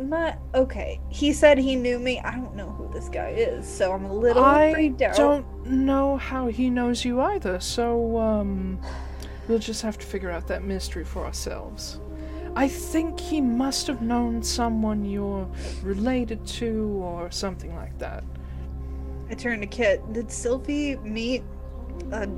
My, 0.00 0.36
okay, 0.54 1.00
he 1.10 1.32
said 1.32 1.58
he 1.58 1.76
knew 1.76 1.98
me. 1.98 2.18
I 2.20 2.32
don't 2.36 2.54
know 2.56 2.70
who 2.70 2.92
this 2.92 3.08
guy 3.08 3.30
is, 3.30 3.66
so 3.68 3.92
I'm 3.92 4.04
a 4.04 4.12
little 4.12 4.42
I 4.42 4.72
freaked 4.72 5.02
out. 5.02 5.16
don't 5.16 5.66
know 5.66 6.16
how 6.16 6.48
he 6.48 6.70
knows 6.70 7.04
you 7.04 7.20
either, 7.20 7.60
so 7.60 8.18
um, 8.18 8.80
we'll 9.48 9.58
just 9.58 9.82
have 9.82 9.98
to 9.98 10.06
figure 10.06 10.30
out 10.30 10.46
that 10.48 10.64
mystery 10.64 11.04
for 11.04 11.24
ourselves. 11.24 12.00
I 12.56 12.68
think 12.68 13.18
he 13.20 13.40
must 13.40 13.86
have 13.86 14.02
known 14.02 14.42
someone 14.42 15.04
you're 15.04 15.48
related 15.82 16.44
to 16.48 17.00
or 17.02 17.30
something 17.30 17.74
like 17.76 17.96
that. 17.98 18.24
I 19.30 19.34
turned 19.34 19.62
to 19.62 19.68
Kit. 19.68 20.12
Did 20.12 20.30
Sylvie 20.30 20.96
meet 20.96 21.42
a 22.10 22.28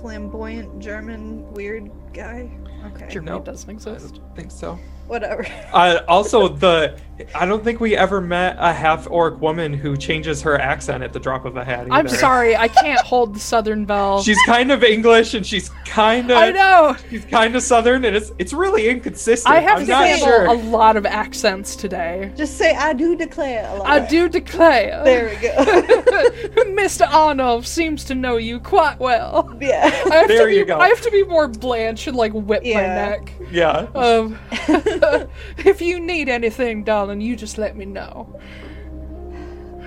flamboyant 0.00 0.78
German 0.80 1.50
weird 1.52 1.90
guy? 2.14 2.50
Okay, 2.86 3.08
Germany 3.10 3.32
Nope. 3.36 3.44
doesn't 3.44 3.68
I 3.68 3.72
exist. 3.72 4.14
don't 4.14 4.36
think 4.36 4.50
so. 4.50 4.78
Whatever. 5.08 5.46
Uh, 5.72 6.00
also, 6.06 6.48
the 6.48 6.98
I 7.34 7.46
don't 7.46 7.64
think 7.64 7.80
we 7.80 7.96
ever 7.96 8.20
met 8.20 8.56
a 8.58 8.72
half 8.72 9.08
orc 9.10 9.40
woman 9.40 9.72
who 9.72 9.96
changes 9.96 10.40
her 10.42 10.58
accent 10.60 11.02
at 11.02 11.12
the 11.12 11.18
drop 11.18 11.44
of 11.44 11.56
a 11.56 11.64
hat. 11.64 11.88
I'm 11.90 12.08
sorry, 12.08 12.56
I 12.56 12.68
can't 12.82 13.00
hold 13.00 13.34
the 13.34 13.40
Southern 13.40 13.84
belle. 13.84 14.22
She's 14.22 14.38
kind 14.46 14.70
of 14.70 14.84
English 14.84 15.34
and 15.34 15.44
she's 15.44 15.68
kind 15.84 16.30
of 16.30 16.36
I 16.38 16.50
know. 16.52 16.96
she's 17.10 17.24
kind 17.24 17.56
of 17.56 17.62
Southern 17.62 18.04
and 18.04 18.14
it's 18.14 18.30
it's 18.38 18.52
really 18.52 18.88
inconsistent. 18.88 19.52
I 19.54 19.60
have 19.60 19.80
I'm 19.80 19.86
to 19.86 19.90
not 19.92 20.06
handle 20.06 20.26
sure. 20.26 20.46
a 20.46 20.52
lot 20.54 20.96
of 20.96 21.06
accents 21.06 21.74
today. 21.74 22.32
Just 22.36 22.56
say 22.56 22.74
I 22.74 22.92
do 22.92 23.16
declare. 23.16 23.68
a 23.68 23.74
lot. 23.76 23.86
I 23.88 24.06
do 24.06 24.28
declare. 24.28 25.02
There 25.04 25.28
we 25.28 25.36
go. 25.36 25.48
Mr. 26.78 27.06
Arnulf 27.08 27.66
seems 27.66 28.04
to 28.04 28.14
know 28.14 28.36
you 28.36 28.60
quite 28.60 28.98
well. 29.00 29.56
yeah. 29.60 29.86
I 30.10 30.14
have 30.14 30.28
There 30.28 30.44
to 30.44 30.46
be, 30.46 30.56
you 30.56 30.64
go. 30.64 30.78
I 30.78 30.88
have 30.88 31.00
to 31.00 31.10
be 31.10 31.24
more 31.24 31.48
Blanche 31.48 32.06
and 32.06 32.16
like 32.16 32.32
whip 32.32 32.62
my 32.62 32.70
neck. 32.70 33.32
Yeah. 33.50 33.88
Um, 33.94 34.38
if 35.58 35.80
you 35.80 36.00
need 36.00 36.28
anything, 36.28 36.84
darling, 36.84 37.20
you 37.20 37.36
just 37.36 37.58
let 37.58 37.76
me 37.76 37.84
know. 37.84 38.40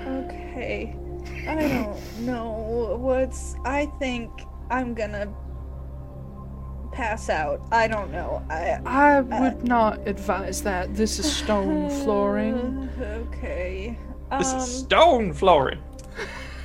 Okay. 0.08 0.96
I 1.48 1.56
don't 1.56 2.20
know 2.20 2.98
what's. 3.00 3.56
I 3.66 3.88
think 4.00 4.32
I'm 4.70 4.94
gonna 4.94 5.34
pass 6.92 7.30
out. 7.30 7.62
I 7.72 7.88
don't 7.88 8.12
know. 8.12 8.46
I. 8.50 8.80
I 8.86 9.22
would 9.22 9.64
not 9.64 10.08
advise 10.08 10.62
that. 10.64 10.96
This 10.96 11.20
is 11.20 11.32
stone 11.32 11.90
flooring. 12.04 12.90
Okay. 13.02 13.98
this 14.38 14.54
um, 14.54 14.58
is 14.60 14.80
stone 14.80 15.34
flooring. 15.34 15.80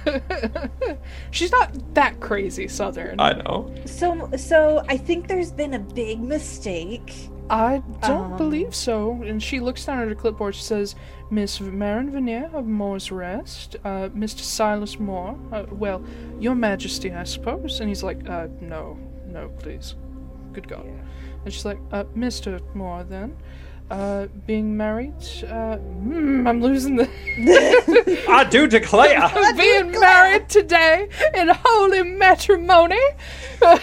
She's 1.30 1.50
not 1.50 1.94
that 1.94 2.20
crazy 2.20 2.68
Southern. 2.68 3.20
I 3.20 3.32
know. 3.32 3.74
So, 3.86 4.30
so 4.36 4.84
I 4.88 4.96
think 4.96 5.26
there's 5.28 5.50
been 5.50 5.74
a 5.74 5.78
big 5.78 6.20
mistake. 6.20 7.28
I 7.48 7.82
don't 8.02 8.32
Um, 8.32 8.36
believe 8.36 8.74
so. 8.74 9.22
And 9.24 9.42
she 9.42 9.60
looks 9.60 9.84
down 9.84 10.00
at 10.00 10.08
her 10.08 10.14
clipboard. 10.14 10.54
She 10.54 10.62
says, 10.62 10.94
Miss 11.30 11.60
Marin 11.60 12.10
Veneer 12.10 12.50
of 12.52 12.66
Moore's 12.66 13.10
Rest, 13.12 13.76
uh, 13.84 14.08
Mr. 14.14 14.40
Silas 14.40 14.98
Moore. 14.98 15.36
Uh, 15.52 15.64
well, 15.70 16.02
Your 16.40 16.54
Majesty, 16.54 17.12
I 17.12 17.24
suppose. 17.24 17.80
And 17.80 17.88
he's 17.88 18.02
like, 18.02 18.28
uh, 18.28 18.48
no, 18.60 18.98
no, 19.26 19.48
please. 19.60 19.94
Good 20.52 20.68
God. 20.68 20.86
And 21.44 21.52
she's 21.52 21.64
like, 21.64 21.78
uh, 21.92 22.04
Mr. 22.16 22.60
Moore, 22.74 23.04
then. 23.04 23.36
Uh, 23.88 24.26
being 24.46 24.76
married, 24.76 25.14
uh, 25.44 25.78
mm, 25.78 26.48
I'm 26.48 26.60
losing 26.60 26.96
the. 26.96 27.08
I 28.28 28.42
do 28.42 28.66
declare. 28.66 29.30
being 29.56 29.92
married 29.92 30.48
today 30.48 31.08
in 31.34 31.50
holy 31.54 32.02
matrimony. 32.02 32.98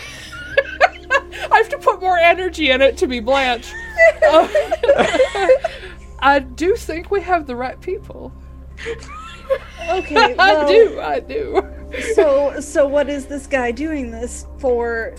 I 1.52 1.58
have 1.58 1.70
to 1.70 1.78
put 1.78 2.02
more 2.02 2.18
energy 2.18 2.70
in 2.72 2.82
it 2.82 2.98
to 2.98 3.08
be 3.08 3.20
Blanche. 3.20 3.72
Uh, 4.26 5.48
I 6.20 6.40
do 6.40 6.76
think 6.76 7.12
we 7.12 7.22
have 7.22 7.46
the 7.48 7.56
right 7.56 7.80
people. 7.80 8.34
Okay. 9.90 10.36
I 10.40 10.68
do, 10.68 11.00
I 11.00 11.20
do. 11.20 11.62
So, 12.16 12.60
so 12.60 12.88
what 12.88 13.10
is 13.10 13.26
this 13.28 13.48
guy 13.48 13.72
doing 13.72 14.12
this 14.12 14.48
for? 14.58 15.14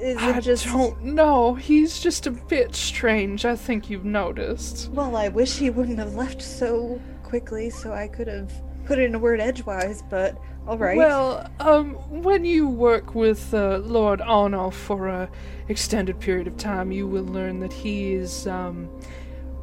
Is 0.00 0.16
it 0.16 0.22
I 0.22 0.40
just? 0.40 0.64
don't 0.66 1.02
know. 1.02 1.54
He's 1.54 1.98
just 1.98 2.26
a 2.26 2.30
bit 2.30 2.74
strange. 2.74 3.44
I 3.44 3.56
think 3.56 3.90
you've 3.90 4.04
noticed. 4.04 4.90
Well, 4.92 5.16
I 5.16 5.28
wish 5.28 5.56
he 5.56 5.70
wouldn't 5.70 5.98
have 5.98 6.14
left 6.14 6.42
so 6.42 7.00
quickly, 7.22 7.70
so 7.70 7.92
I 7.92 8.08
could 8.08 8.28
have 8.28 8.52
put 8.86 8.98
in 8.98 9.14
a 9.14 9.18
word 9.18 9.40
edgewise. 9.40 10.02
But 10.08 10.38
all 10.66 10.78
right. 10.78 10.96
Well, 10.96 11.50
um, 11.60 11.94
when 12.22 12.44
you 12.44 12.68
work 12.68 13.14
with 13.14 13.52
uh, 13.52 13.78
Lord 13.78 14.20
Arnulf 14.20 14.74
for 14.74 15.08
a 15.08 15.30
extended 15.68 16.20
period 16.20 16.46
of 16.46 16.56
time, 16.56 16.90
you 16.92 17.06
will 17.06 17.24
learn 17.24 17.60
that 17.60 17.72
he 17.72 18.14
is 18.14 18.46
um, 18.46 18.88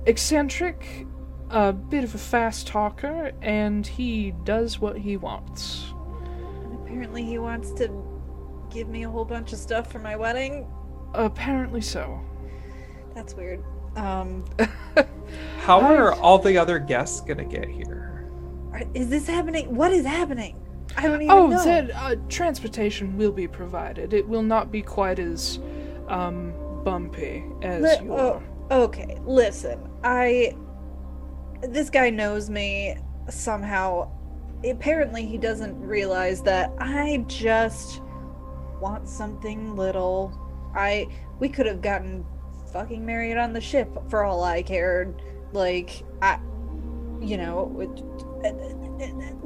eccentric, 0.05 1.05
a 1.49 1.73
bit 1.73 2.03
of 2.03 2.13
a 2.15 2.17
fast 2.19 2.67
talker, 2.67 3.31
and 3.41 3.85
he 3.85 4.31
does 4.43 4.79
what 4.79 4.97
he 4.97 5.17
wants. 5.17 5.85
apparently 6.83 7.23
he 7.23 7.37
wants 7.39 7.71
to 7.73 7.89
give 8.69 8.87
me 8.87 9.03
a 9.03 9.09
whole 9.09 9.25
bunch 9.25 9.53
of 9.53 9.59
stuff 9.59 9.91
for 9.91 9.99
my 9.99 10.15
wedding. 10.15 10.67
Apparently 11.13 11.81
so. 11.81 12.19
That's 13.13 13.33
weird. 13.33 13.63
Um, 13.95 14.45
How 15.59 15.81
are 15.81 16.13
all 16.13 16.39
the 16.39 16.57
other 16.57 16.79
guests 16.79 17.19
gonna 17.21 17.43
get 17.45 17.67
here? 17.67 18.29
are- 18.71 18.83
is 18.93 19.09
this 19.09 19.27
happening? 19.27 19.75
What 19.75 19.91
is 19.91 20.05
happening? 20.05 20.55
I 20.97 21.03
don't 21.07 21.21
even 21.21 21.31
Oh, 21.35 21.47
know. 21.47 21.63
then 21.63 21.91
uh, 21.91 22.15
transportation 22.29 23.17
will 23.17 23.31
be 23.31 23.47
provided. 23.47 24.13
It 24.13 24.27
will 24.27 24.43
not 24.43 24.71
be 24.71 24.81
quite 24.81 25.19
as 25.19 25.59
um, 26.07 26.53
bumpy 26.83 27.43
as 27.61 27.81
Li- 28.01 28.05
your. 28.07 28.19
oh, 28.19 28.83
okay, 28.83 29.17
listen. 29.25 29.79
I. 30.03 30.55
This 31.63 31.89
guy 31.89 32.09
knows 32.09 32.49
me 32.49 32.95
somehow. 33.29 34.11
Apparently, 34.69 35.25
he 35.25 35.37
doesn't 35.37 35.79
realize 35.79 36.41
that 36.43 36.71
I 36.79 37.23
just 37.27 38.01
want 38.79 39.07
something 39.07 39.75
little 39.75 40.33
I 40.75 41.07
we 41.39 41.47
could 41.49 41.65
have 41.67 41.81
gotten 41.83 42.25
fucking 42.73 43.05
married 43.05 43.37
on 43.37 43.53
the 43.53 43.61
ship 43.61 43.89
for 44.09 44.23
all 44.23 44.43
I 44.43 44.63
cared. 44.63 45.21
Like 45.53 46.03
I, 46.21 46.39
you 47.19 47.37
know, 47.37 47.75
it- 47.79 48.25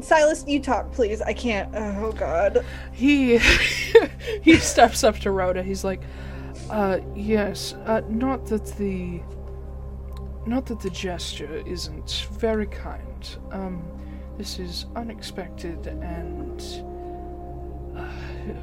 Silas, 0.01 0.43
you 0.47 0.59
talk, 0.59 0.91
please. 0.91 1.21
I 1.21 1.33
can't. 1.33 1.73
Oh 1.75 2.11
God. 2.11 2.65
He 2.91 3.37
he 4.41 4.57
steps 4.57 5.03
up 5.03 5.17
to 5.19 5.31
Rhoda. 5.31 5.63
He's 5.63 5.83
like, 5.83 6.01
uh, 6.69 6.99
yes, 7.15 7.73
uh, 7.85 8.01
not 8.09 8.45
that 8.47 8.65
the 8.77 9.21
not 10.45 10.65
that 10.67 10.79
the 10.79 10.89
gesture 10.89 11.63
isn't 11.65 12.27
very 12.33 12.67
kind. 12.67 13.37
Um, 13.51 13.83
this 14.37 14.59
is 14.59 14.85
unexpected 14.95 15.87
and 15.87 16.61
uh, 17.97 18.07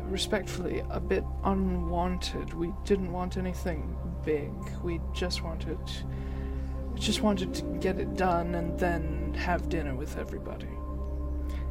respectfully 0.05 0.83
a 0.91 1.01
bit 1.01 1.25
unwanted. 1.45 2.55
We 2.55 2.73
didn't 2.85 3.11
want 3.11 3.37
anything 3.37 3.97
big. 4.25 4.53
We 4.83 5.01
just 5.13 5.43
wanted 5.43 5.79
just 7.03 7.23
wanted 7.23 7.53
to 7.55 7.63
get 7.81 7.99
it 7.99 8.17
done 8.17 8.55
and 8.55 8.79
then 8.79 9.35
have 9.35 9.69
dinner 9.69 9.95
with 9.95 10.17
everybody. 10.19 10.69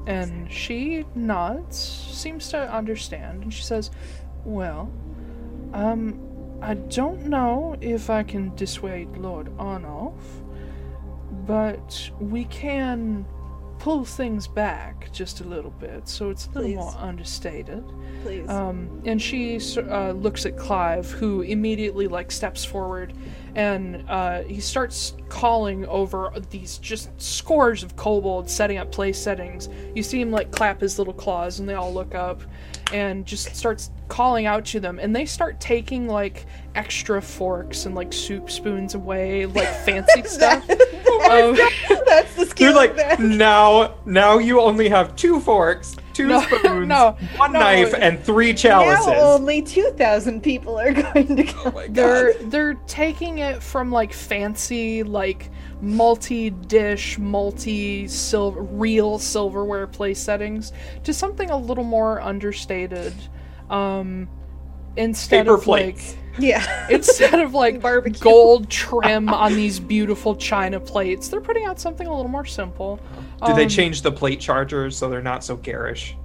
And 0.08 0.52
she 0.52 1.06
nods, 1.16 1.78
seems 1.78 2.50
to 2.50 2.74
understand, 2.74 3.44
and 3.44 3.54
she 3.54 3.64
says, 3.64 3.92
Well, 4.44 4.92
um, 5.74 6.20
I 6.62 6.74
don't 6.74 7.28
know 7.28 7.76
if 7.82 8.10
I 8.10 8.24
can 8.24 8.56
dissuade 8.56 9.16
Lord 9.18 9.52
Arnulf, 9.58 10.42
but 11.46 12.10
we 12.20 12.46
can 12.46 13.26
pull 13.80 14.06
things 14.06 14.48
back 14.48 15.12
just 15.12 15.42
a 15.42 15.44
little 15.44 15.72
bit 15.72 16.08
so 16.08 16.30
it's 16.30 16.46
a 16.46 16.50
little 16.50 16.62
Please. 16.62 16.76
more 16.76 16.96
understated. 17.00 17.84
Please. 18.22 18.48
Um, 18.48 19.02
and 19.06 19.20
she 19.20 19.60
uh, 19.78 20.12
looks 20.12 20.46
at 20.46 20.56
Clive, 20.56 21.10
who 21.10 21.42
immediately 21.42 22.08
like 22.08 22.32
steps 22.32 22.64
forward, 22.64 23.14
and 23.56 24.06
uh, 24.10 24.44
he 24.44 24.60
starts 24.60 25.14
calling 25.30 25.86
over 25.88 26.32
these 26.50 26.78
just 26.78 27.10
scores 27.22 27.84
of 27.84 27.96
kobolds 27.96 28.54
setting 28.54 28.78
up 28.78 28.92
place 28.92 29.18
settings. 29.18 29.70
You 29.96 30.04
see 30.04 30.22
him 30.22 30.32
like 30.32 30.52
clap 30.52 30.82
his 30.82 30.98
little 30.98 31.14
claws, 31.14 31.60
and 31.60 31.68
they 31.68 31.74
all 31.74 31.94
look 31.94 32.16
up, 32.16 32.42
and 32.94 33.26
just 33.26 33.56
starts 33.56 33.90
calling 34.08 34.46
out 34.46 34.66
to 34.66 34.80
them, 34.80 35.00
and 35.00 35.16
they 35.16 35.26
start 35.26 35.60
taking 35.60 36.08
like 36.08 36.46
extra 36.76 37.22
forks 37.22 37.86
and 37.86 37.96
like 37.96 38.12
soup 38.14 38.50
spoons 38.52 38.96
away, 38.96 39.46
like 39.46 39.68
fancy 39.68 40.24
stuff. 40.26 40.68
Um, 41.22 41.56
That's 42.08 42.34
the 42.36 42.46
skill. 42.48 42.74
They're 42.74 42.76
like, 42.76 42.96
that- 42.96 43.20
now, 43.20 43.96
now 44.06 44.38
you 44.40 44.60
only 44.60 44.90
have 44.90 45.16
two 45.16 45.40
forks, 45.40 45.96
two 46.14 46.26
No, 46.28 46.42
spoons, 46.48 46.88
no, 46.88 47.16
one 47.38 47.54
no. 47.54 47.60
knife, 47.60 47.94
and 47.94 48.22
three 48.24 48.54
chalices 48.54 49.06
now 49.06 49.14
only 49.20 49.62
two 49.62 49.92
thousand 49.92 50.42
people 50.42 50.80
are 50.80 50.92
going 50.94 51.36
to 51.36 51.44
go. 51.44 51.54
Oh 51.66 51.72
my 51.72 51.88
God. 51.88 51.94
they're 51.96 52.34
they're 52.46 52.74
taking 52.88 53.38
it 53.38 53.62
from 53.62 53.92
like 53.92 54.14
fancy 54.14 55.04
like 55.04 55.52
multi-dish 55.82 57.18
multi 57.18 58.08
silver 58.08 58.62
real 58.62 59.18
silverware 59.20 59.88
place 59.88 60.20
settings 60.20 60.72
to 61.04 61.14
something 61.14 61.50
a 61.50 61.58
little 61.58 61.84
more 61.84 62.22
understated 62.22 63.14
um 63.70 64.28
instead 64.98 65.46
Paper 65.46 65.56
of 65.56 65.64
plates. 65.64 66.14
like 66.14 66.40
Yeah. 66.40 66.88
instead 66.90 67.40
of 67.40 67.54
like 67.54 67.82
Barbecue. 67.82 68.20
gold 68.22 68.70
trim 68.70 69.30
on 69.30 69.54
these 69.56 69.80
beautiful 69.80 70.36
china 70.36 70.80
plates 70.80 71.30
they're 71.30 71.42
putting 71.42 71.66
out 71.66 71.80
something 71.80 72.06
a 72.08 72.16
little 72.16 72.32
more 72.32 72.46
simple 72.46 73.00
Do 73.46 73.54
they 73.54 73.64
Um, 73.64 73.70
change 73.70 74.02
the 74.02 74.12
plate 74.12 74.40
chargers 74.40 74.98
so 74.98 75.10
they're 75.10 75.22
not 75.22 75.44
so 75.44 75.56
garish? 75.58 76.16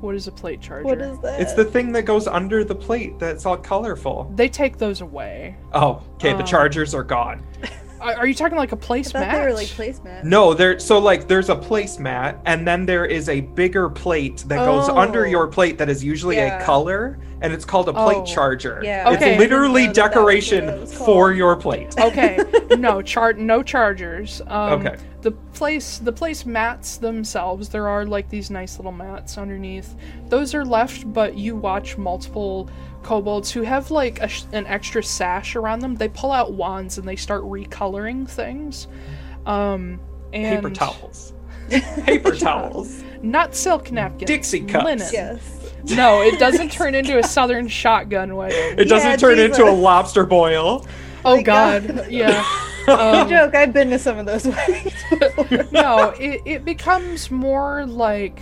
what 0.00 0.14
is 0.14 0.28
a 0.28 0.32
plate 0.32 0.60
charger 0.60 0.84
What 0.84 1.00
is 1.00 1.18
that? 1.22 1.40
It's 1.40 1.54
the 1.54 1.64
thing 1.64 1.90
that 1.92 2.02
goes 2.02 2.28
under 2.28 2.62
the 2.62 2.74
plate 2.76 3.18
that's 3.18 3.44
all 3.44 3.56
colorful. 3.56 4.32
they 4.36 4.48
take 4.48 4.78
those 4.78 5.00
away 5.00 5.56
Oh, 5.72 6.02
okay. 6.14 6.32
the 6.34 6.38
Um, 6.40 6.46
chargers 6.46 6.94
are 6.94 7.02
gone. 7.02 7.44
are, 8.00 8.14
are 8.14 8.26
you 8.26 8.34
talking 8.34 8.56
like 8.58 8.72
a 8.72 8.76
placemat 8.76 9.32
they 9.32 9.40
were 9.40 9.52
like 9.52 9.66
placemat. 9.68 10.24
No, 10.24 10.54
there. 10.54 10.78
So 10.78 10.98
like, 10.98 11.28
there's 11.28 11.48
a 11.48 11.56
placemat, 11.56 12.40
and 12.46 12.66
then 12.66 12.86
there 12.86 13.04
is 13.06 13.28
a 13.28 13.40
bigger 13.40 13.88
plate 13.88 14.44
that 14.48 14.58
goes 14.64 14.88
Oh. 14.88 14.96
under 14.98 15.26
your 15.26 15.46
plate 15.46 15.78
that 15.78 15.88
is 15.88 16.02
usually 16.04 16.36
Yeah. 16.36 16.60
a 16.60 16.64
color, 16.64 17.18
and 17.40 17.52
it's 17.52 17.64
called 17.64 17.88
a 17.88 17.92
plate 17.92 18.18
Oh. 18.18 18.24
charger. 18.24 18.80
Yeah. 18.82 19.10
Okay. 19.10 19.32
It's 19.32 19.38
literally 19.40 19.84
I 19.84 19.92
didn't 19.92 19.96
know 19.96 20.02
that 20.04 20.14
that 20.14 20.24
was 20.24 20.50
what 20.50 20.58
decoration 20.58 20.86
for 21.06 21.32
your 21.32 21.56
plate. 21.56 21.94
okay 22.00 22.38
no 22.76 23.00
char 23.02 23.32
no 23.34 23.62
chargers 23.62 24.40
um, 24.48 24.80
Okay. 24.86 24.96
the 25.22 25.30
place 25.32 25.98
the 25.98 26.12
place 26.12 26.44
mats 26.46 26.96
themselves 26.98 27.68
there 27.68 27.88
are 27.88 28.04
like 28.04 28.28
these 28.28 28.50
nice 28.50 28.78
little 28.78 28.92
mats 28.92 29.38
underneath 29.38 29.94
those 30.28 30.54
are 30.54 30.64
left 30.64 31.10
but 31.12 31.36
you 31.36 31.56
watch 31.56 31.96
multiple 31.98 32.68
kobolds 33.08 33.50
who 33.50 33.62
have 33.62 33.90
like 33.90 34.20
a, 34.20 34.28
sh- 34.28 34.42
an 34.52 34.66
extra 34.66 35.02
sash 35.02 35.56
around 35.56 35.80
them 35.80 35.94
they 35.94 36.08
pull 36.08 36.30
out 36.30 36.52
wands 36.52 36.98
and 36.98 37.08
they 37.08 37.16
start 37.16 37.42
recoloring 37.44 38.28
things 38.28 38.86
um 39.46 39.98
and 40.34 40.56
Paper 40.62 40.70
towels. 40.74 41.32
Paper 42.04 42.34
towels. 42.36 43.02
not 43.22 43.54
silk 43.54 43.90
napkins 43.90 44.26
Dixie 44.28 44.60
cups. 44.60 44.84
linen. 44.84 45.08
Yes. 45.10 45.72
no 45.96 46.20
it 46.20 46.38
doesn't 46.38 46.70
turn 46.70 46.94
into 46.94 47.18
a 47.18 47.22
southern 47.22 47.66
shotgun 47.66 48.36
wedding 48.36 48.78
It 48.78 48.88
doesn't 48.90 49.10
Yeah, 49.12 49.16
turn 49.16 49.38
into 49.38 49.64
a 49.64 49.72
lobster 49.72 50.26
boil. 50.26 50.86
oh 51.24 51.36
my 51.36 51.42
god, 51.42 51.86
God. 51.88 52.10
yeah 52.10 52.44
No 52.86 52.94
um, 53.22 53.28
joke. 53.28 53.54
I've 53.54 53.72
been 53.72 53.88
to 53.90 53.98
some 53.98 54.18
of 54.18 54.26
those 54.26 54.46
weddings. 54.48 54.92
no, 55.72 56.10
it, 56.18 56.42
it 56.46 56.64
becomes 56.64 57.30
more 57.30 57.84
like 57.86 58.40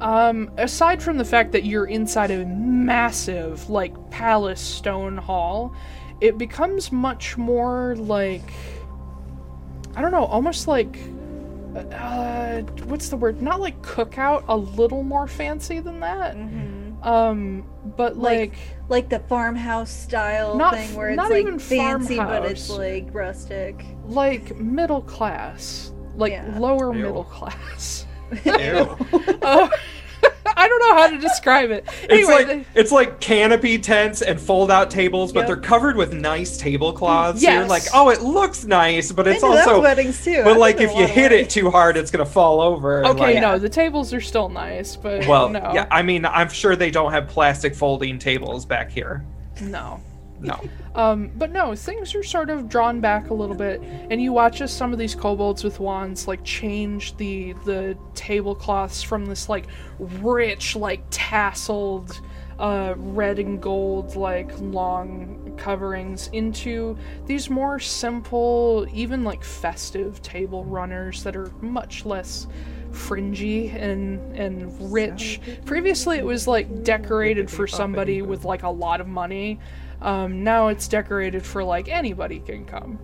um 0.00 0.50
aside 0.58 1.02
from 1.02 1.16
the 1.18 1.24
fact 1.24 1.52
that 1.52 1.64
you're 1.64 1.86
inside 1.86 2.30
a 2.30 2.46
massive 2.46 3.68
like 3.68 4.10
palace 4.10 4.60
stone 4.60 5.16
hall, 5.16 5.74
it 6.20 6.38
becomes 6.38 6.92
much 6.92 7.36
more 7.36 7.96
like 7.96 8.52
I 9.96 10.00
don't 10.02 10.12
know, 10.12 10.24
almost 10.26 10.68
like 10.68 10.98
uh 11.92 12.60
what's 12.86 13.08
the 13.08 13.16
word? 13.16 13.42
Not 13.42 13.60
like 13.60 13.80
cookout, 13.82 14.44
a 14.48 14.56
little 14.56 15.02
more 15.02 15.26
fancy 15.26 15.80
than 15.80 16.00
that. 16.00 16.34
Um 17.02 17.64
but 17.96 18.16
Like- 18.16 18.38
like, 18.50 18.58
like 18.88 19.08
the 19.08 19.20
farmhouse 19.20 19.90
style 19.90 20.56
Not 20.56 20.74
thing 20.74 20.90
f- 20.90 20.96
where 20.96 21.08
it's 21.10 21.16
not 21.16 21.30
like 21.30 21.40
even 21.42 21.58
fancy, 21.58 22.16
but 22.16 22.44
it's 22.44 22.68
like 22.70 23.08
rustic. 23.12 23.84
like 24.06 24.56
middle 24.58 25.02
class. 25.02 25.92
Like 26.16 26.32
Yeah. 26.32 26.54
lower 26.58 26.92
Ew. 26.94 27.02
middle 27.02 27.24
class. 27.24 28.04
Uh, 28.46 29.68
I 30.56 30.66
don't 30.66 30.78
know 30.80 30.94
how 30.94 31.06
to 31.08 31.18
describe 31.18 31.70
it. 31.70 31.84
It's 32.04 32.12
Anyway, 32.12 32.32
like 32.32 32.46
they- 32.48 32.80
it's 32.80 32.90
like 32.90 33.20
canopy 33.20 33.78
tents 33.78 34.22
and 34.22 34.40
fold 34.40 34.70
out 34.70 34.90
tables, 34.90 35.32
but 35.32 35.40
Yep. 35.40 35.46
they're 35.46 35.56
covered 35.56 35.96
with 35.96 36.12
nice 36.12 36.56
tablecloths. 36.58 37.42
So 37.42 37.50
you're 37.50 37.66
like, 37.66 37.84
oh, 37.94 38.08
it 38.10 38.22
looks 38.22 38.64
nice, 38.64 39.12
but 39.12 39.28
it's 39.28 39.42
also 39.44 39.80
weddings 39.80 40.24
too. 40.24 40.42
but 40.42 40.52
I've 40.52 40.56
like 40.56 40.80
if 40.80 40.92
you 40.96 41.06
hit 41.06 41.30
it 41.32 41.48
too 41.48 41.70
hard, 41.70 41.96
it's 41.96 42.10
gonna 42.10 42.26
fall 42.26 42.60
over. 42.60 43.04
okay, 43.06 43.18
like- 43.34 43.40
no, 43.40 43.58
the 43.58 43.68
tables 43.68 44.12
are 44.12 44.20
still 44.20 44.48
nice, 44.48 44.96
but 44.96 45.26
Well, 45.26 45.48
no, 45.48 45.70
yeah, 45.72 45.86
I 45.90 46.02
mean, 46.02 46.24
I'm 46.26 46.48
sure 46.48 46.74
they 46.74 46.90
don't 46.90 47.12
have 47.12 47.28
plastic 47.28 47.74
folding 47.74 48.18
tables 48.18 48.64
back 48.66 48.90
here. 48.90 49.24
no. 49.60 50.00
No. 50.40 50.60
Um, 50.98 51.30
but 51.36 51.52
no, 51.52 51.76
things 51.76 52.12
are 52.16 52.24
sort 52.24 52.50
of 52.50 52.68
drawn 52.68 53.00
back 53.00 53.30
a 53.30 53.34
little 53.34 53.54
bit, 53.54 53.80
and 54.10 54.20
you 54.20 54.32
watch 54.32 54.60
as 54.60 54.72
some 54.72 54.92
of 54.92 54.98
these 54.98 55.14
kobolds 55.14 55.62
with 55.62 55.78
wands 55.78 56.26
like 56.26 56.42
change 56.42 57.16
the 57.18 57.52
the 57.64 57.96
tablecloths 58.16 59.00
from 59.00 59.24
this 59.24 59.48
like 59.48 59.66
rich, 60.00 60.74
like 60.74 61.08
tasseled, 61.08 62.20
uh, 62.58 62.94
red 62.96 63.38
and 63.38 63.62
gold 63.62 64.16
like 64.16 64.50
long 64.58 65.54
coverings 65.56 66.30
into 66.32 66.98
these 67.26 67.48
more 67.48 67.78
simple, 67.78 68.84
even 68.92 69.22
like 69.22 69.44
festive 69.44 70.20
table 70.20 70.64
runners 70.64 71.22
that 71.22 71.36
are 71.36 71.52
much 71.60 72.06
less 72.06 72.48
fringy 72.90 73.68
and 73.68 74.34
and 74.36 74.92
rich. 74.92 75.40
Previously, 75.64 76.18
it 76.18 76.24
was 76.24 76.48
like 76.48 76.82
decorated 76.82 77.48
for 77.48 77.68
somebody 77.68 78.20
with 78.20 78.44
like 78.44 78.64
a 78.64 78.68
lot 78.68 79.00
of 79.00 79.06
money. 79.06 79.60
Um, 80.00 80.44
now 80.44 80.68
it's 80.68 80.88
decorated 80.88 81.44
for 81.44 81.64
like 81.64 81.88
anybody 81.88 82.40
can 82.40 82.64
come. 82.64 82.98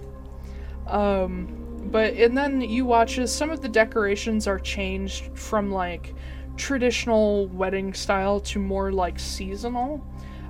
Um, 0.86 1.88
but 1.90 2.14
and 2.14 2.36
then 2.36 2.60
you 2.60 2.84
watch 2.84 3.18
as 3.18 3.34
some 3.34 3.50
of 3.50 3.60
the 3.60 3.68
decorations 3.68 4.46
are 4.46 4.58
changed 4.58 5.36
from 5.36 5.70
like 5.70 6.14
traditional 6.56 7.46
wedding 7.48 7.92
style 7.94 8.40
to 8.40 8.58
more 8.58 8.92
like 8.92 9.18
seasonal. 9.18 10.04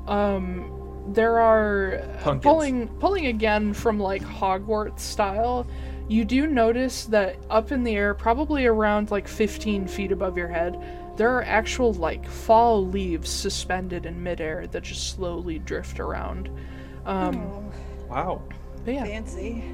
Um, 0.07 0.71
there 1.09 1.39
are 1.39 2.03
Pumpkins. 2.23 2.43
pulling 2.43 2.89
pulling 2.99 3.27
again 3.27 3.73
from 3.75 3.99
like 3.99 4.23
Hogwarts 4.23 5.01
style. 5.01 5.67
You 6.09 6.25
do 6.25 6.47
notice 6.47 7.07
that 7.07 7.39
up 7.49 7.73
in 7.73 7.83
the 7.83 7.95
air, 7.97 8.15
probably 8.15 8.67
around 8.67 9.11
like 9.11 9.27
15 9.27 9.87
feet 9.89 10.13
above 10.13 10.37
your 10.37 10.49
head, 10.49 10.79
there 11.17 11.31
are 11.37 11.43
actual 11.45 11.93
like 11.95 12.29
fall 12.29 12.87
leaves 12.87 13.31
suspended 13.31 14.07
in 14.07 14.23
midair 14.23 14.67
that 14.69 14.83
just 14.83 15.11
slowly 15.11 15.59
drift 15.59 16.01
around. 16.01 16.49
Um, 17.07 17.37
Oh, 17.37 17.65
Wow. 18.09 18.43
but 18.85 18.95
yeah, 18.95 19.05
fancy. 19.05 19.65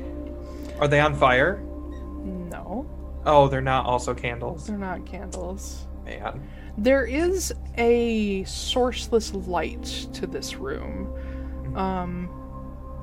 Are 0.81 0.89
they 0.89 1.01
on 1.01 1.15
fire? 1.15 1.61
no, 2.23 2.87
Oh, 3.25 3.49
they're 3.49 3.61
not 3.61 3.87
also 3.87 4.15
candles. 4.15 4.67
they're 4.67 4.77
not 4.79 5.05
candles. 5.07 5.87
man. 6.05 6.43
There 6.79 7.05
is 7.05 7.53
a 7.77 8.43
sourceless 8.45 9.47
light 9.47 9.85
to 10.15 10.27
this 10.27 10.57
room. 10.57 11.13
Um, 11.77 12.29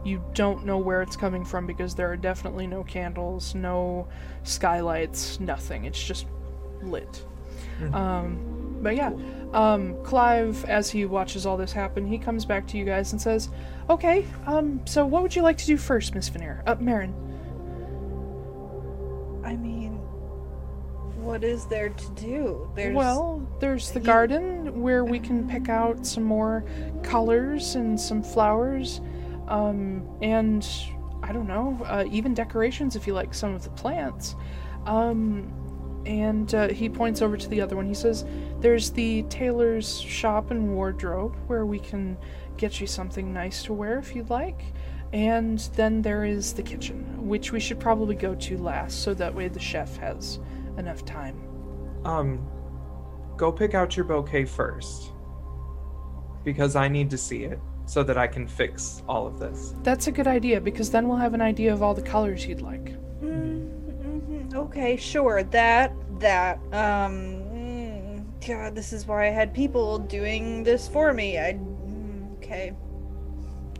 you 0.03 0.23
don't 0.33 0.65
know 0.65 0.77
where 0.77 1.01
it's 1.01 1.15
coming 1.15 1.43
from 1.45 1.67
because 1.67 1.93
there 1.93 2.09
are 2.11 2.15
definitely 2.17 2.65
no 2.67 2.83
candles, 2.83 3.53
no 3.55 4.07
skylights, 4.43 5.39
nothing. 5.39 5.85
It's 5.85 6.01
just 6.03 6.25
lit. 6.81 7.23
Um, 7.93 8.77
but 8.81 8.95
yeah, 8.95 9.11
um, 9.53 9.95
Clive, 10.03 10.63
as 10.65 10.89
he 10.89 11.05
watches 11.05 11.45
all 11.45 11.57
this 11.57 11.71
happen, 11.71 12.05
he 12.05 12.17
comes 12.17 12.45
back 12.45 12.67
to 12.67 12.77
you 12.77 12.85
guys 12.85 13.11
and 13.11 13.21
says, 13.21 13.49
"Okay, 13.89 14.25
um, 14.45 14.81
so 14.85 15.05
what 15.05 15.21
would 15.23 15.35
you 15.35 15.41
like 15.41 15.57
to 15.57 15.65
do 15.65 15.77
first, 15.77 16.13
Miss 16.13 16.29
Veneer? 16.29 16.63
Uh, 16.67 16.75
Marin." 16.79 17.13
I 19.43 19.55
mean, 19.55 19.93
what 21.21 21.43
is 21.43 21.65
there 21.65 21.89
to 21.89 22.09
do? 22.11 22.69
There's 22.75 22.95
Well, 22.95 23.41
there's 23.59 23.91
the 23.91 23.99
You- 23.99 24.05
garden 24.05 24.81
where 24.81 25.03
we 25.05 25.19
can 25.19 25.47
pick 25.47 25.69
out 25.69 26.05
some 26.05 26.23
more 26.23 26.63
colors 27.03 27.75
and 27.75 27.99
some 27.99 28.21
flowers, 28.21 29.01
um, 29.47 30.03
and 30.21 30.67
I 31.23 31.31
don't 31.31 31.47
know, 31.47 31.77
uh, 31.85 32.03
even 32.11 32.33
decorations 32.33 32.95
if 32.95 33.07
you 33.07 33.13
like 33.13 33.33
some 33.33 33.53
of 33.55 33.63
the 33.63 33.69
plants. 33.71 34.35
Um, 34.85 35.51
and 36.07 36.55
uh, 36.55 36.69
he 36.69 36.89
points 36.89 37.21
over 37.21 37.37
to 37.37 37.49
the 37.49 37.61
other 37.61 37.75
one. 37.75 37.85
He 37.85 37.93
says, 37.93 38.25
"There's 38.61 38.89
the 38.91 39.23
tailor's 39.23 39.99
shop 39.99 40.51
and 40.51 40.73
wardrobe 40.73 41.35
where 41.47 41.65
we 41.65 41.79
can 41.79 42.17
get 42.55 42.79
you 42.79 42.87
something 42.87 43.33
nice 43.33 43.63
to 43.63 43.73
wear 43.73 43.99
if 43.99 44.15
you'd 44.15 44.29
like." 44.29 44.63
And 45.13 45.59
then 45.75 46.01
there 46.01 46.25
is 46.25 46.53
the 46.53 46.63
kitchen, 46.63 47.27
which 47.27 47.51
we 47.51 47.59
should 47.59 47.79
probably 47.79 48.15
go 48.15 48.35
to 48.35 48.57
last, 48.57 49.03
so 49.03 49.13
that 49.13 49.33
way 49.33 49.47
the 49.47 49.59
chef 49.59 49.95
has 49.97 50.39
enough 50.77 51.05
time. 51.05 51.41
Um, 52.03 52.45
go 53.37 53.51
pick 53.51 53.73
out 53.73 53.95
your 53.95 54.05
bouquet 54.05 54.45
first. 54.45 55.11
Because 56.43 56.75
I 56.75 56.87
need 56.87 57.09
to 57.09 57.17
see 57.17 57.43
it 57.43 57.59
so 57.85 58.03
that 58.03 58.17
I 58.17 58.27
can 58.27 58.47
fix 58.47 59.01
all 59.07 59.27
of 59.27 59.39
this. 59.39 59.73
That's 59.83 60.07
a 60.07 60.11
good 60.11 60.27
idea 60.27 60.59
because 60.59 60.91
then 60.91 61.07
we'll 61.07 61.17
have 61.17 61.33
an 61.33 61.41
idea 61.41 61.73
of 61.73 61.81
all 61.81 61.93
the 61.93 62.01
colors 62.01 62.45
you'd 62.45 62.61
like. 62.61 62.93
Mm, 63.21 63.56
okay, 64.57 64.97
sure. 64.97 65.43
That 65.43 65.93
that 66.19 66.57
um. 66.73 67.41
mm, 67.51 68.23
God, 68.47 68.75
this 68.75 68.93
is 68.93 69.05
why 69.07 69.27
I 69.27 69.29
had 69.31 69.53
people 69.53 69.99
doing 69.99 70.63
this 70.63 70.87
for 70.87 71.13
me. 71.13 71.37
I. 71.37 71.53
mm, 71.53 72.33
Okay. 72.37 72.73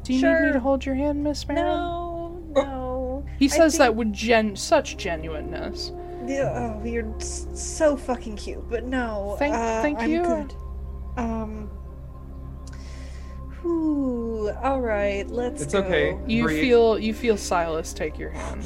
Do 0.04 0.14
you 0.14 0.22
need 0.22 0.48
me 0.48 0.54
to 0.54 0.60
hold 0.60 0.86
your 0.86 0.96
hand, 0.96 1.22
Miss 1.24 1.46
Marin? 1.48 1.64
No, 1.66 2.42
no. 2.56 3.26
He 3.40 3.46
I 3.46 3.50
says 3.50 3.78
that 3.78 3.88
think- 3.88 3.98
with 3.98 4.14
gen 4.14 4.56
such 4.56 4.96
genuineness. 4.98 5.92
Yeah, 6.26 6.74
Oh, 6.82 6.84
you're 6.86 7.14
so 7.20 7.96
fucking 7.96 8.36
cute, 8.36 8.70
but 8.70 8.84
no. 8.86 9.36
Thank- 9.40 9.56
uh, 9.56 9.82
thank 9.82 10.00
I'm 10.00 10.10
you. 10.12 10.24
Good. 10.24 10.54
Um. 11.18 11.70
Whew, 13.62 14.50
all 14.64 14.82
right, 14.82 15.28
let's 15.30 15.60
do 15.60 15.64
It's 15.64 15.74
go. 15.74 15.80
okay. 15.80 16.18
You 16.28 16.44
Breathe. 16.44 16.62
feel 16.62 17.00
you 17.00 17.14
feel 17.14 17.38
Silas 17.38 17.94
take 17.94 18.18
your 18.20 18.30
hand. 18.30 18.64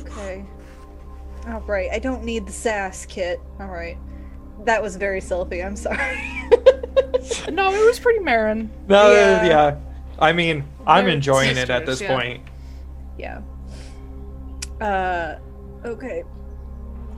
Okay. 0.00 0.44
All 1.48 1.60
right, 1.66 1.88
I 1.92 1.98
don't 1.98 2.24
need 2.24 2.46
the 2.46 2.52
sass 2.52 3.06
kit. 3.06 3.40
All 3.58 3.68
right. 3.68 3.96
That 4.64 4.82
was 4.82 4.96
very 4.96 5.20
selfie. 5.20 5.64
I'm 5.64 5.76
sorry. 5.76 5.98
no, 7.52 7.72
it 7.72 7.86
was 7.86 7.98
pretty 7.98 8.18
Marin. 8.20 8.70
No, 8.88 9.12
Yeah. 9.12 9.46
yeah. 9.46 9.76
I 10.18 10.32
mean, 10.32 10.64
I'm 10.86 11.04
They're 11.04 11.14
enjoying 11.14 11.56
it 11.56 11.70
at 11.70 11.86
this 11.86 12.00
yeah. 12.00 12.08
point. 12.14 12.42
yeah. 13.18 13.40
Uh. 14.80 15.38
Okay. 15.84 16.24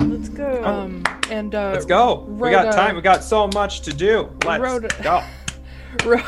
Let's 0.01 0.29
go. 0.29 0.65
Um, 0.65 1.03
and 1.31 1.55
uh, 1.55 1.73
Let's 1.73 1.85
go. 1.87 2.21
we 2.29 2.51
got 2.51 2.73
time. 2.73 2.97
We 2.97 3.03
got 3.03 3.23
so 3.25 3.49
much 3.49 3.81
to 3.83 3.93
do. 3.93 4.31
Let's 4.45 4.63
Rhoda- 4.63 4.89
go. 5.03 5.23
Ro- 6.05 6.23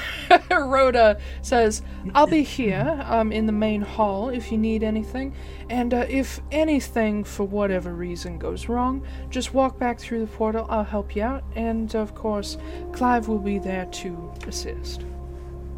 Rhoda 0.51 1.18
says, 1.43 1.82
"I'll 2.14 2.26
be 2.26 2.43
here, 2.43 3.05
um, 3.06 3.32
in 3.32 3.47
the 3.47 3.52
main 3.52 3.82
hall 3.82 4.28
if 4.28 4.51
you 4.51 4.59
need 4.59 4.82
anything, 4.82 5.34
and 5.70 5.94
uh, 5.94 6.06
if 6.09 6.40
anything 6.51 7.24
for 7.24 7.44
whatever 7.44 7.93
reason 7.94 8.39
goes 8.39 8.68
wrong, 8.68 9.06
just 9.30 9.55
walk 9.55 9.78
back 9.78 9.98
through 9.98 10.20
the 10.20 10.26
portal. 10.26 10.66
I'll 10.68 10.84
help 10.84 11.14
you 11.14 11.22
out, 11.22 11.44
and 11.55 11.94
of 11.94 12.14
course, 12.14 12.59
Clive 12.93 13.28
will 13.28 13.39
be 13.39 13.59
there 13.59 13.86
to 13.86 14.32
assist. 14.47 15.05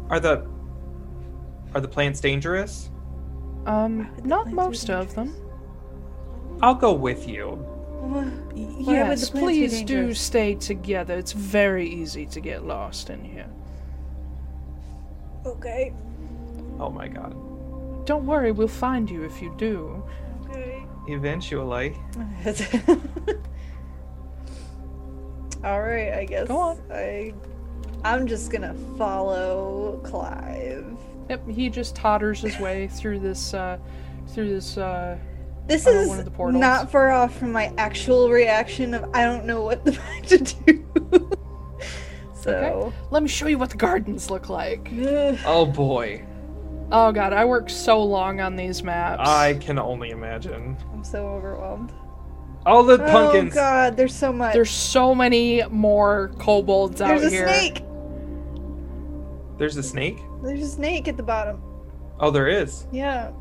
Are 0.09 0.19
the 0.19 0.47
are 1.73 1.81
the 1.81 1.87
plants 1.87 2.19
dangerous? 2.21 2.89
Um, 3.65 4.09
not 4.23 4.51
most 4.51 4.89
of 4.89 5.13
them. 5.15 5.35
I'll 6.61 6.75
go 6.75 6.93
with 6.93 7.27
you. 7.27 7.47
Wha- 8.05 8.21
Why 8.21 8.23
would 8.53 8.85
yes, 8.87 9.29
the 9.29 9.39
please 9.39 9.81
do 9.81 10.13
stay 10.13 10.55
together. 10.55 11.15
It's 11.17 11.31
very 11.33 11.87
easy 11.87 12.25
to 12.27 12.39
get 12.39 12.63
lost 12.65 13.09
in 13.09 13.23
here. 13.23 13.49
Okay. 15.45 15.93
Oh 16.79 16.89
my 16.89 17.07
god. 17.07 17.35
Don't 18.05 18.25
worry, 18.25 18.51
we'll 18.51 18.67
find 18.67 19.09
you 19.09 19.23
if 19.23 19.41
you 19.41 19.53
do." 19.57 20.03
Okay. 20.49 20.85
Eventually. 21.07 21.95
All 25.63 25.81
right, 25.81 26.13
I 26.13 26.25
guess. 26.25 26.47
Go 26.47 26.57
on. 26.57 26.79
I 26.91 27.33
I'm 28.03 28.27
just 28.27 28.51
gonna 28.51 28.75
follow 28.97 29.99
Clive. 30.03 30.85
Yep, 31.29 31.49
he 31.49 31.69
just 31.69 31.95
totters 31.95 32.41
his 32.41 32.59
way 32.59 32.87
through 32.87 33.17
this, 33.19 33.55
uh, 33.55 33.79
through 34.27 34.49
this, 34.49 34.77
uh, 34.77 35.17
This 35.65 35.87
is 35.87 36.07
one 36.07 36.19
of 36.19 36.25
the 36.25 36.29
portals. 36.29 36.61
not 36.61 36.91
far 36.91 37.11
off 37.11 37.35
from 37.35 37.51
my 37.51 37.73
actual 37.79 38.29
reaction 38.29 38.93
of 38.93 39.09
I 39.15 39.23
don't 39.23 39.45
know 39.45 39.63
what 39.63 39.83
the 39.85 39.93
fuck 39.93 40.21
to 40.27 40.37
do. 40.37 41.31
So, 42.45 42.93
Let 43.11 43.23
me 43.23 43.29
show 43.29 43.47
you 43.47 43.57
what 43.57 43.69
the 43.69 43.77
gardens 43.77 44.29
look 44.29 44.49
like. 44.49 44.89
Oh 45.45 45.65
boy. 45.65 46.23
Oh 46.91 47.11
god, 47.11 47.33
I 47.33 47.43
worked 47.45 47.71
so 47.71 48.01
long 48.03 48.39
on 48.41 48.55
these 48.55 48.83
maps. 48.83 49.27
I 49.27 49.55
can 49.55 49.79
only 49.79 50.11
imagine. 50.11 50.77
I'm 50.93 51.03
so 51.03 51.27
overwhelmed. 51.27 51.91
All 52.65 52.83
the 52.83 52.93
Oh 53.03 53.11
pumpkins. 53.11 53.53
god, 53.53 53.95
there's 53.97 54.13
so 54.15 54.31
much. 54.33 54.53
There's 54.53 54.69
so 54.71 55.13
many 55.15 55.63
more 55.69 56.29
kobolds 56.39 57.01
out 57.01 57.19
here. 57.19 57.29
There's 57.29 57.33
a 57.33 57.47
snake. 57.47 57.83
There's 59.57 59.77
a 59.77 59.83
snake? 59.83 60.19
There's 60.43 60.61
a 60.61 60.67
snake 60.69 61.07
at 61.07 61.15
the 61.17 61.23
bottom. 61.23 61.61
Oh, 62.19 62.29
there 62.31 62.47
is. 62.47 62.87
Yeah. 62.91 63.31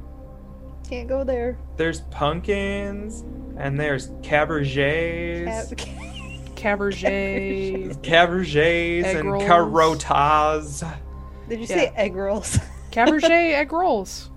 Can't 0.89 1.09
go 1.09 1.25
there. 1.25 1.59
There's 1.77 2.03
pumpkins 2.03 3.25
and 3.57 3.79
there's 3.81 4.09
cabergets. 4.23 5.77
Cat- 5.77 6.11
Caberget. 6.65 7.95
Cabergets 8.03 9.05
and 9.19 9.31
rolls. 9.33 9.45
carotas. 9.45 10.97
Did 11.49 11.61
you 11.61 11.67
say 11.67 11.93
egg 11.95 12.15
rolls? 12.15 12.59
Caberget 12.91 13.31
egg 13.31 13.73
rolls. 13.73 14.31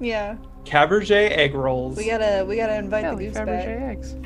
yeah. 0.00 0.36
Caberget 0.64 1.32
egg 1.32 1.54
rolls. 1.54 1.96
We 1.96 2.06
gotta 2.06 2.44
we 2.48 2.56
gotta 2.56 2.76
invite 2.76 3.02
Yeah, 3.04 3.10
the 3.10 3.16
like 3.16 3.26
goose 3.26 3.36
Fabergé 3.36 3.46
back. 3.46 3.96
eggs. 3.96 4.16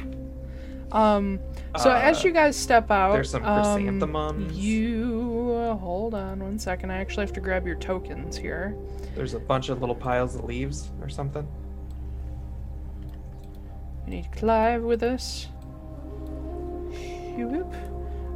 Um, 0.92 1.40
so 1.78 1.90
Uh, 1.90 1.94
as 1.94 2.22
you 2.22 2.32
guys 2.32 2.54
step 2.56 2.90
out, 2.90 3.12
there's 3.12 3.30
some 3.30 3.44
um, 3.44 3.62
chrysanthemums. 3.82 4.52
you 4.56 5.52
uh, 5.58 5.74
hold 5.76 6.14
on 6.14 6.38
one 6.42 6.58
second. 6.58 6.90
I 6.92 6.98
actually 6.98 7.26
have 7.26 7.32
to 7.34 7.40
grab 7.40 7.66
your 7.66 7.76
tokens 7.76 8.36
here. 8.36 8.76
There's 9.14 9.34
a 9.34 9.40
bunch 9.40 9.68
of 9.68 9.80
little 9.80 9.94
piles 9.96 10.34
of 10.36 10.44
leaves 10.44 10.90
or 11.02 11.08
something. 11.08 11.46
We 14.06 14.12
need 14.16 14.32
Clive 14.32 14.82
with 14.82 15.02
us. 15.02 15.48
Whoop. 17.46 17.74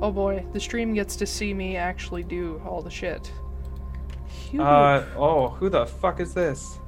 Oh 0.00 0.10
boy, 0.10 0.44
the 0.52 0.60
stream 0.60 0.94
gets 0.94 1.16
to 1.16 1.26
see 1.26 1.54
me 1.54 1.76
actually 1.76 2.22
do 2.22 2.60
all 2.66 2.82
the 2.82 2.90
shit. 2.90 3.32
Whoop. 4.52 4.62
Uh 4.62 5.02
oh, 5.16 5.48
who 5.48 5.68
the 5.68 5.86
fuck 5.86 6.20
is 6.20 6.34
this? 6.34 6.78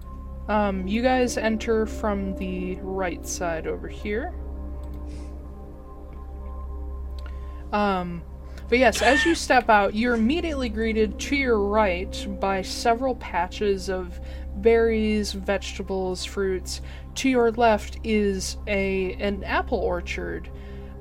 Um, 0.49 0.86
you 0.86 1.03
guys 1.03 1.39
enter 1.39 1.86
from 1.86 2.36
the 2.36 2.77
right 2.82 3.27
side 3.27 3.66
over 3.66 3.89
here. 3.89 4.35
Um, 7.73 8.23
but 8.69 8.78
yes, 8.78 9.03
as 9.03 9.24
you 9.24 9.35
step 9.35 9.69
out, 9.69 9.95
you're 9.95 10.15
immediately 10.15 10.69
greeted 10.69 11.19
to 11.20 11.36
your 11.36 11.59
right 11.59 12.27
by 12.41 12.62
several 12.62 13.15
patches 13.16 13.89
of 13.89 14.20
berries, 14.57 15.32
vegetables, 15.32 16.24
fruits. 16.24 16.81
To 17.16 17.28
your 17.28 17.51
left 17.53 17.99
is 18.05 18.57
a 18.66 19.15
an 19.15 19.45
apple 19.45 19.78
orchard, 19.78 20.51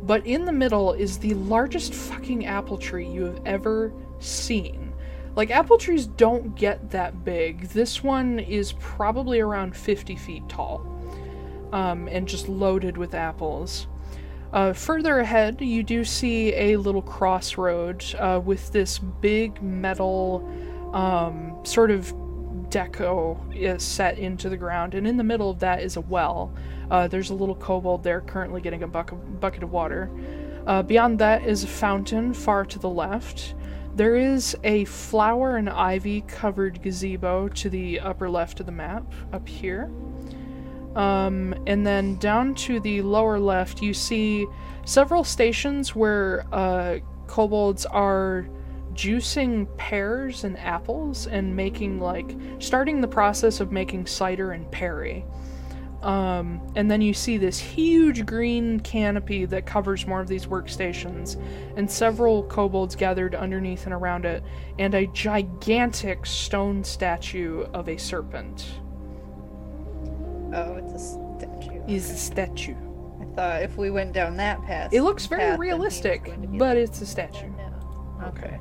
but 0.04 0.26
in 0.26 0.46
the 0.46 0.52
middle 0.52 0.94
is 0.94 1.18
the 1.18 1.34
largest 1.36 1.94
fucking 1.94 2.46
apple 2.46 2.78
tree 2.78 3.08
you 3.08 3.24
have 3.24 3.40
ever 3.46 3.92
seen. 4.20 4.94
Like, 5.36 5.50
apple 5.50 5.78
trees 5.78 6.06
don't 6.06 6.56
get 6.56 6.92
that 6.92 7.24
big. 7.24 7.70
This 7.70 8.04
one 8.04 8.40
is 8.40 8.74
probably 8.74 9.40
around 9.40 9.76
50 9.76 10.16
feet 10.16 10.48
tall 10.48 10.86
um, 11.72 12.08
and 12.08 12.28
just 12.28 12.48
loaded 12.48 12.98
with 12.98 13.16
apples. 13.16 13.88
Uh, 14.52 14.74
further 14.74 15.20
ahead, 15.20 15.60
you 15.60 15.82
do 15.82 16.04
see 16.04 16.54
a 16.54 16.78
little 16.78 17.02
crossroad 17.02 18.06
uh, 18.20 18.40
with 18.44 18.72
this 18.72 19.00
big 19.00 19.60
metal 19.64 20.48
um, 20.94 21.58
sort 21.64 21.90
of 21.90 22.14
deco 22.70 23.82
set 23.82 24.20
into 24.20 24.50
the 24.50 24.58
ground, 24.58 24.94
and 24.94 25.08
in 25.08 25.18
the 25.18 25.24
middle 25.24 25.50
of 25.50 25.60
that 25.60 25.82
is 25.82 25.96
a 25.96 26.02
well. 26.02 26.54
Uh, 26.94 27.08
there's 27.08 27.32
a 27.32 27.34
little 27.34 27.56
kobold 27.56 28.04
there 28.04 28.22
currently 28.22 28.62
getting 28.62 28.84
a 28.84 28.88
buck- 28.88 29.16
bucket 29.40 29.64
of 29.64 29.72
water. 29.72 30.12
Uh, 30.68 30.84
beyond 30.84 31.18
that 31.18 31.44
is 31.44 31.64
a 31.64 31.68
fountain 31.68 32.32
far 32.36 32.64
to 32.64 32.78
the 32.78 32.90
left. 32.90 33.56
There 33.96 34.16
is 34.16 34.56
a 34.64 34.86
flower 34.86 35.58
and 35.58 35.68
ivy 35.72 36.22
covered 36.22 36.84
gazebo 36.84 37.48
to 37.48 37.70
the 37.72 38.00
upper 38.00 38.30
left 38.30 38.60
of 38.60 38.68
the 38.68 38.72
map, 38.72 39.12
up 39.34 39.48
here. 39.48 39.90
Um, 40.96 41.56
and 41.66 41.84
then 41.84 42.18
down 42.18 42.54
to 42.56 42.80
the 42.80 43.02
lower 43.02 43.40
left, 43.40 43.82
you 43.82 43.96
see 43.96 44.46
several 44.86 45.24
stations 45.24 45.96
where 45.96 46.46
uh, 46.52 47.00
kobolds 47.26 47.88
are 47.88 48.48
juicing 48.94 49.66
pears 49.78 50.44
and 50.44 50.60
apples 50.60 51.26
and 51.26 51.56
making, 51.56 52.00
like, 52.00 52.36
starting 52.60 53.02
the 53.02 53.08
process 53.08 53.60
of 53.60 53.72
making 53.72 54.06
cider 54.06 54.52
and 54.52 54.70
perry. 54.70 55.26
Um, 56.04 56.62
and 56.76 56.92
then 56.92 57.02
you 57.02 57.14
see 57.14 57.38
this 57.38 57.58
huge 57.58 58.26
green 58.26 58.82
canopy 58.82 59.46
that 59.46 59.66
covers 59.66 60.06
more 60.06 60.20
of 60.20 60.28
these 60.28 60.48
workstations, 60.48 61.42
and 61.78 61.90
several 61.90 62.44
kobolds 62.44 62.94
gathered 62.94 63.36
underneath 63.36 63.86
and 63.86 63.94
around 63.94 64.26
it, 64.26 64.44
and 64.78 64.94
a 64.94 65.08
gigantic 65.08 66.26
stone 66.26 66.84
statue 66.84 67.62
of 67.74 67.88
a 67.88 67.96
serpent. 67.98 68.68
Oh, 70.54 70.76
it's 70.76 70.94
a 70.94 71.00
statue. 71.00 71.82
Is 71.88 72.10
a 72.10 72.18
statue. 72.18 72.76
I 73.22 73.26
thought 73.36 73.62
if 73.64 73.78
we 73.78 73.90
went 73.90 74.12
down 74.12 74.36
that 74.38 74.62
path, 74.64 74.94
It 74.94 75.04
looks 75.04 75.26
very 75.26 75.52
was 75.52 75.60
realistic, 75.60 76.26
but 76.58 76.76
like, 76.76 76.78
it's 76.78 77.02
a 77.02 77.06
statue. 77.06 77.48
no. 77.48 78.26
Okay. 78.28 78.60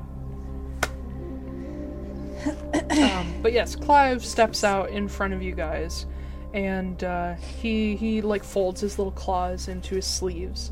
um, 3.01 3.33
but 3.41 3.51
yes, 3.51 3.75
Clive 3.75 4.23
steps 4.23 4.63
out 4.63 4.89
in 4.91 5.09
front 5.09 5.33
of 5.33 5.41
you 5.43 5.53
guys, 5.53 6.05
and 6.53 7.03
uh, 7.03 7.33
he 7.33 7.95
he 7.95 8.21
like 8.21 8.43
folds 8.43 8.81
his 8.81 8.97
little 8.97 9.11
claws 9.11 9.67
into 9.67 9.95
his 9.95 10.05
sleeves, 10.05 10.71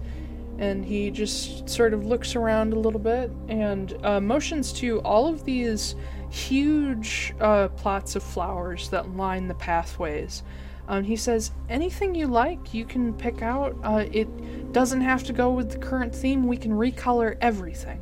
and 0.58 0.86
he 0.86 1.10
just 1.10 1.68
sort 1.68 1.94
of 1.94 2.06
looks 2.06 2.36
around 2.36 2.74
a 2.74 2.80
little 2.80 3.00
bit 3.00 3.32
and 3.48 3.98
uh, 4.06 4.22
motions 4.22 4.72
to 4.74 5.02
all 5.02 5.28
of 5.28 5.44
these 5.44 5.96
huge 6.30 7.34
uh, 7.42 7.68
plots 7.70 8.16
of 8.16 8.24
flowers 8.24 8.90
that 8.90 9.16
line 9.16 9.48
the 9.48 9.56
pathways. 9.56 10.44
Um, 10.88 11.04
he 11.04 11.16
says, 11.16 11.52
"Anything 11.70 12.16
you 12.16 12.28
like, 12.28 12.74
you 12.74 12.86
can 12.86 13.14
pick 13.14 13.42
out. 13.42 13.76
Uh, 13.84 14.06
it 14.12 14.74
doesn't 14.74 15.02
have 15.02 15.24
to 15.26 15.34
go 15.34 15.50
with 15.50 15.72
the 15.72 15.78
current 15.78 16.14
theme. 16.14 16.48
We 16.48 16.58
can 16.58 16.72
recolor 16.72 17.38
everything." 17.42 18.00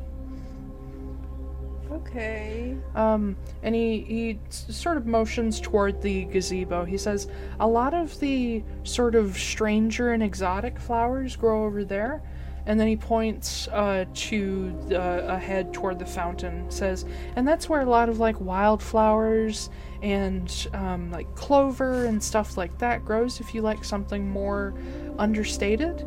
Okay. 1.92 2.76
Um, 2.94 3.36
and 3.62 3.74
he, 3.74 4.00
he 4.00 4.38
sort 4.48 4.96
of 4.96 5.06
motions 5.06 5.60
toward 5.60 6.00
the 6.00 6.24
gazebo. 6.26 6.84
He 6.84 6.96
says, 6.96 7.28
A 7.58 7.66
lot 7.66 7.94
of 7.94 8.18
the 8.20 8.62
sort 8.84 9.14
of 9.14 9.36
stranger 9.36 10.12
and 10.12 10.22
exotic 10.22 10.78
flowers 10.78 11.34
grow 11.36 11.64
over 11.64 11.84
there. 11.84 12.22
And 12.66 12.78
then 12.78 12.86
he 12.86 12.96
points 12.96 13.68
uh, 13.68 14.04
to 14.14 14.78
the, 14.88 15.26
ahead 15.28 15.72
toward 15.72 15.98
the 15.98 16.06
fountain, 16.06 16.70
says, 16.70 17.04
And 17.34 17.48
that's 17.48 17.68
where 17.68 17.80
a 17.80 17.86
lot 17.86 18.08
of 18.08 18.20
like 18.20 18.40
wildflowers 18.40 19.70
and 20.02 20.68
um, 20.74 21.10
like 21.10 21.34
clover 21.34 22.04
and 22.04 22.22
stuff 22.22 22.56
like 22.56 22.78
that 22.78 23.04
grows 23.04 23.40
if 23.40 23.54
you 23.54 23.62
like 23.62 23.82
something 23.82 24.28
more 24.28 24.74
understated. 25.18 26.06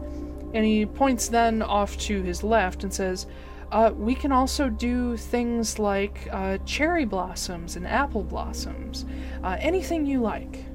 And 0.53 0.63
he 0.63 0.85
points 0.85 1.27
then 1.27 1.61
off 1.61 1.97
to 1.97 2.21
his 2.21 2.43
left 2.43 2.83
and 2.83 2.93
says, 2.93 3.25
uh, 3.73 3.91
we 3.97 4.13
can 4.13 4.31
also 4.31 4.69
do 4.69 5.17
things 5.17 5.79
like 5.79 6.27
uh, 6.31 6.59
cherry 6.59 7.05
blossoms 7.05 7.75
and 7.75 7.87
apple 7.87 8.23
blossoms. 8.23 9.03
Uh, 9.43 9.57
anything 9.59 10.05
you 10.05 10.21
like. 10.21 10.65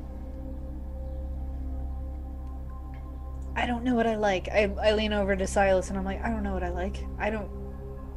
I 3.55 3.67
don't 3.67 3.85
know 3.85 3.95
what 3.95 4.09
I 4.09 4.17
like. 4.17 4.49
I, 4.49 4.65
I 4.83 4.93
lean 4.93 5.13
over 5.13 5.37
to 5.37 5.47
Silas 5.47 5.91
and 5.91 5.99
I'm 5.99 6.05
like, 6.05 6.25
I 6.25 6.29
don't 6.29 6.43
know 6.43 6.53
what 6.53 6.65
I 6.65 6.71
like. 6.71 6.97
I 7.21 7.31
don't. 7.31 7.49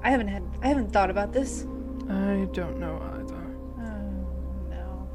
I 0.03 0.09
haven't 0.09 0.29
had. 0.29 0.43
I 0.63 0.67
haven't 0.67 0.91
thought 0.91 1.11
about 1.11 1.31
this. 1.31 1.61
I 2.09 2.47
don't 2.51 2.79
know 2.79 2.99
either. 3.19 3.35
Oh 3.77 4.67
no. 4.67 5.09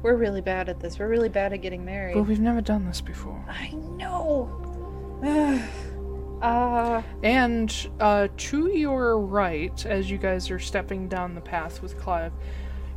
We're 0.00 0.16
really 0.16 0.40
bad 0.40 0.70
at 0.70 0.80
this. 0.80 0.98
We're 0.98 1.08
really 1.08 1.28
bad 1.28 1.52
at 1.52 1.60
getting 1.60 1.84
married. 1.84 2.14
But 2.14 2.22
we've 2.22 2.40
never 2.40 2.62
done 2.62 2.86
this 2.86 3.02
before. 3.02 3.44
I 3.50 3.68
know. 3.68 4.64
uh, 6.42 7.02
And 7.22 7.74
uh, 8.00 8.28
to 8.36 8.68
your 8.68 9.18
right, 9.18 9.84
as 9.86 10.10
you 10.10 10.18
guys 10.18 10.50
are 10.50 10.58
stepping 10.58 11.08
down 11.08 11.34
the 11.34 11.40
path 11.40 11.82
with 11.82 11.98
Clive, 11.98 12.32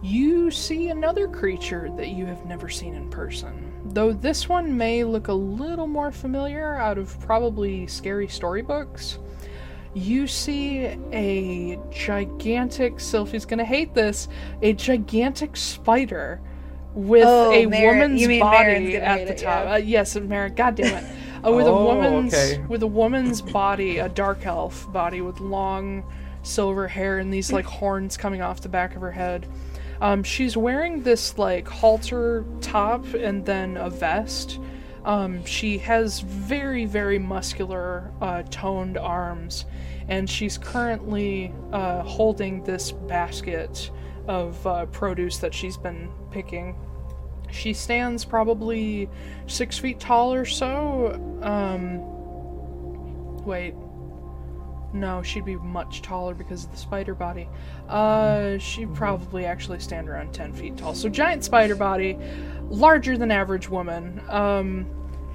you 0.04 0.50
see 0.50 0.90
another 0.90 1.28
creature 1.28 1.90
that 1.98 2.10
you 2.10 2.26
have 2.26 2.46
never 2.46 2.70
seen 2.70 2.96
in 2.96 3.10
person. 3.10 3.72
Though 3.86 4.14
this 4.14 4.50
one 4.50 4.76
may 4.76 5.04
look 5.04 5.28
a 5.28 5.34
little 5.34 5.88
more 5.88 6.12
familiar 6.12 6.76
out 6.76 6.98
of 6.98 7.20
probably 7.20 7.86
scary 7.88 8.28
storybooks. 8.28 9.20
You 9.94 10.26
see 10.26 10.86
a 11.12 11.78
gigantic, 11.92 13.00
Sylphie's 13.00 13.46
gonna 13.46 13.66
hate 13.66 13.94
this, 13.94 14.28
a 14.62 14.74
gigantic 14.74 15.56
spider 15.58 16.40
with 16.94 17.26
Oh, 17.28 17.52
a 17.52 17.66
woman's 17.66 18.22
you 18.22 18.28
mean 18.28 18.40
Marin's 18.40 18.86
body 18.86 18.96
at 18.98 19.26
the 19.28 19.34
it, 19.34 19.38
top. 19.38 19.66
yeah. 19.66 19.74
Uh, 19.74 19.78
yes, 19.78 20.16
Marin, 20.16 20.56
god 20.56 20.76
damn 20.76 21.04
it. 21.04 21.12
Uh, 21.46 21.52
with 21.52 21.66
Oh, 21.66 21.76
a 21.76 21.86
woman's 21.86 22.34
okay. 22.34 22.64
with 22.68 22.84
a 22.84 22.88
woman's 22.88 23.42
body, 23.42 23.98
a 23.98 24.10
dark 24.10 24.46
elf 24.46 24.92
body 24.92 25.22
with 25.22 25.40
long 25.40 26.04
silver 26.44 26.88
hair 26.88 27.20
and 27.20 27.34
these 27.34 27.52
like 27.52 27.66
horns 27.66 28.18
coming 28.18 28.42
off 28.42 28.62
the 28.62 28.70
back 28.70 28.96
of 28.96 29.02
her 29.02 29.12
head. 29.12 29.48
Um, 30.02 30.24
she's 30.24 30.58
wearing 30.58 31.04
this 31.04 31.38
like 31.38 31.68
halter 31.68 32.44
top 32.62 33.06
and 33.14 33.46
then 33.46 33.78
a 33.78 33.90
vest. 33.90 34.60
Um, 35.06 35.44
she 35.46 35.80
has 35.80 36.20
very, 36.20 36.86
very 36.86 37.18
muscular, 37.18 38.12
uh, 38.22 38.44
toned 38.52 38.98
arms, 38.98 39.66
and 40.08 40.30
she's 40.30 40.60
currently 40.60 41.52
uh, 41.72 42.04
holding 42.04 42.64
this 42.64 42.92
basket 42.92 43.90
of 44.28 44.66
uh, 44.68 44.86
produce 44.88 45.38
that 45.40 45.54
she's 45.56 45.76
been 45.78 46.12
picking. 46.30 46.76
She 47.52 47.74
stands 47.74 48.26
probably 48.26 49.10
six 49.48 49.78
feet 49.78 50.00
tall 50.00 50.34
or 50.34 50.46
so. 50.46 51.14
Um, 51.42 52.00
wait. 53.46 53.76
No, 54.94 55.22
she'd 55.24 55.46
be 55.46 55.56
much 55.56 56.02
taller 56.02 56.34
because 56.34 56.66
of 56.66 56.72
the 56.72 56.78
spider 56.78 57.16
body. 57.16 57.48
Uh, 57.88 58.58
she'd 58.58 58.94
probably 58.94 59.46
actually 59.46 59.80
stand 59.80 60.10
around 60.10 60.34
10 60.34 60.54
feet 60.54 60.78
tall. 60.78 60.94
So, 60.94 61.08
giant 61.08 61.46
spider 61.46 61.76
body, 61.76 62.18
larger 62.70 63.18
than 63.18 63.32
average 63.32 63.70
woman. 63.70 64.22
Um, 64.28 64.86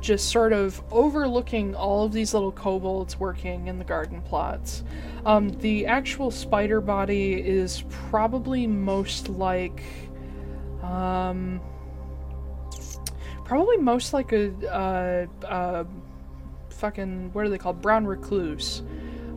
just 0.02 0.30
sort 0.30 0.52
of 0.52 0.82
overlooking 0.92 1.74
all 1.74 2.04
of 2.04 2.12
these 2.12 2.34
little 2.34 2.52
kobolds 2.52 3.18
working 3.18 3.66
in 3.66 3.78
the 3.78 3.84
garden 3.84 4.20
plots. 4.22 4.84
Um, 5.24 5.48
the 5.58 5.86
actual 5.86 6.30
spider 6.30 6.80
body 6.80 7.34
is 7.34 7.82
probably 7.88 8.66
most 8.66 9.28
like. 9.28 9.82
Um, 10.82 11.60
probably 13.46 13.76
most 13.76 14.12
like 14.12 14.32
a 14.32 14.52
uh, 14.70 15.46
uh, 15.46 15.84
fucking 16.70 17.32
what 17.32 17.44
are 17.44 17.48
they 17.48 17.58
called? 17.58 17.80
Brown 17.80 18.06
recluse. 18.06 18.82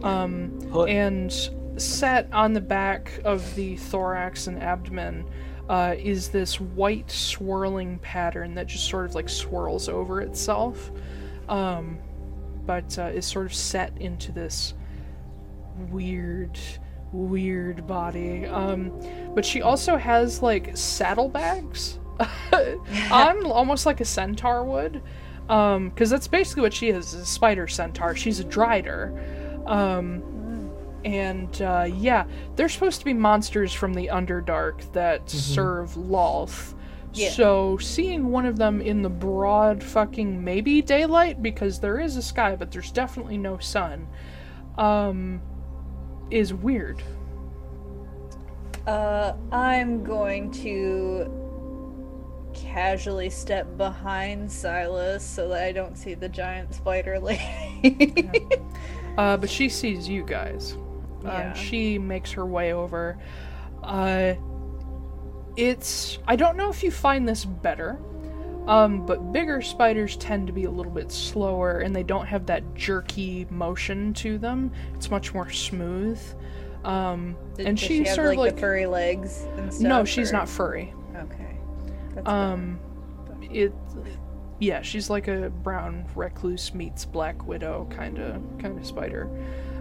Um, 0.03 0.59
and 0.87 1.31
set 1.77 2.31
on 2.33 2.53
the 2.53 2.61
back 2.61 3.19
of 3.23 3.55
the 3.55 3.75
thorax 3.77 4.47
and 4.47 4.61
abdomen 4.61 5.25
uh, 5.67 5.95
is 5.97 6.29
this 6.29 6.59
white 6.59 7.11
swirling 7.11 7.99
pattern 7.99 8.55
that 8.55 8.67
just 8.67 8.89
sort 8.89 9.05
of 9.05 9.15
like 9.15 9.29
swirls 9.29 9.87
over 9.87 10.21
itself. 10.21 10.91
Um, 11.47 11.99
but 12.65 12.97
uh, 12.97 13.03
is 13.03 13.25
sort 13.25 13.45
of 13.45 13.53
set 13.53 13.95
into 13.99 14.31
this 14.31 14.73
weird 15.91 16.59
weird 17.11 17.87
body. 17.87 18.45
Um, 18.45 18.91
but 19.33 19.45
she 19.45 19.61
also 19.61 19.97
has 19.97 20.41
like 20.41 20.75
saddlebags 20.77 21.98
on 23.11 23.45
almost 23.45 23.85
like 23.85 24.01
a 24.01 24.05
centaur 24.05 24.63
would 24.63 25.01
um 25.49 25.89
because 25.89 26.09
that's 26.09 26.27
basically 26.27 26.61
what 26.61 26.73
she 26.73 26.89
is, 26.89 27.13
is 27.13 27.21
a 27.21 27.25
spider 27.25 27.67
centaur. 27.67 28.15
She's 28.15 28.39
a 28.39 28.43
drider. 28.43 29.67
Um 29.67 30.23
and 31.05 31.61
uh 31.61 31.87
yeah 31.89 32.25
they're 32.57 32.67
supposed 32.67 32.99
to 32.99 33.05
be 33.05 33.13
monsters 33.13 33.71
from 33.71 33.93
the 33.93 34.07
underdark 34.07 34.91
that 34.91 35.29
serve 35.29 35.91
lolth 35.95 36.73
Yeah. 37.13 37.29
so 37.29 37.77
seeing 37.77 38.27
one 38.27 38.45
of 38.45 38.57
them 38.57 38.81
in 38.81 39.01
the 39.01 39.09
broad 39.09 39.81
fucking 39.81 40.43
maybe 40.43 40.81
daylight 40.81 41.41
because 41.41 41.79
there 41.79 41.99
is 42.01 42.17
a 42.17 42.21
sky 42.21 42.57
but 42.57 42.69
there's 42.69 42.91
definitely 42.91 43.37
no 43.37 43.57
sun 43.59 44.09
um 44.77 45.41
is 46.31 46.53
weird. 46.53 47.01
Uh, 48.85 49.33
I'm 49.51 50.03
going 50.03 50.51
to 50.51 51.48
casually 52.63 53.29
step 53.29 53.77
behind 53.77 54.51
Silas 54.51 55.23
so 55.25 55.47
that 55.49 55.63
I 55.63 55.71
don't 55.71 55.97
see 55.97 56.13
the 56.13 56.29
giant 56.29 56.73
spider 56.73 57.19
lady. 57.21 58.29
Uh, 59.17 59.37
but 59.37 59.49
she 59.49 59.69
sees 59.69 60.07
you 60.07 60.23
guys. 60.23 60.77
Yeah. 61.23 61.49
Um, 61.51 61.55
she 61.55 61.97
makes 61.99 62.31
her 62.33 62.45
way 62.45 62.73
over. 62.73 63.17
Uh, 63.83 64.33
it's. 65.57 66.19
I 66.27 66.35
don't 66.35 66.55
know 66.57 66.69
if 66.69 66.83
you 66.83 66.91
find 66.91 67.27
this 67.27 67.43
better, 67.45 67.99
Um, 68.67 69.05
but 69.05 69.31
bigger 69.33 69.61
spiders 69.61 70.15
tend 70.17 70.47
to 70.47 70.53
be 70.53 70.65
a 70.65 70.71
little 70.71 70.91
bit 70.91 71.11
slower 71.11 71.79
and 71.79 71.95
they 71.95 72.03
don't 72.03 72.25
have 72.27 72.45
that 72.47 72.75
jerky 72.75 73.45
motion 73.49 74.13
to 74.15 74.37
them. 74.37 74.71
It's 74.95 75.09
much 75.11 75.33
more 75.33 75.49
smooth. 75.49 76.19
Um, 76.85 77.35
Does- 77.55 77.65
and 77.65 77.77
does 77.77 77.85
she, 77.87 78.05
sort 78.05 78.27
like, 78.27 78.37
of 78.37 78.43
like 78.45 78.55
the 78.55 78.61
furry 78.61 78.85
legs 78.85 79.45
and 79.57 79.73
stuff. 79.73 79.85
no, 79.87 80.05
she's 80.05 80.29
or- 80.29 80.33
not 80.33 80.47
furry. 80.47 80.93
That's 82.23 82.29
Um, 82.29 82.79
it, 83.41 83.73
yeah, 84.59 84.81
she's 84.81 85.09
like 85.09 85.27
a 85.27 85.49
brown 85.49 86.05
recluse 86.15 86.73
meets 86.73 87.05
black 87.05 87.47
widow 87.47 87.87
kind 87.89 88.19
of 88.19 88.41
kind 88.59 88.77
of 88.77 88.85
spider. 88.85 89.29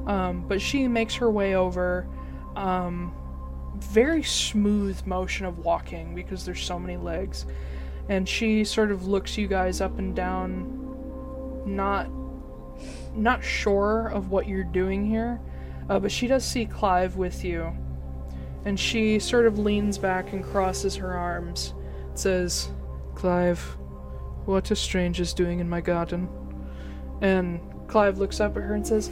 Um, 0.07 0.47
but 0.47 0.61
she 0.61 0.89
makes 0.89 1.15
her 1.17 1.31
way 1.31 1.55
over. 1.55 2.07
Um, 2.57 3.13
very 3.77 4.23
smooth 4.23 5.05
motion 5.07 5.47
of 5.47 5.61
walking 5.61 6.15
because 6.15 6.45
there's 6.45 6.63
so 6.63 6.79
many 6.79 6.97
legs, 6.97 7.47
and 8.09 8.29
she 8.29 8.65
sort 8.65 8.91
of 8.91 9.07
looks 9.07 9.37
you 9.37 9.47
guys 9.47 9.81
up 9.81 9.99
and 9.99 10.15
down, 10.17 11.63
not 11.67 12.09
not 13.15 13.43
sure 13.43 14.09
of 14.09 14.31
what 14.31 14.49
you're 14.49 14.65
doing 14.65 15.05
here, 15.05 15.41
uh, 15.89 15.99
but 15.99 16.11
she 16.11 16.27
does 16.27 16.45
see 16.45 16.65
Clive 16.65 17.17
with 17.17 17.45
you, 17.45 17.73
and 18.65 18.79
she 18.79 19.19
sort 19.19 19.47
of 19.47 19.59
leans 19.59 19.99
back 19.99 20.33
and 20.33 20.45
crosses 20.45 20.97
her 20.97 21.13
arms 21.13 21.75
says, 22.19 22.71
Clive, 23.15 23.61
what 24.45 24.71
a 24.71 24.73
are 24.73 24.77
strangers 24.77 25.35
doing 25.35 25.61
in 25.61 25.69
my 25.69 25.81
garden? 25.81 26.29
And 27.21 27.61
Clive 27.87 28.19
looks 28.19 28.41
up 28.41 28.57
at 28.57 28.63
her 28.63 28.75
and 28.75 28.87
says, 28.87 29.11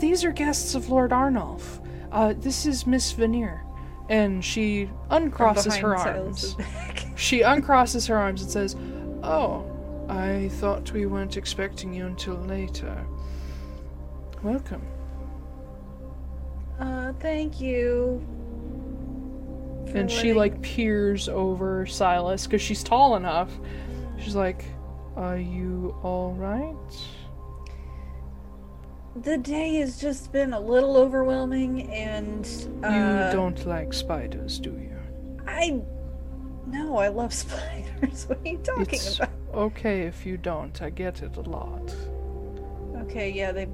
These 0.00 0.24
are 0.24 0.32
guests 0.32 0.74
of 0.74 0.90
Lord 0.90 1.12
Arnulf. 1.12 1.80
Uh, 2.12 2.34
this 2.36 2.66
is 2.66 2.86
Miss 2.86 3.12
Veneer. 3.12 3.62
And 4.08 4.44
she 4.44 4.90
uncrosses 5.10 5.76
her 5.78 5.96
arms. 5.96 6.56
She 7.18 7.40
uncrosses 7.40 8.06
her 8.06 8.16
arms 8.16 8.42
and 8.42 8.50
says, 8.50 8.76
Oh, 9.24 9.66
I 10.08 10.50
thought 10.52 10.92
we 10.92 11.04
weren't 11.06 11.36
expecting 11.36 11.92
you 11.92 12.06
until 12.06 12.36
later. 12.36 13.04
Welcome. 14.42 14.86
Uh, 16.78 17.12
thank 17.14 17.60
you. 17.60 18.24
And 19.94 20.10
she 20.10 20.32
like 20.32 20.60
peers 20.62 21.28
over 21.28 21.86
Silas 21.86 22.46
because 22.46 22.62
she's 22.62 22.82
tall 22.82 23.16
enough. 23.16 23.50
She's 24.18 24.34
like, 24.34 24.64
"Are 25.16 25.38
you 25.38 25.96
all 26.02 26.34
right?" 26.34 26.74
The 29.22 29.38
day 29.38 29.74
has 29.76 30.00
just 30.00 30.32
been 30.32 30.52
a 30.52 30.60
little 30.60 30.96
overwhelming, 30.96 31.90
and 31.92 32.44
uh, 32.84 32.88
you 32.88 33.36
don't 33.36 33.66
like 33.66 33.92
spiders, 33.92 34.58
do 34.58 34.70
you? 34.70 34.96
I 35.46 35.82
no, 36.66 36.96
I 36.98 37.08
love 37.08 37.32
spiders. 37.44 38.26
What 38.28 38.38
are 38.44 38.48
you 38.48 38.58
talking 38.58 38.86
It's 38.94 39.16
about? 39.16 39.30
okay 39.54 40.02
if 40.02 40.26
you 40.26 40.36
don't. 40.36 40.80
I 40.82 40.90
get 40.90 41.22
it 41.22 41.36
a 41.36 41.40
lot. 41.40 41.94
Okay, 43.02 43.30
yeah, 43.30 43.52
they 43.52 43.66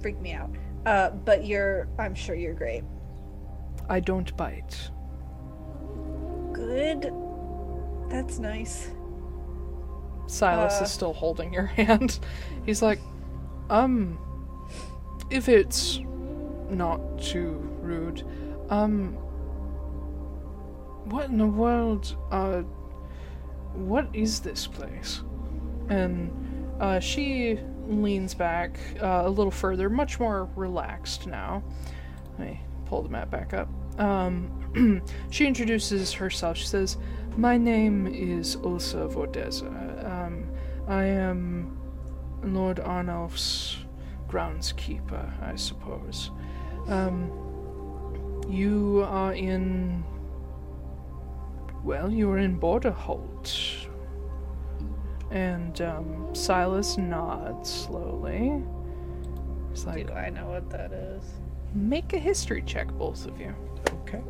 freak 0.00 0.20
me 0.20 0.32
out. 0.32 0.50
Uh, 0.86 1.10
but 1.10 1.44
you're, 1.44 1.88
I'm 1.98 2.14
sure 2.14 2.34
you're 2.34 2.54
great. 2.54 2.84
I 3.88 4.00
don't 4.00 4.34
bite. 4.36 4.90
Good. 6.66 7.12
That's 8.10 8.38
nice. 8.38 8.90
Silas 10.26 10.80
Uh. 10.80 10.84
is 10.84 10.90
still 10.90 11.12
holding 11.14 11.52
your 11.52 11.64
hand. 11.78 12.20
He's 12.66 12.82
like, 12.82 13.00
um, 13.70 14.18
if 15.30 15.48
it's 15.48 16.00
not 16.68 17.00
too 17.20 17.52
rude, 17.80 18.24
um, 18.68 19.14
what 21.06 21.30
in 21.30 21.38
the 21.38 21.46
world, 21.46 22.14
uh, 22.30 22.60
what 23.74 24.08
is 24.12 24.40
this 24.40 24.66
place? 24.66 25.22
And, 25.88 26.30
uh, 26.78 27.00
she 27.00 27.58
leans 27.88 28.34
back 28.34 28.78
uh, 29.02 29.22
a 29.24 29.28
little 29.30 29.50
further, 29.50 29.88
much 29.90 30.20
more 30.20 30.48
relaxed 30.56 31.26
now. 31.26 31.62
Let 32.38 32.48
me 32.48 32.60
pull 32.86 33.02
the 33.02 33.08
map 33.08 33.30
back 33.30 33.52
up. 33.54 33.68
Um, 33.98 34.59
she 35.30 35.46
introduces 35.46 36.12
herself. 36.12 36.56
She 36.56 36.66
says, 36.66 36.96
My 37.36 37.56
name 37.56 38.06
is 38.06 38.56
Ulsa 38.56 39.08
Vordeza. 39.08 40.04
Um, 40.04 40.48
I 40.88 41.04
am 41.04 41.78
Lord 42.42 42.78
Arnulf's 42.78 43.78
groundskeeper, 44.28 45.42
I 45.42 45.56
suppose. 45.56 46.30
Um, 46.88 47.30
you 48.48 49.04
are 49.08 49.34
in. 49.34 50.04
Well, 51.84 52.10
you 52.10 52.30
are 52.30 52.38
in 52.38 52.58
Borderholt. 52.58 53.86
And 55.30 55.80
um, 55.80 56.34
Silas 56.34 56.98
nods 56.98 57.70
slowly. 57.70 58.62
He's 59.70 59.84
like, 59.84 60.08
Do 60.08 60.12
I 60.14 60.30
know 60.30 60.46
what 60.48 60.68
that 60.70 60.92
is? 60.92 61.22
make 61.74 62.12
a 62.12 62.18
history 62.18 62.62
check, 62.66 62.88
both 62.94 63.26
of 63.26 63.40
you. 63.40 63.54
Okay. 64.02 64.20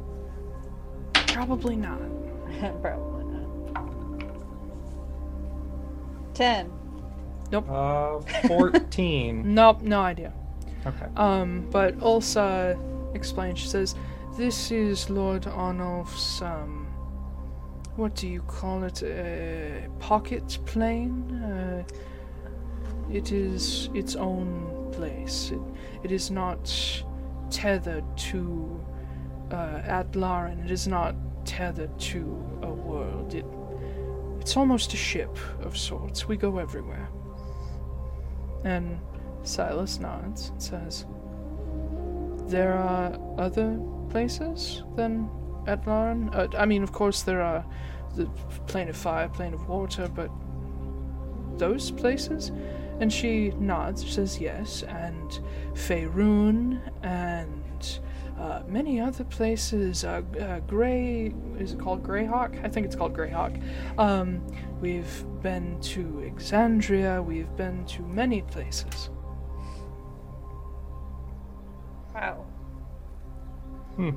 Probably 1.40 1.74
not. 1.74 1.98
Probably 2.82 3.24
not. 3.24 3.84
Ten. 6.34 6.70
Uh, 7.50 8.20
14. 8.46 9.54
Nope, 9.54 9.80
no 9.80 10.02
idea. 10.02 10.34
okay. 10.86 11.06
Um, 11.16 11.66
but 11.70 11.98
Ulsa 12.02 12.78
explains, 13.14 13.58
she 13.58 13.68
says, 13.68 13.94
This 14.36 14.70
is 14.70 15.08
Lord 15.08 15.46
Arnulf's, 15.46 16.42
um, 16.42 16.86
what 17.96 18.14
do 18.14 18.28
you 18.28 18.42
call 18.42 18.84
it? 18.84 19.02
A 19.02 19.88
pocket 19.98 20.58
plane? 20.66 21.32
Uh, 21.42 21.84
it 23.10 23.32
is 23.32 23.88
its 23.94 24.14
own 24.14 24.90
place. 24.92 25.52
It, 25.52 25.60
it 26.04 26.12
is 26.12 26.30
not 26.30 26.70
tethered 27.48 28.04
to 28.28 28.78
uh, 29.50 29.80
Atlaran. 29.86 30.62
It 30.66 30.70
is 30.70 30.86
not 30.86 31.14
tethered 31.44 31.98
to 31.98 32.20
a 32.62 32.70
world. 32.70 33.34
It, 33.34 33.44
it's 34.40 34.56
almost 34.56 34.92
a 34.94 34.96
ship 34.96 35.36
of 35.60 35.76
sorts. 35.76 36.28
We 36.28 36.36
go 36.36 36.58
everywhere. 36.58 37.08
And 38.64 38.98
Silas 39.42 39.98
nods 39.98 40.50
and 40.50 40.62
says, 40.62 41.06
There 42.48 42.74
are 42.74 43.18
other 43.38 43.80
places 44.10 44.82
than 44.96 45.28
Atlaran? 45.66 46.34
Uh, 46.34 46.48
I 46.56 46.66
mean, 46.66 46.82
of 46.82 46.92
course, 46.92 47.22
there 47.22 47.40
are 47.40 47.64
the 48.16 48.26
plane 48.66 48.88
of 48.88 48.96
fire, 48.96 49.28
plane 49.28 49.54
of 49.54 49.68
water, 49.68 50.08
but 50.08 50.30
those 51.58 51.90
places? 51.90 52.50
And 53.00 53.12
she 53.12 53.50
nods, 53.52 54.06
says 54.10 54.38
yes, 54.38 54.82
and 54.82 55.40
Faerun, 55.72 56.80
and 57.02 57.98
uh, 58.40 58.62
many 58.66 59.00
other 59.00 59.24
places. 59.24 60.04
Uh, 60.04 60.22
uh, 60.40 60.60
Grey, 60.60 61.34
is 61.58 61.72
it 61.72 61.78
called 61.78 62.02
Greyhawk? 62.02 62.64
I 62.64 62.68
think 62.68 62.86
it's 62.86 62.96
called 62.96 63.14
Greyhawk. 63.14 63.60
Um, 63.98 64.40
we've 64.80 65.24
been 65.42 65.78
to 65.82 66.02
Exandria, 66.34 67.22
we've 67.22 67.54
been 67.56 67.84
to 67.86 68.02
many 68.02 68.42
places. 68.42 69.10
Wow. 72.14 72.46
Hmm. 73.96 74.10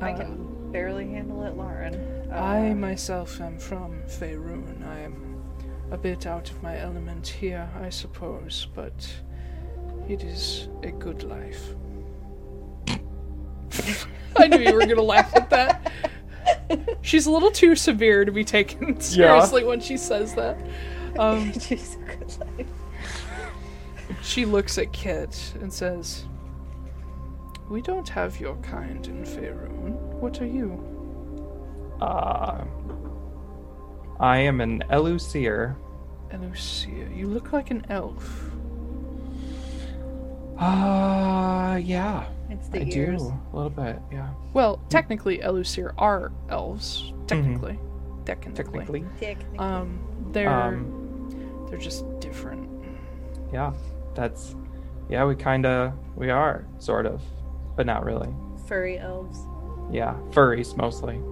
I 0.00 0.12
Uh, 0.12 0.16
can 0.18 0.70
barely 0.70 1.08
handle 1.08 1.42
it, 1.44 1.56
Lauren. 1.56 1.94
Uh, 2.30 2.34
I 2.34 2.74
myself 2.74 3.40
am 3.40 3.58
from 3.58 4.02
Faerun. 4.06 4.86
I 4.86 5.00
am 5.00 5.42
a 5.90 5.96
bit 5.96 6.26
out 6.26 6.50
of 6.50 6.62
my 6.62 6.78
element 6.78 7.26
here, 7.26 7.68
I 7.80 7.88
suppose, 7.88 8.68
but 8.74 9.10
it 10.06 10.22
is 10.22 10.68
a 10.82 10.90
good 10.90 11.22
life. 11.24 11.74
I 14.36 14.46
knew 14.46 14.58
you 14.58 14.74
were 14.74 14.86
gonna 14.86 15.02
laugh 15.02 15.34
at 15.34 15.50
that. 15.50 15.92
She's 17.02 17.26
a 17.26 17.30
little 17.30 17.50
too 17.50 17.76
severe 17.76 18.24
to 18.24 18.32
be 18.32 18.44
taken 18.44 19.00
seriously 19.00 19.64
when 19.64 19.80
she 19.80 19.96
says 19.96 20.34
that. 20.34 20.58
Um, 21.18 21.52
She's 21.60 21.96
a 21.96 21.98
good 21.98 22.38
life. 22.58 22.66
she 24.22 24.44
looks 24.44 24.78
at 24.78 24.92
Kit 24.92 25.54
and 25.60 25.72
says, 25.72 26.24
We 27.68 27.80
don't 27.82 28.08
have 28.08 28.38
your 28.40 28.56
kind 28.56 29.06
in 29.06 29.24
Faerun. 29.24 29.92
What 30.20 30.40
are 30.40 30.46
you? 30.46 30.84
Uh, 32.00 32.64
I 34.20 34.38
am 34.38 34.60
an 34.60 34.84
Elucir. 34.90 35.76
Elucia. 36.30 37.16
You 37.16 37.26
look 37.26 37.52
like 37.52 37.70
an 37.70 37.86
elf. 37.88 38.50
Uh, 40.58 41.80
yeah. 41.82 42.26
It's 42.72 42.94
the 42.94 43.00
I 43.00 43.00
ears. 43.02 43.22
do. 43.22 43.34
A 43.52 43.56
little 43.56 43.70
bit, 43.70 43.98
yeah. 44.12 44.28
Well, 44.52 44.80
technically, 44.88 45.38
Elusir 45.38 45.92
are 45.98 46.32
elves. 46.48 47.12
Technically, 47.26 47.78
technically, 48.24 48.54
Technically. 48.64 49.04
Technically. 49.20 49.58
um, 49.58 49.98
they're 50.32 50.48
Um, 50.50 51.66
they're 51.68 51.78
just 51.78 52.04
different. 52.20 52.68
yeah. 53.52 53.72
That's, 54.14 54.56
yeah, 55.08 55.24
we 55.24 55.34
kinda, 55.36 55.92
we 56.16 56.30
are, 56.30 56.64
sort 56.78 57.06
of, 57.06 57.22
but 57.76 57.86
not 57.86 58.04
really. 58.04 58.28
Furry 58.66 58.98
elves. 58.98 59.38
Yeah. 59.90 60.14
Furries, 60.30 60.76
mostly. 60.76 61.20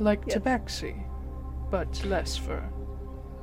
Like 0.00 0.22
Yes. 0.26 0.38
Tabaxi. 0.38 1.02
but 1.70 2.04
less 2.04 2.36
fur. 2.36 2.62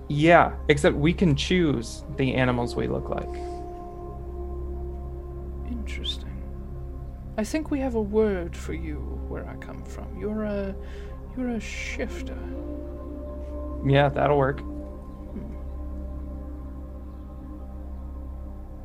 Yeah, 0.07 0.53
except 0.69 0.95
we 0.95 1.13
can 1.13 1.35
choose 1.35 2.03
the 2.17 2.33
animals 2.35 2.75
we 2.75 2.87
look 2.87 3.09
like. 3.09 3.29
Interesting. 5.85 6.31
I 7.37 7.43
think 7.43 7.69
we 7.69 7.79
have 7.79 7.93
a 7.93 8.01
word 8.01 8.55
for 8.55 8.73
you 8.73 8.97
where 9.27 9.47
I 9.47 9.55
come 9.57 9.83
from. 9.83 10.17
You're 10.19 10.43
a 10.43 10.73
you're 11.37 11.49
a 11.49 11.59
shifter. 11.59 12.37
Yeah, 13.85 14.09
that'll 14.09 14.37
work. 14.37 14.61
Hmm. 14.61 15.53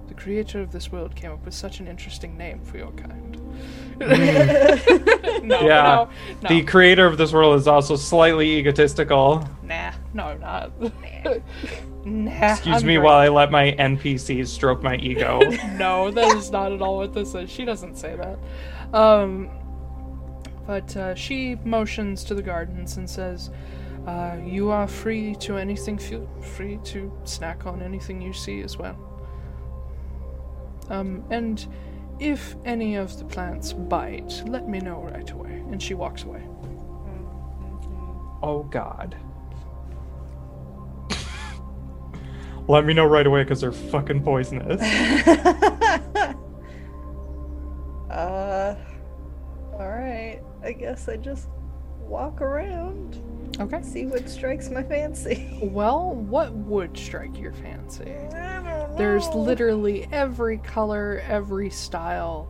The 0.09 0.15
creator 0.15 0.61
of 0.61 0.73
this 0.73 0.93
world 0.93 1.17
came 1.17 1.33
up 1.33 1.43
with 1.45 1.55
such 1.55 1.81
an 1.81 1.87
interesting 1.89 2.37
name 2.37 2.61
for 2.61 2.77
your 2.77 2.93
kind. 2.93 3.37
Hmm. 3.37 3.99
no, 5.49 5.61
Yeah. 5.63 5.83
no, 5.83 6.11
no. 6.43 6.49
The 6.51 6.63
creator 6.65 7.07
of 7.07 7.17
this 7.17 7.33
world 7.33 7.59
is 7.59 7.67
also 7.67 7.97
slightly 7.97 8.59
egotistical. 8.59 9.49
Nah, 9.63 9.93
no, 10.13 10.37
not. 10.37 10.79
nah. 10.83 11.35
Excuse 12.05 12.77
I'm 12.83 12.87
me 12.87 12.95
great. 12.95 13.05
while 13.05 13.19
I 13.19 13.29
let 13.29 13.51
my 13.51 13.73
NPCs 13.73 14.49
stroke 14.49 14.83
my 14.83 14.97
ego. 14.97 15.39
no, 15.77 16.11
that 16.11 16.35
is 16.37 16.51
not 16.51 16.73
at 16.73 16.81
all 16.81 16.97
what 16.97 17.13
this 17.13 17.35
is. 17.35 17.51
She 17.51 17.65
doesn't 17.67 17.97
say 17.97 18.17
that. 18.17 18.39
Um, 18.99 19.51
but 20.67 20.97
uh, 20.97 21.15
she 21.15 21.57
motions 21.57 22.25
to 22.25 22.35
the 22.35 22.43
gardens 22.43 22.97
and 22.97 23.09
says, 23.09 23.51
uh, 24.07 24.37
"You 24.43 24.71
are 24.71 24.89
free 24.89 25.35
to 25.37 25.59
anything. 25.59 25.99
Feel 25.99 26.27
free 26.41 26.79
to 26.85 27.13
snack 27.25 27.67
on 27.67 27.83
anything 27.83 28.23
you 28.23 28.33
see 28.33 28.63
as 28.63 28.79
well. 28.79 28.97
Um, 30.89 31.23
and 31.31 31.67
if 32.19 32.57
any 32.65 32.97
of 32.97 33.19
the 33.19 33.25
plants 33.25 33.73
bite, 33.75 34.43
let 34.47 34.69
me 34.69 34.79
know 34.79 35.03
right 35.03 35.31
away." 35.31 35.63
And 35.71 35.83
she 35.83 35.93
walks 35.95 36.23
away. 36.25 36.43
oh 38.43 38.63
god. 38.71 39.17
Let 42.71 42.85
me 42.85 42.95
know 42.95 43.05
right 43.05 43.27
away 43.27 43.43
because 43.43 43.61
they're 43.61 43.73
fucking 43.73 44.23
poisonous. 44.23 44.81
uh, 48.09 48.77
alright. 49.73 50.41
I 50.63 50.71
guess 50.71 51.09
I 51.09 51.17
just 51.17 51.49
walk 51.99 52.41
around, 52.41 53.21
Okay. 53.59 53.83
see 53.83 54.07
what 54.07 54.31
strikes 54.31 54.71
my 54.71 54.85
fancy. 54.85 55.59
Well, 55.65 56.13
what 56.13 56.53
would 56.53 56.97
strike 56.97 57.37
your 57.37 57.53
fancy? 57.55 58.13
I 58.13 58.63
don't 58.63 58.97
There's 58.97 59.27
literally 59.31 60.07
every 60.13 60.59
color, 60.59 61.25
every 61.27 61.71
style, 61.71 62.49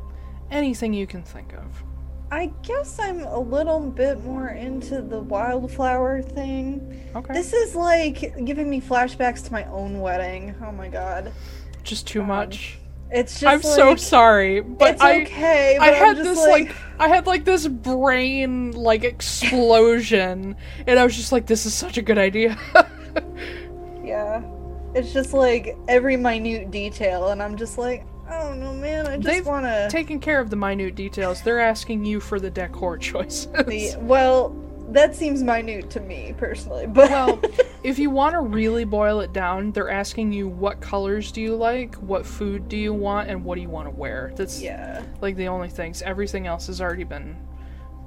anything 0.50 0.92
you 0.92 1.06
can 1.06 1.22
think 1.22 1.54
of. 1.54 1.82
I 2.32 2.46
guess 2.62 2.98
I'm 3.00 3.22
a 3.24 3.38
little 3.38 3.80
bit 3.80 4.22
more 4.24 4.50
into 4.50 5.02
the 5.02 5.20
wildflower 5.20 6.22
thing. 6.22 7.10
Okay. 7.14 7.34
This 7.34 7.52
is 7.52 7.74
like 7.74 8.44
giving 8.44 8.70
me 8.70 8.80
flashbacks 8.80 9.44
to 9.46 9.52
my 9.52 9.64
own 9.64 10.00
wedding. 10.00 10.54
Oh 10.64 10.70
my 10.70 10.88
god. 10.88 11.32
just 11.82 12.06
too 12.06 12.20
um, 12.20 12.28
much. 12.28 12.78
It's 13.10 13.40
just 13.40 13.44
I'm 13.44 13.62
so 13.62 13.96
sorry, 13.96 14.60
but 14.60 14.84
I. 14.84 14.90
it's 14.90 15.02
I 15.02 15.22
okay. 15.22 15.76
But 15.78 15.88
I 15.88 15.92
had 15.92 16.16
this 16.18 16.38
like, 16.38 16.68
like 16.68 16.76
I 17.00 17.08
had 17.08 17.26
like 17.26 17.44
this 17.44 17.66
brain 17.66 18.70
like 18.72 19.02
explosion 19.02 20.54
and 20.86 20.98
I 20.98 21.04
was 21.04 21.16
just 21.16 21.32
like 21.32 21.46
this 21.46 21.66
is 21.66 21.74
such 21.74 21.98
a 21.98 22.02
good 22.02 22.18
idea. 22.18 22.56
yeah. 24.04 24.42
It's 24.94 25.12
just 25.12 25.32
like 25.32 25.76
every 25.86 26.16
minute 26.16 26.70
detail, 26.72 27.28
and 27.28 27.40
I'm 27.40 27.56
just 27.56 27.78
like, 27.78 28.04
I 28.30 28.38
don't 28.44 28.60
know, 28.60 28.72
man. 28.72 29.06
I 29.06 29.16
just 29.16 29.26
They've 29.26 29.46
want 29.46 29.66
to. 29.66 29.88
Taking 29.90 30.20
care 30.20 30.40
of 30.40 30.50
the 30.50 30.56
minute 30.56 30.94
details. 30.94 31.42
They're 31.42 31.60
asking 31.60 32.04
you 32.04 32.20
for 32.20 32.38
the 32.38 32.50
decor 32.50 32.96
choices. 32.98 33.96
Well, 33.98 34.54
that 34.90 35.14
seems 35.14 35.42
minute 35.42 35.90
to 35.90 36.00
me 36.00 36.34
personally, 36.36 36.86
but 36.86 37.10
well, 37.10 37.40
if 37.84 37.98
you 37.98 38.10
want 38.10 38.34
to 38.34 38.40
really 38.40 38.84
boil 38.84 39.20
it 39.20 39.32
down, 39.32 39.72
they're 39.72 39.90
asking 39.90 40.32
you 40.32 40.48
what 40.48 40.80
colors 40.80 41.30
do 41.30 41.40
you 41.40 41.54
like, 41.54 41.94
what 41.96 42.26
food 42.26 42.68
do 42.68 42.76
you 42.76 42.92
want, 42.92 43.28
and 43.30 43.44
what 43.44 43.54
do 43.56 43.60
you 43.62 43.68
want 43.68 43.86
to 43.86 43.94
wear. 43.94 44.32
That's 44.34 44.60
yeah. 44.60 45.02
like 45.20 45.36
the 45.36 45.48
only 45.48 45.68
things. 45.68 46.02
Everything 46.02 46.46
else 46.46 46.66
has 46.66 46.80
already 46.80 47.04
been 47.04 47.36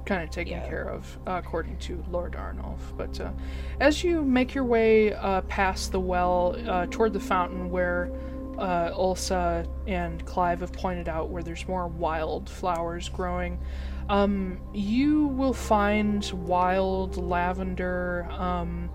kind 0.04 0.22
of 0.22 0.28
taken 0.30 0.58
Yeah. 0.58 0.68
care 0.68 0.88
of, 0.90 1.18
uh, 1.26 1.40
according 1.42 1.78
to 1.78 2.04
Lord 2.10 2.36
Arnulf. 2.36 2.92
But 2.96 3.18
uh, 3.20 3.30
as 3.80 4.04
you 4.04 4.22
make 4.22 4.54
your 4.54 4.64
way 4.64 5.14
uh, 5.14 5.40
past 5.42 5.92
the 5.92 6.00
well 6.00 6.56
uh, 6.68 6.86
toward 6.90 7.14
the 7.14 7.20
fountain 7.20 7.70
where 7.70 8.10
uh, 8.58 8.90
Ulsa 8.94 9.66
and 9.86 10.24
Clive 10.26 10.60
have 10.60 10.72
pointed 10.72 11.08
out 11.08 11.30
where 11.30 11.42
there's 11.42 11.66
more 11.68 11.86
wild 11.88 12.48
flowers 12.48 13.08
growing, 13.08 13.58
um, 14.08 14.60
you 14.72 15.26
will 15.28 15.52
find 15.54 16.28
wild 16.32 17.16
lavender. 17.16 18.26
Um, 18.30 18.90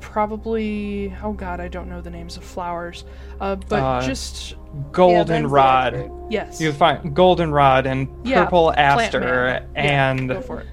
probably 0.00 1.12
oh 1.24 1.32
god 1.32 1.58
i 1.60 1.66
don't 1.66 1.88
know 1.88 2.00
the 2.00 2.08
names 2.08 2.36
of 2.36 2.44
flowers 2.44 3.04
uh, 3.40 3.56
but 3.68 3.82
Uh, 3.82 4.00
just 4.06 4.54
Goldenrod. 4.92 5.94
accurate. 5.94 6.12
yes 6.30 6.60
You 6.60 6.68
will 6.68 6.74
find 6.76 7.14
goldenrod 7.16 7.84
and 7.84 8.08
purple 8.24 8.72
plant 8.72 8.78
aster. 9.02 9.64
Yeah, 9.74 9.82
and 9.82 10.30
it 10.30 10.66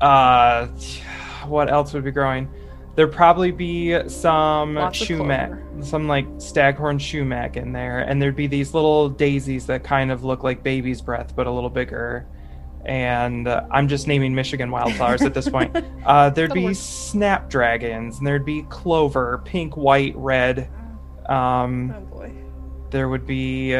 uh 0.00 0.66
what 1.46 1.70
else 1.70 1.92
would 1.92 2.04
be 2.04 2.10
growing? 2.10 2.48
There'd 2.96 3.12
probably 3.12 3.52
be 3.52 4.08
some 4.08 4.74
Lots 4.74 5.00
of 5.00 5.06
sumac, 5.06 5.48
clover. 5.50 5.63
Some 5.82 6.06
like 6.08 6.26
staghorn 6.38 6.98
sumac 6.98 7.56
in 7.56 7.72
there, 7.72 8.00
and 8.00 8.20
there'd 8.22 8.36
be 8.36 8.46
these 8.46 8.72
little 8.74 9.08
daisies 9.08 9.66
that 9.66 9.84
kind 9.84 10.10
of 10.10 10.24
look 10.24 10.42
like 10.42 10.62
baby's 10.62 11.00
breath 11.02 11.34
but 11.36 11.46
a 11.46 11.50
little 11.50 11.70
bigger. 11.70 12.26
And 12.86 13.48
uh, 13.48 13.64
I'm 13.70 13.88
just 13.88 14.06
naming 14.06 14.34
Michigan 14.34 14.70
wildflowers 14.70 15.22
at 15.22 15.32
this 15.34 15.48
point. 15.48 15.74
Uh, 16.04 16.28
there'd 16.28 16.50
That'll 16.50 16.60
be 16.62 16.66
work. 16.66 16.76
snapdragons, 16.76 18.18
and 18.18 18.26
there'd 18.26 18.44
be 18.44 18.62
clover, 18.64 19.40
pink, 19.46 19.74
white, 19.76 20.14
red. 20.16 20.68
Um, 21.30 21.94
Oh 21.96 22.00
boy. 22.16 22.32
there 22.90 23.08
would 23.08 23.26
be 23.26 23.74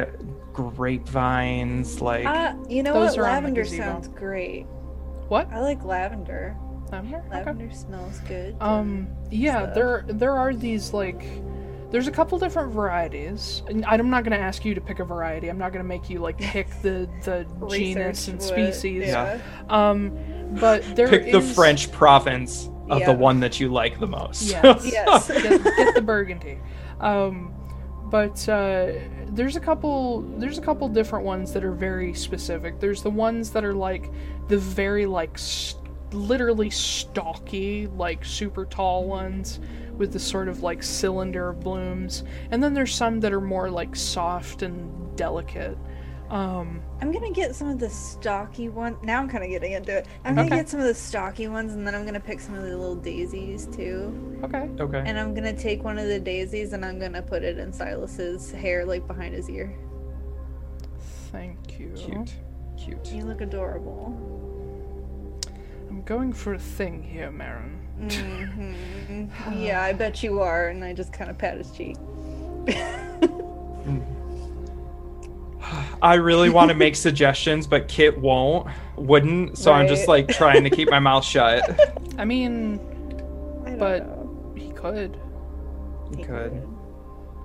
grapevines, 0.54 2.00
like 2.00 2.26
Uh, 2.26 2.54
you 2.68 2.82
know 2.82 2.92
Those 2.94 3.10
what? 3.10 3.18
are 3.20 3.22
Lavender 3.24 3.64
sounds 3.64 4.08
great. 4.08 4.64
what 5.28 5.50
I 5.52 5.60
like 5.60 5.84
lavender. 5.84 6.56
lavender 6.90 7.18
okay. 7.26 7.28
Lavender 7.30 7.70
smells 7.74 8.20
good. 8.20 8.56
Um, 8.60 9.08
yeah, 9.30 9.62
stuff. 9.64 9.74
there 9.74 10.04
there 10.08 10.32
are 10.32 10.54
these 10.54 10.92
like 10.92 11.24
there's 11.94 12.08
a 12.08 12.10
couple 12.10 12.36
different 12.40 12.72
varieties. 12.72 13.62
And 13.68 13.84
I'm 13.86 14.10
not 14.10 14.24
gonna 14.24 14.34
ask 14.34 14.64
you 14.64 14.74
to 14.74 14.80
pick 14.80 14.98
a 14.98 15.04
variety. 15.04 15.48
I'm 15.48 15.58
not 15.58 15.70
gonna 15.72 15.84
make 15.84 16.10
you 16.10 16.18
like 16.18 16.36
pick 16.38 16.68
the 16.82 17.08
the 17.22 17.46
genus 17.70 18.26
and 18.26 18.40
what- 18.40 18.48
species. 18.48 19.06
Yeah. 19.06 19.38
Um, 19.68 20.10
but 20.60 20.82
there 20.96 21.06
pick 21.08 21.30
the 21.30 21.40
French 21.40 21.92
province 21.92 22.68
of 22.90 22.98
Yeah. 22.98 23.12
the 23.12 23.16
one 23.16 23.38
that 23.40 23.60
you 23.60 23.68
like 23.68 24.00
the 24.00 24.08
most. 24.08 24.42
Yes. 24.50 24.84
Yes. 24.92 25.28
get, 25.28 25.62
get 25.62 25.94
the 25.94 26.02
burgundy. 26.02 26.58
Um, 26.98 27.54
but 28.06 28.48
uh, 28.48 28.90
there's 29.28 29.54
a 29.54 29.60
couple 29.60 30.22
there's 30.38 30.58
a 30.58 30.62
couple 30.62 30.88
different 30.88 31.24
ones 31.24 31.52
that 31.52 31.62
are 31.62 31.72
very 31.72 32.12
specific. 32.12 32.80
There's 32.80 33.02
the 33.04 33.10
ones 33.10 33.50
that 33.50 33.64
are 33.64 33.72
like 33.72 34.10
the 34.48 34.58
very 34.58 35.06
like 35.06 35.38
st- 35.38 35.80
literally 36.12 36.70
stocky 36.70 37.86
like 37.96 38.24
super 38.24 38.64
tall 38.66 39.04
ones 39.04 39.60
with 39.98 40.12
the 40.12 40.18
sort 40.18 40.48
of 40.48 40.62
like 40.62 40.82
cylinder 40.82 41.48
of 41.50 41.60
blooms, 41.60 42.24
and 42.50 42.62
then 42.62 42.74
there's 42.74 42.94
some 42.94 43.20
that 43.20 43.32
are 43.32 43.40
more 43.40 43.70
like 43.70 43.94
soft 43.96 44.62
and 44.62 45.16
delicate. 45.16 45.76
Um, 46.30 46.80
I'm 47.00 47.12
gonna 47.12 47.30
get 47.30 47.54
some 47.54 47.68
of 47.68 47.78
the 47.78 47.90
stocky 47.90 48.68
ones. 48.68 48.96
Now 49.02 49.20
I'm 49.20 49.28
kind 49.28 49.44
of 49.44 49.50
getting 49.50 49.72
into 49.72 49.98
it. 49.98 50.06
I'm 50.24 50.34
gonna 50.34 50.46
Okay. 50.46 50.56
get 50.56 50.68
some 50.68 50.80
of 50.80 50.86
the 50.86 50.94
stocky 50.94 51.48
ones, 51.48 51.74
and 51.74 51.86
then 51.86 51.94
I'm 51.94 52.04
gonna 52.06 52.18
pick 52.18 52.40
some 52.40 52.54
of 52.54 52.62
the 52.62 52.76
little 52.76 52.96
daisies 52.96 53.66
too. 53.66 54.38
okay. 54.42 54.68
okay. 54.80 55.02
And 55.06 55.18
I'm 55.18 55.34
gonna 55.34 55.52
take 55.52 55.84
one 55.84 55.98
of 55.98 56.08
the 56.08 56.18
daisies, 56.18 56.72
and 56.72 56.84
I'm 56.84 56.98
gonna 56.98 57.22
put 57.22 57.42
it 57.44 57.58
in 57.58 57.72
Silas's 57.72 58.50
hair, 58.50 58.84
like 58.86 59.06
behind 59.06 59.34
his 59.34 59.48
ear. 59.50 59.74
Thank 61.30 61.78
you. 61.78 61.92
Cute. 61.94 62.34
Cute. 62.78 63.12
You 63.12 63.24
look 63.24 63.40
adorable. 63.40 64.14
I'm 65.90 66.02
going 66.02 66.32
for 66.32 66.54
a 66.54 66.58
thing 66.58 67.02
here, 67.02 67.30
Marin. 67.30 67.83
Hmm 67.98 68.74
yeah, 69.56 69.82
I 69.82 69.92
bet 69.92 70.22
you 70.22 70.40
are. 70.40 70.68
And 70.68 70.84
I 70.84 70.92
just 70.92 71.12
kind 71.12 71.30
of 71.30 71.38
pat 71.38 71.56
his 71.58 71.70
cheek. 71.70 71.96
I 76.02 76.14
really 76.14 76.50
want 76.50 76.68
to 76.70 76.74
make 76.74 76.94
suggestions, 76.96 77.66
but 77.66 77.88
Kit 77.88 78.18
won't, 78.18 78.68
wouldn't. 78.96 79.56
So 79.56 79.72
I'm 79.72 79.88
just 79.88 80.08
like 80.08 80.28
trying 80.28 80.62
to 80.64 80.70
keep 80.70 80.90
my 80.90 80.98
mouth 80.98 81.24
shut. 81.24 81.78
I 82.18 82.24
mean, 82.24 82.78
I 83.66 83.70
But- 83.76 84.06
know. 84.06 84.52
he 84.56 84.70
could. 84.72 85.18
He 86.16 86.22
could. 86.22 86.66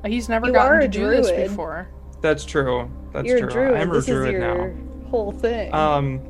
He's 0.05 0.29
never 0.29 0.47
You 0.47 0.53
gotten 0.53 0.79
to 0.81 0.85
a 0.85 0.87
do 0.89 1.09
this 1.09 1.27
druid. 1.29 1.49
before. 1.49 1.89
That's 2.21 2.43
true. 2.45 2.89
That's 3.13 3.27
You're 3.27 3.39
true. 3.39 3.47
a 3.47 3.51
druid. 3.51 3.81
I'm 3.81 3.89
a 3.91 3.93
this 3.95 4.05
druid 4.05 4.35
is 4.35 4.41
your 4.41 4.75
whole 5.09 5.31
thing. 5.31 5.73
Um, 5.73 6.21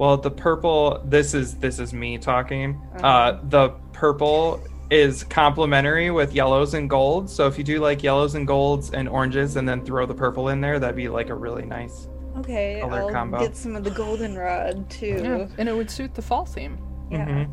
well, 0.00 0.16
the 0.16 0.30
purple. 0.30 0.98
This 1.04 1.34
is 1.34 1.56
this 1.56 1.78
is 1.78 1.92
me 1.92 2.16
talking. 2.16 2.80
Uh, 2.94 3.06
Uh-huh. 3.06 3.38
the 3.50 3.68
purple 3.92 4.58
is 4.90 5.24
complementary 5.24 6.10
with 6.10 6.32
yellows 6.34 6.72
and 6.72 6.88
golds. 6.88 7.30
So 7.32 7.46
if 7.46 7.58
you 7.58 7.64
do 7.64 7.80
like 7.80 8.02
yellows 8.02 8.34
and 8.34 8.46
golds 8.46 8.90
and 8.92 9.06
oranges, 9.08 9.56
and 9.56 9.68
then 9.68 9.84
throw 9.84 10.06
the 10.06 10.14
purple 10.14 10.48
in 10.48 10.60
there, 10.62 10.78
that'd 10.78 10.96
be 10.96 11.08
like 11.10 11.28
a 11.28 11.34
really 11.34 11.66
nice. 11.66 12.08
okay, 12.38 12.78
color 12.80 13.02
I'll 13.02 13.10
combo. 13.10 13.38
get 13.40 13.54
some 13.56 13.76
of 13.76 13.84
the 13.84 13.90
goldenrod 13.90 14.88
too. 14.88 15.20
Yeah, 15.22 15.46
and 15.58 15.68
it 15.68 15.76
would 15.76 15.90
suit 15.90 16.14
the 16.14 16.22
fall 16.22 16.46
theme. 16.46 16.78
Yeah. 17.10 17.26
Mhm. 17.26 17.50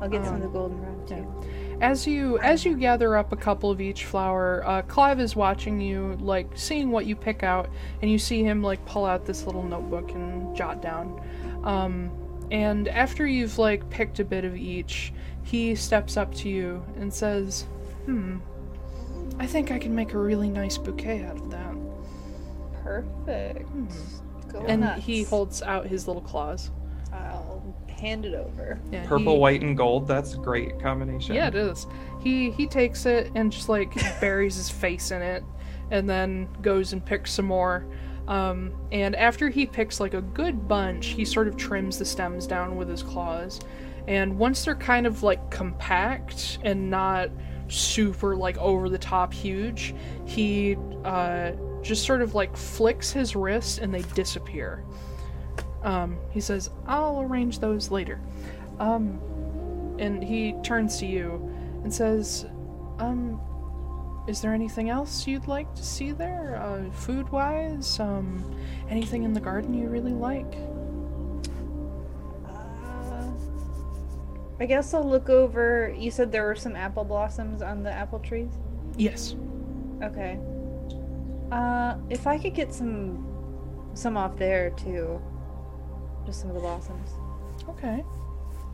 I'll 0.00 0.08
get 0.08 0.24
some 0.24 0.36
of 0.36 0.42
Um, 0.42 0.46
the 0.46 0.52
goldenrod 0.58 1.08
too. 1.08 1.26
As 1.80 2.06
you 2.06 2.38
as 2.38 2.64
you 2.64 2.76
gather 2.76 3.16
up 3.16 3.32
a 3.32 3.36
couple 3.36 3.68
of 3.70 3.80
each 3.80 4.04
flower, 4.04 4.62
uh, 4.64 4.82
Clive 4.82 5.18
is 5.20 5.34
watching 5.34 5.80
you, 5.80 6.16
like 6.20 6.46
seeing 6.54 6.90
what 6.92 7.06
you 7.06 7.16
pick 7.16 7.42
out, 7.42 7.68
and 8.00 8.10
you 8.10 8.18
see 8.18 8.44
him 8.44 8.62
like 8.62 8.84
pull 8.86 9.04
out 9.04 9.24
this 9.26 9.44
little 9.44 9.64
notebook 9.64 10.12
and 10.12 10.54
jot 10.54 10.80
down. 10.82 11.20
Um, 11.68 12.10
and 12.50 12.88
after 12.88 13.26
you've 13.26 13.58
like 13.58 13.88
picked 13.90 14.20
a 14.20 14.24
bit 14.24 14.44
of 14.44 14.56
each, 14.56 15.12
he 15.42 15.74
steps 15.74 16.16
up 16.16 16.34
to 16.36 16.48
you 16.48 16.82
and 16.96 17.12
says, 17.12 17.62
"Hmm, 18.06 18.38
I 19.38 19.46
think 19.46 19.70
I 19.70 19.78
can 19.78 19.94
make 19.94 20.14
a 20.14 20.18
really 20.18 20.48
nice 20.48 20.78
bouquet 20.78 21.24
out 21.24 21.36
of 21.36 21.50
that." 21.50 21.74
Perfect. 22.82 23.68
Go 24.52 24.60
and 24.66 24.80
nuts. 24.80 25.04
he 25.04 25.24
holds 25.24 25.62
out 25.62 25.86
his 25.86 26.06
little 26.06 26.22
claws. 26.22 26.70
I'll 27.12 27.74
hand 27.88 28.24
it 28.24 28.34
over. 28.34 28.80
Yeah, 28.90 29.04
Purple, 29.06 29.34
he- 29.34 29.38
white, 29.38 29.60
and 29.62 29.76
gold. 29.76 30.06
That's 30.08 30.34
a 30.34 30.38
great 30.38 30.80
combination. 30.80 31.34
Yeah, 31.34 31.48
it 31.48 31.54
is. 31.54 31.86
He 32.20 32.50
he 32.50 32.66
takes 32.66 33.04
it 33.04 33.30
and 33.34 33.52
just 33.52 33.68
like 33.68 33.94
buries 34.20 34.56
his 34.56 34.70
face 34.70 35.10
in 35.10 35.20
it, 35.20 35.44
and 35.90 36.08
then 36.08 36.48
goes 36.62 36.94
and 36.94 37.04
picks 37.04 37.32
some 37.32 37.44
more. 37.46 37.84
Um, 38.28 38.74
and 38.92 39.16
after 39.16 39.48
he 39.48 39.64
picks 39.64 40.00
like 40.00 40.12
a 40.12 40.20
good 40.20 40.68
bunch, 40.68 41.06
he 41.06 41.24
sort 41.24 41.48
of 41.48 41.56
trims 41.56 41.98
the 41.98 42.04
stems 42.04 42.46
down 42.46 42.76
with 42.76 42.88
his 42.88 43.02
claws. 43.02 43.58
And 44.06 44.38
once 44.38 44.64
they're 44.64 44.74
kind 44.74 45.06
of 45.06 45.22
like 45.22 45.50
compact 45.50 46.58
and 46.62 46.90
not 46.90 47.30
super 47.68 48.36
like 48.36 48.58
over 48.58 48.90
the 48.90 48.98
top 48.98 49.32
huge, 49.32 49.94
he 50.26 50.76
uh, 51.04 51.52
just 51.82 52.04
sort 52.04 52.20
of 52.20 52.34
like 52.34 52.54
flicks 52.54 53.10
his 53.10 53.34
wrist 53.34 53.78
and 53.78 53.92
they 53.92 54.02
disappear. 54.14 54.84
Um, 55.82 56.18
he 56.30 56.40
says, 56.40 56.70
"I'll 56.86 57.22
arrange 57.22 57.60
those 57.60 57.90
later." 57.90 58.20
Um, 58.78 59.18
and 59.98 60.22
he 60.22 60.54
turns 60.62 60.98
to 60.98 61.06
you 61.06 61.50
and 61.82 61.92
says, 61.92 62.46
"Um, 62.98 63.40
is 64.28 64.40
there 64.42 64.52
anything 64.52 64.90
else 64.90 65.26
you'd 65.26 65.48
like 65.48 65.74
to 65.74 65.82
see 65.82 66.12
there, 66.12 66.60
uh, 66.62 66.90
food-wise? 66.92 67.98
Um, 67.98 68.44
anything 68.90 69.24
in 69.24 69.32
the 69.32 69.40
garden 69.40 69.74
you 69.74 69.88
really 69.88 70.12
like?" 70.12 70.54
Uh, 72.46 73.30
I 74.60 74.66
guess 74.66 74.92
I'll 74.94 75.08
look 75.08 75.30
over. 75.30 75.94
You 75.96 76.10
said 76.10 76.30
there 76.30 76.44
were 76.44 76.54
some 76.54 76.76
apple 76.76 77.04
blossoms 77.04 77.62
on 77.62 77.82
the 77.82 77.90
apple 77.90 78.18
trees. 78.18 78.50
Yes. 78.96 79.34
Okay. 80.02 80.38
Uh, 81.50 81.96
if 82.10 82.26
I 82.26 82.38
could 82.38 82.54
get 82.54 82.74
some, 82.74 83.26
some 83.94 84.16
off 84.16 84.36
there 84.36 84.70
too. 84.70 85.20
Just 86.26 86.40
some 86.40 86.50
of 86.50 86.54
the 86.54 86.60
blossoms. 86.60 87.10
Okay. 87.70 88.04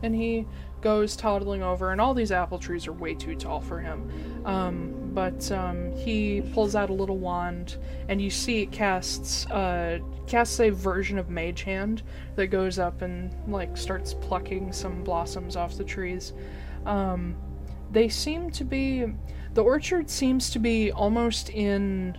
And 0.03 0.13
he 0.13 0.45
goes 0.85 1.15
toddling 1.15 1.63
over, 1.63 1.91
and 1.91 1.99
all 1.99 2.13
these 2.13 2.31
apple 2.31 2.59
trees 2.59 2.85
are 2.85 2.93
way 2.93 3.15
too 3.15 3.35
tall 3.35 3.59
for 3.59 3.79
him. 3.79 4.07
Um, 4.45 4.93
but 5.15 5.51
um, 5.51 5.91
he 5.93 6.43
pulls 6.53 6.75
out 6.75 6.91
a 6.91 6.93
little 6.93 7.17
wand, 7.17 7.77
and 8.07 8.21
you 8.21 8.29
see 8.29 8.61
it 8.61 8.71
casts 8.71 9.47
uh, 9.47 9.97
casts 10.27 10.59
a 10.59 10.69
version 10.69 11.17
of 11.17 11.27
Mage 11.27 11.63
Hand 11.63 12.03
that 12.35 12.47
goes 12.47 12.77
up 12.77 13.01
and 13.01 13.33
like 13.51 13.75
starts 13.75 14.13
plucking 14.13 14.71
some 14.73 15.03
blossoms 15.03 15.55
off 15.55 15.75
the 15.75 15.83
trees. 15.83 16.33
Um, 16.85 17.35
they 17.91 18.07
seem 18.07 18.51
to 18.51 18.63
be 18.63 19.07
the 19.55 19.63
orchard 19.63 20.07
seems 20.07 20.51
to 20.51 20.59
be 20.59 20.91
almost 20.91 21.49
in 21.49 22.15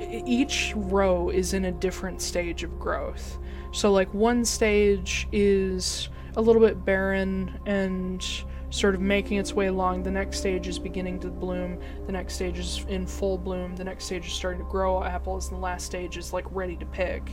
each 0.00 0.72
row 0.74 1.28
is 1.28 1.52
in 1.52 1.66
a 1.66 1.72
different 1.72 2.22
stage 2.22 2.62
of 2.62 2.78
growth. 2.78 3.36
So, 3.72 3.92
like, 3.92 4.12
one 4.14 4.42
stage 4.46 5.28
is 5.32 6.08
a 6.36 6.40
little 6.40 6.62
bit 6.62 6.84
barren 6.84 7.58
and 7.66 8.26
sort 8.70 8.94
of 8.94 9.00
making 9.00 9.38
its 9.38 9.52
way 9.52 9.66
along. 9.66 10.02
The 10.04 10.10
next 10.10 10.38
stage 10.38 10.68
is 10.68 10.78
beginning 10.78 11.18
to 11.20 11.28
bloom. 11.28 11.80
The 12.06 12.12
next 12.12 12.34
stage 12.34 12.58
is 12.58 12.84
in 12.88 13.06
full 13.06 13.36
bloom. 13.36 13.74
The 13.74 13.82
next 13.82 14.04
stage 14.04 14.26
is 14.26 14.32
starting 14.32 14.62
to 14.64 14.70
grow 14.70 15.02
apples. 15.02 15.48
And 15.48 15.56
the 15.56 15.60
last 15.60 15.86
stage 15.86 16.16
is, 16.16 16.32
like, 16.32 16.44
ready 16.50 16.76
to 16.76 16.86
pick. 16.86 17.30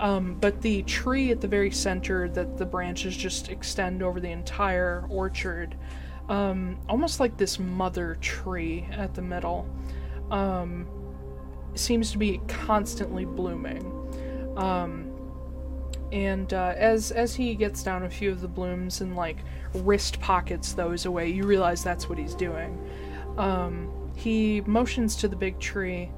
Um, 0.00 0.34
but 0.40 0.60
the 0.60 0.82
tree 0.82 1.30
at 1.30 1.40
the 1.40 1.46
very 1.46 1.70
center, 1.70 2.28
that 2.30 2.56
the 2.56 2.66
branches 2.66 3.16
just 3.16 3.48
extend 3.48 4.02
over 4.02 4.18
the 4.18 4.30
entire 4.30 5.06
orchard, 5.08 5.76
um, 6.28 6.78
almost 6.88 7.20
like 7.20 7.36
this 7.36 7.60
mother 7.60 8.16
tree 8.20 8.88
at 8.90 9.14
the 9.14 9.22
middle, 9.22 9.68
um, 10.32 10.88
seems 11.74 12.10
to 12.10 12.18
be 12.18 12.40
constantly 12.48 13.24
blooming. 13.24 13.84
Um, 14.56 15.11
and 16.12 16.52
uh, 16.54 16.74
as 16.76 17.10
as 17.10 17.34
he 17.34 17.54
gets 17.54 17.82
down 17.82 18.04
a 18.04 18.10
few 18.10 18.30
of 18.30 18.40
the 18.40 18.48
blooms 18.48 19.00
and 19.00 19.16
like 19.16 19.38
wrist 19.74 20.20
pockets 20.20 20.74
those 20.74 21.06
away, 21.06 21.28
you 21.30 21.44
realize 21.46 21.82
that's 21.82 22.08
what 22.08 22.18
he's 22.18 22.34
doing. 22.34 22.78
Um, 23.38 23.90
he 24.14 24.60
motions 24.62 25.16
to 25.16 25.28
the 25.28 25.36
big 25.36 25.58
tree 25.58 26.10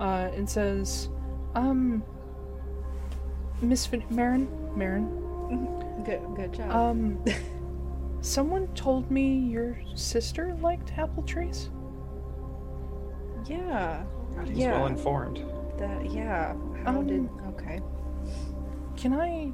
uh, 0.00 0.30
and 0.34 0.48
says, 0.48 1.08
"Um, 1.56 2.02
Miss 3.60 3.84
Vin- 3.86 4.04
Marin, 4.10 4.48
Marin, 4.76 5.08
Good, 6.04 6.20
good 6.36 6.52
job. 6.52 6.70
um, 6.70 7.24
someone 8.20 8.68
told 8.74 9.10
me 9.10 9.38
your 9.38 9.76
sister 9.94 10.56
liked 10.60 10.92
apple 10.96 11.22
trees. 11.24 11.68
yeah. 13.46 14.04
God, 14.36 14.48
he's 14.48 14.58
Yeah. 14.58 14.72
well 14.78 14.86
informed. 14.86 15.44
That. 15.78 16.10
Yeah. 16.10 16.54
How 16.84 16.98
Um, 17.00 17.06
did? 17.06 17.28
Okay. 17.48 17.80
Can 19.02 19.14
I? 19.14 19.52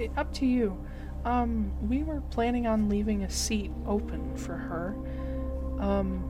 eh, 0.00 0.06
Up 0.16 0.32
to 0.34 0.46
you. 0.46 0.78
Um, 1.24 1.72
we 1.88 2.04
were 2.04 2.20
planning 2.30 2.68
on 2.68 2.88
leaving 2.88 3.24
a 3.24 3.30
seat 3.30 3.72
open 3.86 4.36
for 4.36 4.56
her. 4.56 4.94
Um, 5.80 6.22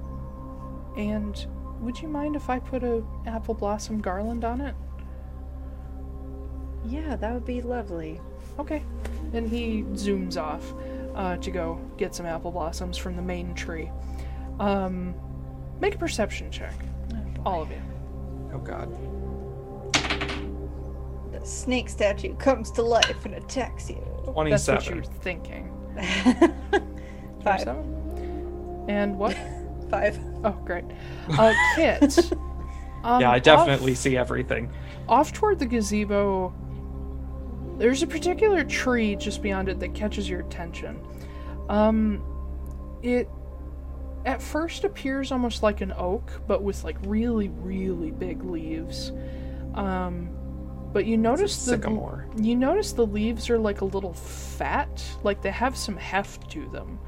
and 0.97 1.47
would 1.81 2.01
you 2.01 2.09
mind 2.09 2.35
if 2.35 2.49
I 2.49 2.59
put 2.59 2.83
a 2.83 3.05
apple 3.27 3.53
blossom 3.53 4.01
garland 4.01 4.45
on 4.47 4.63
it? 4.63 4.75
Yeah, 6.87 7.17
that 7.17 7.35
would 7.35 7.45
be 7.45 7.61
lovely. 7.61 8.19
Okay. 8.59 8.83
And 9.35 9.47
he 9.47 9.83
zooms 9.93 10.39
off 10.39 10.73
uh, 11.15 11.37
to 11.37 11.51
go 11.51 11.79
get 11.99 12.15
some 12.15 12.25
apple 12.25 12.51
blossoms 12.51 12.97
from 12.97 13.15
the 13.15 13.23
main 13.23 13.55
tree. 13.55 13.91
Um, 14.59 15.15
make 15.81 15.97
a 15.97 15.99
perception 15.99 16.51
check, 16.51 16.75
all 17.45 17.61
of 17.61 17.71
you. 17.71 17.83
Oh 18.55 18.59
God. 18.59 18.89
The 21.43 21.49
snake 21.49 21.89
statue 21.89 22.37
comes 22.37 22.71
to 22.73 22.83
life 22.83 23.25
and 23.25 23.35
attacks 23.35 23.91
you. 23.91 23.97
27. 24.33 24.51
That's 24.51 24.69
what 24.69 24.95
you're 24.95 25.05
thinking. 25.05 25.71
Five. 27.43 27.65
27? 27.65 28.85
And 28.89 29.19
what? 29.19 29.37
Five. 29.91 30.19
Oh, 30.45 30.53
great. 30.65 30.85
Uh, 31.39 31.53
Kit. 31.77 32.33
Um, 33.05 33.21
yeah, 33.21 33.33
I 33.33 33.39
off- 33.39 33.43
definitely 33.43 33.97
see 33.97 34.17
everything. 34.17 34.71
off 35.09 35.33
toward 35.33 35.59
the 35.59 35.67
gazebo, 35.67 36.55
there's 37.77 38.05
a 38.05 38.07
particular 38.07 38.63
tree 38.63 39.17
just 39.17 39.43
beyond 39.43 39.69
it 39.69 39.81
that 39.81 39.93
catches 39.93 40.31
your 40.31 40.39
attention. 40.39 41.05
Um, 41.69 42.23
it 43.03 43.29
at 44.25 44.41
first 44.41 44.85
appears 44.85 45.33
almost 45.33 45.65
like 45.65 45.81
an 45.81 45.93
oak, 45.97 46.43
but 46.47 46.63
with 46.63 46.85
like 46.85 46.97
really, 47.03 47.49
really 47.49 48.13
big 48.13 48.45
leaves. 48.45 49.11
Um, 49.75 50.29
but 50.93 51.07
you 51.07 51.17
notice 51.17 51.65
the 51.65 51.73
sycamore. 51.73 52.27
you 52.37 52.55
notice 52.55 52.93
the 52.93 53.07
leaves 53.07 53.49
are 53.51 53.59
like 53.59 53.81
a 53.81 53.85
little 53.85 54.13
fat, 54.13 55.03
like 55.23 55.43
they 55.43 55.51
have 55.51 55.77
some 55.77 55.97
heft 55.97 56.51
to 56.51 56.69
them. 56.69 56.99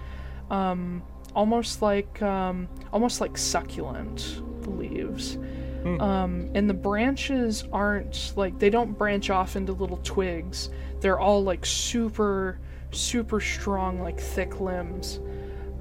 Um, 0.50 1.02
almost 1.34 1.82
like 1.82 2.20
um, 2.22 2.68
almost 2.92 3.20
like 3.20 3.36
succulent 3.36 4.42
the 4.62 4.70
leaves. 4.70 5.38
Hmm. 5.82 6.00
Um, 6.00 6.50
and 6.54 6.68
the 6.68 6.74
branches 6.74 7.64
aren't 7.72 8.32
like 8.36 8.58
they 8.58 8.70
don't 8.70 8.96
branch 8.96 9.30
off 9.30 9.56
into 9.56 9.72
little 9.72 9.98
twigs. 9.98 10.70
They're 11.00 11.20
all 11.20 11.44
like 11.44 11.66
super, 11.66 12.58
super 12.90 13.40
strong, 13.40 14.00
like 14.00 14.18
thick 14.18 14.60
limbs. 14.60 15.20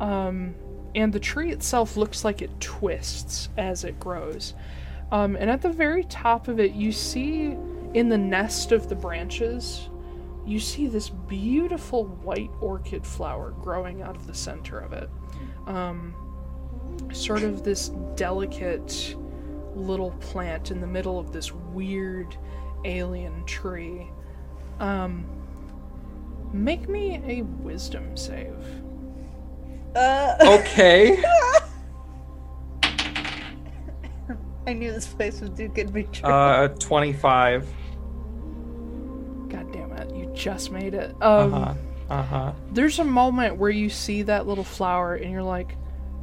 Um, 0.01 0.55
and 0.95 1.13
the 1.13 1.19
tree 1.19 1.51
itself 1.51 1.95
looks 1.95 2.25
like 2.25 2.41
it 2.41 2.51
twists 2.59 3.49
as 3.57 3.83
it 3.83 3.99
grows. 3.99 4.53
Um, 5.11 5.35
and 5.35 5.49
at 5.49 5.61
the 5.61 5.69
very 5.69 6.03
top 6.03 6.47
of 6.47 6.59
it, 6.59 6.73
you 6.73 6.91
see 6.91 7.55
in 7.93 8.09
the 8.09 8.17
nest 8.17 8.71
of 8.71 8.89
the 8.89 8.95
branches, 8.95 9.89
you 10.45 10.59
see 10.59 10.87
this 10.87 11.09
beautiful 11.09 12.05
white 12.05 12.51
orchid 12.59 13.05
flower 13.05 13.51
growing 13.61 14.01
out 14.01 14.15
of 14.15 14.27
the 14.27 14.33
center 14.33 14.79
of 14.79 14.93
it. 14.93 15.09
Um, 15.67 16.13
sort 17.11 17.43
of 17.43 17.63
this 17.63 17.89
delicate 18.15 19.15
little 19.75 20.11
plant 20.19 20.71
in 20.71 20.81
the 20.81 20.87
middle 20.87 21.17
of 21.17 21.31
this 21.31 21.51
weird 21.51 22.35
alien 22.85 23.45
tree. 23.45 24.07
Um, 24.79 25.25
make 26.51 26.89
me 26.89 27.21
a 27.25 27.41
wisdom 27.43 28.17
save. 28.17 28.55
Uh, 29.95 30.35
Okay. 30.41 31.23
I 34.67 34.73
knew 34.73 34.91
this 34.91 35.07
place 35.07 35.41
was 35.41 35.49
too 35.51 35.67
good 35.67 35.87
to 35.87 35.93
be 35.93 36.07
uh, 36.23 36.69
twenty-five. 36.69 37.67
God 39.53 39.71
damn 39.71 39.91
it, 39.93 40.13
you 40.15 40.25
just 40.33 40.71
made 40.71 40.93
it. 40.95 41.11
Um, 41.21 41.53
uh-huh. 41.53 41.73
Uh 42.09 42.21
huh. 42.23 42.51
There's 42.71 42.99
a 42.99 43.03
moment 43.03 43.55
where 43.57 43.69
you 43.69 43.89
see 43.89 44.23
that 44.23 44.45
little 44.47 44.63
flower 44.63 45.15
and 45.15 45.31
you're 45.31 45.41
like, 45.43 45.77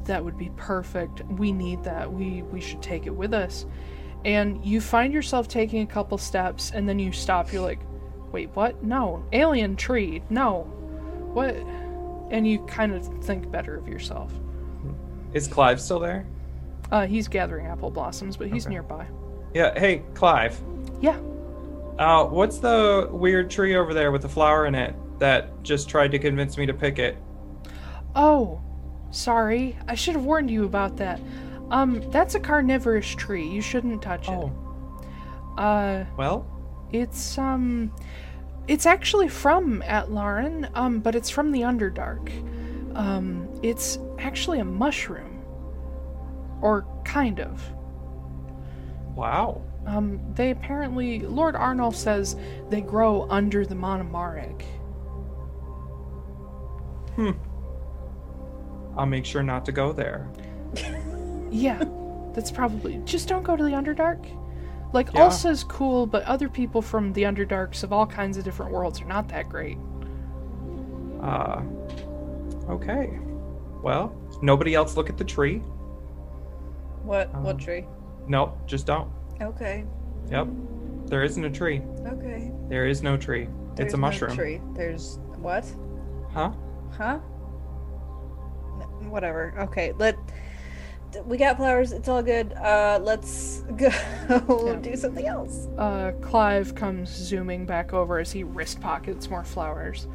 that 0.04 0.22
would 0.24 0.36
be 0.36 0.50
perfect. 0.56 1.22
We 1.24 1.52
need 1.52 1.82
that. 1.84 2.12
We 2.12 2.42
we 2.42 2.60
should 2.60 2.82
take 2.82 3.06
it 3.06 3.14
with 3.14 3.32
us. 3.32 3.66
And 4.24 4.62
you 4.64 4.80
find 4.82 5.12
yourself 5.14 5.48
taking 5.48 5.82
a 5.82 5.86
couple 5.86 6.18
steps 6.18 6.72
and 6.74 6.86
then 6.88 6.98
you 6.98 7.12
stop. 7.12 7.52
You're 7.52 7.62
like, 7.62 7.80
wait, 8.32 8.50
what? 8.54 8.82
No. 8.82 9.24
Alien 9.32 9.76
tree. 9.76 10.22
No. 10.28 10.64
What? 11.32 11.54
And 12.30 12.46
you 12.46 12.58
kind 12.66 12.92
of 12.92 13.06
think 13.24 13.50
better 13.50 13.76
of 13.76 13.88
yourself. 13.88 14.32
Is 15.32 15.46
Clive 15.48 15.80
still 15.80 16.00
there? 16.00 16.26
Uh, 16.90 17.06
he's 17.06 17.28
gathering 17.28 17.66
apple 17.66 17.90
blossoms, 17.90 18.36
but 18.36 18.48
he's 18.48 18.66
Okay. 18.66 18.74
nearby. 18.74 19.06
Yeah. 19.54 19.78
Hey, 19.78 20.02
Clive. 20.14 20.60
Yeah. 21.00 21.16
Uh, 22.00 22.24
what's 22.24 22.56
the 22.58 23.08
weird 23.12 23.50
tree 23.50 23.76
over 23.76 23.92
there 23.92 24.10
with 24.10 24.22
the 24.22 24.28
flower 24.28 24.64
in 24.64 24.74
it 24.74 24.94
that 25.18 25.62
just 25.62 25.86
tried 25.86 26.10
to 26.10 26.18
convince 26.18 26.56
me 26.56 26.64
to 26.64 26.72
pick 26.72 26.98
it? 26.98 27.18
Oh, 28.16 28.58
sorry. 29.10 29.76
I 29.86 29.94
should 29.94 30.14
have 30.14 30.24
warned 30.24 30.50
you 30.50 30.64
about 30.64 30.96
that. 30.96 31.20
Um, 31.70 32.02
that's 32.10 32.34
a 32.34 32.40
carnivorous 32.40 33.06
tree. 33.06 33.46
You 33.46 33.60
shouldn't 33.60 34.00
touch 34.00 34.28
it. 34.28 34.32
Oh, 34.32 34.50
Uh, 35.58 36.06
well. 36.16 36.46
it's 36.90 37.36
um, 37.36 37.92
it's 38.66 38.86
actually 38.86 39.28
from 39.28 39.82
Atlaran, 39.82 40.70
um, 40.74 41.00
but 41.00 41.14
it's 41.14 41.28
from 41.28 41.52
the 41.52 41.60
Underdark. 41.60 42.30
Um, 42.96 43.46
it's 43.62 43.98
actually 44.18 44.58
a 44.60 44.64
mushroom, 44.64 45.44
or 46.62 46.86
kind 47.04 47.40
of. 47.40 47.62
Wow. 49.14 49.60
Um, 49.86 50.20
they 50.34 50.50
apparently, 50.50 51.20
Lord 51.20 51.56
Arnulf 51.56 51.96
says 51.96 52.36
they 52.68 52.80
grow 52.80 53.26
under 53.30 53.64
the 53.64 53.74
Monomaric. 53.74 54.62
Hmm. 57.16 57.30
I'll 58.96 59.06
make 59.06 59.24
sure 59.24 59.42
not 59.42 59.64
to 59.66 59.72
go 59.72 59.92
there. 59.92 60.28
Yeah, 61.50 61.82
that's 62.34 62.50
probably. 62.50 62.98
Just 63.04 63.26
don't 63.28 63.42
go 63.42 63.56
to 63.56 63.64
the 63.64 63.70
Underdark. 63.70 64.24
Like, 64.92 65.12
Yeah. 65.12 65.24
Ulsa's 65.24 65.64
cool, 65.64 66.06
but 66.06 66.22
other 66.24 66.48
people 66.48 66.82
from 66.82 67.12
the 67.12 67.22
Underdarks 67.22 67.82
of 67.82 67.92
all 67.92 68.06
kinds 68.06 68.36
of 68.36 68.44
different 68.44 68.72
worlds 68.72 69.00
are 69.00 69.06
not 69.06 69.28
that 69.28 69.48
great. 69.48 69.78
Uh, 71.20 71.62
okay. 72.68 73.18
Well, 73.82 74.14
nobody 74.42 74.74
else 74.74 74.96
look 74.96 75.08
at 75.08 75.16
the 75.16 75.24
tree? 75.24 75.58
What? 77.02 77.34
Um, 77.34 77.44
what 77.44 77.58
tree? 77.58 77.86
Nope, 78.28 78.58
just 78.66 78.86
don't. 78.86 79.10
Okay. 79.40 79.84
Yep. 80.30 80.48
There 81.06 81.22
isn't 81.24 81.44
a 81.44 81.50
tree. 81.50 81.82
Okay. 82.06 82.52
There 82.68 82.86
is 82.86 83.02
no 83.02 83.16
tree. 83.16 83.48
There's 83.74 83.86
it's 83.86 83.94
a 83.94 83.96
no 83.96 84.00
mushroom. 84.02 84.36
tree. 84.36 84.60
There's 84.74 85.18
what? 85.38 85.64
Huh? 86.32 86.52
Huh? 86.92 87.18
Whatever. 89.08 89.54
Okay. 89.60 89.92
Let. 89.98 90.16
We 91.24 91.38
got 91.38 91.56
flowers. 91.56 91.90
It's 91.90 92.08
all 92.08 92.22
good. 92.22 92.52
Uh, 92.52 93.00
let's 93.02 93.60
go 93.76 93.88
Yeah. 94.28 94.76
do 94.80 94.94
something 94.94 95.26
else. 95.26 95.66
Uh, 95.76 96.12
Clive 96.20 96.74
comes 96.76 97.08
zooming 97.10 97.66
back 97.66 97.92
over 97.92 98.18
as 98.20 98.30
he 98.30 98.44
wrist 98.44 98.80
pockets 98.80 99.28
more 99.28 99.42
flowers. 99.42 100.06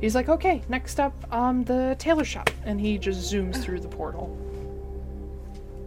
He's 0.00 0.16
like, 0.16 0.28
okay, 0.28 0.62
next 0.68 0.98
up, 0.98 1.14
um, 1.32 1.62
the 1.62 1.94
tailor 2.00 2.24
shop. 2.24 2.50
And 2.64 2.80
he 2.80 2.98
just 2.98 3.32
zooms 3.32 3.62
through 3.62 3.80
the 3.80 3.88
portal. 3.88 4.36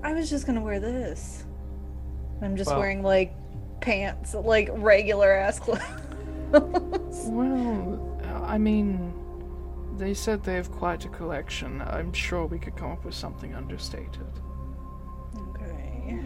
I 0.03 0.13
was 0.13 0.29
just 0.29 0.45
gonna 0.45 0.61
wear 0.61 0.79
this. 0.79 1.43
I'm 2.45 2.55
just 2.55 2.69
Well- 2.69 2.79
wearing 2.79 3.01
like 3.03 3.33
pants, 3.81 4.33
like 4.33 4.69
regular 4.73 5.31
ass 5.33 5.59
clothes. 5.65 5.81
Well, 7.25 8.19
I 8.45 8.57
mean, 8.57 9.13
they 9.97 10.13
said 10.13 10.43
they 10.43 10.53
have 10.53 10.71
quite 10.71 11.05
a 11.05 11.09
collection. 11.09 11.81
I'm 11.81 12.13
sure 12.13 12.45
we 12.45 12.59
could 12.59 12.75
come 12.75 12.91
up 12.91 13.03
with 13.03 13.15
something 13.15 13.53
understated. 13.55 14.27
okay. 15.37 16.19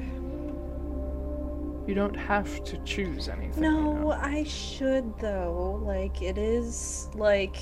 You 1.87 1.95
don't 1.95 2.15
have 2.15 2.63
to 2.65 2.77
choose 2.83 3.29
anything. 3.29 3.63
you 3.63 3.69
No, 3.71 3.93
know. 3.93 4.11
I 4.11 4.43
should 4.43 5.17
though. 5.19 5.81
Like 5.83 6.21
it 6.21 6.37
is 6.37 7.09
like 7.15 7.57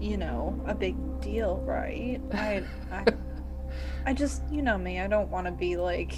you 0.00 0.16
know, 0.16 0.60
a 0.66 0.74
big 0.74 0.96
deal, 1.20 1.58
right? 1.64 2.20
I 2.32 2.64
I 2.90 3.04
I 4.06 4.12
just, 4.14 4.42
you 4.50 4.62
know 4.62 4.76
me, 4.76 4.98
I 5.00 5.06
don't 5.06 5.28
want 5.30 5.46
to 5.46 5.52
be 5.52 5.76
like 5.76 6.14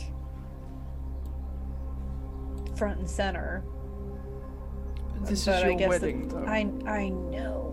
front 2.76 2.98
and 2.98 3.09
center. 3.09 3.62
This 5.22 5.46
but 5.46 5.56
is 5.56 5.62
I 5.64 5.68
your 5.68 5.78
guess 5.78 5.90
that- 5.92 6.02
wedding, 6.02 6.28
though. 6.28 6.44
I 6.44 6.59
I 6.86 7.09
know. 7.09 7.70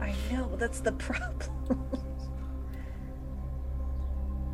I 0.00 0.14
know, 0.30 0.54
that's 0.56 0.80
the 0.80 0.92
problem. 0.92 1.50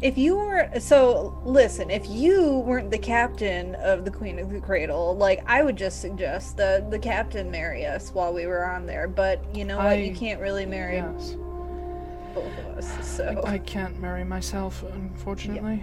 if 0.03 0.19
you 0.19 0.37
were 0.37 0.69
so 0.79 1.41
listen, 1.45 1.89
if 1.91 2.07
you 2.09 2.59
weren't 2.67 2.91
the 2.91 2.99
captain 2.99 3.75
of 3.77 4.05
the 4.05 4.11
Queen 4.11 4.39
of 4.39 4.51
the 4.51 4.61
Cradle, 4.61 5.17
like 5.17 5.43
I 5.47 5.63
would 5.63 5.77
just 5.77 6.01
suggest 6.01 6.57
that 6.59 6.91
the 6.91 6.99
captain 6.99 7.51
marry 7.51 7.87
us 7.87 8.11
while 8.11 8.33
we 8.35 8.47
were 8.47 8.65
on 8.67 8.87
there, 8.87 9.09
but 9.09 9.43
you 9.55 9.65
know 9.65 9.79
what? 9.79 9.99
You 9.99 10.15
can't 10.15 10.41
really 10.41 10.67
marry 10.67 10.97
Yes. 10.97 11.37
both 12.35 12.59
of 12.59 12.79
us. 12.79 13.07
So 13.17 13.43
I, 13.47 13.53
I 13.55 13.59
can't 13.59 13.99
marry 14.01 14.25
myself, 14.25 14.83
unfortunately. 14.93 15.83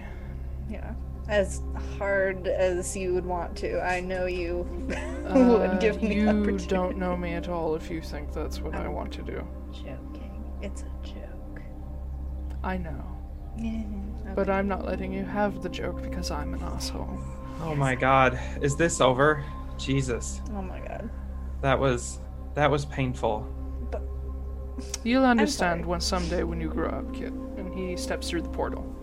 yeah. 0.70 0.94
As 1.28 1.62
hard 1.98 2.46
as 2.46 2.96
you 2.96 3.14
would 3.14 3.24
want 3.24 3.56
to, 3.58 3.80
I 3.80 4.00
know 4.00 4.26
you 4.26 4.66
Uh, 5.24 5.38
would 5.58 5.80
give 5.80 6.02
me 6.02 6.20
the 6.22 6.34
you 6.34 6.58
don't 6.68 6.98
know 6.98 7.16
me 7.16 7.32
at 7.32 7.48
all 7.48 7.74
if 7.74 7.90
you 7.90 8.02
think 8.02 8.30
that's 8.34 8.60
what 8.60 8.74
I 8.74 8.86
want 8.88 9.10
to 9.14 9.22
do. 9.22 9.42
joking. 9.72 10.52
It's 10.60 10.82
a 10.82 10.90
joke. 11.02 11.62
I 12.62 12.76
know. 12.76 13.02
Yeah. 13.56 13.84
But 14.34 14.50
I'm 14.50 14.68
not 14.68 14.84
letting 14.84 15.14
you 15.14 15.24
have 15.24 15.62
the 15.62 15.70
joke 15.70 16.02
because 16.02 16.30
I'm 16.30 16.52
an 16.52 16.62
asshole. 16.62 17.18
Oh 17.62 17.74
my 17.74 17.94
god. 17.94 18.38
Is 18.60 18.76
this 18.76 19.00
over? 19.00 19.42
Jesus. 19.78 20.42
Oh 20.54 20.60
my 20.60 20.78
god. 20.80 21.08
That 21.62 21.78
was 21.80 22.18
that 22.54 22.70
was 22.70 22.84
painful. 22.84 23.46
But 23.90 24.02
You'll 25.04 25.24
understand 25.24 25.80
sorry. 25.80 25.88
when 25.88 26.00
someday 26.02 26.42
when 26.42 26.60
you 26.60 26.68
grow 26.68 26.90
up, 26.90 27.14
kid. 27.14 27.32
And 27.56 27.72
he 27.72 27.96
steps 27.96 28.28
through 28.28 28.42
the 28.42 28.48
portal. 28.50 28.93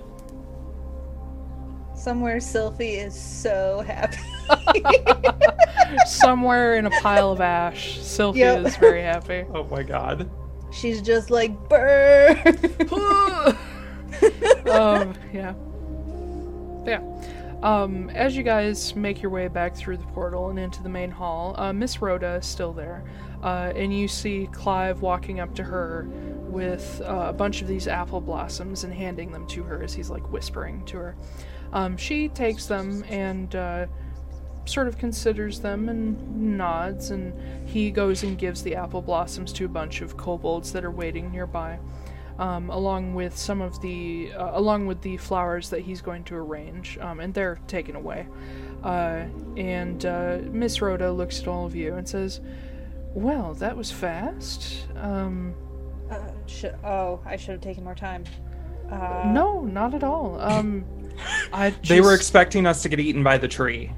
Somewhere 2.02 2.38
Sylphie 2.38 3.06
is 3.06 3.14
so 3.20 3.84
happy. 3.86 4.18
Somewhere 6.06 6.76
in 6.76 6.86
a 6.86 6.90
pile 6.90 7.32
of 7.32 7.42
ash, 7.42 8.00
Sylphie 8.00 8.38
Yep. 8.38 8.66
is 8.66 8.76
very 8.78 9.02
happy. 9.02 9.46
Oh 9.54 9.64
my 9.66 9.84
god. 9.84 10.30
She's 10.72 11.02
just 11.02 11.30
like 11.30 11.52
burn. 11.70 12.38
um, 14.72 15.14
yeah. 15.34 15.54
Yeah. 16.86 17.02
Um, 17.62 18.10
as 18.12 18.36
you 18.36 18.42
guys 18.44 18.96
make 18.96 19.22
your 19.22 19.30
way 19.30 19.48
back 19.48 19.76
through 19.76 19.98
the 19.98 20.06
portal 20.06 20.50
and 20.50 20.58
into 20.58 20.82
the 20.82 20.90
main 20.90 21.12
hall, 21.12 21.54
uh, 21.60 21.72
Miss 21.74 22.02
Rhoda 22.02 22.36
is 22.36 22.46
still 22.46 22.74
there. 22.74 23.04
Uh, 23.44 23.72
and 23.76 23.96
you 23.96 24.08
see 24.08 24.48
Clive 24.52 25.02
walking 25.02 25.40
up 25.40 25.54
to 25.56 25.64
her 25.64 26.08
with 26.48 27.02
uh, 27.06 27.28
a 27.30 27.34
bunch 27.34 27.62
of 27.62 27.68
these 27.68 27.88
apple 27.88 28.22
blossoms 28.22 28.84
and 28.84 28.94
handing 28.94 29.32
them 29.32 29.46
to 29.48 29.64
her 29.64 29.84
as 29.84 29.94
he's 29.94 30.10
like 30.10 30.32
whispering 30.32 30.84
to 30.86 30.98
her. 30.98 31.16
Um, 31.74 31.98
she 31.98 32.28
takes 32.28 32.66
them 32.66 33.04
and 33.10 33.56
uh, 33.56 33.88
sort 34.66 34.88
of 34.88 34.98
considers 34.98 35.60
them 35.60 35.90
and 35.90 36.58
nods, 36.58 37.12
and 37.12 37.34
he 37.68 37.92
goes 37.92 38.24
and 38.24 38.38
gives 38.38 38.64
the 38.64 38.76
apple 38.76 39.02
blossoms 39.02 39.54
to 39.54 39.66
a 39.66 39.70
bunch 39.70 40.02
of 40.02 40.18
kobolds 40.18 40.72
that 40.74 40.84
are 40.84 40.92
waiting 40.92 41.32
nearby 41.32 41.80
um, 42.42 42.72
along 42.72 43.14
with 43.14 43.38
some 43.38 43.62
of 43.62 43.80
the 43.82 44.32
uh, 44.34 44.52
along 44.54 44.88
with 44.88 45.02
the 45.02 45.16
flowers 45.18 45.70
that 45.70 45.82
he's 45.82 46.02
going 46.02 46.24
to 46.26 46.36
arrange, 46.36 46.98
um, 47.00 47.20
and 47.20 47.34
they're 47.34 47.60
taken 47.68 47.96
away. 47.96 48.28
Uh, 48.84 49.26
and 49.58 50.06
uh, 50.06 50.40
Miss 50.46 50.82
Rhoda 50.82 51.12
looks 51.12 51.40
at 51.40 51.48
all 51.48 51.66
of 51.68 51.76
you 51.76 51.96
and 51.96 52.10
says, 52.10 52.42
"Well, 53.14 53.54
that 53.56 53.78
was 53.78 53.92
fast." 53.92 54.88
Um, 54.96 55.54
uh, 56.10 56.20
sh- 56.48 56.66
oh, 56.84 57.22
I 57.26 57.36
should 57.36 57.52
have 57.52 57.62
taken 57.62 57.84
more 57.84 57.96
time. 57.96 58.24
Uh, 58.90 59.32
no, 59.34 59.62
not 59.62 59.94
at 59.94 60.04
all. 60.04 60.40
I 61.54 61.72
just, 61.72 61.88
They 61.90 62.02
were 62.02 62.14
expecting 62.14 62.66
us 62.66 62.82
to 62.84 62.90
get 62.90 63.00
eaten 63.00 63.24
by 63.24 63.38
the 63.38 63.48
tree. 63.48 63.92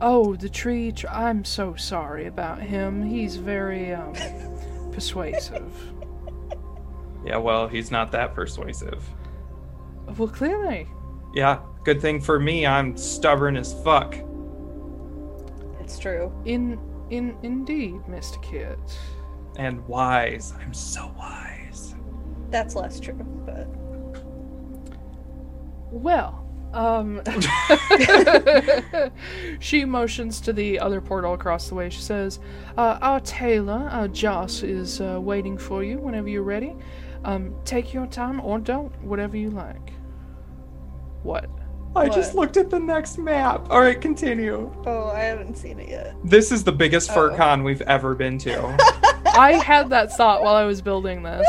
oh, 0.00 0.36
the 0.36 0.48
tree. 0.48 0.92
Tr- 0.92 1.08
I'm 1.08 1.44
so 1.44 1.74
sorry 1.74 2.26
about 2.26 2.60
him. 2.60 3.02
He's 3.02 3.36
very 3.36 3.92
um, 3.92 4.14
persuasive. 4.92 5.72
Yeah, 7.24 7.36
well, 7.38 7.66
he's 7.68 7.90
not 7.90 8.12
that 8.12 8.34
persuasive. 8.34 9.02
Well, 10.16 10.28
clearly. 10.28 10.86
Yeah, 11.34 11.58
good 11.84 12.00
thing 12.00 12.20
for 12.20 12.38
me, 12.40 12.66
I'm 12.66 12.96
stubborn 12.96 13.56
as 13.56 13.74
fuck. 13.82 14.14
It's 15.80 15.98
true. 15.98 16.32
In 16.44 16.78
in 17.10 17.36
indeed, 17.42 17.94
Mr. 18.08 18.40
Kit. 18.42 18.78
And 19.56 19.86
wise. 19.88 20.52
I'm 20.60 20.72
so 20.74 21.12
wise. 21.18 21.94
That's 22.50 22.74
less 22.76 23.00
true, 23.00 23.14
but 23.46 23.66
Well, 26.02 26.44
Um, 26.72 27.22
she 29.58 29.84
motions 29.86 30.40
to 30.42 30.52
the 30.52 30.78
other 30.78 31.00
portal 31.00 31.32
across 31.32 31.68
the 31.68 31.74
way. 31.74 31.88
She 31.88 32.02
says, 32.02 32.40
uh, 32.76 32.98
"Our 33.00 33.20
tailor, 33.20 33.88
uh, 33.90 34.08
Joss, 34.08 34.62
is 34.62 35.00
uh, 35.00 35.18
waiting 35.20 35.56
for 35.56 35.82
you 35.82 35.98
whenever 35.98 36.28
you're 36.28 36.42
ready. 36.42 36.76
Um, 37.24 37.54
take 37.64 37.94
your 37.94 38.06
time 38.06 38.38
or 38.40 38.58
don't, 38.58 38.92
whatever 39.02 39.36
you 39.38 39.48
like." 39.50 39.92
What? 41.22 41.48
I 41.98 42.08
just 42.08 42.34
looked 42.34 42.56
at 42.56 42.70
the 42.70 42.78
next 42.78 43.18
map. 43.18 43.66
All 43.70 43.80
right, 43.80 44.00
continue. 44.00 44.72
Oh, 44.86 45.08
I 45.10 45.20
haven't 45.20 45.56
seen 45.56 45.78
it 45.80 45.88
yet. 45.88 46.14
This 46.24 46.50
is 46.52 46.64
the 46.64 46.72
biggest 46.72 47.12
fur 47.12 47.32
Oh. 47.32 47.36
con 47.36 47.64
we've 47.64 47.82
ever 47.82 48.14
been 48.14 48.38
to. 48.38 48.76
I 49.36 49.52
had 49.52 49.90
that 49.90 50.16
thought 50.16 50.42
while 50.42 50.54
I 50.54 50.64
was 50.64 50.80
building 50.82 51.22
this. 51.22 51.46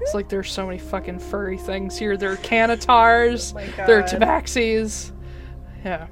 It's 0.00 0.14
like 0.14 0.28
there's 0.28 0.50
so 0.52 0.66
many 0.66 0.78
fucking 0.78 1.18
furry 1.20 1.56
things 1.58 1.96
here. 1.98 2.16
There 2.16 2.32
are 2.32 2.36
canitars. 2.36 3.52
Oh 3.52 3.54
my 3.56 3.86
there 3.86 4.00
are 4.00 4.02
tabaxis. 4.02 5.12
Yeah. 5.84 6.08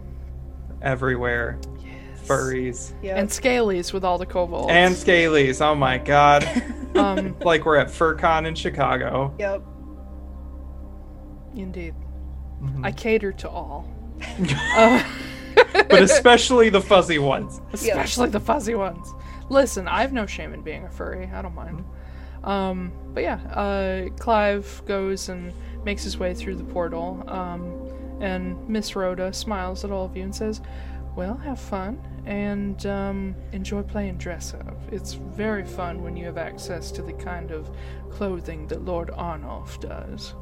Everywhere. 0.81 1.59
Yes. 1.85 2.27
Furries. 2.27 2.93
Yep. 3.03 3.17
And 3.17 3.29
scalies 3.29 3.93
with 3.93 4.05
all 4.05 4.19
the 4.19 4.27
kobolds. 4.27 4.71
And 4.71 4.95
scalies. 4.95 5.61
Oh 5.61 5.75
my 5.75 5.99
god. 5.99 6.45
um, 6.95 7.37
like 7.41 7.65
we're 7.65 7.77
at 7.77 7.89
FurCon 7.89 8.47
in 8.47 8.55
Chicago. 8.55 9.35
yep. 9.39 9.63
indeed. 11.55 11.95
Mhm. 12.63 12.85
I 12.85 12.93
cater 12.93 13.33
to 13.33 13.49
all. 13.49 13.89
Uh, 14.77 15.03
But 15.75 16.03
especially 16.03 16.69
the 16.71 16.81
fuzzy 16.81 17.19
ones. 17.19 17.61
especially 17.73 18.29
the 18.31 18.41
fuzzy 18.41 18.75
ones. 18.75 19.13
Listen, 19.49 19.89
I 19.89 20.03
have 20.03 20.13
no 20.13 20.27
shame 20.27 20.53
in 20.55 20.63
being 20.63 20.85
a 20.85 20.91
furry. 20.91 21.29
I 21.35 21.43
don't 21.43 21.55
mind. 21.55 21.85
Um, 22.45 22.93
but 23.13 23.23
yeah, 23.23 23.41
uh, 23.53 24.09
Clive 24.19 24.83
goes 24.87 25.29
and 25.29 25.53
makes 25.85 26.05
his 26.05 26.19
way 26.19 26.35
through 26.35 26.57
the 26.57 26.65
portal. 26.65 27.25
Um, 27.27 27.89
and 28.21 28.69
Miss 28.69 28.95
Rhoda 28.95 29.33
smiles 29.33 29.85
at 29.85 29.91
all 29.91 30.05
of 30.05 30.17
you 30.17 30.23
and 30.25 30.35
says, 30.35 30.61
"Well, 31.17 31.37
have 31.39 31.59
fun 31.59 31.99
and 32.27 32.85
um, 32.87 33.35
enjoy 33.53 33.83
playing 33.83 34.19
dress 34.19 34.55
up. 34.55 34.77
It's 34.93 35.15
very 35.15 35.65
fun 35.65 36.03
when 36.03 36.17
you 36.17 36.25
have 36.27 36.39
access 36.39 36.91
to 36.93 37.03
the 37.03 37.15
kind 37.15 37.51
of 37.51 37.71
clothing 38.11 38.67
that 38.69 38.85
Lord 38.85 39.11
Arnulf 39.11 39.81
does." 39.81 40.35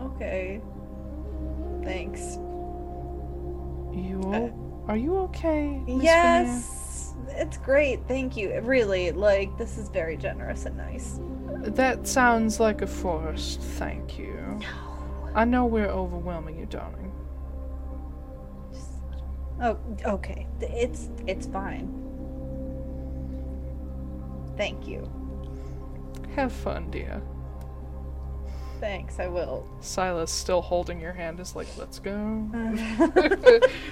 Okay. 0.00 0.60
Thanks. 1.84 2.36
You 3.92 4.20
uh, 4.24 4.38
all, 4.38 4.84
are 4.88 4.96
you 4.96 5.16
okay? 5.18 5.80
Veneer? 5.84 6.02
Yes. 6.02 7.14
It's 7.30 7.56
great. 7.58 8.00
Thank 8.08 8.36
you. 8.36 8.58
Really, 8.60 9.12
like 9.12 9.56
this 9.58 9.78
is 9.78 9.88
very 9.88 10.16
generous 10.16 10.66
and 10.66 10.76
nice. 10.76 11.20
That 11.62 12.06
sounds 12.06 12.60
like 12.60 12.82
a 12.82 12.86
forced 12.86 13.60
thank 13.60 14.18
you. 14.18 14.34
No. 14.60 15.30
I 15.34 15.44
know 15.44 15.66
we're 15.66 15.90
overwhelming 15.90 16.58
you, 16.58 16.66
darling. 16.66 17.12
Oh, 19.62 19.78
okay. 20.04 20.46
It's 20.60 21.10
it's 21.26 21.46
fine. 21.46 21.96
Thank 24.56 24.86
you. 24.86 25.10
Have 26.34 26.52
fun, 26.52 26.90
dear. 26.90 27.22
Thanks, 28.80 29.18
I 29.20 29.26
will. 29.26 29.66
Silas, 29.80 30.30
still 30.30 30.62
holding 30.62 30.98
your 31.00 31.12
hand, 31.12 31.38
is 31.38 31.54
like, 31.54 31.68
let's 31.76 31.98
go. 31.98 32.48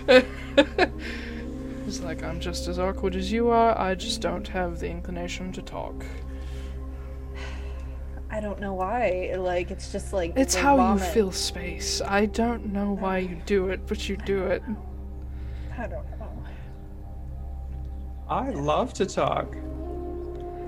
He's 1.84 2.00
like, 2.00 2.22
I'm 2.22 2.40
just 2.40 2.68
as 2.68 2.78
awkward 2.78 3.14
as 3.14 3.30
you 3.30 3.48
are. 3.50 3.78
I 3.78 3.94
just 3.94 4.20
don't 4.20 4.46
have 4.48 4.80
the 4.80 4.88
inclination 4.88 5.52
to 5.52 5.62
talk. 5.62 6.04
I 8.30 8.40
don't 8.40 8.60
know 8.60 8.74
why. 8.74 9.34
Like 9.36 9.70
it's 9.70 9.92
just 9.92 10.12
like 10.12 10.32
It's 10.36 10.54
how 10.54 10.76
vomit. 10.76 11.04
you 11.06 11.12
feel 11.12 11.32
space. 11.32 12.00
I 12.02 12.26
don't 12.26 12.72
know 12.72 12.92
why 12.92 13.18
you 13.18 13.40
do 13.46 13.68
it, 13.68 13.86
but 13.86 14.08
you 14.08 14.16
do 14.18 14.46
it. 14.46 14.62
I 15.78 15.86
don't 15.86 16.10
know. 16.18 16.44
I 18.28 18.50
love 18.50 18.92
to 18.94 19.06
talk. 19.06 19.54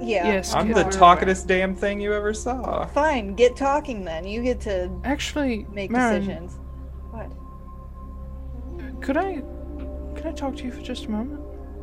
Yeah. 0.01 0.27
Yes, 0.27 0.55
I'm 0.55 0.69
the 0.69 0.85
we're 0.85 0.91
talkingest 0.91 1.47
damn 1.47 1.75
thing 1.75 2.01
you 2.01 2.13
ever 2.15 2.33
saw. 2.33 2.87
Fine. 2.87 3.35
Get 3.35 3.55
talking 3.57 4.05
then. 4.05 4.25
You 4.27 4.43
get 4.43 4.61
to. 4.63 4.91
Actually, 5.05 5.67
make 5.73 5.91
Marin, 5.91 6.21
decisions. 6.23 6.59
What? 7.11 7.31
could 9.03 9.17
I, 9.17 9.43
could 10.15 10.27
I 10.27 10.33
talk 10.33 10.57
to 10.57 10.65
you 10.65 10.73
for 10.73 10.81
just 10.83 11.05
a 11.07 11.11
moment? 11.11 11.41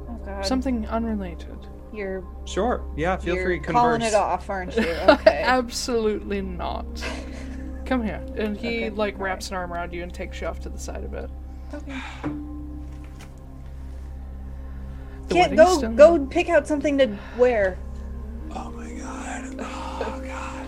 Oh 0.09 0.19
God. 0.25 0.45
Something 0.45 0.85
unrelated. 0.87 1.55
You're 1.93 2.23
Sure. 2.45 2.83
Yeah, 2.95 3.17
feel 3.17 3.35
you're 3.35 3.43
free 3.45 3.59
to 3.59 3.71
calling 3.71 4.01
converse. 4.01 4.13
it 4.13 4.15
off, 4.15 4.49
aren't 4.49 4.75
you? 4.75 4.83
Okay. 5.09 5.41
Absolutely 5.43 6.41
not. 6.41 6.85
Come 7.85 8.03
here. 8.03 8.23
And 8.35 8.57
he 8.57 8.67
Okay, 8.67 8.89
like 8.89 9.13
alright. 9.15 9.31
wraps 9.31 9.49
an 9.49 9.55
arm 9.55 9.71
around 9.71 9.93
you 9.93 10.03
and 10.03 10.13
takes 10.13 10.41
you 10.41 10.47
off 10.47 10.59
to 10.61 10.69
the 10.69 10.77
side 10.79 11.03
a 11.03 11.07
bit. 11.07 11.29
okay. 11.73 12.01
The 15.27 15.33
Can't 15.33 15.55
go 15.57 15.77
still- 15.77 15.91
go 15.91 16.25
pick 16.25 16.47
out 16.49 16.65
something 16.67 16.97
to 16.99 17.17
wear. 17.37 17.77
Oh 18.55 18.71
my 18.71 18.89
god. 18.91 19.55
Oh 19.59 20.21
god. 20.25 20.67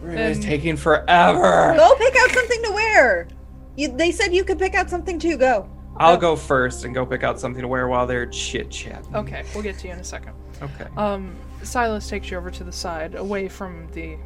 Really 0.00 0.16
And- 0.32 0.42
taking 0.42 0.76
forever. 0.76 1.74
Go 1.76 1.94
pick 1.96 2.14
out 2.16 2.30
something 2.30 2.62
to 2.64 2.70
wear. 2.72 3.28
You, 3.76 3.88
they 3.88 4.10
said 4.12 4.34
you 4.34 4.44
could 4.44 4.58
pick 4.58 4.74
out 4.74 4.90
something 4.90 5.18
too. 5.18 5.36
Go. 5.36 5.68
I'll 5.96 6.16
go 6.16 6.36
first 6.36 6.84
and 6.84 6.94
go 6.94 7.04
pick 7.04 7.24
out 7.24 7.40
something 7.40 7.62
to 7.62 7.68
wear 7.68 7.88
while 7.88 8.06
they're 8.06 8.26
chit 8.26 8.70
chatting. 8.70 9.14
Okay, 9.16 9.44
we'll 9.54 9.64
get 9.64 9.78
to 9.78 9.88
you 9.88 9.92
in 9.94 9.98
a 9.98 10.04
second. 10.04 10.32
Okay. 10.62 10.86
Um, 10.96 11.34
Silas 11.64 12.08
takes 12.08 12.30
you 12.30 12.36
over 12.36 12.50
to 12.52 12.62
the 12.62 12.70
side, 12.72 13.16
away 13.16 13.48
from 13.48 13.88
the 13.92 14.16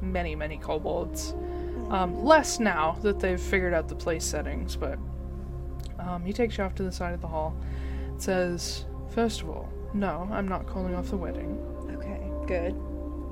many, 0.00 0.36
many 0.36 0.56
kobolds. 0.56 1.34
Um, 1.90 2.24
less 2.24 2.60
now 2.60 2.96
that 3.02 3.18
they've 3.18 3.40
figured 3.40 3.74
out 3.74 3.88
the 3.88 3.94
place 3.96 4.24
settings, 4.24 4.76
but 4.76 4.98
um, 5.98 6.24
he 6.24 6.32
takes 6.32 6.58
you 6.58 6.64
off 6.64 6.74
to 6.76 6.82
the 6.84 6.92
side 6.92 7.12
of 7.14 7.20
the 7.20 7.26
hall. 7.28 7.56
It 8.14 8.22
says, 8.22 8.84
First 9.10 9.40
of 9.42 9.48
all, 9.50 9.68
no, 9.94 10.28
I'm 10.30 10.46
not 10.46 10.66
calling 10.66 10.94
off 10.94 11.08
the 11.10 11.16
wedding. 11.16 11.58
Good. 12.46 12.74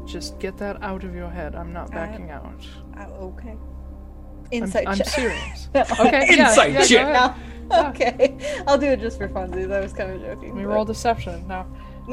Just 0.07 0.39
get 0.39 0.57
that 0.59 0.83
out 0.83 1.05
of 1.05 1.15
your 1.15 1.31
head. 1.31 1.55
I'm 1.55 1.73
not 1.73 1.91
backing 1.91 2.31
out. 2.31 2.67
Okay. 2.99 3.51
I'm, 3.51 3.59
Insight 4.51 4.87
I'm 4.89 4.97
check. 4.99 5.07
serious. 5.09 5.69
Okay, 5.75 6.27
yeah, 6.37 6.49
Insight 6.49 6.73
yeah, 6.73 6.85
check. 6.85 7.09
ahead. 7.09 7.35
No. 7.71 7.87
Okay. 7.89 8.37
I'll 8.67 8.77
do 8.79 8.87
it 8.87 9.01
just 9.01 9.17
for 9.19 9.29
funsies. 9.29 9.73
I 9.73 9.81
was 9.81 9.93
kind 9.93 10.11
of 10.13 10.21
joking. 10.21 10.55
Me 10.55 10.63
but- 10.65 10.69
roll 10.69 10.85
deception 10.85 11.47
now. 11.49 11.67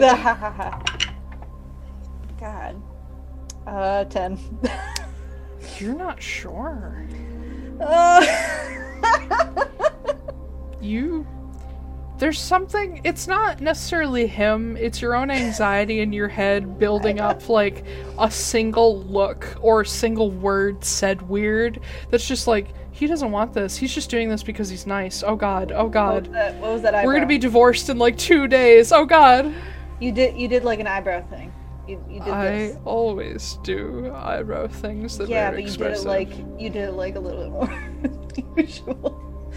God. 2.39 2.81
Uh, 3.67 4.05
10. 4.05 4.39
You're 5.77 5.95
not 5.95 6.21
sure. 6.21 7.05
Uh, 7.79 8.25
you 10.81 11.25
there's 12.21 12.39
something 12.39 13.01
it's 13.03 13.27
not 13.27 13.61
necessarily 13.61 14.27
him 14.27 14.77
it's 14.77 15.01
your 15.01 15.15
own 15.15 15.31
anxiety 15.31 16.01
in 16.01 16.13
your 16.13 16.27
head 16.27 16.77
building 16.77 17.19
up 17.19 17.49
like 17.49 17.83
a 18.19 18.29
single 18.29 19.01
look 19.05 19.57
or 19.59 19.81
a 19.81 19.85
single 19.85 20.29
word 20.29 20.83
said 20.83 21.19
weird 21.23 21.79
that's 22.11 22.27
just 22.27 22.45
like 22.45 22.67
he 22.91 23.07
doesn't 23.07 23.31
want 23.31 23.51
this 23.53 23.75
he's 23.75 23.91
just 23.93 24.11
doing 24.11 24.29
this 24.29 24.43
because 24.43 24.69
he's 24.69 24.85
nice 24.85 25.23
oh 25.23 25.35
god 25.35 25.71
oh 25.71 25.89
god 25.89 26.27
what, 26.27 26.29
was 26.29 26.31
that, 26.31 26.55
what 26.57 26.71
was 26.73 26.81
that 26.83 26.93
eyebrow? 26.93 27.07
we're 27.07 27.13
gonna 27.15 27.25
be 27.25 27.39
divorced 27.39 27.89
in 27.89 27.97
like 27.97 28.15
two 28.19 28.47
days 28.47 28.91
oh 28.91 29.03
god 29.03 29.51
You 29.99 30.11
did. 30.11 30.37
You 30.37 30.47
did 30.47 30.63
like 30.63 30.79
an 30.79 30.87
eyebrow 30.87 31.21
thing. 31.27 31.51
You, 31.87 32.03
you 32.07 32.19
did 32.19 32.29
i 32.29 32.51
this. 32.51 32.77
always 32.85 33.57
do 33.63 34.11
eyebrow 34.13 34.67
things 34.67 35.17
that 35.17 35.27
Yeah, 35.27 35.49
are 35.49 35.53
but 35.53 35.63
you 35.63 35.71
did 35.71 35.91
it 35.91 36.03
like 36.05 36.29
you 36.59 36.69
did 36.69 36.89
it 36.89 36.93
like 36.93 37.15
a 37.15 37.19
little 37.19 37.41
bit 37.43 37.51
more 37.51 38.55
usual. 38.57 39.51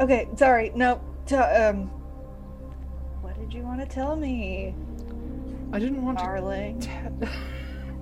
Okay, 0.00 0.28
sorry. 0.36 0.72
No. 0.74 1.00
T- 1.26 1.34
um. 1.34 1.88
What 3.20 3.38
did 3.38 3.52
you 3.52 3.62
want 3.62 3.80
to 3.80 3.86
tell 3.86 4.16
me, 4.16 4.74
i 5.72 5.78
didn't 5.78 6.04
want 6.04 6.18
to 6.18 6.24
darling? 6.24 6.80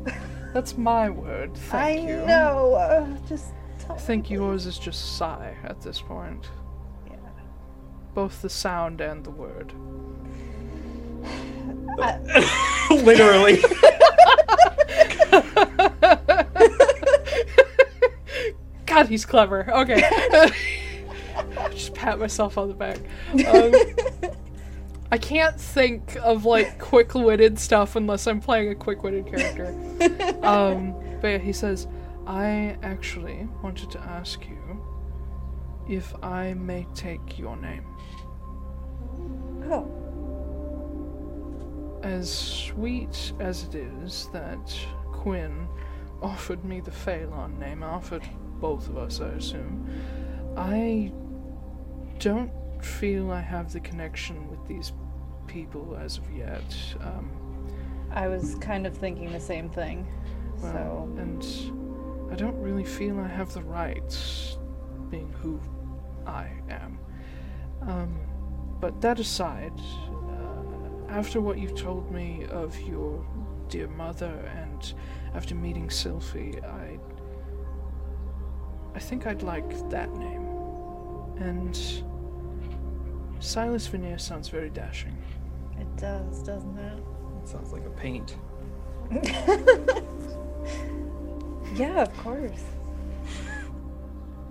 that's 0.53 0.77
my 0.77 1.09
word 1.11 1.57
thank 1.57 2.01
I 2.01 2.03
you 2.13 2.17
know. 2.27 2.75
Uh, 2.75 3.07
just. 3.29 3.53
Tell 3.79 3.97
i 3.97 3.99
think 3.99 4.31
me, 4.31 4.37
yours 4.37 4.67
is 4.67 4.79
just 4.79 5.17
sigh 5.17 5.57
at 5.65 5.81
this 5.81 6.01
point. 6.01 6.49
Yeah. 7.07 7.17
both 8.15 8.41
the 8.43 8.49
sound 8.49 9.01
and 9.01 9.25
the 9.25 9.31
word 9.31 9.73
Literally. 12.91 13.61
God, 18.87 19.09
he's 19.09 19.25
clever. 19.25 19.73
Okay. 19.75 20.03
Just 21.75 21.95
pat 21.95 22.19
myself 22.19 22.59
on 22.59 22.69
the 22.69 22.75
back. 22.75 22.99
Um, 23.47 23.75
I 25.13 25.19
can't 25.19 25.61
think 25.61 26.17
of 26.17 26.45
like 26.45 26.79
quick-witted 26.81 27.59
stuff 27.59 27.95
unless 27.95 28.27
I'm 28.27 28.41
playing 28.41 28.71
a 28.71 28.75
quick-witted 28.75 29.27
character. 29.27 29.75
Um, 30.45 30.95
but 31.21 31.29
yeah, 31.29 31.39
he 31.39 31.53
says, 31.53 31.87
"I 32.27 32.77
actually 32.83 33.49
wanted 33.63 33.91
to 33.93 34.01
ask 34.01 34.45
you 34.47 34.85
if 35.89 36.15
I 36.23 36.55
may 36.55 36.87
take 36.95 37.39
your 37.39 37.57
name. 37.57 37.85
Oh. 39.71 39.91
As 42.03 42.31
sweet 42.31 43.33
as 43.41 43.65
it 43.65 43.75
is 43.75 44.29
that 44.33 44.77
Quinn 45.13 45.67
offered 46.23 46.65
me 46.65 46.81
the 46.81 46.91
Phelan 46.91 47.59
name, 47.59 47.83
offered 47.83 48.23
both 48.61 48.89
of 48.89 48.99
us, 48.99 49.21
I 49.21 49.29
assume. 49.29 49.89
I 50.57 51.13
don't 52.25 52.51
feel 52.83 53.31
I 53.31 53.43
have 53.43 53.71
the 53.71 53.81
connection 53.81 54.49
with 54.49 54.67
these 54.67 54.93
people 55.47 55.95
as 56.01 56.17
of 56.17 56.25
yet. 56.35 56.65
Um, 57.03 57.31
I 58.11 58.29
was 58.29 58.55
kind 58.63 58.87
of 58.87 58.97
thinking 58.97 59.31
the 59.31 59.39
same 59.39 59.69
thing. 59.69 60.07
well, 60.63 60.73
so 60.73 61.21
and 61.21 62.33
I 62.33 62.35
don't 62.35 62.57
really 62.57 62.83
feel 62.85 63.21
I 63.21 63.29
have 63.29 63.53
the 63.53 63.61
rights, 63.61 64.57
being 65.11 65.31
who 65.43 65.61
I 66.27 66.49
am. 66.71 66.99
Um, 67.83 68.19
but 68.81 69.03
that 69.03 69.21
aside, 69.21 69.79
uh, 70.09 71.11
after 71.11 71.43
what 71.43 71.59
you've 71.59 71.75
told 71.75 72.11
me 72.11 72.47
of 72.49 72.81
your 72.81 73.23
dear 73.69 73.89
mother, 73.89 74.51
and 74.63 74.95
after 75.35 75.55
meeting 75.55 75.89
Sylphie, 75.89 76.65
I 76.65 76.99
I 78.95 78.99
think 78.99 79.27
I'd 79.27 79.43
like 79.43 79.91
that 79.91 80.11
name. 80.17 80.49
And 81.37 81.77
Silas 83.45 83.87
Veneer 83.87 84.19
sounds 84.19 84.49
very 84.49 84.71
dashing. 84.71 85.17
it 85.79 85.97
does, 85.97 86.43
doesn't 86.43 86.79
it? 86.79 87.03
It 87.43 87.49
sounds 87.49 87.73
like 87.73 87.85
a 87.85 87.91
paint. 87.91 88.37
Yeah, 91.75 92.03
of 92.03 92.17
course. 92.19 92.63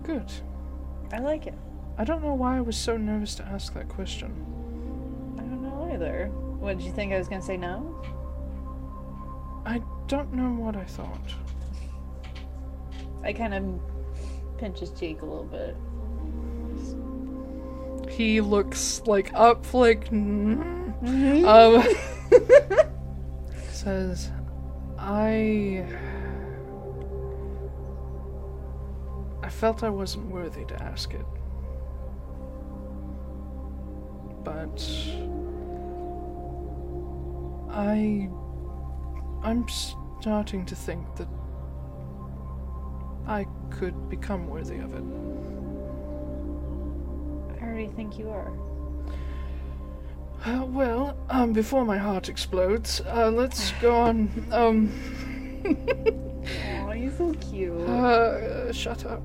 Good. 0.03 0.29
I 1.13 1.19
like 1.19 1.47
it. 1.47 1.53
I 1.97 2.03
don't 2.03 2.21
know 2.21 2.33
why 2.33 2.57
I 2.57 2.61
was 2.61 2.75
so 2.75 2.97
nervous 2.97 3.33
to 3.35 3.45
ask 3.45 3.73
that 3.75 3.87
question. 3.87 4.33
I 5.37 5.41
don't 5.41 5.63
know 5.63 5.89
either. 5.93 6.27
What 6.27 6.77
did 6.77 6.85
you 6.85 6.91
think 6.91 7.13
I 7.13 7.17
was 7.17 7.29
gonna 7.29 7.41
say 7.41 7.55
no? 7.55 8.03
I 9.65 9.81
don't 10.07 10.33
know 10.33 10.51
what 10.51 10.75
I 10.75 10.83
thought. 10.83 11.33
I 13.23 13.31
kind 13.31 13.53
of 13.53 13.79
pinch 14.57 14.79
his 14.79 14.91
cheek 14.91 15.21
a 15.21 15.25
little 15.25 15.45
bit. 15.45 15.77
He 18.09 18.41
looks 18.41 19.01
like 19.05 19.31
up, 19.33 19.73
like 19.73 20.09
mm, 20.09 20.83
Mm-hmm. 21.03 21.45
um, 21.45 21.83
says, 23.71 24.31
"I, 24.97 25.85
I 29.41 29.49
felt 29.49 29.83
I 29.83 29.89
wasn't 29.89 30.27
worthy 30.31 30.63
to 30.65 30.81
ask 30.81 31.13
it, 31.13 31.25
but 34.45 34.87
I, 37.69 38.29
I'm 39.43 39.67
starting 40.21 40.65
to 40.67 40.75
think 40.75 41.15
that 41.15 41.27
I 43.27 43.45
could 43.71 44.09
become 44.09 44.47
worthy 44.47 44.77
of 44.77 44.93
it." 44.93 45.03
I 47.73 47.75
already 47.77 47.91
think 47.93 48.19
you 48.19 48.29
are. 48.29 48.51
Uh, 50.45 50.63
well, 50.65 51.17
um, 51.31 51.53
before 51.53 51.83
my 51.85 51.97
heart 51.97 52.29
explodes, 52.29 53.01
uh, 53.07 53.31
let's 53.31 53.71
go 53.81 53.95
on. 53.95 54.29
Um, 54.51 54.91
Oh, 56.83 56.91
he's 56.91 57.17
so 57.17 57.33
cute. 57.33 57.73
uh, 57.89 58.71
shut 58.71 59.05
up. 59.07 59.23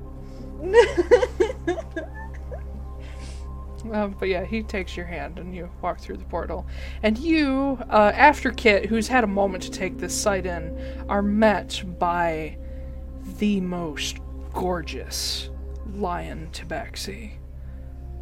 Um, 3.91 4.15
but 4.19 4.27
yeah, 4.29 4.43
he 4.45 4.61
takes 4.63 4.97
your 4.97 5.05
hand 5.05 5.39
and 5.39 5.55
you 5.55 5.69
walk 5.81 5.99
through 5.99 6.17
the 6.17 6.25
portal. 6.25 6.65
And 7.03 7.17
you, 7.17 7.77
uh, 7.89 8.11
after 8.15 8.51
Kit, 8.51 8.85
who's 8.87 9.07
had 9.07 9.23
a 9.23 9.27
moment 9.27 9.63
to 9.63 9.71
take 9.71 9.97
this 9.99 10.13
sight 10.19 10.45
in, 10.45 10.77
are 11.07 11.21
met 11.21 11.81
by 11.99 12.57
the 13.37 13.61
most 13.61 14.17
gorgeous 14.53 15.49
lion 15.93 16.49
tabaxi. 16.51 17.38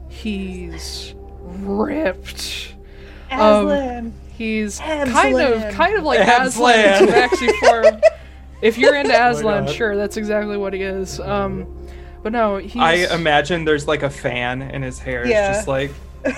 He's 0.10 1.14
ripped. 1.42 2.76
Um, 3.32 3.40
Aslan. 3.68 4.14
He's 4.38 4.80
kind 4.80 5.10
of 5.40 5.74
kind 5.74 5.98
of 5.98 6.04
like 6.04 6.20
Aslan. 6.20 6.46
Aslan 7.00 7.08
Tabaxi 7.08 7.60
form. 7.60 8.02
If 8.62 8.78
you're 8.78 8.96
into 8.96 9.12
Aslan, 9.30 9.66
God. 9.66 9.74
sure, 9.76 9.96
that's 9.96 10.18
exactly 10.18 10.58
what 10.58 10.74
he 10.74 10.82
is. 10.82 11.20
Um, 11.20 11.88
but 12.24 12.32
no, 12.32 12.58
he's 12.58 12.82
I 12.82 12.94
imagine 13.16 13.66
there's 13.66 13.88
like 13.88 14.04
a 14.04 14.10
fan 14.10 14.62
in 14.62 14.82
his 14.84 15.00
hair. 15.00 15.22
It's 15.24 15.32
just 15.32 15.68
like, 15.68 15.92
yeah, 16.26 16.34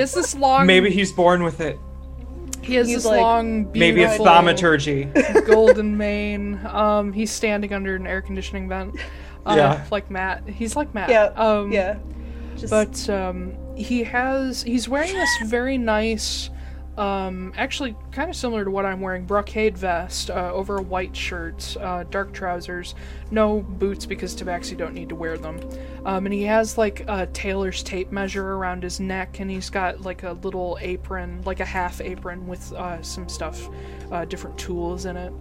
it's 0.00 0.12
this 0.14 0.34
long. 0.34 0.66
maybe 0.66 0.90
he's 0.90 1.12
born 1.12 1.42
with 1.42 1.60
it. 1.60 1.78
he 2.62 2.74
has 2.76 2.86
he's 2.86 2.98
this 2.98 3.06
like- 3.06 3.20
long, 3.20 3.64
beautiful 3.64 3.80
Maybe 3.80 4.02
it's 4.02 4.16
thaumaturgy. 4.16 5.04
golden 5.46 5.96
mane. 5.96 6.60
Um, 6.66 7.12
he's 7.12 7.30
standing 7.30 7.72
under 7.72 7.96
an 7.96 8.06
air 8.06 8.22
conditioning 8.22 8.68
vent. 8.68 8.96
Uh, 9.44 9.54
Yeah. 9.56 9.84
like 9.90 10.10
Matt. 10.10 10.48
He's 10.48 10.74
like 10.76 10.94
Matt. 10.94 11.08
yeah. 11.10 11.24
Um, 11.36 11.72
yeah. 11.72 11.96
Just 12.62 12.70
but 12.70 13.10
um, 13.10 13.56
he 13.76 14.04
has 14.04 14.62
he's 14.62 14.88
wearing 14.88 15.12
this 15.12 15.30
very 15.46 15.76
nice 15.76 16.48
um, 16.96 17.52
actually 17.56 17.96
kind 18.12 18.30
of 18.30 18.36
similar 18.36 18.64
to 18.64 18.70
what 18.70 18.84
i'm 18.84 19.00
wearing 19.00 19.24
brocade 19.24 19.76
vest 19.76 20.30
uh, 20.30 20.52
over 20.52 20.76
a 20.76 20.82
white 20.82 21.16
shirt 21.16 21.74
uh, 21.80 22.04
dark 22.04 22.32
trousers 22.32 22.94
no 23.32 23.62
boots 23.62 24.06
because 24.06 24.36
tabaxi 24.36 24.76
don't 24.76 24.92
need 24.94 25.08
to 25.08 25.14
wear 25.14 25.38
them. 25.38 25.58
Um, 26.04 26.26
and 26.26 26.32
he 26.32 26.42
has 26.44 26.76
like 26.76 27.02
a 27.08 27.26
tailor's 27.26 27.82
tape 27.82 28.12
measure 28.12 28.52
around 28.52 28.82
his 28.82 29.00
neck 29.00 29.40
and 29.40 29.50
he's 29.50 29.70
got 29.70 30.02
like 30.02 30.22
a 30.22 30.32
little 30.32 30.78
apron 30.80 31.42
like 31.42 31.60
a 31.60 31.64
half 31.64 32.00
apron 32.00 32.46
with 32.46 32.72
uh, 32.74 33.02
some 33.02 33.28
stuff 33.28 33.68
uh, 34.12 34.24
different 34.26 34.58
tools 34.58 35.06
in 35.06 35.16
it. 35.16 35.32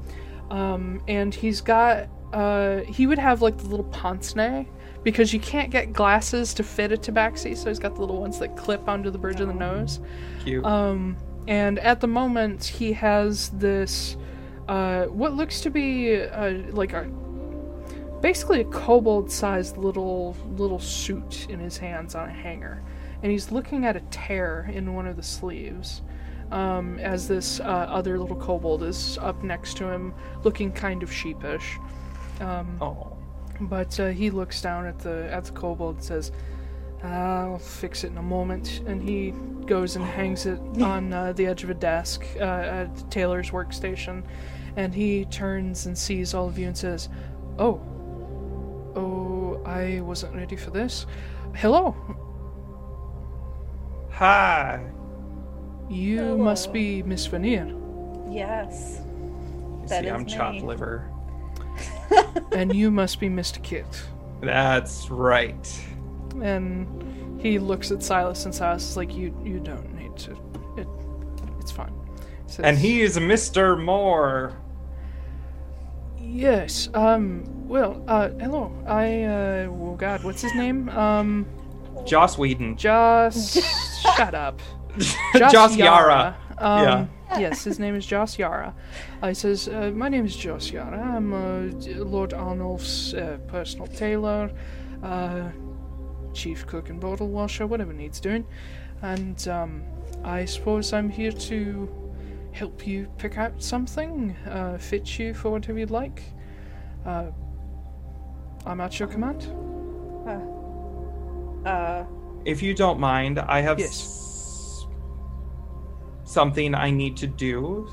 Um, 0.50 1.02
and 1.08 1.36
he's 1.36 1.62
got 1.62 2.10
uh, 2.34 2.80
he 2.84 3.08
would 3.08 3.20
have 3.20 3.42
like 3.42 3.58
the 3.58 3.68
little 3.68 3.86
pince 3.86 4.36
nez 4.36 4.66
because 5.04 5.34
you 5.34 5.40
can't 5.40 5.72
get 5.72 5.94
glasses 5.94 6.54
to 6.56 6.64
fit 6.64 6.92
a 6.92 6.98
tabaxi, 6.98 7.58
so 7.58 7.70
he's 7.70 7.80
got 7.80 7.96
the 7.96 8.02
little 8.02 8.20
ones 8.20 8.40
that 8.40 8.56
clip 8.56 8.88
onto 8.88 9.10
the 9.10 9.18
bridge 9.18 9.40
of 9.40 9.48
the 9.48 9.54
nose. 9.54 10.00
Cute. 10.44 10.66
Um, 10.66 11.18
and 11.48 11.80
at 11.80 12.00
the 12.02 12.08
moment, 12.08 12.64
he 12.64 12.94
has 12.94 13.50
this 13.50 14.16
uh, 14.68 15.06
what 15.06 15.34
looks 15.34 15.62
to 15.62 15.70
be 15.70 16.22
uh, 16.22 16.54
like 16.72 16.94
a 16.94 17.06
basically 18.22 18.62
a 18.62 18.66
kobold-sized 18.66 19.76
little 19.78 20.38
little 20.56 20.80
suit 20.80 21.48
in 21.50 21.60
his 21.60 21.78
hands 21.78 22.14
on 22.16 22.30
a 22.30 22.32
hanger, 22.32 22.84
and 23.24 23.32
he's 23.32 23.52
looking 23.52 23.86
at 23.86 23.96
a 23.96 24.02
tear 24.12 24.70
in 24.72 24.94
one 24.94 25.08
of 25.08 25.16
the 25.16 25.24
sleeves. 25.24 26.02
Um, 26.52 27.00
as 27.00 27.30
this 27.30 27.62
uh, 27.62 27.64
other 27.64 28.20
little 28.20 28.36
kobold 28.36 28.84
is 28.84 29.18
up 29.20 29.42
next 29.42 29.78
to 29.78 29.86
him, 29.86 30.14
looking 30.44 30.70
kind 30.74 31.02
of 31.02 31.10
sheepish. 31.10 31.78
Um, 32.42 32.78
oh. 32.82 33.18
But 33.62 34.00
uh, 34.00 34.08
he 34.10 34.30
looks 34.30 34.62
down 34.62 34.86
at 34.86 35.00
the 35.00 35.32
at 35.32 35.46
the 35.46 35.52
kobold 35.52 35.96
and 35.98 36.04
says, 36.04 36.32
"I'll 37.04 37.58
fix 37.60 38.04
it 38.04 38.08
in 38.12 38.18
a 38.18 38.24
moment." 38.24 38.82
And 38.88 39.02
he 39.02 39.34
goes 39.66 39.96
and 39.96 40.04
hangs 40.06 40.46
it 40.46 40.60
on 40.82 41.14
uh, 41.14 41.34
the 41.34 41.46
edge 41.46 41.64
of 41.64 41.70
a 41.70 41.74
desk 41.76 42.26
uh, 42.38 42.44
at 42.44 43.12
Taylor's 43.12 43.52
workstation. 43.52 44.24
And 44.76 44.94
he 44.94 45.26
turns 45.26 45.86
and 45.86 45.98
sees 45.98 46.34
all 46.34 46.48
of 46.48 46.58
you 46.58 46.68
and 46.68 46.78
says, 46.78 47.10
"Oh, 47.60 47.82
oh, 48.96 49.62
I 49.66 50.02
wasn't 50.02 50.36
ready 50.36 50.56
for 50.56 50.72
this. 50.72 51.06
Hello, 51.56 51.96
Hi. 54.12 54.80
you 55.90 56.38
must 56.38 56.72
be 56.72 57.04
Miss 57.04 57.26
Veneer, 57.26 57.66
yes. 58.30 59.02
You 59.02 59.88
That 59.88 60.02
see, 60.04 60.08
is 60.08 60.14
I'm 60.14 60.26
chopped 60.26 60.62
liver. 60.62 61.11
and 62.52 62.74
you 62.76 62.92
must 62.92 63.20
be 63.20 63.30
Mr. 63.30 63.62
Kit." 63.64 63.86
That's 64.42 65.10
right. 65.10 65.86
And 66.42 67.40
he 67.42 67.60
looks 67.60 67.92
at 67.92 68.02
Silas, 68.04 68.46
and 68.46 68.54
Silas 68.54 68.90
is 68.90 68.98
like, 68.98 69.16
"You, 69.16 69.36
you 69.44 69.60
don't 69.60 69.94
need 69.96 70.16
to. 70.18 70.32
It, 70.78 70.88
it's 71.60 71.72
fine." 71.72 71.94
Says, 72.48 72.66
And 72.66 72.78
he 72.78 73.02
is 73.02 73.18
Mr. 73.18 73.82
Moore. 73.82 74.58
Yes. 76.20 76.90
Um. 76.94 77.44
Well. 77.68 78.04
Uh. 78.08 78.30
Hello. 78.40 78.72
I. 78.88 79.24
Uh. 79.24 79.68
Oh 79.70 79.96
God. 79.98 80.24
What's 80.24 80.42
his 80.42 80.54
name? 80.56 80.90
Um. 80.90 81.46
Joss 82.06 82.38
Whedon. 82.38 82.78
Joss. 82.78 83.54
shut 84.16 84.34
up. 84.34 84.60
Joss 85.36 85.76
Yara. 85.76 86.36
Um, 86.58 86.84
Yeah. 86.84 87.06
Yes, 87.40 87.64
his 87.64 87.80
name 87.80 87.96
is 87.96 88.06
Joss 88.06 88.38
Yara. 88.38 88.74
Uh, 89.22 89.28
he 89.30 89.34
says, 89.34 89.68
uh, 89.68 89.92
"My 89.96 90.10
name 90.10 90.26
is 90.26 90.36
Joss 90.36 90.72
Yara. 90.72 91.00
I'm 91.00 91.34
uh, 91.34 91.72
Lord 92.04 92.34
Arnulf's 92.34 93.14
uh, 93.14 93.38
personal 93.48 93.88
tailor, 93.88 94.52
uh, 95.04 95.50
chief 96.34 96.68
cook 96.68 96.90
and 96.90 97.00
bottle 97.00 97.30
washer, 97.30 97.68
whatever 97.68 97.94
needs 97.94 98.20
doing. 98.20 98.46
And 99.02 99.48
um, 99.48 99.84
I 100.24 100.46
suppose 100.46 100.94
I'm 100.94 101.10
here 101.10 101.32
to 101.32 101.90
help 102.52 102.86
you 102.86 103.08
pick 103.18 103.38
out 103.38 103.64
something, 103.64 104.36
uh, 104.50 104.78
fit 104.78 105.18
you 105.18 105.34
for 105.34 105.50
whatever 105.52 105.80
you'd 105.80 105.90
like. 105.92 106.22
Uh, 107.06 107.28
I'm 108.66 108.82
at 108.82 109.00
your 109.00 109.08
command. 109.08 109.48
Uh, 111.66 112.04
If 112.46 112.62
you 112.62 112.74
don't 112.74 113.00
mind, 113.00 113.40
I 113.40 113.62
have 113.62 113.80
Yes. 113.80 114.31
S- 116.32 116.34
something 116.34 116.76
I 116.76 116.92
need 116.92 117.18
to 117.18 117.28
do 117.28 117.88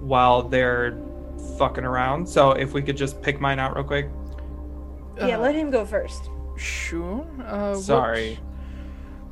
while 0.00 0.42
they're 0.42 0.98
fucking 1.58 1.84
around. 1.84 2.28
So 2.28 2.52
if 2.52 2.72
we 2.72 2.82
could 2.82 2.96
just 2.96 3.20
pick 3.22 3.40
mine 3.40 3.58
out 3.58 3.74
real 3.76 3.84
quick. 3.84 4.08
Yeah, 5.18 5.36
Uh, 5.36 5.40
let 5.40 5.54
him 5.54 5.70
go 5.70 5.84
first. 5.84 6.30
Sure. 6.56 7.24
Uh, 7.46 7.74
what- 7.74 7.78
Sorry. 7.78 8.38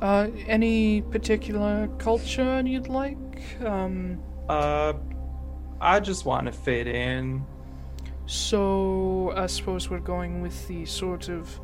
uh, 0.01 0.27
any 0.47 1.01
particular 1.01 1.87
culture 1.97 2.61
you'd 2.65 2.87
like? 2.89 3.17
Um, 3.65 4.19
Uh, 4.49 4.93
I 5.79 5.99
just 5.99 6.25
want 6.25 6.45
to 6.47 6.51
fit 6.51 6.87
in. 6.87 7.43
so 8.25 9.33
I 9.35 9.47
suppose 9.47 9.89
we're 9.89 9.99
going 9.99 10.41
with 10.41 10.67
the 10.67 10.85
sort 10.85 11.27
of 11.29 11.59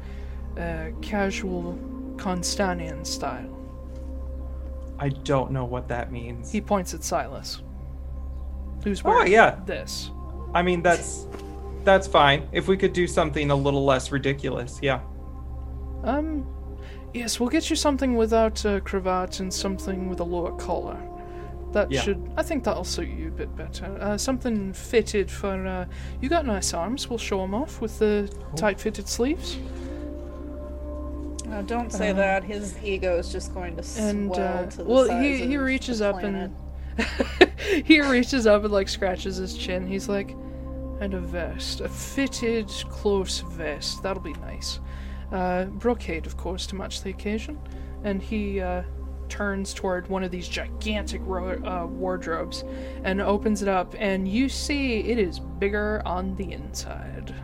uh, 0.58 0.88
casual 1.02 1.78
Constanian 2.18 3.06
style. 3.06 3.57
I 5.00 5.10
don't 5.10 5.52
know 5.52 5.66
what 5.66 5.88
that 5.90 6.12
means. 6.12 6.52
He 6.52 6.62
points 6.62 6.94
at 6.94 7.04
Silas, 7.04 7.62
who's 8.84 9.04
wearing 9.04 9.22
Oh, 9.22 9.26
yeah. 9.32 9.60
this. 9.66 10.12
I 10.54 10.62
mean, 10.62 10.82
that's 10.82 11.28
that's 11.84 12.08
fine. 12.08 12.48
If 12.52 12.68
we 12.68 12.76
could 12.76 12.92
do 12.94 13.08
something 13.08 13.50
a 13.52 13.56
little 13.56 13.86
less 13.86 14.12
ridiculous, 14.12 14.80
yeah. 14.82 15.00
Um, 16.04 16.46
yes, 17.14 17.40
we'll 17.40 17.50
get 17.50 17.70
you 17.70 17.76
something 17.76 18.16
without 18.16 18.64
a 18.66 18.82
cravat 18.82 19.40
and 19.40 19.54
something 19.54 20.10
with 20.10 20.20
a 20.20 20.24
lower 20.24 20.52
collar. 20.58 20.98
That 21.72 21.92
Yeah. 21.92 22.02
should, 22.02 22.32
I 22.38 22.44
think 22.44 22.64
that'll 22.64 22.84
suit 22.84 23.08
you 23.10 23.28
a 23.30 23.32
bit 23.32 23.56
better. 23.56 23.86
Uh, 24.02 24.18
something 24.18 24.74
fitted 24.74 25.30
for, 25.32 25.66
uh, 25.66 25.86
you 26.22 26.28
got 26.30 26.46
nice 26.46 26.74
arms, 26.74 27.10
we'll 27.10 27.20
show 27.20 27.40
them 27.42 27.54
off 27.54 27.82
with 27.82 28.00
the 28.00 28.30
tight 28.56 28.80
fitted 28.80 29.08
sleeves. 29.08 29.58
No, 31.48 31.62
don't 31.62 31.92
say 31.92 32.10
Uh, 32.10 32.14
that. 32.14 32.44
His 32.44 32.76
ego 32.84 33.18
is 33.18 33.32
just 33.32 33.54
going 33.54 33.76
to 33.78 33.84
And, 34.00 34.34
swell 34.34 34.48
uh, 34.58 34.66
to 34.66 34.78
the 34.78 34.84
well, 34.84 35.20
he, 35.22 35.46
he 35.46 35.58
reaches 35.58 36.02
up 36.02 36.20
planet. 36.20 36.52
and, 36.98 37.52
he 37.86 38.02
reaches 38.02 38.46
up 38.48 38.64
and, 38.64 38.74
like, 38.74 38.90
scratches 38.90 39.38
his 39.38 39.56
chin. 39.58 39.88
He's 39.88 40.10
like, 40.10 40.32
and 41.00 41.14
a 41.14 41.20
vest, 41.20 41.82
a 41.82 41.90
fitted, 41.90 42.68
close 42.90 43.40
vest, 43.40 44.02
that'll 44.04 44.22
be 44.24 44.34
nice. 44.34 44.80
Uh, 45.32 45.66
brocade, 45.66 46.26
of 46.26 46.38
course, 46.38 46.66
to 46.68 46.76
match 46.76 47.02
the 47.02 47.10
occasion. 47.12 47.58
And 48.04 48.22
he, 48.22 48.60
uh, 48.62 48.84
turns 49.30 49.74
toward 49.74 50.08
one 50.08 50.24
of 50.24 50.32
these 50.32 50.48
gigantic 50.48 51.22
ro- 51.26 51.62
uh, 51.66 51.86
wardrobes 51.86 52.64
and 53.04 53.22
opens 53.22 53.62
it 53.62 53.68
up, 53.68 53.94
and 54.00 54.26
you 54.26 54.48
see 54.48 55.00
it 55.02 55.20
is 55.20 55.38
bigger 55.40 56.02
on 56.06 56.34
the 56.38 56.54
inside. 56.54 57.36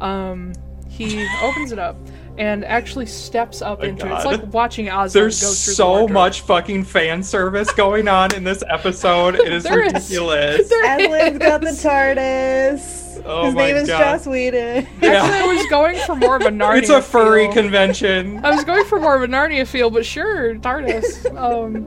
Um, 0.00 0.52
he 0.88 1.26
opens 1.42 1.72
it 1.72 1.78
up 1.80 1.96
and 2.38 2.64
actually 2.64 3.04
steps 3.06 3.60
up 3.60 3.80
my 3.80 3.86
into 3.88 4.06
it. 4.06 4.12
It's 4.14 4.24
like 4.24 4.52
watching 4.52 4.88
Aslan 4.88 5.10
There's 5.12 5.40
go 5.40 5.46
through 5.48 5.50
the 5.50 5.74
so 5.74 6.08
much 6.08 6.40
fucking 6.42 6.84
fan 6.84 7.22
service 7.22 7.70
going 7.72 8.06
on 8.08 8.32
in 8.34 8.44
this 8.44 8.62
episode. 8.68 9.34
It 9.34 9.52
is 9.52 9.64
There 9.64 9.82
is. 9.84 9.92
ridiculous. 9.92 10.68
There 10.68 10.84
Aslan's 10.84 11.38
got 11.38 11.60
the. 11.60 11.70
TARDIS. 11.70 13.22
Oh 13.26 13.46
His 13.46 13.54
my 13.54 13.66
name 13.66 13.76
is 13.76 13.88
God. 13.88 13.98
Joss 13.98 14.26
Whedon. 14.26 14.86
Actually, 15.02 15.08
I 15.10 15.46
was 15.52 15.66
going 15.66 15.98
for 16.06 16.14
more 16.14 16.36
of 16.36 16.42
a 16.42 16.44
Narnia. 16.50 16.78
It's 16.78 16.88
a 16.90 17.02
furry 17.02 17.46
feel. 17.46 17.54
convention. 17.54 18.38
I 18.44 18.54
was 18.54 18.64
going 18.64 18.84
for 18.84 19.00
more 19.00 19.16
of 19.16 19.22
a 19.22 19.26
Narnia 19.26 19.66
feel, 19.66 19.90
but 19.90 20.06
sure, 20.06 20.54
TARDIS. 20.54 21.26
Um, 21.36 21.82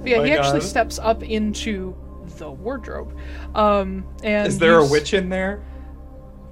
but 0.00 0.08
yeah, 0.08 0.18
My 0.18 0.26
he 0.26 0.32
actually 0.32 0.60
steps 0.60 0.98
up 1.00 1.24
into 1.24 1.96
the 2.38 2.50
wardrobe. 2.50 3.16
Um, 3.56 4.04
and 4.22 4.46
Is 4.46 4.58
there 4.58 4.78
a 4.78 4.86
witch 4.86 5.12
in 5.14 5.28
there? 5.28 5.64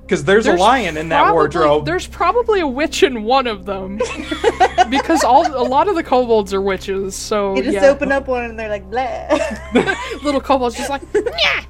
Because 0.05 0.25
there's, 0.25 0.47
a 0.47 0.53
lion 0.53 0.99
in 0.99 1.09
that 1.09 1.21
probably- 1.23 1.33
wardrobe. 1.33 1.87
There's 1.87 2.07
probably 2.07 2.61
a 2.61 2.67
witch 2.67 3.03
in 3.03 3.23
one 3.25 3.47
of 3.47 3.65
them, 3.65 3.97
because 4.91 5.25
all 5.25 5.47
a 5.47 5.65
lot 5.67 5.89
of 5.89 5.95
the 5.95 6.03
kobolds 6.03 6.53
are 6.53 6.61
witches. 6.61 7.15
So 7.15 7.57
You 7.57 7.63
just 7.63 7.75
yeah, 7.75 7.87
open 7.87 8.13
up 8.13 8.29
one 8.29 8.45
and 8.45 8.59
they're 8.59 8.69
like, 8.69 8.89
blah. 8.91 9.29
little 10.23 10.43
kobolds 10.43 10.77
just 10.77 10.91
like, 10.91 11.01
yeah. 11.15 11.65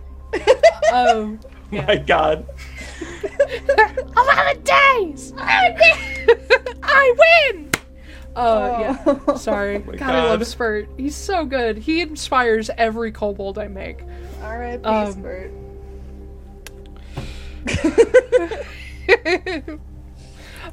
um, 0.93 1.39
My 1.71 1.97
God. 1.97 2.47
eleven 4.17 4.63
days. 4.65 5.33
I 5.39 7.15
win. 7.53 7.71
Uh, 8.37 8.77
yeah. 8.81 9.19
Oh. 9.29 9.37
Sorry. 9.37 9.79
my 9.79 9.95
God, 9.95 10.11
I 10.11 10.25
love 10.25 10.45
Spurt. 10.45 10.89
He's 10.97 11.15
so 11.15 11.45
good. 11.45 11.79
He 11.79 12.01
inspires 12.01 12.69
every 12.77 13.13
kobold 13.13 13.59
I 13.59 13.69
make. 13.69 14.01
R.I.P. 14.43 14.83
Um, 14.85 15.13
Spurt. 15.13 15.53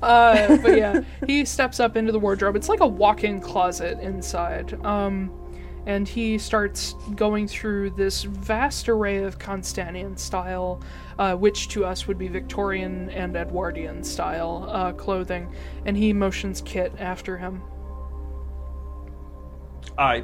uh, 0.01 0.57
but 0.57 0.77
yeah, 0.77 1.01
he 1.26 1.45
steps 1.45 1.80
up 1.80 1.95
into 1.95 2.11
the 2.11 2.19
wardrobe. 2.19 2.55
It's 2.55 2.69
like 2.69 2.81
a 2.81 2.88
walk-in 2.88 3.39
closet 3.39 3.99
inside. 3.99 4.73
Um, 4.85 5.31
and 5.85 6.07
he 6.07 6.38
starts 6.38 6.93
going 7.15 7.47
through 7.47 7.91
this 7.91 8.23
vast 8.23 8.88
array 8.88 9.23
of 9.23 9.39
Constantinian 9.39 10.15
style, 10.15 10.81
uh, 11.18 11.35
which 11.35 11.69
to 11.69 11.85
us 11.85 12.07
would 12.07 12.18
be 12.18 12.27
Victorian 12.27 13.09
and 13.09 13.35
Edwardian 13.35 14.03
style 14.03 14.68
uh, 14.69 14.93
clothing. 14.93 15.53
And 15.85 15.97
he 15.97 16.13
motions 16.13 16.61
Kit 16.61 16.93
after 16.99 17.38
him. 17.38 17.61
I 19.97 20.23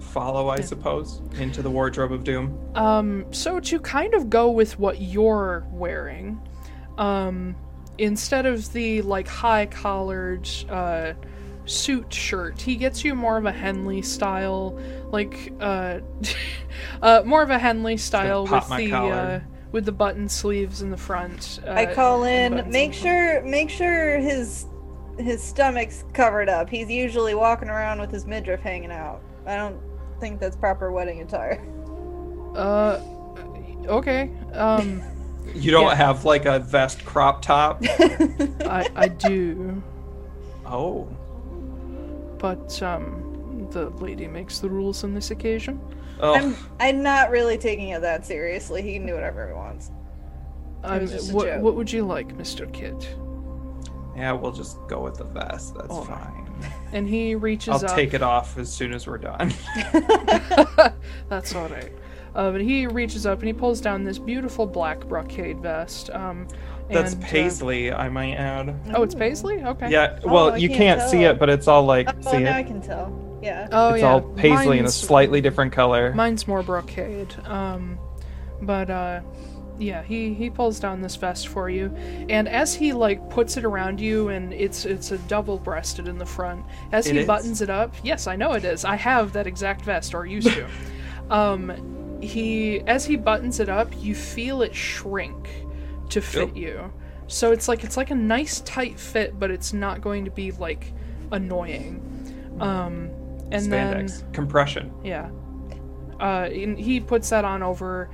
follow, 0.00 0.48
I 0.48 0.60
suppose, 0.60 1.20
into 1.38 1.62
the 1.62 1.70
wardrobe 1.70 2.12
of 2.12 2.24
doom. 2.24 2.58
Um, 2.74 3.26
so 3.30 3.60
to 3.60 3.80
kind 3.80 4.14
of 4.14 4.30
go 4.30 4.50
with 4.50 4.78
what 4.78 5.00
you're 5.00 5.66
wearing, 5.70 6.40
um, 6.96 7.56
instead 7.98 8.46
of 8.46 8.72
the 8.72 9.02
like 9.02 9.28
high 9.28 9.66
collared 9.66 10.48
uh, 10.68 11.12
suit 11.66 12.12
shirt, 12.12 12.60
he 12.60 12.76
gets 12.76 13.04
you 13.04 13.14
more 13.14 13.36
of 13.36 13.44
a 13.44 13.52
Henley 13.52 14.02
style, 14.02 14.78
like 15.10 15.52
uh, 15.60 16.00
uh, 17.02 17.22
more 17.24 17.42
of 17.42 17.50
a 17.50 17.58
Henley 17.58 17.96
style 17.96 18.46
with 18.46 18.68
the 18.68 18.92
uh, 18.94 19.40
with 19.72 19.84
the 19.84 19.92
button 19.92 20.28
sleeves 20.28 20.82
in 20.82 20.90
the 20.90 20.96
front. 20.96 21.60
Uh, 21.66 21.72
I 21.72 21.86
call 21.86 22.24
in. 22.24 22.70
Make 22.70 22.92
the- 22.92 22.98
sure, 22.98 23.42
make 23.42 23.70
sure 23.70 24.18
his 24.18 24.66
his 25.18 25.42
stomach's 25.42 26.04
covered 26.12 26.48
up. 26.48 26.68
He's 26.68 26.88
usually 26.88 27.34
walking 27.34 27.68
around 27.68 28.00
with 28.00 28.10
his 28.10 28.24
midriff 28.24 28.60
hanging 28.60 28.92
out. 28.92 29.20
I 29.46 29.56
don't 29.56 29.80
think 30.20 30.40
that's 30.40 30.56
proper 30.56 30.90
wedding 30.92 31.20
attire. 31.22 31.64
Uh, 32.54 33.00
okay. 33.86 34.30
Um, 34.54 35.02
You 35.54 35.70
don't 35.70 35.86
Yeah. 35.86 35.94
have 35.94 36.24
like 36.26 36.44
a 36.44 36.58
vest 36.58 37.04
crop 37.06 37.40
top. 37.40 37.82
I 37.88 38.86
I 38.94 39.08
do, 39.08 39.82
oh. 40.66 41.08
but 42.38 42.82
um, 42.82 43.66
the 43.70 43.88
lady 43.90 44.26
makes 44.28 44.58
the 44.58 44.68
rules 44.68 45.04
on 45.04 45.14
this 45.14 45.30
occasion. 45.30 45.80
Oh. 46.20 46.34
I'm 46.34 46.56
I'm 46.80 47.02
not 47.02 47.30
really 47.30 47.56
taking 47.56 47.88
it 47.90 48.02
that 48.02 48.26
seriously. 48.26 48.82
He 48.82 48.92
can 48.94 49.06
do 49.06 49.14
whatever 49.14 49.48
he 49.48 49.54
wants. 49.54 49.90
I'm, 50.84 51.00
was 51.00 51.12
just 51.12 51.30
a 51.30 51.34
what, 51.34 51.46
joke. 51.46 51.62
what 51.62 51.74
would 51.76 51.90
you 51.90 52.04
like, 52.04 52.36
Mr. 52.36 52.70
Kit? 52.72 53.16
Yeah, 54.16 54.32
we'll 54.32 54.52
just 54.52 54.76
go 54.86 55.00
with 55.00 55.16
the 55.16 55.24
vest. 55.24 55.74
That's 55.76 55.90
All 55.90 56.04
right. 56.04 56.37
Fine. 56.60 56.72
And 56.92 57.08
he 57.08 57.34
reaches 57.34 57.68
I'll 57.82 57.90
up. 57.90 57.94
take 57.96 58.14
it 58.14 58.22
off 58.22 58.56
as 58.58 58.72
soon 58.72 58.92
as 58.92 59.06
we're 59.06 59.18
done. 59.18 59.52
That's 61.28 61.54
all 61.54 61.68
right. 61.68 61.92
Uh, 62.34 62.50
but 62.52 62.60
he 62.60 62.86
reaches 62.86 63.26
up 63.26 63.38
and 63.40 63.48
he 63.48 63.52
pulls 63.52 63.80
down 63.80 64.04
this 64.04 64.18
beautiful 64.18 64.66
black 64.66 65.00
brocade 65.06 65.60
vest. 65.60 66.10
Um, 66.10 66.46
That's 66.90 67.14
and, 67.14 67.24
uh, 67.24 67.26
paisley, 67.26 67.92
I 67.92 68.08
might 68.08 68.34
add. 68.34 68.74
oh, 68.94 69.02
it's 69.02 69.14
paisley. 69.14 69.62
Okay. 69.64 69.90
Yeah, 69.90 70.20
Oh, 70.24 70.32
well, 70.32 70.52
I 70.52 70.56
you 70.58 70.68
can't 70.68 70.98
can't 71.00 71.10
see 71.10 71.24
it, 71.24 71.38
but 71.38 71.48
it's 71.48 71.66
all 71.68 71.84
like, 71.84 72.08
Oh, 72.26 72.32
see 72.32 72.38
now 72.38 72.56
I 72.56 72.62
can 72.62 72.80
tell. 72.80 73.38
Yeah. 73.42 73.68
Oh 73.72 73.94
It's 73.94 74.02
yeah. 74.02 74.08
all 74.12 74.20
paisley 74.20 74.78
in 74.78 74.84
a 74.84 74.90
slightly 74.90 75.40
different 75.40 75.72
color. 75.72 76.12
Mine's 76.14 76.46
more 76.46 76.62
brocade. 76.62 77.34
Um, 77.46 77.98
but 78.62 78.90
uh, 78.90 79.20
yeah, 79.78 80.02
he 80.02 80.34
he 80.34 80.50
pulls 80.50 80.80
down 80.80 81.00
this 81.00 81.16
vest 81.16 81.48
for 81.48 81.70
you, 81.70 81.94
and 82.28 82.48
as 82.48 82.74
he 82.74 82.92
like 82.92 83.30
puts 83.30 83.56
it 83.56 83.64
around 83.64 84.00
you, 84.00 84.28
and 84.28 84.52
it's 84.52 84.84
it's 84.84 85.12
a 85.12 85.18
double 85.18 85.58
breasted 85.58 86.08
in 86.08 86.18
the 86.18 86.26
front. 86.26 86.64
As 86.92 87.06
It 87.06 87.14
he 87.14 87.18
is? 87.20 87.26
buttons 87.26 87.62
it 87.62 87.70
up, 87.70 87.94
yes, 88.02 88.26
I 88.26 88.36
know 88.36 88.52
it 88.52 88.64
is. 88.64 88.84
I 88.84 88.96
have 88.96 89.32
that 89.34 89.46
exact 89.46 89.84
vest, 89.84 90.14
or 90.14 90.26
used 90.26 90.48
to. 90.52 90.66
um, 91.30 92.18
he 92.20 92.80
as 92.80 93.04
he 93.06 93.16
buttons 93.16 93.60
it 93.60 93.68
up, 93.68 93.92
you 94.00 94.14
feel 94.14 94.62
it 94.62 94.74
shrink 94.74 95.48
to 96.10 96.20
fit 96.20 96.48
Yep. 96.48 96.56
you. 96.56 96.92
So 97.26 97.52
it's 97.52 97.68
like 97.68 97.84
it's 97.84 97.96
like 97.96 98.10
a 98.10 98.14
nice 98.16 98.60
tight 98.62 98.98
fit, 98.98 99.38
but 99.38 99.50
it's 99.50 99.72
not 99.72 100.00
going 100.00 100.24
to 100.24 100.30
be 100.30 100.50
like 100.52 100.92
annoying. 101.30 102.02
Um, 102.60 103.10
and 103.52 103.70
then 103.72 104.08
Compression. 104.32 104.92
yeah. 105.04 105.30
Uh, 106.20 106.48
and 106.52 106.76
he 106.78 106.98
puts 106.98 107.30
that 107.30 107.44
on 107.44 107.62
over 107.62 108.10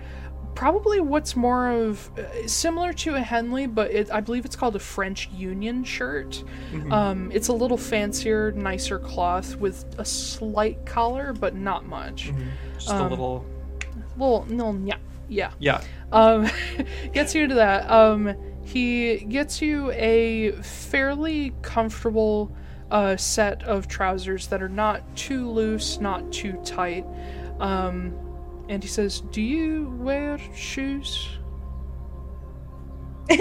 probably 0.54 1.00
what's 1.00 1.34
more 1.36 1.68
of 1.70 2.10
uh, 2.18 2.46
similar 2.46 2.92
to 2.92 3.14
a 3.14 3.20
Henley, 3.20 3.66
but 3.66 3.90
it, 3.90 4.10
I 4.12 4.20
believe 4.20 4.44
it's 4.44 4.56
called 4.56 4.76
a 4.76 4.80
French 4.80 5.28
Union 5.30 5.84
shirt. 5.84 6.42
Um, 6.90 7.30
it's 7.32 7.48
a 7.48 7.52
little 7.52 7.76
fancier, 7.76 8.52
nicer 8.52 8.98
cloth 8.98 9.56
with 9.56 9.84
a 9.98 10.04
slight 10.04 10.84
collar, 10.86 11.32
but 11.32 11.54
not 11.54 11.86
much. 11.86 12.32
Just 12.74 12.90
a 12.90 12.94
Um, 12.94 13.10
little. 13.10 13.44
Well, 14.16 14.46
no, 14.48 14.78
yeah, 14.84 14.96
yeah. 15.28 15.50
Yeah. 15.58 15.82
Um, 16.12 16.48
gets 17.12 17.34
you 17.34 17.48
to 17.48 17.54
that. 17.56 17.90
Um, 17.90 18.34
he 18.64 19.18
gets 19.18 19.60
you 19.60 19.90
a 19.92 20.52
fairly 20.62 21.52
comfortable 21.62 22.54
uh, 22.90 23.16
set 23.16 23.62
of 23.64 23.88
trousers 23.88 24.46
that 24.48 24.62
are 24.62 24.68
not 24.68 25.02
too 25.16 25.50
loose, 25.50 26.00
not 26.00 26.32
too 26.32 26.52
tight. 26.64 27.04
Um, 27.60 28.14
and 28.68 28.82
he 28.82 28.88
says, 28.88 29.20
"Do 29.20 29.40
you 29.42 29.94
wear 29.98 30.38
shoes?" 30.54 31.28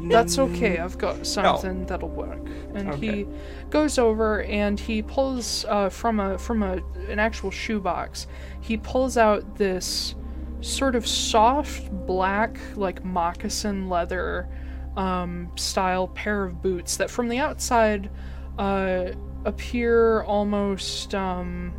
That's 0.00 0.38
okay. 0.38 0.78
I've 0.78 0.98
got 0.98 1.26
something 1.26 1.86
that'll 1.86 2.08
work. 2.08 2.40
And 2.74 2.90
Okay. 2.90 3.06
he 3.24 3.26
goes 3.70 3.98
over 3.98 4.42
and 4.44 4.78
he 4.78 5.02
pulls 5.02 5.64
uh, 5.68 5.88
from 5.88 6.20
a 6.20 6.38
from 6.38 6.62
a 6.62 6.78
an 7.08 7.18
actual 7.18 7.50
shoebox. 7.50 8.26
He 8.60 8.76
pulls 8.76 9.16
out 9.16 9.56
this 9.56 10.14
sort 10.60 10.94
of 10.94 11.06
soft 11.06 11.90
black 12.06 12.56
like 12.76 13.04
moccasin 13.04 13.88
leather 13.88 14.48
um, 14.96 15.50
style 15.56 16.08
pair 16.08 16.44
of 16.44 16.62
boots 16.62 16.96
that 16.98 17.10
from 17.10 17.28
the 17.28 17.38
outside 17.38 18.10
uh, 18.58 19.06
appear 19.44 20.22
almost 20.22 21.14
um, 21.14 21.72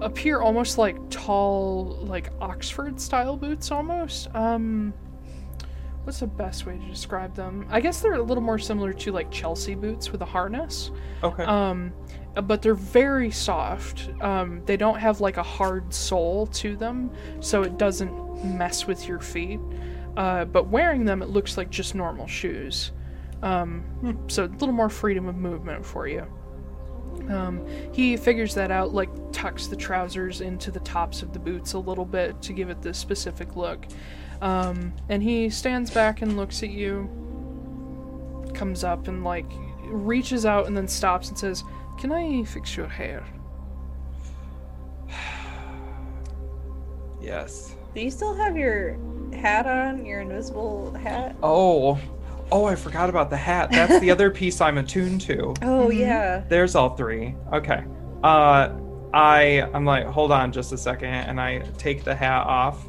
appear 0.00 0.40
almost 0.40 0.78
like 0.78 0.96
tall 1.10 1.98
like 2.02 2.30
Oxford 2.40 3.00
style 3.00 3.36
boots 3.36 3.70
almost. 3.70 4.34
Um, 4.34 4.92
what's 6.04 6.20
the 6.20 6.26
best 6.26 6.66
way 6.66 6.78
to 6.78 6.86
describe 6.86 7.34
them? 7.34 7.66
I 7.70 7.80
guess 7.80 8.00
they're 8.00 8.14
a 8.14 8.22
little 8.22 8.42
more 8.42 8.58
similar 8.58 8.92
to 8.92 9.12
like 9.12 9.30
Chelsea 9.30 9.74
boots 9.74 10.12
with 10.12 10.22
a 10.22 10.26
harness. 10.26 10.90
Okay. 11.22 11.44
Um, 11.44 11.92
but 12.34 12.62
they're 12.62 12.74
very 12.74 13.30
soft. 13.30 14.10
Um, 14.20 14.62
they 14.66 14.76
don't 14.76 14.98
have 14.98 15.20
like 15.20 15.36
a 15.36 15.42
hard 15.42 15.92
sole 15.92 16.46
to 16.48 16.76
them, 16.76 17.10
so 17.40 17.62
it 17.62 17.78
doesn't 17.78 18.44
mess 18.44 18.86
with 18.86 19.08
your 19.08 19.20
feet. 19.20 19.60
Uh, 20.16 20.44
but 20.44 20.68
wearing 20.68 21.04
them, 21.04 21.22
it 21.22 21.28
looks 21.28 21.56
like 21.56 21.70
just 21.70 21.94
normal 21.94 22.26
shoes. 22.26 22.92
Um, 23.42 24.24
so 24.28 24.44
a 24.44 24.46
little 24.46 24.72
more 24.72 24.88
freedom 24.88 25.28
of 25.28 25.36
movement 25.36 25.84
for 25.84 26.06
you. 26.06 26.26
Um, 27.30 27.66
he 27.92 28.16
figures 28.16 28.54
that 28.54 28.70
out, 28.70 28.94
like 28.94 29.08
tucks 29.32 29.66
the 29.66 29.76
trousers 29.76 30.40
into 30.40 30.70
the 30.70 30.80
tops 30.80 31.22
of 31.22 31.32
the 31.32 31.38
boots 31.38 31.72
a 31.72 31.78
little 31.78 32.04
bit 32.04 32.40
to 32.42 32.52
give 32.52 32.70
it 32.70 32.82
this 32.82 32.98
specific 32.98 33.56
look. 33.56 33.86
Um, 34.40 34.92
and 35.08 35.22
he 35.22 35.48
stands 35.50 35.90
back 35.90 36.22
and 36.22 36.36
looks 36.36 36.62
at 36.62 36.70
you, 36.70 37.10
comes 38.54 38.84
up 38.84 39.08
and 39.08 39.24
like 39.24 39.46
reaches 39.84 40.46
out 40.46 40.66
and 40.66 40.76
then 40.76 40.88
stops 40.88 41.28
and 41.28 41.38
says, 41.38 41.64
Can 41.98 42.12
I 42.12 42.44
fix 42.44 42.76
your 42.76 42.88
hair? 42.88 43.24
yes. 47.20 47.74
Do 47.94 48.00
you 48.02 48.10
still 48.10 48.34
have 48.34 48.56
your 48.56 48.98
hat 49.32 49.66
on? 49.66 50.04
Your 50.04 50.20
invisible 50.20 50.92
hat? 50.94 51.34
Oh. 51.42 51.98
Oh, 52.52 52.64
I 52.64 52.76
forgot 52.76 53.10
about 53.10 53.30
the 53.30 53.36
hat. 53.36 53.70
That's 53.70 53.98
the 54.00 54.10
other 54.10 54.30
piece 54.30 54.60
I'm 54.60 54.78
attuned 54.78 55.20
to. 55.22 55.54
Oh 55.62 55.90
yeah. 55.90 56.44
There's 56.48 56.74
all 56.74 56.96
three. 56.96 57.34
Okay. 57.52 57.84
Uh 58.22 58.70
I 59.12 59.68
I'm 59.74 59.84
like, 59.84 60.06
hold 60.06 60.32
on 60.32 60.52
just 60.52 60.72
a 60.72 60.78
second, 60.78 61.08
and 61.08 61.40
I 61.40 61.60
take 61.78 62.04
the 62.04 62.14
hat 62.14 62.46
off 62.46 62.86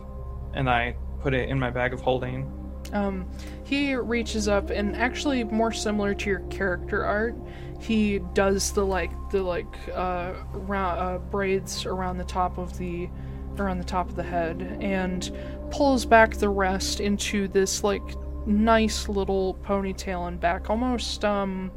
and 0.53 0.69
I 0.69 0.95
put 1.21 1.33
it 1.33 1.49
in 1.49 1.59
my 1.59 1.69
bag 1.69 1.93
of 1.93 2.01
holding. 2.01 2.51
Um, 2.93 3.29
he 3.63 3.95
reaches 3.95 4.47
up 4.47 4.69
and 4.69 4.95
actually 4.95 5.43
more 5.43 5.71
similar 5.71 6.13
to 6.13 6.29
your 6.29 6.39
character 6.49 7.03
art, 7.03 7.35
he 7.79 8.19
does 8.33 8.71
the 8.71 8.85
like 8.85 9.11
the 9.29 9.41
like 9.41 9.75
uh, 9.93 10.33
round, 10.53 10.99
uh 10.99 11.17
braids 11.17 11.85
around 11.85 12.17
the 12.17 12.23
top 12.23 12.57
of 12.57 12.77
the 12.77 13.09
around 13.57 13.79
the 13.79 13.83
top 13.83 14.07
of 14.09 14.15
the 14.15 14.23
head 14.23 14.77
and 14.81 15.31
pulls 15.71 16.05
back 16.05 16.35
the 16.35 16.47
rest 16.49 16.99
into 16.99 17.47
this 17.47 17.83
like 17.83 18.03
nice 18.47 19.09
little 19.09 19.55
ponytail 19.63 20.27
and 20.27 20.39
back 20.39 20.69
almost 20.69 21.23
um 21.25 21.69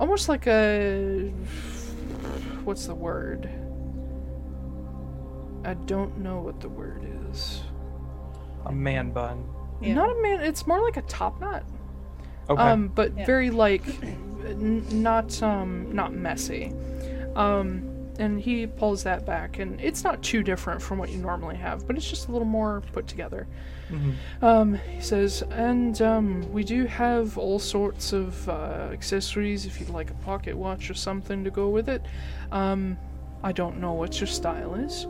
almost 0.00 0.28
like 0.28 0.46
a 0.46 1.28
what's 2.64 2.86
the 2.86 2.94
word 2.94 3.48
I 5.64 5.74
don't 5.74 6.18
know 6.18 6.40
what 6.40 6.60
the 6.60 6.68
word 6.68 7.06
is. 7.30 7.62
A 8.64 8.72
man 8.72 9.10
bun. 9.10 9.44
Yeah. 9.82 9.94
Not 9.94 10.16
a 10.16 10.22
man. 10.22 10.40
It's 10.40 10.66
more 10.66 10.80
like 10.80 10.96
a 10.96 11.02
top 11.02 11.40
knot. 11.40 11.64
Okay. 12.48 12.62
Um, 12.62 12.88
but 12.88 13.14
Yeah. 13.16 13.26
very 13.26 13.50
like 13.50 13.82
n- 14.44 14.86
not 15.02 15.42
um 15.42 15.94
not 15.94 16.12
messy. 16.14 16.72
Um, 17.34 17.82
and 18.18 18.40
he 18.40 18.66
pulls 18.66 19.02
that 19.02 19.26
back, 19.26 19.58
and 19.58 19.80
it's 19.80 20.04
not 20.04 20.22
too 20.22 20.42
different 20.42 20.80
from 20.80 20.96
what 20.98 21.10
you 21.10 21.18
normally 21.18 21.56
have, 21.56 21.86
but 21.86 21.96
it's 21.96 22.08
just 22.08 22.28
a 22.28 22.32
little 22.32 22.46
more 22.48 22.82
put 22.92 23.06
together. 23.06 23.46
Mhm. 23.90 24.14
Um, 24.42 24.74
he 24.74 25.00
says, 25.00 25.42
and 25.50 26.00
um, 26.02 26.52
we 26.52 26.62
do 26.64 26.84
have 26.86 27.38
all 27.38 27.58
sorts 27.58 28.12
of 28.12 28.48
uh, 28.48 28.88
accessories 28.92 29.66
if 29.66 29.80
you'd 29.80 29.90
like 29.90 30.10
a 30.10 30.14
pocket 30.14 30.56
watch 30.56 30.90
or 30.90 30.94
something 30.94 31.44
to 31.44 31.50
go 31.50 31.68
with 31.68 31.88
it. 31.88 32.04
Um, 32.52 32.96
I 33.42 33.52
don't 33.52 33.78
know 33.80 33.92
what 33.92 34.20
your 34.20 34.26
style 34.26 34.74
is, 34.74 35.06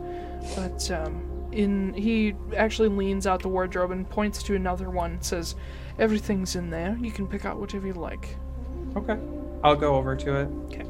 but 0.55 0.89
um, 0.91 1.23
in 1.51 1.93
he 1.93 2.35
actually 2.55 2.89
leans 2.89 3.25
out 3.27 3.41
the 3.41 3.49
wardrobe 3.49 3.91
and 3.91 4.07
points 4.09 4.43
to 4.43 4.55
another 4.55 4.89
one. 4.89 5.11
and 5.13 5.23
Says, 5.23 5.55
everything's 5.97 6.55
in 6.55 6.69
there. 6.69 6.97
You 7.01 7.11
can 7.11 7.27
pick 7.27 7.45
out 7.45 7.59
whatever 7.59 7.87
you 7.87 7.93
like. 7.93 8.35
Okay. 8.95 9.17
I'll 9.63 9.75
go 9.75 9.95
over 9.95 10.15
to 10.15 10.35
it. 10.41 10.49
Okay. 10.67 10.85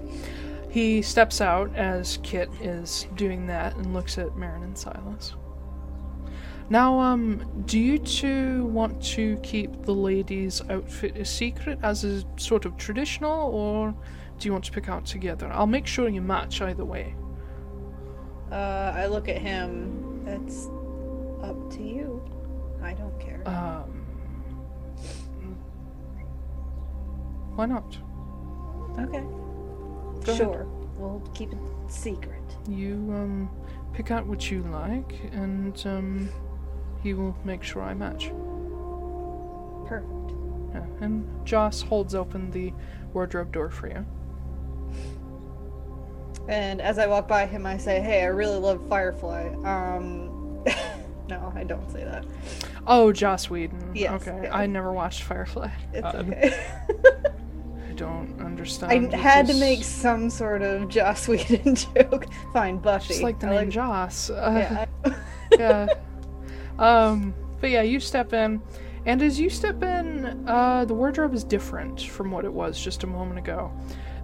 He 0.69 1.01
steps 1.01 1.41
out 1.41 1.75
as 1.75 2.19
Kit 2.21 2.49
is 2.61 3.07
doing 3.15 3.47
that 3.47 3.75
and 3.75 3.93
looks 3.93 4.17
at 4.19 4.35
Marin 4.37 4.61
and 4.61 4.77
Silas. 4.77 5.33
Now, 6.69 6.99
um, 6.99 7.63
do 7.65 7.79
you 7.79 7.97
two 7.97 8.65
want 8.65 9.01
to 9.15 9.37
keep 9.37 9.85
the 9.85 9.93
lady's 9.93 10.61
outfit 10.69 11.17
a 11.17 11.25
secret 11.25 11.79
as 11.81 12.03
a 12.03 12.23
sort 12.37 12.65
of 12.65 12.77
traditional, 12.77 13.49
or 13.51 13.95
do 14.37 14.47
you 14.47 14.51
want 14.51 14.65
to 14.65 14.71
pick 14.71 14.87
out 14.87 15.05
together? 15.05 15.49
I'll 15.51 15.65
make 15.65 15.87
sure 15.87 16.07
you 16.07 16.21
match 16.21 16.61
either 16.61 16.85
way. 16.85 17.15
Uh, 18.51 18.93
I 18.95 19.07
look 19.07 19.27
at 19.27 19.39
him. 19.39 20.23
That's 20.25 20.67
up 21.41 21.71
to 21.71 21.83
you. 21.83 22.23
I 22.83 22.93
don't 22.93 23.19
care. 23.19 23.41
Um, 23.47 24.05
why 27.55 27.65
not? 27.65 27.97
okay. 28.99 29.21
go 29.21 30.21
ahead. 30.21 30.37
sure. 30.37 30.67
We'll 30.97 31.21
keep 31.33 31.51
it 31.51 31.57
secret. 31.87 32.43
You 32.67 32.93
um, 33.13 33.49
pick 33.93 34.11
out 34.11 34.27
what 34.27 34.51
you 34.51 34.61
like, 34.63 35.19
and 35.31 35.81
um, 35.85 36.29
he 37.01 37.13
will 37.13 37.35
make 37.43 37.63
sure 37.63 37.81
I 37.81 37.93
match. 37.93 38.31
Perfect. 39.87 40.33
Yeah, 40.73 40.85
and 41.01 41.27
Joss 41.45 41.81
holds 41.81 42.13
open 42.13 42.51
the 42.51 42.73
wardrobe 43.13 43.51
door 43.51 43.69
for 43.69 43.87
you. 43.87 44.05
And 46.47 46.81
as 46.81 46.97
I 46.97 47.05
walk 47.07 47.27
by 47.27 47.45
him, 47.45 47.65
I 47.65 47.77
say, 47.77 47.99
"Hey, 48.01 48.21
I 48.23 48.27
really 48.27 48.57
love 48.57 48.81
Firefly." 48.89 49.49
Um, 49.63 50.63
no, 51.29 51.51
I 51.55 51.63
don't 51.63 51.89
say 51.91 52.03
that. 52.03 52.25
Oh, 52.87 53.11
Joss 53.11 53.49
Whedon. 53.49 53.91
Yes, 53.95 54.27
okay, 54.27 54.41
yeah. 54.43 54.55
I 54.55 54.65
never 54.65 54.91
watched 54.91 55.23
Firefly. 55.23 55.69
It's 55.93 56.05
Uh, 56.05 56.23
okay. 56.27 56.67
I 57.89 57.91
don't 57.93 58.39
understand. 58.41 58.91
I 58.91 58.99
what 58.99 59.13
had 59.13 59.45
to 59.47 59.53
make 59.55 59.83
some 59.83 60.29
sort 60.29 60.61
of 60.63 60.87
Joss 60.89 61.27
Whedon 61.27 61.75
joke. 61.95 62.25
Fine, 62.53 62.77
Buffy. 62.79 63.09
Just 63.09 63.21
like 63.23 63.39
the 63.39 63.47
I 63.47 63.61
name 63.61 63.69
Joss. 63.71 64.29
Uh, 64.29 64.53
Yeah. 64.55 64.85
I- 65.05 65.15
yeah. 65.57 65.87
Um, 66.79 67.33
but 67.61 67.69
yeah, 67.69 67.81
you 67.81 67.99
step 67.99 68.33
in, 68.33 68.61
and 69.05 69.21
as 69.21 69.39
you 69.39 69.49
step 69.49 69.83
in, 69.83 70.45
uh, 70.47 70.85
the 70.85 70.93
wardrobe 70.93 71.33
is 71.33 71.43
different 71.43 72.01
from 72.01 72.31
what 72.31 72.45
it 72.45 72.53
was 72.53 72.79
just 72.79 73.03
a 73.03 73.07
moment 73.07 73.37
ago. 73.39 73.71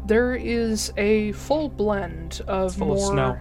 There 0.05 0.35
is 0.35 0.93
a 0.97 1.31
full 1.33 1.67
blend 1.69 2.41
of 2.47 2.75
full 2.75 2.93
of 2.93 2.99
more, 2.99 3.11
snow. 3.11 3.37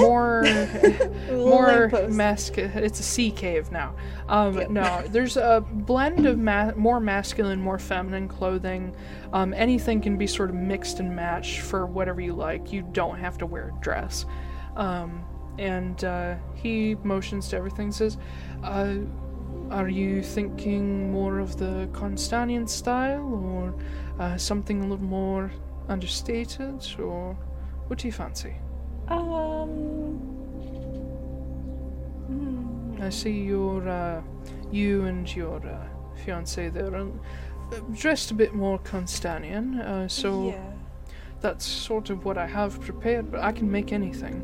more, 0.00 0.42
more 1.30 1.66
lamppost. 1.90 2.12
masculine. 2.16 2.84
It's 2.84 3.00
a 3.00 3.02
sea 3.02 3.30
cave 3.30 3.70
now. 3.72 3.94
Um, 4.28 4.58
Yep. 4.58 4.70
no, 4.70 5.02
there's 5.10 5.36
a 5.36 5.64
blend 5.70 6.24
of 6.26 6.38
ma- 6.38 6.72
more 6.76 7.00
masculine, 7.00 7.60
more 7.60 7.78
feminine 7.78 8.28
clothing. 8.28 8.94
Um, 9.32 9.52
anything 9.54 10.00
can 10.00 10.16
be 10.16 10.26
sort 10.26 10.50
of 10.50 10.56
mixed 10.56 11.00
and 11.00 11.14
matched 11.14 11.60
for 11.60 11.84
whatever 11.86 12.20
you 12.20 12.32
like. 12.32 12.72
You 12.72 12.82
don't 12.92 13.18
have 13.18 13.36
to 13.38 13.46
wear 13.46 13.74
a 13.76 13.80
dress. 13.82 14.24
Um, 14.76 15.24
and 15.58 16.04
uh, 16.04 16.36
he 16.54 16.94
motions 17.02 17.48
to 17.48 17.56
everything. 17.56 17.92
Says, 17.92 18.16
uh, 18.62 18.94
"Are 19.70 19.88
you 19.88 20.22
thinking 20.22 21.12
more 21.12 21.38
of 21.38 21.56
the 21.56 21.88
Constanian 21.92 22.68
style, 22.68 23.26
or 23.34 23.74
uh, 24.18 24.36
something 24.36 24.80
a 24.80 24.86
little 24.86 25.04
more 25.04 25.52
understated, 25.88 26.86
or 26.98 27.36
what 27.86 27.98
do 27.98 28.08
you 28.08 28.12
fancy?" 28.12 28.54
Um. 29.08 30.18
hmm. 32.26 33.02
I 33.02 33.10
see 33.10 33.42
your, 33.42 33.88
uh, 33.88 34.22
you 34.70 35.04
and 35.04 35.34
your 35.34 35.64
uh, 35.66 35.86
fiance 36.24 36.68
there 36.68 36.94
are 36.94 37.08
dressed 37.92 38.30
a 38.30 38.34
bit 38.34 38.54
more 38.54 38.78
Constanian, 38.78 39.80
uh, 39.80 40.08
so 40.08 40.48
yeah. 40.48 40.72
that's 41.40 41.64
sort 41.66 42.10
of 42.10 42.24
what 42.24 42.38
I 42.38 42.46
have 42.46 42.80
prepared, 42.80 43.30
but 43.30 43.40
I 43.40 43.52
can 43.52 43.70
make 43.70 43.92
anything. 43.92 44.42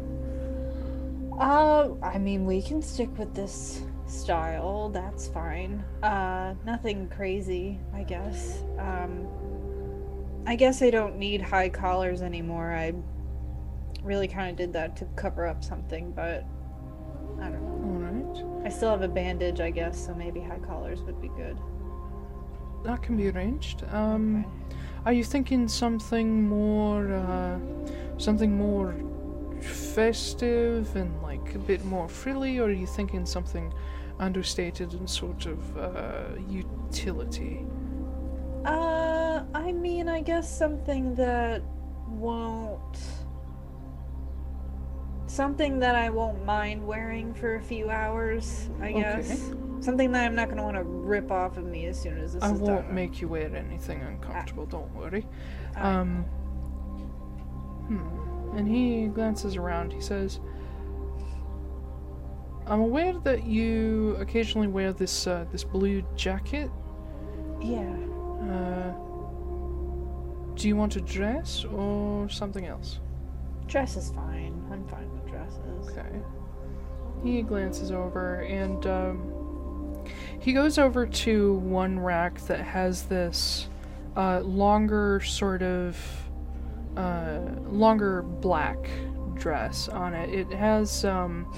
Uh, 1.39 1.95
I 2.03 2.19
mean, 2.19 2.45
we 2.47 2.63
can 2.63 2.81
stick 2.83 3.17
with 3.19 3.35
this 3.35 3.83
style. 4.07 4.89
That's 4.89 5.27
fine. 5.29 5.85
Uh, 6.03 6.55
nothing 6.65 7.09
crazy, 7.09 7.81
I 7.93 8.03
guess. 8.05 8.63
Um, 8.79 9.27
I 10.47 10.57
guess 10.57 10.83
I 10.83 10.91
don't 10.91 11.17
need 11.17 11.41
high 11.41 11.69
collars 11.69 12.23
anymore. 12.23 12.73
I 12.73 12.93
really 14.03 14.29
kind 14.29 14.51
of 14.51 14.57
did 14.57 14.73
that 14.75 14.97
to 14.97 15.07
cover 15.17 15.47
up 15.47 15.65
something, 15.65 16.13
but 16.13 16.45
I 17.41 17.49
don't 17.49 17.63
know. 17.63 18.07
Alright. 18.07 18.67
I 18.67 18.69
still 18.69 18.91
have 18.91 19.03
a 19.03 19.09
bandage, 19.09 19.61
I 19.61 19.71
guess, 19.71 20.07
so 20.07 20.15
maybe 20.15 20.41
high 20.41 20.59
collars 20.59 21.03
would 21.03 21.21
be 21.21 21.29
good. 21.29 21.59
That 22.85 23.03
can 23.03 23.17
be 23.17 23.31
arranged. 23.31 23.83
Um, 23.91 24.45
Okay. 24.45 24.77
are 25.07 25.13
you 25.13 25.25
thinking 25.25 25.67
something 25.69 26.47
more, 26.47 27.13
uh, 27.13 27.59
something 28.19 28.57
more 28.57 28.95
festive 29.65 30.95
and 30.97 31.23
like 31.23 31.55
a 31.55 31.59
bit 31.59 31.85
more 31.85 32.09
frilly, 32.09 32.59
or 32.59 32.65
are 32.65 32.73
you 32.73 32.87
thinking 32.87 33.27
something 33.27 33.73
understated 34.19 34.93
and 34.95 35.09
sort 35.09 35.47
of 35.47 35.77
uh, 35.77 36.25
utility? 36.49 37.65
Uh, 38.65 39.45
I 39.55 39.73
mean, 39.73 40.09
I 40.09 40.21
guess 40.23 40.49
something 40.57 41.15
that 41.17 41.63
won't. 42.09 42.99
Something 45.27 45.81
that 45.81 45.97
I 45.97 46.11
won't 46.11 46.45
mind 46.45 46.87
wearing 46.87 47.35
for 47.35 47.57
a 47.57 47.61
few 47.61 47.91
hours, 47.91 48.69
I 48.81 48.91
Okay. 48.91 49.01
guess. 49.01 49.51
Something 49.81 50.13
that 50.13 50.25
I'm 50.25 50.35
not 50.35 50.47
going 50.47 50.59
to 50.59 50.63
want 50.63 50.77
to 50.77 50.85
rip 50.85 51.31
off 51.33 51.57
of 51.57 51.65
me 51.65 51.87
as 51.87 52.01
soon 52.01 52.19
as 52.19 52.35
this 52.35 52.43
I 52.43 52.53
is 52.53 52.61
won't 52.61 52.93
make 52.93 53.21
you 53.21 53.29
wear 53.29 53.55
anything 53.55 54.01
uncomfortable. 54.01 54.65
Don't 54.67 54.95
worry. 54.95 55.27
I 55.77 55.81
Um. 55.93 56.25
Hmm. 57.89 58.24
And 58.57 58.69
he 58.69 59.07
glances 59.07 59.57
around. 59.57 59.93
He 59.93 60.01
says, 60.01 60.41
"I'm 62.67 62.81
aware 62.81 63.13
that 63.25 63.45
you 63.45 64.17
occasionally 64.21 64.69
wear 64.69 64.93
this 64.93 65.27
uh, 65.27 65.47
this 65.51 65.65
blue 65.65 66.03
jacket. 66.17 66.71
Yeah. 67.61 67.97
Uh, 68.43 68.93
do 70.55 70.69
you 70.69 70.77
want 70.77 70.97
a 70.97 71.01
dress 71.01 71.65
or 71.65 72.29
something 72.29 72.67
else?" 72.67 73.01
Dress 73.67 73.97
is 73.97 74.11
fine. 74.11 74.63
I'm 74.71 74.87
fine 74.89 75.11
with 75.13 75.27
dresses. 75.27 75.89
Okay. 75.89 76.21
He 77.23 77.43
glances 77.43 77.91
over 77.91 78.41
and 78.41 78.87
um, 78.87 79.35
he 80.39 80.53
goes 80.53 80.79
over 80.79 81.07
to 81.07 81.55
one 81.55 81.99
rack 81.99 82.41
that 82.43 82.61
has 82.61 83.05
this 83.05 83.69
uh, 84.17 84.41
longer, 84.41 85.21
sort 85.21 85.63
of 85.63 85.97
uh, 86.97 87.41
longer 87.71 88.23
black 88.23 88.89
dress 89.35 89.89
on 89.89 90.15
it. 90.15 90.31
It 90.33 90.53
has 90.53 91.05
um, 91.05 91.53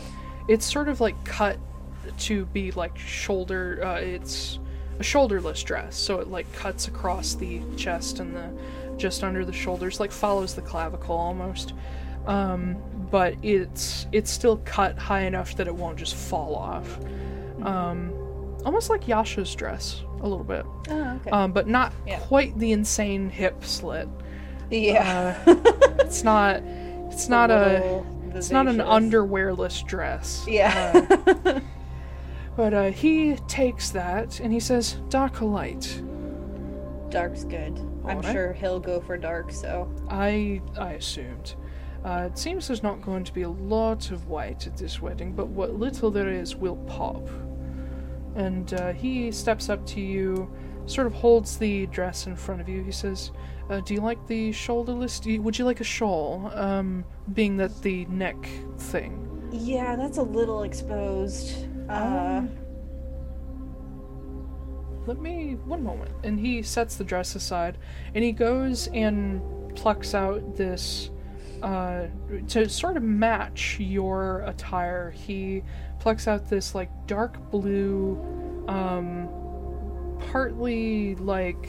it's 0.49 0.71
sort 0.71 0.89
of 0.89 1.01
like 1.01 1.23
cut 1.25 1.59
to 2.19 2.47
be 2.47 2.71
like 2.73 2.97
shoulder. 2.99 3.81
Uh, 3.85 3.97
it's 3.97 4.59
a 4.99 5.03
shoulderless 5.03 5.63
dress, 5.65 5.97
so 5.97 6.21
it 6.21 6.29
like 6.29 6.51
cuts 6.55 6.89
across 6.89 7.35
the 7.35 7.61
chest 7.77 8.19
and 8.21 8.35
the 8.35 8.51
just 8.97 9.23
under 9.23 9.45
the 9.45 9.53
shoulders, 9.53 10.01
like 10.01 10.11
follows 10.11 10.55
the 10.55 10.63
clavicle 10.63 11.17
almost. 11.17 11.75
Um, 12.27 12.77
but 13.11 13.35
it's 13.43 14.07
it's 14.13 14.31
still 14.31 14.57
cut 14.65 14.99
high 14.99 15.23
enough 15.23 15.55
that 15.57 15.67
it 15.69 15.75
won't 15.75 15.99
just 15.99 16.15
fall 16.15 16.57
off. 16.57 16.99
Um, 17.63 18.13
almost 18.65 18.91
like 18.91 19.07
Yasha's 19.07 19.55
dress 19.55 20.03
a 20.21 20.29
little 20.29 20.45
bit, 20.45 20.65
Oh, 20.89 21.17
okay. 21.21 21.31
um, 21.31 21.53
but 21.53 21.69
not 21.69 21.93
Yeah. 22.07 22.19
quite 22.21 22.59
the 22.59 22.73
insane 22.73 23.29
hip 23.31 23.65
slit. 23.65 24.09
Yeah. 24.71 25.43
It's 26.01 26.23
not. 26.23 26.63
It's 27.11 27.29
not 27.29 27.51
a. 27.51 28.05
It's 28.35 28.51
not 28.51 28.69
an 28.69 28.79
underwearless 28.79 29.87
dress. 29.87 30.45
Yeah. 30.47 31.61
But 32.57 32.73
uh, 32.73 32.91
he 32.91 33.37
takes 33.49 33.91
that 33.91 34.41
and 34.41 34.53
he 34.53 34.61
says, 34.61 34.97
"Dark 35.11 35.43
or 35.43 35.45
light?" 35.45 36.03
Dark's 37.11 37.45
good. 37.45 37.79
I'm 38.05 38.17
Alright. 38.17 38.33
sure 38.33 38.53
he'll 38.55 38.81
go 38.81 39.01
for 39.01 39.17
dark, 39.19 39.53
so. 39.53 39.93
I 40.09 40.63
I 40.79 40.93
assumed. 40.93 41.55
Uh, 42.05 42.29
it 42.31 42.39
seems 42.39 42.69
there's 42.69 42.83
not 42.83 43.03
going 43.03 43.25
to 43.25 43.33
be 43.33 43.43
a 43.43 43.51
lot 43.51 44.11
of 44.11 44.29
white 44.29 44.67
at 44.67 44.77
this 44.77 45.03
wedding, 45.03 45.33
but 45.33 45.49
what 45.49 45.75
little 45.75 46.11
there 46.11 46.31
is 46.31 46.57
will 46.57 46.77
pop. 46.87 47.29
And 48.37 48.73
uh, 48.75 48.93
he 48.93 49.33
steps 49.33 49.69
up 49.69 49.85
to 49.89 50.01
you, 50.01 50.51
sort 50.87 51.07
of 51.07 51.13
holds 51.15 51.59
the 51.59 51.87
dress 51.87 52.27
in 52.27 52.37
front 52.37 52.61
of 52.61 52.69
you. 52.69 52.83
He 52.83 52.93
says, 52.93 53.33
uh, 53.71 53.81
"Do 53.81 53.95
you 53.95 54.01
like 54.01 54.27
the 54.27 54.51
shoulderless? 54.53 55.25
You, 55.27 55.43
would 55.43 55.59
you 55.59 55.65
like 55.65 55.81
a 55.81 55.85
shawl? 55.85 56.51
Um, 56.55 57.05
being 57.33 57.57
that 57.59 57.83
the 57.83 58.05
neck 58.07 58.37
thing." 58.79 59.23
Yeah, 59.53 59.97
that's 59.97 60.19
a 60.19 60.23
little 60.23 60.63
exposed. 60.63 61.67
Uh, 61.89 61.93
Um, 62.43 62.51
Let 65.07 65.21
me 65.21 65.55
one 65.65 65.83
moment. 65.85 66.11
And 66.25 66.39
he 66.39 66.63
sets 66.63 66.97
the 66.97 67.05
dress 67.05 67.35
aside, 67.37 67.79
and 68.15 68.25
he 68.25 68.33
goes 68.33 68.89
and 68.89 69.41
plucks 69.77 70.15
out 70.15 70.57
this 70.57 71.11
uh, 71.63 72.07
to 72.49 72.69
sort 72.69 72.97
of 72.97 73.03
match 73.03 73.79
your 73.79 74.41
attire. 74.47 75.11
He 75.13 75.63
plucks 76.01 76.27
out 76.27 76.51
this 76.51 76.75
like 76.75 76.91
dark 77.07 77.51
blue, 77.51 78.19
um, 78.69 79.29
partly 80.31 81.15
like 81.17 81.69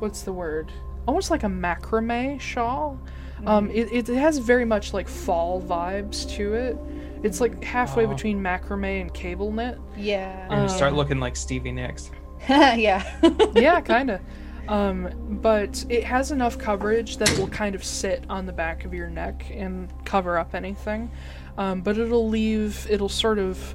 what's 0.00 0.22
the 0.22 0.32
word? 0.32 0.70
Almost 1.06 1.30
like 1.30 1.42
a 1.42 1.48
macrame 1.48 2.40
shawl. 2.40 2.98
Um, 3.46 3.70
it, 3.70 3.92
it 3.92 4.06
has 4.08 4.38
very 4.38 4.64
much 4.64 4.92
like 4.94 5.08
fall 5.08 5.60
vibes 5.60 6.28
to 6.36 6.54
it. 6.54 6.76
It's 7.22 7.40
like 7.40 7.62
halfway 7.62 8.06
Aw. 8.06 8.12
between 8.12 8.40
macrame 8.40 9.00
and 9.02 9.12
cable 9.12 9.50
knit. 9.52 9.78
yeah. 9.96 10.40
You're 10.40 10.48
gonna 10.56 10.68
start 10.68 10.92
Um, 10.92 10.96
looking 10.98 11.20
like 11.20 11.36
Stevie 11.36 11.72
Nicks. 11.72 12.10
yeah. 12.48 13.02
yeah, 13.54 13.80
kind 13.80 14.10
of. 14.10 14.20
Um, 14.68 15.38
but 15.42 15.84
it 15.90 16.04
has 16.04 16.30
enough 16.30 16.56
coverage 16.58 17.18
that 17.18 17.30
it 17.30 17.38
will 17.38 17.48
kind 17.48 17.74
of 17.74 17.84
sit 17.84 18.24
on 18.30 18.46
the 18.46 18.52
back 18.52 18.84
of 18.86 18.94
your 18.94 19.08
neck 19.10 19.44
and 19.52 19.92
cover 20.06 20.38
up 20.38 20.54
anything. 20.54 21.10
Um, 21.58 21.82
but 21.82 21.98
it'll 21.98 22.28
leave, 22.28 22.86
it'll 22.88 23.08
sort 23.10 23.38
of 23.38 23.74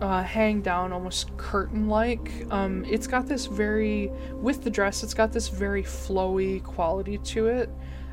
uh, 0.00 0.22
hang 0.22 0.60
down 0.60 0.92
almost 0.92 1.34
curtain 1.36 1.88
like. 1.88 2.30
Um, 2.50 2.84
it's 2.84 3.06
got 3.06 3.26
this 3.26 3.46
very, 3.46 4.10
with 4.34 4.62
the 4.62 4.70
dress, 4.70 5.02
it's 5.02 5.14
got 5.14 5.32
this 5.32 5.48
very 5.48 5.82
flowy 5.82 6.62
quality 6.62 7.18
to 7.18 7.46
it. 7.46 7.70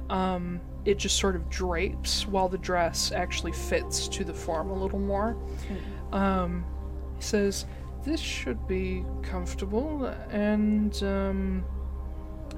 Um, 0.10 0.62
it 0.86 0.98
just 0.98 1.18
sort 1.18 1.36
of 1.36 1.50
drapes 1.50 2.28
while 2.28 2.50
the 2.50 2.58
dress 2.58 3.12
actually 3.12 3.54
fits 3.54 4.08
to 4.10 4.24
the 4.24 4.34
form 4.34 4.70
a 4.70 4.74
little 4.74 5.00
more. 5.00 5.38
Um, 6.12 6.66
he 7.18 7.24
says, 7.24 7.66
This 8.04 8.20
should 8.20 8.68
be 8.68 9.06
comfortable, 9.22 10.06
and, 10.30 11.02
um, 11.04 11.64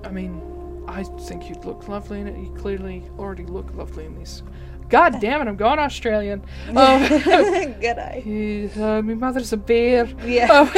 I 0.04 0.10
mean, 0.10 0.42
I 0.88 1.04
think 1.04 1.50
you'd 1.50 1.66
look 1.66 1.88
lovely 1.88 2.20
in 2.20 2.28
it. 2.28 2.38
You 2.38 2.54
clearly 2.56 3.04
already 3.18 3.46
look 3.46 3.74
lovely 3.76 4.06
in 4.06 4.18
these. 4.18 4.44
God 4.90 5.20
damn 5.20 5.42
it, 5.42 5.48
I'm 5.48 5.56
going 5.56 5.80
Australian. 5.80 6.44
Um, 6.70 6.76
Good 7.08 7.98
eye. 7.98 8.70
uh, 8.76 9.02
my 9.02 9.16
mother's 9.16 9.52
a 9.54 9.58
bear. 9.58 10.06
Yeah. 10.24 10.52
Um, 10.52 10.70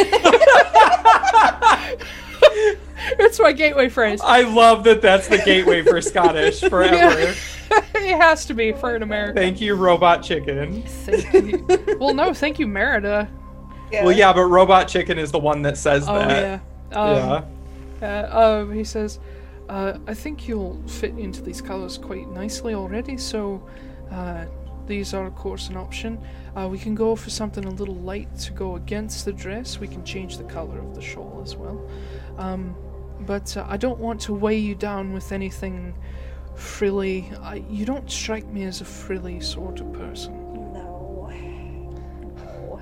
it's 3.19 3.40
my 3.40 3.52
gateway 3.52 3.90
phrase. 3.90 4.22
I 4.24 4.44
love 4.44 4.84
that 4.86 5.02
that's 5.02 5.27
the 5.27 5.38
gateway 5.40 5.84
for 5.84 6.02
Scottish 6.02 6.61
forever. 6.69 7.34
it 7.95 8.18
has 8.18 8.45
to 8.45 8.53
be 8.53 8.72
for 8.72 8.95
an 8.95 9.03
American. 9.03 9.36
Thank 9.36 9.61
you, 9.61 9.76
Robot 9.76 10.24
Chicken. 10.24 10.82
Thank 10.84 11.34
you. 11.34 11.98
well, 12.00 12.14
no, 12.14 12.34
thank 12.34 12.60
you, 12.60 12.68
Merida. 12.68 13.27
Well, 13.92 14.11
yeah, 14.11 14.34
but 14.34 14.45
Robot 14.45 14.88
Chicken 14.88 15.18
is 15.18 15.32
the 15.32 15.40
one 15.40 15.61
that 15.64 15.77
says 15.77 16.06
Oh 16.08 16.18
that. 16.18 16.61
yeah. 16.92 17.00
Um, 17.00 17.45
yeah. 18.02 18.19
Uh, 18.32 18.60
um, 18.61 18.74
he 18.74 18.84
says, 18.84 19.19
uh, 19.69 19.98
I 20.08 20.14
think 20.14 20.48
you'll 20.48 20.82
fit 20.88 21.18
into 21.18 21.42
these 21.42 21.61
colors 21.61 21.98
quite 21.98 22.27
nicely 22.30 22.74
already, 22.74 23.18
so 23.18 23.61
uh, 24.11 24.45
these 24.88 25.14
are, 25.14 25.26
of 25.26 25.36
course, 25.36 25.68
an 25.69 25.77
option. 25.77 26.19
Uh, 26.56 26.68
we 26.72 26.80
can 26.80 26.95
go 26.95 27.16
for 27.16 27.30
something 27.30 27.66
a 27.66 27.69
little 27.69 27.95
light 27.95 28.34
to 28.40 28.53
go 28.53 28.76
against 28.76 29.26
the 29.26 29.34
dress. 29.34 29.80
We 29.80 29.88
can 29.88 30.03
change 30.03 30.38
the 30.38 30.45
color 30.45 30.80
of 30.80 30.95
the 30.95 31.02
shawl 31.02 31.42
as 31.44 31.56
well. 31.56 31.88
Um, 32.38 32.76
but 33.22 33.56
uh, 33.58 33.66
I 33.68 33.77
don't 33.77 34.00
want 34.00 34.22
to 34.22 34.34
weigh 34.34 34.58
you 34.58 34.76
down 34.76 35.14
with 35.14 35.32
anything 35.32 35.94
frilly. 36.56 37.30
I, 37.42 37.64
you 37.69 37.86
don't 37.86 38.10
strike 38.10 38.48
me 38.48 38.64
as 38.64 38.82
a 38.82 38.86
frilly 38.86 39.40
sort 39.42 39.80
of 39.82 39.92
person. 39.94 40.34
No. 40.74 41.30
No. 42.38 42.82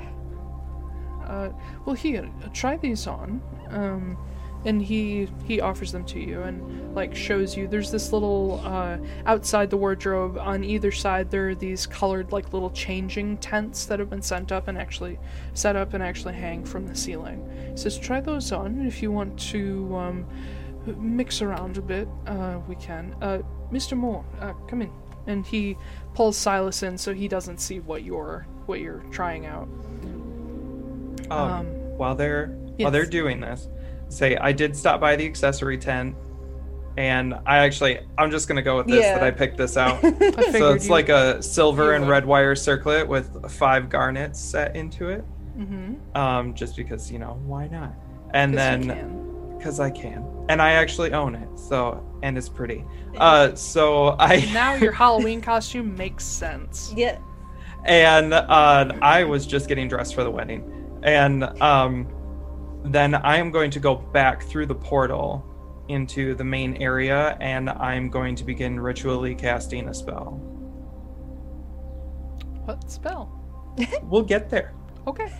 Uh, 1.25 1.49
well, 1.85 1.95
here, 1.95 2.29
try 2.53 2.77
these 2.77 3.07
on. 3.07 3.41
Um, 3.69 4.17
and 4.65 4.81
he 4.81 5.27
he 5.45 5.61
offers 5.61 5.91
them 5.91 6.03
to 6.05 6.19
you 6.19 6.41
and 6.41 6.93
like 6.95 7.15
shows 7.15 7.55
you. 7.55 7.67
There's 7.67 7.91
this 7.91 8.11
little 8.11 8.61
uh, 8.65 8.97
outside 9.25 9.69
the 9.69 9.77
wardrobe 9.77 10.37
on 10.37 10.63
either 10.63 10.91
side. 10.91 11.29
There 11.29 11.49
are 11.49 11.55
these 11.55 11.85
colored 11.85 12.31
like 12.31 12.51
little 12.53 12.71
changing 12.71 13.37
tents 13.37 13.85
that 13.85 13.99
have 13.99 14.09
been 14.09 14.21
sent 14.21 14.51
up 14.51 14.67
and 14.67 14.77
actually 14.77 15.19
set 15.53 15.75
up 15.75 15.93
and 15.93 16.03
actually 16.03 16.33
hang 16.33 16.65
from 16.65 16.87
the 16.87 16.95
ceiling. 16.95 17.47
He 17.71 17.77
says, 17.77 17.97
try 17.97 18.19
those 18.21 18.51
on 18.51 18.85
if 18.85 19.01
you 19.01 19.11
want 19.11 19.39
to 19.51 19.95
um, 19.95 20.25
mix 20.97 21.41
around 21.41 21.77
a 21.77 21.81
bit. 21.81 22.07
Uh, 22.25 22.59
we 22.67 22.75
can. 22.75 23.15
Uh, 23.21 23.39
Mr. 23.71 23.95
Moore, 23.97 24.25
uh, 24.41 24.53
come 24.67 24.81
in. 24.81 24.91
And 25.27 25.45
he 25.45 25.75
pulls 26.13 26.37
Silas 26.37 26.83
in 26.83 26.97
so 26.97 27.13
he 27.13 27.27
doesn't 27.27 27.59
see 27.59 27.79
what 27.79 28.03
you're 28.03 28.45
what 28.67 28.79
you're 28.79 29.03
trying 29.11 29.45
out. 29.47 29.67
Um, 31.29 31.31
Um, 31.31 31.65
while 31.97 32.15
they're 32.15 32.55
yes. 32.77 32.85
while 32.85 32.91
they're 32.91 33.05
doing 33.05 33.39
this, 33.39 33.67
say 34.09 34.35
I 34.37 34.51
did 34.51 34.75
stop 34.75 34.99
by 35.01 35.15
the 35.15 35.25
accessory 35.25 35.77
tent, 35.77 36.15
and 36.97 37.33
I 37.45 37.57
actually 37.59 37.99
I'm 38.17 38.31
just 38.31 38.47
gonna 38.47 38.61
go 38.61 38.77
with 38.77 38.87
this 38.87 39.05
that 39.05 39.23
I 39.23 39.31
picked 39.31 39.57
this 39.57 39.77
out. 39.77 40.01
So 40.51 40.73
it's 40.73 40.85
you- 40.85 40.91
like 40.91 41.09
a 41.09 41.41
silver 41.41 41.93
and 41.93 42.07
red 42.07 42.25
wire 42.25 42.55
circlet 42.55 43.07
with 43.07 43.51
five 43.51 43.89
garnets 43.89 44.39
set 44.39 44.75
into 44.75 45.09
it. 45.09 45.23
Mm-hmm. 45.57 46.17
um, 46.17 46.53
just 46.53 46.75
because 46.75 47.09
you 47.09 47.17
know 47.17 47.39
why 47.45 47.67
not? 47.67 47.93
And 48.33 48.53
then 48.57 49.55
because 49.57 49.79
I 49.79 49.89
can, 49.89 50.25
and 50.49 50.61
I 50.61 50.71
actually 50.71 51.13
own 51.13 51.33
it, 51.33 51.47
so 51.57 52.05
and 52.23 52.37
it's 52.37 52.49
pretty. 52.49 52.83
Uh, 53.17 53.55
so 53.55 54.17
I 54.19 54.49
now 54.53 54.73
your 54.75 54.91
Halloween 54.91 55.39
costume 55.41 55.95
makes 55.95 56.23
sense. 56.25 56.93
Yeah. 56.97 57.19
and 57.85 58.33
uh, 58.33 58.91
I 59.01 59.23
was 59.23 59.45
just 59.47 59.69
getting 59.69 59.87
dressed 59.87 60.13
for 60.13 60.23
the 60.25 60.31
wedding, 60.31 60.99
and 61.03 61.43
um, 61.61 62.05
then 62.85 63.15
I 63.15 63.37
am 63.37 63.51
going 63.51 63.71
to 63.71 63.79
go 63.79 63.95
back 63.95 64.43
through 64.43 64.67
the 64.67 64.75
portal 64.75 65.45
into 65.87 66.35
the 66.35 66.43
main 66.43 66.77
area, 66.77 67.37
and 67.39 67.69
I'm 67.69 68.09
going 68.09 68.35
to 68.35 68.43
begin 68.43 68.79
ritually 68.79 69.35
casting 69.35 69.89
a 69.89 69.93
spell. 69.93 70.39
What 72.65 72.89
spell? 72.91 73.31
We'll 74.03 74.23
get 74.23 74.49
there 74.49 74.73
Okay. 75.07 75.31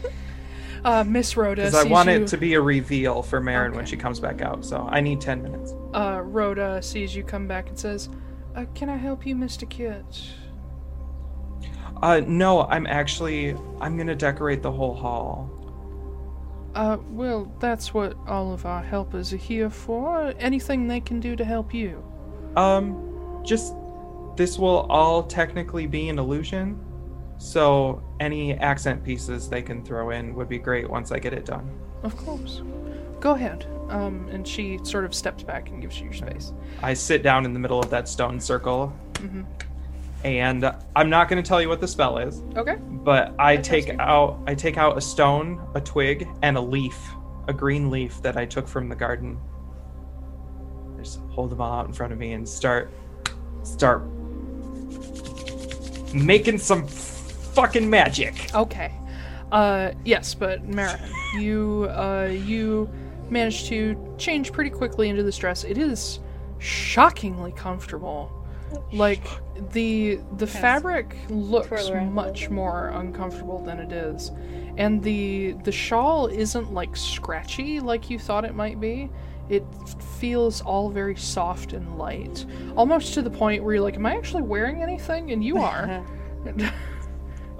uh, 0.84 1.04
Miss 1.04 1.36
Rhoda 1.36 1.62
because 1.62 1.74
I 1.74 1.84
want 1.84 2.08
you, 2.08 2.16
it 2.16 2.26
to 2.28 2.36
be 2.36 2.54
a 2.54 2.60
reveal 2.60 3.22
for 3.22 3.40
Marin 3.40 3.74
when 3.74 3.86
she 3.86 3.96
comes 3.96 4.20
back 4.20 4.42
out. 4.42 4.64
So 4.64 4.86
I 4.90 5.00
need 5.00 5.20
ten 5.20 5.42
minutes. 5.42 5.74
uh, 5.94 6.20
Rhoda 6.22 6.82
sees 6.82 7.14
you 7.16 7.24
come 7.24 7.46
back 7.46 7.68
and 7.68 7.78
says, 7.78 8.08
uh, 8.54 8.64
"Can 8.74 8.88
I 8.90 8.96
help 8.96 9.26
you, 9.26 9.34
Mr. 9.34 9.68
Kit?" 9.68 10.04
Uh, 12.02 12.20
no, 12.26 12.62
I'm 12.62 12.86
actually 12.86 13.56
I'm 13.80 13.96
gonna 13.96 14.14
decorate 14.14 14.62
the 14.62 14.72
whole 14.72 14.94
hall. 14.94 15.50
Uh, 16.74 16.96
well, 17.10 17.52
that's 17.60 17.94
what 17.94 18.16
all 18.26 18.52
of 18.52 18.66
our 18.66 18.82
helpers 18.82 19.32
are 19.32 19.36
here 19.38 19.70
for. 19.70 20.34
Anything 20.38 20.88
they 20.88 21.00
can 21.00 21.20
do 21.20 21.36
to 21.36 21.44
help 21.44 21.72
you. 21.72 22.02
Um, 22.56 23.42
just 23.44 23.74
this 24.36 24.58
will 24.58 24.80
all 24.90 25.22
technically 25.22 25.86
be 25.86 26.08
an 26.08 26.18
illusion, 26.18 26.78
so 27.38 28.02
any 28.20 28.54
accent 28.54 29.04
pieces 29.04 29.48
they 29.48 29.62
can 29.62 29.84
throw 29.84 30.10
in 30.10 30.34
would 30.34 30.48
be 30.48 30.58
great 30.58 30.88
once 30.90 31.12
I 31.12 31.18
get 31.18 31.32
it 31.32 31.44
done. 31.44 31.70
Of 32.02 32.16
course. 32.16 32.62
Go 33.20 33.32
ahead. 33.32 33.66
Um, 33.88 34.28
and 34.32 34.46
she 34.46 34.78
sort 34.82 35.04
of 35.04 35.14
steps 35.14 35.42
back 35.42 35.68
and 35.70 35.80
gives 35.80 35.98
you 35.98 36.06
your 36.06 36.14
space. 36.14 36.52
I 36.82 36.94
sit 36.94 37.22
down 37.22 37.44
in 37.44 37.52
the 37.52 37.58
middle 37.60 37.78
of 37.78 37.90
that 37.90 38.08
stone 38.08 38.40
circle, 38.40 38.92
Mhm. 39.14 39.44
And 40.24 40.74
I'm 40.96 41.10
not 41.10 41.28
going 41.28 41.42
to 41.42 41.46
tell 41.46 41.60
you 41.60 41.68
what 41.68 41.80
the 41.80 41.88
spell 41.88 42.18
is, 42.18 42.42
Okay. 42.56 42.76
but 42.80 43.34
I 43.38 43.58
take 43.58 43.90
out 43.98 44.40
I 44.46 44.54
take 44.54 44.78
out 44.78 44.96
a 44.96 45.00
stone, 45.00 45.60
a 45.74 45.80
twig, 45.80 46.26
and 46.42 46.56
a 46.56 46.60
leaf, 46.60 46.98
a 47.46 47.52
green 47.52 47.90
leaf 47.90 48.20
that 48.22 48.36
I 48.36 48.46
took 48.46 48.66
from 48.66 48.88
the 48.88 48.96
garden. 48.96 49.38
I 50.98 51.02
just 51.02 51.20
hold 51.30 51.50
them 51.50 51.60
all 51.60 51.80
out 51.80 51.86
in 51.86 51.92
front 51.92 52.12
of 52.12 52.18
me 52.18 52.32
and 52.32 52.48
start 52.48 52.90
start 53.62 54.02
making 56.14 56.58
some 56.58 56.86
fucking 56.86 57.88
magic. 57.88 58.54
Okay. 58.54 58.92
Uh, 59.52 59.92
yes, 60.04 60.34
but 60.34 60.64
Marin, 60.64 61.00
you 61.38 61.86
uh, 61.90 62.28
you 62.32 62.88
managed 63.30 63.66
to 63.66 64.14
change 64.18 64.52
pretty 64.52 64.70
quickly 64.70 65.08
into 65.08 65.22
this 65.22 65.36
dress. 65.36 65.64
It 65.64 65.76
is 65.78 66.18
shockingly 66.58 67.52
comfortable. 67.52 68.43
Like 68.92 69.26
the 69.72 70.20
the 70.36 70.46
fabric 70.46 71.16
looks 71.28 71.68
twirl 71.68 71.92
around 71.92 72.08
a 72.08 72.10
much 72.10 72.50
more 72.50 72.88
uncomfortable 72.88 73.58
than 73.64 73.78
it 73.78 73.92
is, 73.92 74.30
and 74.76 75.02
the 75.02 75.52
the 75.64 75.72
shawl 75.72 76.26
isn't 76.26 76.72
like 76.72 76.96
scratchy 76.96 77.80
like 77.80 78.10
you 78.10 78.18
thought 78.18 78.44
it 78.44 78.54
might 78.54 78.80
be. 78.80 79.10
It 79.48 79.64
feels 80.18 80.60
all 80.62 80.88
very 80.90 81.16
soft 81.16 81.72
and 81.74 81.98
light, 81.98 82.46
almost 82.76 83.12
to 83.14 83.22
the 83.22 83.30
point 83.30 83.62
where 83.62 83.74
you're 83.74 83.82
like, 83.82 83.96
"Am 83.96 84.06
I 84.06 84.16
actually 84.16 84.42
wearing 84.42 84.82
anything?" 84.82 85.32
And 85.32 85.44
you 85.44 85.58
are. 85.58 86.04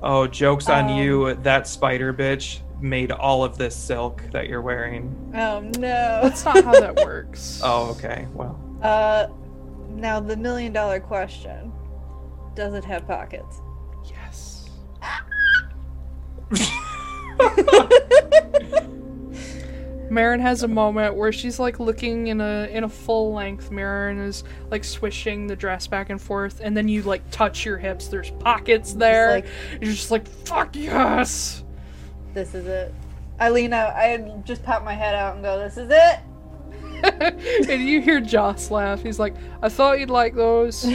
Oh, 0.03 0.27
jokes 0.27 0.69
on 0.69 0.91
Um, 0.91 0.99
you! 0.99 1.35
That 1.37 1.67
spider 1.67 2.13
bitch 2.13 2.61
made 2.79 3.11
all 3.11 3.43
of 3.43 3.57
this 3.57 3.75
silk 3.75 4.23
that 4.33 4.49
you're 4.49 4.61
wearing. 4.61 5.15
Oh 5.35 5.61
no. 5.61 6.21
That's 6.23 6.45
not 6.45 6.63
how 6.63 6.73
that 6.79 6.97
works. 6.97 7.61
Oh, 7.65 7.91
okay. 7.93 8.27
Well, 8.35 8.61
Uh, 8.83 9.29
now 9.95 10.21
the 10.21 10.37
million 10.37 10.73
dollar 10.73 11.01
question: 11.01 11.73
Does 12.55 12.75
it 12.75 12.85
have 12.85 13.07
pockets? 13.07 13.61
Yes. 14.11 14.69
Marin 20.11 20.39
has 20.41 20.63
a 20.63 20.69
moment 20.69 21.17
where 21.17 21.33
she's 21.33 21.59
like 21.59 21.81
looking 21.81 22.29
in 22.29 22.41
a 22.41 22.69
in 22.71 22.85
a 22.85 22.89
full 22.89 23.33
length 23.33 23.71
mirror 23.71 24.09
and 24.11 24.21
is 24.21 24.45
like 24.71 24.85
swishing 24.85 25.47
the 25.47 25.57
dress 25.57 25.87
back 25.87 26.11
and 26.11 26.21
forth, 26.21 26.61
and 26.63 26.77
then 26.77 26.89
you 26.89 27.03
like 27.03 27.29
touch 27.31 27.65
your 27.65 27.79
hips. 27.79 28.09
There's 28.09 28.31
pockets 28.31 28.93
there. 28.93 29.31
like- 29.31 29.47
You're 29.81 29.93
just 29.93 30.11
like 30.11 30.27
fuck 30.29 30.77
yes. 30.77 31.65
This 32.35 32.55
is 32.55 32.67
it. 32.67 32.95
I 33.41 33.51
lean 33.51 33.73
out. 33.73 33.95
I 33.95 34.19
just 34.45 34.63
pop 34.63 34.85
my 34.85 34.95
head 34.95 35.15
out 35.15 35.35
and 35.35 35.45
go, 35.45 35.59
"This 35.59 35.77
is 35.77 35.89
it." 35.91 36.21
and 37.69 37.87
you 37.87 38.01
hear 38.01 38.21
Joss 38.21 38.71
laugh. 38.71 39.03
He's 39.03 39.19
like, 39.19 39.35
I 39.63 39.69
thought 39.69 40.01
you'd 40.01 40.11
like 40.11 40.35
those. 40.35 40.85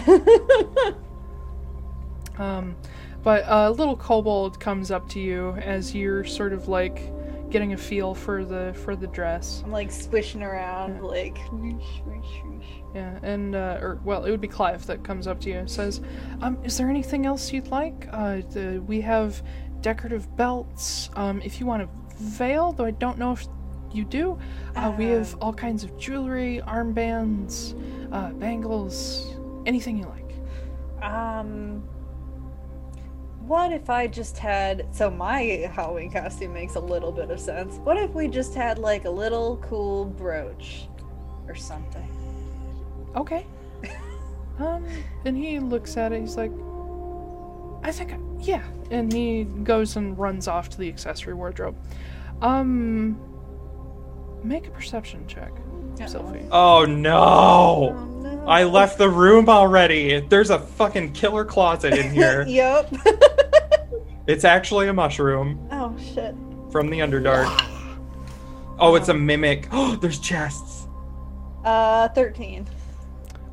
um, 2.38 2.76
but 3.24 3.44
a 3.48 3.70
little 3.70 3.96
kobold 3.96 4.60
comes 4.60 4.92
up 4.92 5.08
to 5.10 5.20
you 5.20 5.52
as 5.58 5.94
you're 5.94 6.24
sort 6.24 6.54
of 6.54 6.68
like 6.68 7.12
getting 7.50 7.74
a 7.74 7.78
feel 7.78 8.14
for 8.14 8.46
the 8.46 8.74
for 8.84 8.96
the 8.96 9.08
dress. 9.08 9.62
I'm 9.66 9.72
like 9.72 9.92
swishing 9.92 10.44
around, 10.44 11.04
like. 11.04 11.38
whoosh, 11.52 12.02
whoosh, 12.06 12.44
whoosh. 12.44 12.66
Yeah, 12.96 13.20
and 13.22 13.56
uh, 13.56 13.78
or 13.82 14.00
well, 14.04 14.26
it 14.26 14.32
would 14.32 14.42
be 14.42 14.48
Clive 14.48 14.86
that 14.88 15.04
comes 15.04 15.28
up 15.28 15.40
to 15.42 15.50
you 15.50 15.58
and 15.58 15.70
says, 15.70 16.02
"Um, 16.42 16.58
is 16.64 16.78
there 16.78 16.90
anything 16.90 17.26
else 17.26 17.54
you'd 17.54 17.68
like? 17.68 18.08
Uh, 18.12 18.42
the, 18.52 18.82
we 18.88 19.02
have 19.02 19.44
decorative 19.82 20.36
belts. 20.36 21.10
Um, 21.16 21.42
if 21.44 21.60
you 21.60 21.66
want 21.66 21.84
a 21.84 21.90
veil, 22.18 22.72
though 22.72 22.86
I 22.86 22.92
don't 22.92 23.18
know 23.18 23.34
if 23.34 23.48
you 23.92 24.04
do. 24.06 24.38
Uh, 24.76 24.94
we 24.98 25.06
have 25.06 25.36
all 25.42 25.54
kinds 25.54 25.84
of 25.84 25.98
jewelry, 25.98 26.62
armbands, 26.68 27.74
uh, 28.12 28.32
bangles, 28.34 29.36
anything 29.66 29.98
you 29.98 30.06
like. 30.06 31.04
Um. 31.04 31.84
What 33.42 33.72
if 33.74 33.90
I 33.90 34.06
just 34.06 34.38
had 34.38 34.86
so 34.92 35.10
my 35.10 35.42
Halloween 35.74 36.12
costume 36.12 36.54
makes 36.54 36.76
a 36.76 36.80
little 36.80 37.12
bit 37.12 37.32
of 37.32 37.40
sense. 37.40 37.78
What 37.78 37.98
if 37.98 38.12
we 38.12 38.28
just 38.28 38.54
had 38.54 38.78
like 38.78 39.06
a 39.06 39.10
little 39.10 39.58
cool 39.58 40.06
brooch 40.06 40.88
or 41.48 41.56
something? 41.56 42.08
Okay. 43.16 43.48
um, 44.60 44.86
and 45.26 45.36
he 45.36 45.60
looks 45.60 45.98
at 45.98 46.14
it. 46.14 46.22
He's 46.22 46.38
like, 46.38 46.52
I 47.84 47.92
think, 47.92 48.14
I, 48.14 48.20
yeah. 48.40 48.64
And 48.92 49.12
he 49.12 49.46
goes 49.46 49.96
and 49.96 50.18
runs 50.18 50.48
off 50.48 50.70
to 50.70 50.78
the 50.78 50.88
accessory 50.88 51.34
wardrobe. 51.34 51.76
Um, 52.42 53.20
make 54.44 54.68
a 54.68 54.72
perception 54.72 55.26
check, 55.28 55.52
Sophie. 56.08 56.46
oh 56.52 56.86
no! 56.86 57.94
Oh 57.96 58.06
no. 58.22 58.46
I 58.48 58.64
left 58.64 58.98
the 58.98 59.10
room 59.10 59.50
already. 59.50 60.20
There's 60.22 60.50
a 60.50 60.60
fucking 60.60 61.14
killer 61.14 61.46
closet 61.46 61.94
in 61.98 62.12
here. 62.12 62.44
yep. 62.48 62.92
It's 64.28 64.44
actually 64.44 64.88
a 64.90 64.94
mushroom 64.94 65.68
oh 65.72 65.98
shit. 65.98 66.36
from 66.72 66.90
the 66.90 67.00
Underdark. 67.00 67.48
Oh, 68.82 68.94
it's 68.96 69.10
a 69.10 69.14
mimic. 69.14 69.68
Oh, 69.72 69.96
there's 70.02 70.20
chests. 70.20 70.88
Uh, 71.66 72.08
thirteen. 72.10 72.66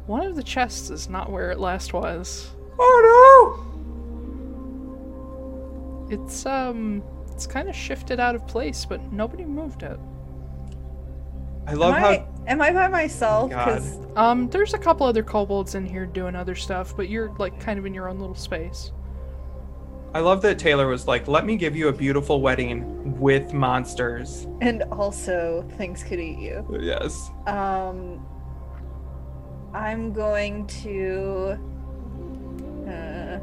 One 0.06 0.24
of 0.24 0.36
the 0.36 0.42
chests 0.42 0.88
is 0.90 1.08
not 1.08 1.32
where 1.32 1.50
it 1.50 1.58
last 1.58 1.92
was. 1.94 2.50
Oh 2.78 3.58
no! 6.08 6.14
It's 6.14 6.46
um, 6.46 7.02
it's 7.32 7.46
kind 7.46 7.68
of 7.68 7.74
shifted 7.74 8.20
out 8.20 8.34
of 8.36 8.46
place, 8.46 8.84
but 8.84 9.00
nobody 9.12 9.44
moved 9.44 9.82
it. 9.82 9.98
No! 11.66 11.72
I 11.72 11.74
love 11.74 11.94
am, 11.94 12.00
how 12.00 12.08
I, 12.08 12.26
am 12.46 12.62
I 12.62 12.72
by 12.72 12.88
myself? 12.88 13.50
God. 13.50 13.66
Because 13.66 13.98
Um, 14.16 14.48
there's 14.48 14.74
a 14.74 14.78
couple 14.78 15.06
other 15.06 15.22
kobolds 15.22 15.74
in 15.74 15.84
here 15.84 16.06
doing 16.06 16.34
other 16.34 16.54
stuff, 16.54 16.96
but 16.96 17.08
you're 17.08 17.34
like 17.38 17.58
kind 17.60 17.78
of 17.78 17.86
in 17.86 17.92
your 17.94 18.08
own 18.08 18.18
little 18.18 18.34
space. 18.34 18.92
I 20.14 20.20
love 20.20 20.40
that 20.42 20.58
Taylor 20.58 20.86
was 20.86 21.06
like, 21.06 21.28
"Let 21.28 21.44
me 21.44 21.56
give 21.56 21.76
you 21.76 21.88
a 21.88 21.92
beautiful 21.92 22.40
wedding 22.40 23.18
with 23.20 23.52
monsters." 23.52 24.46
and 24.62 24.82
also 24.84 25.68
things 25.76 26.02
could 26.02 26.20
eat 26.20 26.38
you. 26.38 26.64
Yes. 26.80 27.30
Um, 27.46 28.24
I'm 29.74 30.12
going 30.12 30.66
to. 30.68 31.58
Uh, 32.88 33.38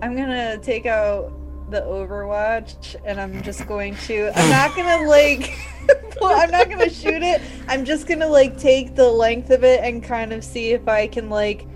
I'm 0.00 0.16
gonna 0.16 0.56
take 0.58 0.86
out 0.86 1.32
the 1.72 1.80
Overwatch, 1.80 2.96
and 3.04 3.20
I'm 3.20 3.42
just 3.42 3.66
going 3.66 3.96
to. 4.06 4.30
I'm 4.34 4.50
not 4.50 4.76
gonna 4.76 5.08
like. 5.08 5.58
I'm 6.22 6.50
not 6.50 6.70
gonna 6.70 6.90
shoot 6.90 7.22
it. 7.22 7.42
I'm 7.66 7.84
just 7.84 8.06
gonna 8.06 8.28
like 8.28 8.56
take 8.58 8.94
the 8.94 9.10
length 9.10 9.50
of 9.50 9.64
it 9.64 9.80
and 9.82 10.04
kind 10.04 10.32
of 10.32 10.44
see 10.44 10.70
if 10.70 10.86
I 10.86 11.08
can 11.08 11.28
like 11.28 11.66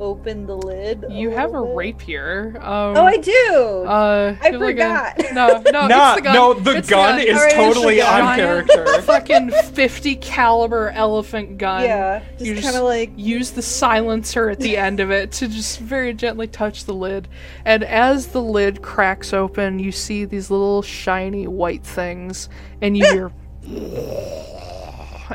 open 0.00 0.46
the 0.46 0.56
lid. 0.56 1.04
You 1.10 1.30
have 1.30 1.54
a 1.54 1.62
bit. 1.62 1.74
rapier. 1.74 2.54
Um, 2.60 2.96
Oh, 2.96 3.04
I 3.06 3.16
do. 3.16 3.84
Uh, 3.86 4.36
I 4.42 4.48
you 4.48 4.52
have 4.52 4.60
like 4.60 4.76
a- 4.76 5.14
forgot. 5.22 5.34
no, 5.34 5.62
no, 5.70 5.86
Nah, 5.86 6.12
it's 6.12 6.16
the 6.20 6.22
gun. 6.24 6.34
no, 6.34 6.54
the 6.54 6.76
It's 6.78 6.88
gun 6.88 7.20
is 7.20 7.28
Alright, 7.36 7.44
it's 7.44 7.54
the 7.54 7.60
totally 7.62 7.96
gun. 7.98 8.20
on 8.20 8.36
Giant 8.38 8.68
character. 8.70 9.02
fucking 9.02 9.50
50 9.50 10.16
caliber 10.16 10.90
elephant 10.90 11.58
gun. 11.58 11.82
yeah, 11.84 12.22
you 12.38 12.54
just 12.54 12.64
kind 12.64 12.76
of 12.76 12.84
like 12.84 13.10
use 13.16 13.50
the 13.52 13.62
silencer 13.62 14.50
at 14.50 14.60
the 14.60 14.76
end 14.78 15.00
of 15.00 15.10
it 15.10 15.32
to 15.32 15.48
just 15.48 15.78
very 15.80 16.12
gently 16.14 16.46
touch 16.46 16.84
the 16.84 16.94
lid. 16.94 17.28
And 17.64 17.84
as 17.84 18.28
the 18.28 18.42
lid 18.42 18.82
cracks 18.82 19.32
open, 19.32 19.78
you 19.78 19.92
see 19.92 20.24
these 20.24 20.50
little 20.50 20.82
shiny 20.82 21.46
white 21.46 21.84
things, 21.84 22.48
and 22.82 22.96
you 22.96 23.04
hear 23.12 23.32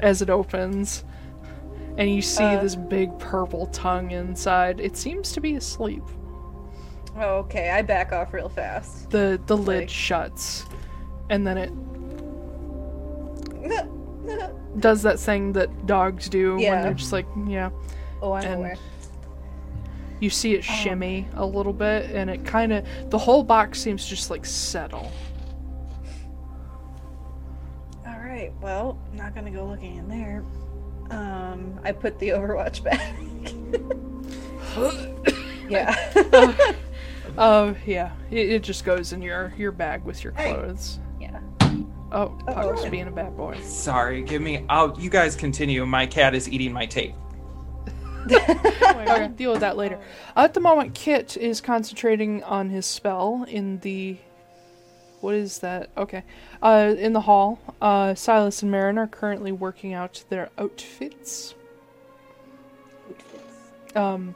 as 0.01 0.21
it 0.21 0.29
opens. 0.29 1.03
And 2.00 2.10
you 2.10 2.22
see 2.24 2.44
Uh. 2.44 2.61
this 2.61 2.76
big 2.76 3.16
purple 3.19 3.68
tongue 3.68 4.10
inside. 4.11 4.80
It 4.80 4.95
seems 4.98 5.32
to 5.34 5.42
be 5.42 5.56
asleep. 5.56 6.02
Oh, 7.18 7.38
okay. 7.40 7.69
I 7.72 7.82
back 7.82 8.11
off 8.14 8.34
real 8.34 8.50
fast. 8.50 9.10
The 9.11 9.40
the 9.45 9.58
lid 9.58 9.92
shuts, 9.92 10.66
and 11.30 11.45
then 11.45 11.58
it 11.58 11.72
does 14.80 15.02
that 15.03 15.19
thing 15.19 15.52
that 15.53 15.86
dogs 15.86 16.30
do 16.30 16.56
when 16.56 16.82
they're 16.82 16.94
just 16.94 17.11
like, 17.11 17.26
yeah. 17.48 17.69
oh, 18.22 18.32
I'm 18.34 18.44
And- 18.45 18.53
aware. 18.56 18.78
You 20.22 20.30
see 20.30 20.53
it 20.53 20.64
shimmy 20.66 21.28
a 21.36 21.45
little 21.45 21.72
bit, 21.72 22.11
and 22.11 22.30
it 22.30 22.44
kind 22.45 22.74
of 22.74 22.86
the 23.10 23.18
whole 23.18 23.42
box 23.44 23.80
seems 23.82 24.06
just 24.06 24.30
like 24.30 24.45
settle. 24.45 25.11
All 28.06 28.19
right. 28.19 28.52
Well, 28.61 28.98
not 29.14 29.34
gonna 29.34 29.52
go 29.52 29.66
looking 29.66 29.95
in 29.95 30.10
there. 30.10 30.44
Um, 31.09 31.79
I 31.83 31.91
put 31.91 32.19
the 32.19 32.29
Overwatch 32.29 32.83
back. 32.83 33.15
yeah. 35.69 36.73
Oh 37.38 37.75
yeah, 37.85 38.11
it, 38.31 38.49
it 38.49 38.63
just 38.63 38.83
goes 38.83 39.13
in 39.13 39.21
your 39.21 39.53
your 39.55 39.71
bag 39.71 40.03
with 40.03 40.23
your 40.23 40.33
Hey. 40.33 40.51
clothes. 40.51 40.99
yeah. 41.21 41.39
Oh, 42.11 42.38
Puck's 42.47 42.81
okay. 42.81 42.89
being 42.89 43.07
a 43.07 43.11
bad 43.11 43.38
boy. 43.38 43.57
Sorry, 43.61 44.23
give 44.23 44.41
me. 44.41 44.65
I'll. 44.67 44.99
You 44.99 45.09
guys 45.11 45.35
continue. 45.35 45.85
My 45.85 46.05
cat 46.07 46.33
is 46.35 46.49
eating 46.49 46.73
my 46.73 46.85
tape. 46.85 47.13
Okay, 48.29 49.27
deal 49.35 49.51
with 49.51 49.61
that 49.61 49.77
later. 49.77 49.99
At 50.35 50.53
the 50.53 50.59
moment, 50.59 50.93
Kit 50.95 51.38
is 51.38 51.61
concentrating 51.61 52.43
on 52.43 52.69
his 52.71 52.85
spell 52.85 53.45
in 53.47 53.79
the. 53.79 54.17
What 55.22 55.35
is 55.35 55.59
that? 55.59 55.89
Okay. 55.98 56.23
Uh, 56.61 56.95
in 56.98 57.14
the 57.14 57.22
hall, 57.22 57.59
uh, 57.81 58.15
Silas 58.15 58.61
and 58.61 58.72
Marin 58.72 58.98
are 58.98 59.07
currently 59.07 59.51
working 59.51 59.93
out 59.93 60.23
their 60.30 60.49
outfits. 60.57 61.56
Um, 63.95 64.35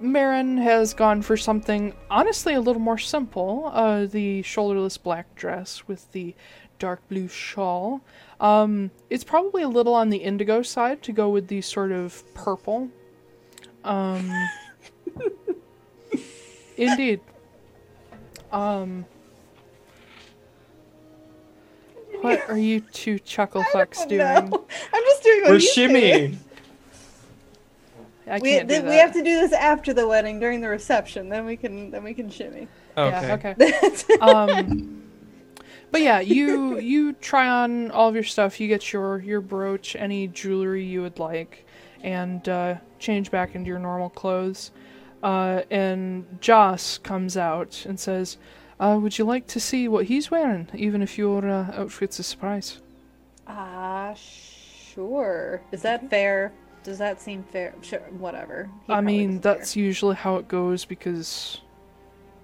Marin 0.00 0.56
has 0.58 0.92
gone 0.92 1.22
for 1.22 1.36
something 1.36 1.94
honestly 2.10 2.54
a 2.54 2.60
little 2.60 2.82
more 2.82 2.98
simple. 2.98 3.70
Uh, 3.72 4.06
the 4.06 4.42
shoulderless 4.42 5.00
black 5.00 5.34
dress 5.34 5.86
with 5.86 6.10
the 6.12 6.34
dark 6.78 7.06
blue 7.08 7.28
shawl. 7.28 8.00
Um, 8.40 8.90
it's 9.08 9.24
probably 9.24 9.62
a 9.62 9.68
little 9.68 9.94
on 9.94 10.10
the 10.10 10.18
indigo 10.18 10.62
side 10.62 11.02
to 11.04 11.12
go 11.12 11.28
with 11.28 11.48
the 11.48 11.60
sort 11.60 11.92
of 11.92 12.22
purple. 12.34 12.90
Um, 13.84 14.30
indeed. 16.76 17.20
Um, 18.52 19.06
what 22.20 22.48
are 22.48 22.58
you 22.58 22.80
two 22.80 23.18
chuckle 23.18 23.62
fucks 23.64 24.06
doing? 24.08 24.18
No, 24.18 24.66
I'm 24.92 25.02
just 25.04 25.22
doing 25.22 25.42
what 25.42 25.50
We're 25.50 25.54
you 25.56 25.60
did. 25.60 25.90
shimmying. 25.90 26.36
I 28.26 28.38
We, 28.38 28.50
can't 28.52 28.68
th- 28.68 28.82
do 28.82 28.88
we 28.88 28.96
have 28.96 29.12
to 29.12 29.22
do 29.22 29.40
this 29.40 29.52
after 29.52 29.92
the 29.92 30.08
wedding 30.08 30.40
during 30.40 30.60
the 30.60 30.68
reception. 30.68 31.28
Then 31.28 31.44
we 31.44 31.56
can 31.56 31.90
then 31.90 32.02
we 32.02 32.14
can 32.14 32.30
shimmy. 32.30 32.68
Okay. 32.96 33.26
Yeah, 33.26 33.34
okay. 33.34 34.18
um 34.20 35.02
but 35.90 36.00
yeah 36.00 36.18
you 36.20 36.78
you 36.80 37.12
try 37.14 37.48
on 37.48 37.90
all 37.92 38.08
of 38.08 38.14
your 38.16 38.24
stuff 38.24 38.60
you 38.60 38.66
get 38.66 38.92
your 38.92 39.20
your 39.20 39.40
brooch 39.40 39.94
any 39.96 40.26
jewelry 40.28 40.84
you 40.84 41.02
would 41.02 41.18
like 41.20 41.66
and 42.02 42.48
uh, 42.48 42.74
change 42.98 43.30
back 43.30 43.54
into 43.54 43.68
your 43.68 43.78
normal 43.78 44.10
clothes 44.10 44.72
uh, 45.22 45.62
and 45.70 46.26
joss 46.40 46.98
comes 46.98 47.36
out 47.36 47.84
and 47.86 47.98
says 47.98 48.38
uh, 48.80 48.98
would 49.00 49.18
you 49.18 49.24
like 49.24 49.46
to 49.46 49.60
see 49.60 49.88
what 49.88 50.06
he's 50.06 50.30
wearing 50.30 50.68
even 50.74 51.02
if 51.02 51.18
your 51.18 51.48
uh, 51.48 51.70
outfit's 51.74 52.18
a 52.18 52.22
surprise 52.22 52.80
Ah, 53.46 54.14
sure. 54.16 55.62
Is 55.72 55.82
that 55.82 56.08
fair? 56.10 56.52
Does 56.82 56.98
that 56.98 57.20
seem 57.20 57.44
fair? 57.44 57.74
Sure, 57.80 58.00
whatever. 58.10 58.70
He 58.86 58.92
i 58.92 59.00
mean 59.00 59.40
that's 59.40 59.76
usually 59.76 60.16
how 60.16 60.36
it 60.36 60.48
goes 60.48 60.84
because 60.84 61.60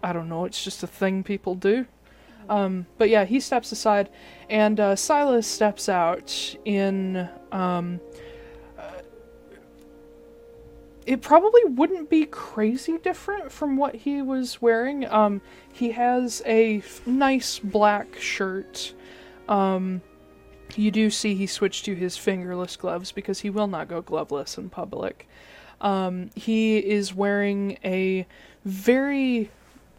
i 0.02 0.12
don't 0.12 0.28
know 0.28 0.44
it's 0.44 0.62
just 0.64 0.82
a 0.82 0.86
thing 0.86 1.22
people 1.22 1.54
do 1.54 1.86
Um, 2.48 2.86
but 2.98 3.08
yeah, 3.10 3.24
he 3.26 3.40
steps 3.40 3.72
aside, 3.72 4.10
and 4.48 4.80
uh, 4.80 4.96
Silas 4.96 5.46
steps 5.46 5.88
out 5.88 6.56
in. 6.64 7.28
Um, 7.52 8.00
uh, 8.02 8.09
it 11.06 11.22
probably 11.22 11.64
wouldn't 11.64 12.10
be 12.10 12.26
crazy 12.26 12.98
different 12.98 13.50
from 13.50 13.76
what 13.76 13.94
he 13.94 14.22
was 14.22 14.60
wearing. 14.60 15.06
Um, 15.08 15.40
he 15.72 15.92
has 15.92 16.42
a 16.46 16.78
f- 16.78 17.06
nice 17.06 17.58
black 17.58 18.18
shirt. 18.20 18.94
Um, 19.48 20.02
you 20.76 20.90
do 20.90 21.10
see 21.10 21.34
he 21.34 21.46
switched 21.46 21.84
to 21.86 21.94
his 21.94 22.16
fingerless 22.16 22.76
gloves 22.76 23.12
because 23.12 23.40
he 23.40 23.50
will 23.50 23.66
not 23.66 23.88
go 23.88 24.00
gloveless 24.02 24.58
in 24.58 24.70
public. 24.70 25.28
Um, 25.80 26.30
he 26.34 26.78
is 26.78 27.14
wearing 27.14 27.78
a 27.84 28.26
very 28.64 29.50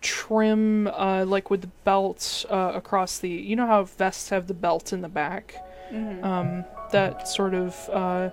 trim, 0.02 0.88
uh, 0.88 1.26
like 1.26 1.50
with 1.50 1.62
the 1.62 1.70
belts 1.84 2.46
uh, 2.50 2.72
across 2.76 3.18
the. 3.20 3.30
You 3.30 3.56
know 3.56 3.68
how 3.68 3.84
vests 3.84 4.30
have 4.30 4.48
the 4.48 4.54
belt 4.54 4.94
in 4.94 5.02
the 5.02 5.10
back? 5.10 5.56
Um, 6.24 6.66
that 6.92 7.28
sort 7.28 7.54
of 7.54 7.90
uh, 7.90 8.30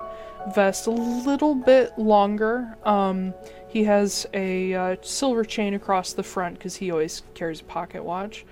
vest, 0.54 0.86
a 0.86 0.90
little 0.90 1.54
bit 1.54 1.98
longer. 1.98 2.76
Um, 2.84 3.34
he 3.68 3.84
has 3.84 4.26
a 4.32 4.74
uh, 4.74 4.96
silver 5.02 5.44
chain 5.44 5.74
across 5.74 6.12
the 6.12 6.22
front 6.22 6.58
because 6.58 6.76
he 6.76 6.90
always 6.90 7.22
carries 7.34 7.60
a 7.60 7.64
pocket 7.64 8.02
watch. 8.02 8.44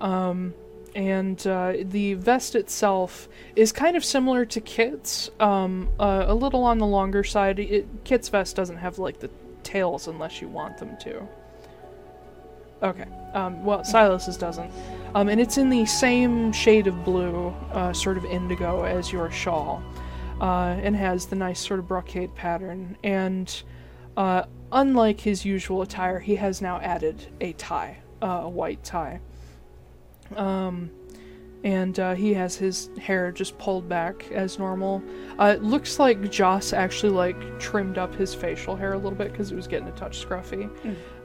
Um, 0.00 0.54
and 0.94 1.44
uh, 1.46 1.74
the 1.82 2.14
vest 2.14 2.54
itself 2.54 3.28
is 3.54 3.72
kind 3.72 3.96
of 3.96 4.04
similar 4.04 4.44
to 4.46 4.60
Kit's, 4.60 5.30
um, 5.38 5.88
uh, 6.00 6.24
a 6.26 6.34
little 6.34 6.64
on 6.64 6.78
the 6.78 6.86
longer 6.86 7.22
side. 7.22 7.58
It, 7.58 7.86
Kit's 8.04 8.28
vest 8.28 8.56
doesn't 8.56 8.78
have 8.78 8.98
like 8.98 9.20
the 9.20 9.30
tails 9.62 10.08
unless 10.08 10.40
you 10.40 10.48
want 10.48 10.78
them 10.78 10.96
to. 11.02 11.26
Okay. 12.82 13.06
Um, 13.34 13.64
well, 13.64 13.84
Silas's 13.84 14.36
doesn't. 14.36 14.70
Um, 15.14 15.28
and 15.28 15.40
it's 15.40 15.58
in 15.58 15.68
the 15.68 15.84
same 15.86 16.52
shade 16.52 16.86
of 16.86 17.04
blue, 17.04 17.48
uh, 17.72 17.92
sort 17.92 18.16
of 18.16 18.24
indigo, 18.24 18.84
as 18.84 19.12
your 19.12 19.30
shawl, 19.30 19.82
uh, 20.40 20.76
and 20.82 20.96
has 20.96 21.26
the 21.26 21.36
nice 21.36 21.60
sort 21.60 21.80
of 21.80 21.88
brocade 21.88 22.34
pattern. 22.34 22.96
And 23.04 23.62
uh, 24.16 24.44
unlike 24.72 25.20
his 25.20 25.44
usual 25.44 25.82
attire, 25.82 26.18
he 26.18 26.36
has 26.36 26.62
now 26.62 26.80
added 26.80 27.26
a 27.40 27.52
tie, 27.54 27.98
uh, 28.22 28.42
a 28.44 28.48
white 28.48 28.82
tie. 28.82 29.20
Um, 30.36 30.90
and 31.62 32.00
uh, 32.00 32.14
he 32.14 32.32
has 32.34 32.56
his 32.56 32.88
hair 32.98 33.30
just 33.30 33.58
pulled 33.58 33.88
back 33.88 34.30
as 34.32 34.58
normal. 34.58 35.02
Uh, 35.38 35.54
it 35.56 35.62
looks 35.62 35.98
like 35.98 36.30
Joss 36.30 36.72
actually 36.72 37.12
like 37.12 37.58
trimmed 37.58 37.98
up 37.98 38.14
his 38.14 38.34
facial 38.34 38.74
hair 38.74 38.94
a 38.94 38.96
little 38.96 39.18
bit 39.18 39.32
because 39.32 39.52
it 39.52 39.56
was 39.56 39.66
getting 39.66 39.88
a 39.88 39.92
touch 39.92 40.26
scruffy. 40.26 40.70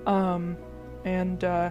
Um, 0.08 0.58
and 1.06 1.44
uh, 1.44 1.69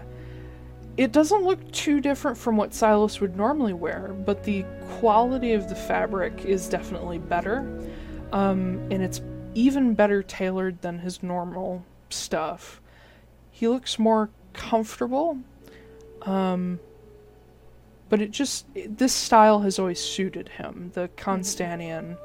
it 0.97 1.11
doesn't 1.11 1.43
look 1.43 1.71
too 1.71 1.99
different 1.99 2.37
from 2.37 2.57
what 2.57 2.73
Silas 2.73 3.19
would 3.19 3.35
normally 3.35 3.73
wear, 3.73 4.15
but 4.25 4.43
the 4.43 4.65
quality 4.99 5.53
of 5.53 5.67
the 5.67 5.75
fabric 5.75 6.45
is 6.45 6.69
definitely 6.69 7.17
better. 7.17 7.59
Um, 8.31 8.87
and 8.91 9.03
it's 9.03 9.21
even 9.53 9.93
better 9.93 10.23
tailored 10.23 10.81
than 10.81 10.99
his 10.99 11.21
normal 11.21 11.85
stuff. 12.09 12.81
He 13.51 13.67
looks 13.67 13.99
more 13.99 14.29
comfortable. 14.53 15.37
Um, 16.21 16.79
but 18.09 18.21
it 18.21 18.31
just 18.31 18.65
it- 18.75 18.97
this 18.97 19.13
style 19.13 19.59
has 19.61 19.79
always 19.79 19.99
suited 19.99 20.49
him 20.49 20.91
the 20.93 21.09
constantinian 21.17 22.17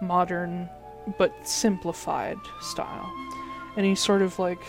modern 0.00 0.68
but 1.18 1.32
simplified 1.46 2.38
style 2.60 3.12
and 3.76 3.84
he 3.84 3.94
sort 3.94 4.22
of 4.22 4.38
like 4.38 4.60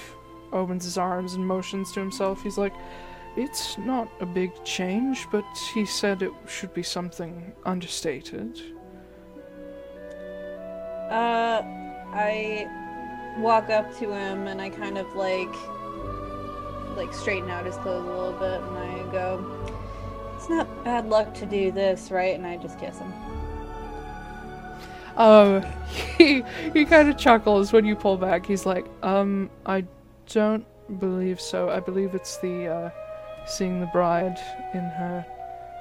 opens 0.52 0.84
his 0.84 0.98
arms 0.98 1.34
and 1.34 1.46
motions 1.48 1.92
to 1.92 2.00
himself 2.00 2.42
he's 2.44 2.58
like 2.58 2.74
it's 3.38 3.78
not 3.78 4.08
a 4.20 4.26
big 4.26 4.52
change 4.64 5.28
but 5.32 5.46
he 5.74 5.86
said 5.86 6.22
it 6.22 6.32
should 6.48 6.74
be 6.74 6.84
something 6.84 7.54
understated 7.66 8.62
Uh, 11.10 11.62
I 12.14 12.68
walk 13.38 13.70
up 13.70 13.96
to 14.00 14.12
him 14.12 14.48
and 14.48 14.60
I 14.60 14.72
kind 14.72 14.98
of 14.98 15.16
like 15.16 15.54
like 16.98 17.14
straighten 17.14 17.50
out 17.50 17.66
his 17.66 17.76
clothes 17.78 18.08
a 18.08 18.10
little 18.10 18.34
bit 18.34 18.62
and 18.62 18.78
I 18.78 19.12
go, 19.12 19.70
"It's 20.36 20.50
not 20.50 20.84
bad 20.84 21.08
luck 21.08 21.34
to 21.36 21.46
do 21.46 21.72
this, 21.72 22.10
right?" 22.10 22.34
And 22.34 22.46
I 22.46 22.58
just 22.58 22.80
kiss 22.80 22.98
him. 22.98 23.14
Um, 25.16 25.64
he 26.18 26.44
he 26.74 26.86
kind 26.86 27.08
of 27.08 27.18
chuckles 27.18 27.72
when 27.72 27.86
you 27.86 27.96
pull 27.96 28.18
back. 28.18 28.46
He's 28.46 28.66
like, 28.66 28.88
um, 29.04 29.52
I 29.66 29.86
don't 30.28 30.66
believe 31.00 31.40
so. 31.40 31.70
I 31.70 31.80
believe 31.82 32.16
it's 32.16 32.38
the 32.38 32.68
uh, 32.68 32.90
seeing 33.48 33.80
the 33.80 33.86
bride 33.88 34.40
in 34.74 34.82
her 34.82 35.26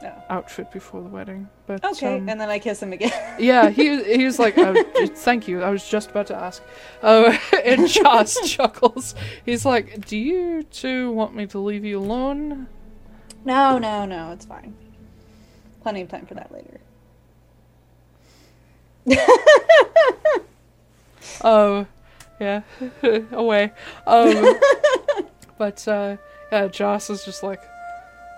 No. 0.02 0.12
outfit 0.28 0.70
before 0.70 1.02
the 1.02 1.08
wedding. 1.08 1.48
But 1.66 1.84
Okay, 1.84 2.18
um, 2.18 2.28
and 2.28 2.40
then 2.40 2.48
I 2.50 2.58
kiss 2.58 2.82
him 2.82 2.92
again. 2.92 3.12
yeah, 3.38 3.70
he 3.70 4.02
he 4.16 4.24
was 4.24 4.38
like, 4.38 4.56
oh, 4.58 4.74
"Thank 5.14 5.48
you." 5.48 5.62
I 5.62 5.70
was 5.70 5.88
just 5.88 6.10
about 6.10 6.26
to 6.28 6.36
ask. 6.36 6.62
Oh, 7.02 7.36
and 7.64 7.88
Joss 7.88 8.36
chuckles. 8.50 9.14
He's 9.46 9.64
like, 9.64 10.06
"Do 10.06 10.16
you 10.16 10.62
two 10.64 11.10
want 11.12 11.34
me 11.34 11.46
to 11.46 11.58
leave 11.58 11.84
you 11.84 11.98
alone?" 11.98 12.66
no, 13.44 13.78
no, 13.78 14.04
no, 14.06 14.32
it's 14.32 14.44
fine. 14.46 14.74
Plenty 15.82 16.00
of 16.02 16.08
time 16.08 16.24
for 16.26 16.34
that 16.34 16.50
later. 16.50 16.80
Oh, 21.42 21.86
yeah, 22.40 22.62
away. 23.32 23.72
Um, 24.06 24.54
but 25.58 25.86
uh, 25.86 26.16
yeah, 26.52 26.68
Joss 26.68 27.10
is 27.10 27.24
just 27.24 27.42
like, 27.42 27.62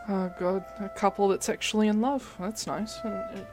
"Oh 0.09 0.31
god, 0.39 0.65
a 0.81 0.89
couple 0.89 1.29
that's 1.29 1.49
actually 1.49 1.89
in 1.89 2.01
love. 2.01 2.35
That's 2.39 2.67
nice." 2.67 2.99
And 3.05 3.15
it 3.39 3.47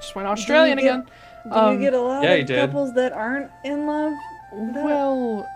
just 0.00 0.14
went 0.14 0.28
Australian 0.28 0.78
get- 0.78 0.84
again. 0.86 1.06
Do 1.44 1.52
Um, 1.52 1.74
you 1.74 1.80
get 1.80 1.94
a 1.94 2.00
lot 2.00 2.22
yeah, 2.22 2.32
of 2.32 2.48
couples 2.48 2.92
that 2.94 3.12
aren't 3.12 3.50
in 3.64 3.86
love? 3.86 4.12
that- 4.74 4.84
Well, 4.84 5.46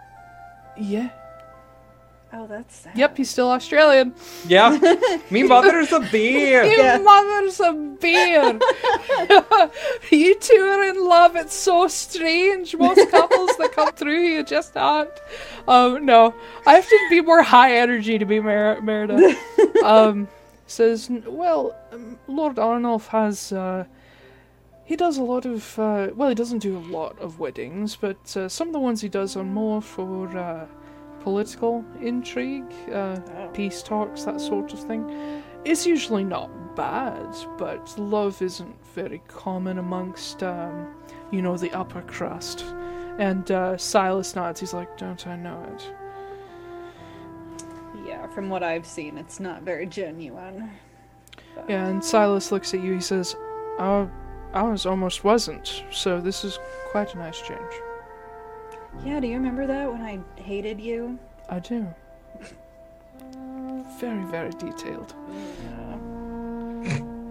yeah. 0.77 1.09
Oh, 2.37 2.49
that's 2.49 2.75
sad. 2.77 2.99
Yep, 2.99 3.17
he's 3.17 3.31
still 3.31 3.49
Australian. 3.51 4.13
Yeah. 4.49 4.77
Me 5.31 5.45
mother's 5.45 5.93
a 5.93 6.01
beer. 6.01 6.65
Your 6.65 6.77
Yeah. 6.85 6.99
mother's 6.99 7.61
a 7.61 7.73
beer. 7.73 8.59
you 10.11 10.35
two 10.41 10.61
are 10.61 10.83
in 10.85 11.05
love. 11.05 11.37
It's 11.37 11.55
so 11.55 11.87
strange. 11.87 12.75
Most 12.77 13.09
couples 13.11 13.57
that 13.59 13.71
come 13.73 13.93
through 13.93 14.21
here 14.21 14.43
just 14.43 14.77
aren't. 14.77 15.13
Um, 15.69 16.05
no, 16.05 16.35
I 16.67 16.75
have 16.75 16.89
to 16.89 16.99
be 17.09 17.21
more 17.21 17.43
high 17.43 17.77
energy 17.77 18.19
to 18.19 18.25
be 18.25 18.41
Mer- 18.41 18.81
Merida. 18.81 19.37
Um, 19.85 20.27
says, 20.67 21.09
well, 21.27 21.77
um, 21.93 22.19
Lord 22.27 22.57
Arnulf 22.59 23.07
has. 23.09 23.53
Uh, 23.53 23.85
he 24.87 24.97
does 24.97 25.19
a 25.19 25.23
lot 25.23 25.47
of. 25.47 25.79
Uh, 25.79 26.09
well, 26.15 26.29
he 26.29 26.35
doesn't 26.35 26.59
do 26.59 26.77
a 26.77 26.81
lot 26.81 27.19
of 27.21 27.39
weddings, 27.39 27.97
but 27.97 28.37
uh, 28.37 28.49
some 28.49 28.69
of 28.69 28.73
the 28.73 28.81
ones 28.81 29.01
he 29.01 29.09
does 29.09 29.37
are 29.37 29.45
more 29.45 29.81
for 29.81 30.27
uh, 30.37 30.67
political 31.25 31.85
intrigue, 32.01 32.71
uh, 32.93 33.17
Oh. 33.39 33.49
peace 33.53 33.83
talks, 33.83 34.23
that 34.25 34.41
sort 34.41 34.73
of 34.75 34.79
thing. 34.79 35.43
It's 35.65 35.87
usually 35.87 36.23
not 36.25 36.51
bad, 36.77 37.35
but 37.57 37.99
love 37.99 38.41
isn't 38.43 38.77
very 38.95 39.23
common 39.27 39.79
amongst, 39.79 40.43
um, 40.43 40.95
you 41.31 41.41
know, 41.43 41.57
the 41.57 41.73
upper 41.73 42.03
crust. 42.03 42.65
And 43.19 43.51
uh, 43.51 43.77
Silas 43.79 44.37
nods. 44.37 44.61
He's 44.61 44.75
like, 44.75 44.97
"Don't 44.99 45.27
I 45.27 45.37
know 45.37 45.59
it?" 45.75 45.91
Yeah, 48.07 48.27
from 48.27 48.51
what 48.51 48.63
I've 48.63 48.87
seen, 48.87 49.17
it's 49.19 49.41
not 49.41 49.63
very 49.63 49.87
genuine. 49.87 50.71
But- 51.55 51.71
Yeah, 51.71 51.87
and 51.87 52.05
Silas 52.05 52.53
looks 52.53 52.75
at 52.75 52.81
you. 52.81 52.95
He 52.95 53.01
says, 53.01 53.35
"Our 53.79 54.11
ours 54.53 54.85
almost 54.85 55.25
wasn't. 55.25 55.85
So 55.91 56.21
this 56.21 56.45
is 56.45 56.59
quite 56.91 57.15
a 57.15 57.19
nice 57.19 57.41
change." 57.41 57.75
Yeah, 59.03 59.21
do 59.21 59.27
you 59.27 59.35
remember 59.35 59.67
that 59.67 59.91
when 59.91 60.03
I 60.03 60.19
hated 60.41 60.81
you? 60.81 61.19
I 61.49 61.59
do. 61.59 61.87
Very, 63.99 64.25
very 64.25 64.51
detailed. 64.51 65.15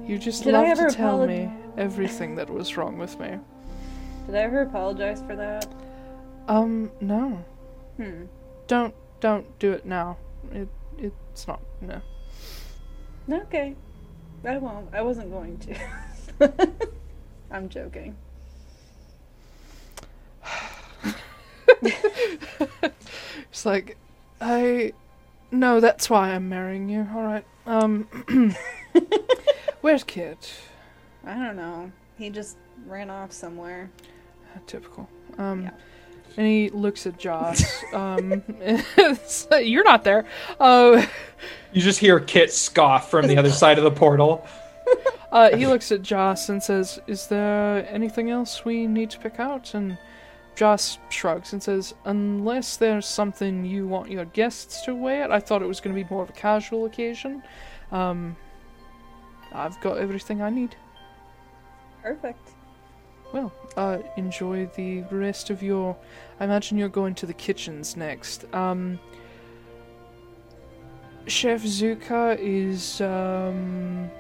You 0.06 0.18
just 0.18 0.44
Did 0.44 0.54
love 0.54 0.78
to 0.78 0.90
tell 0.92 1.20
apolog- 1.20 1.28
me 1.28 1.52
everything 1.78 2.36
that 2.36 2.50
was 2.50 2.76
wrong 2.78 2.98
with 2.98 3.20
me. 3.20 3.40
Did 4.26 4.36
I 4.36 4.40
ever 4.40 4.62
apologize 4.62 5.22
for 5.22 5.36
that? 5.36 5.66
Um, 6.48 6.92
no. 7.00 7.44
Hmm. 7.98 8.26
Don't 8.68 8.94
don't 9.20 9.60
do 9.60 9.72
it 9.72 9.86
now. 9.86 10.18
It 10.52 10.68
it's 10.98 11.48
not 11.48 11.62
no. 11.82 12.02
Okay. 13.30 13.76
I 14.46 14.58
won't. 14.58 14.94
I 14.94 15.02
wasn't 15.02 15.32
going 15.32 15.58
to. 15.60 16.70
I'm 17.52 17.70
joking. 17.70 18.16
It's 23.52 23.66
like 23.66 23.98
I 24.42 24.94
no, 25.52 25.80
that's 25.80 26.10
why 26.10 26.32
I'm 26.32 26.50
marrying 26.50 26.90
you. 26.90 27.08
All 27.14 27.22
right. 27.24 27.46
Um 27.68 28.08
Where's 29.82 30.04
Kit? 30.04 30.54
I 31.26 31.36
don't 31.36 31.56
know. 31.56 31.92
He 32.18 32.30
just 32.30 32.58
ran 32.88 33.10
off 33.10 33.32
somewhere. 33.32 33.90
Typical. 34.68 35.08
Um 35.38 35.64
Yeah. 35.64 35.72
and 36.38 36.48
he 36.48 36.70
looks 36.70 37.06
at 37.06 37.18
Joss. 37.20 37.64
um 37.94 38.44
like, 39.52 39.68
you're 39.68 39.84
not 39.84 40.04
there. 40.04 40.26
Uh 40.60 41.06
You 41.74 41.82
just 41.82 42.00
hear 42.00 42.20
Kit 42.20 42.52
scoff 42.52 43.10
from 43.12 43.28
the 43.28 43.38
other 43.38 43.52
side 43.52 43.78
of 43.78 43.84
the 43.84 43.92
portal. 43.92 44.46
Uh, 45.32 45.56
he 45.58 45.66
looks 45.66 45.92
at 45.92 46.02
Joss 46.04 46.50
and 46.50 46.62
says, 46.62 47.00
Is 47.08 47.26
there 47.28 47.88
anything 47.90 48.30
else 48.30 48.64
we 48.66 48.86
need 48.86 49.10
to 49.12 49.18
pick 49.20 49.40
out? 49.40 49.74
And 49.74 49.98
Joss 50.56 51.00
shrugs 51.10 51.54
and 51.54 51.62
says, 51.62 51.94
Unless 52.06 52.78
there's 52.78 53.06
something 53.06 53.66
you 53.66 53.88
want 53.88 54.12
your 54.12 54.26
guests 54.26 54.82
to 54.86 54.96
wear, 54.96 55.32
I 55.32 55.40
thought 55.40 55.62
it 55.62 55.68
was 55.68 55.80
going 55.80 55.96
to 55.96 56.04
be 56.04 56.08
more 56.10 56.24
of 56.24 56.30
a 56.30 56.34
casual 56.34 56.86
occasion. 56.86 57.44
Um, 57.92 58.36
I've 59.52 59.80
got 59.82 59.98
everything 59.98 60.42
I 60.42 60.50
need. 60.50 60.76
Perfect. 62.02 62.50
Well, 63.34 63.52
uh, 63.78 64.00
enjoy 64.18 64.70
the 64.76 65.02
rest 65.12 65.50
of 65.50 65.64
your. 65.64 65.98
I 66.40 66.44
imagine 66.44 66.78
you're 66.78 66.90
going 66.90 67.16
to 67.16 67.26
the 67.26 67.34
kitchens 67.34 67.98
next. 67.98 68.46
Um, 68.54 69.00
Chef 71.26 71.64
Zuka 71.64 72.38
is. 72.40 73.02
Um, 73.02 74.12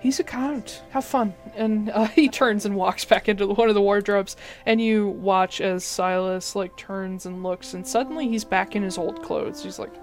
he's 0.00 0.20
a 0.20 0.24
count. 0.24 0.82
Have 0.90 1.04
fun. 1.04 1.34
And 1.54 1.90
uh, 1.90 2.04
he 2.08 2.28
turns 2.28 2.64
and 2.66 2.74
walks 2.76 3.04
back 3.04 3.28
into 3.28 3.46
one 3.48 3.68
of 3.68 3.74
the 3.74 3.82
wardrobes, 3.82 4.36
and 4.66 4.80
you 4.80 5.08
watch 5.08 5.60
as 5.60 5.84
Silas 5.84 6.54
like 6.56 6.76
turns 6.76 7.26
and 7.26 7.42
looks, 7.42 7.74
and 7.74 7.86
suddenly 7.86 8.28
he's 8.28 8.44
back 8.44 8.76
in 8.76 8.82
his 8.82 8.98
old 8.98 9.22
clothes. 9.22 9.62
He's 9.62 9.78
like 9.78 9.94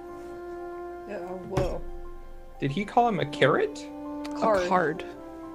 Oh, 1.10 1.40
whoa. 1.50 1.82
Did 2.60 2.72
he 2.72 2.84
call 2.86 3.08
him 3.08 3.20
a 3.20 3.26
carrot? 3.28 3.88
a 4.32 4.68
card. 4.68 5.06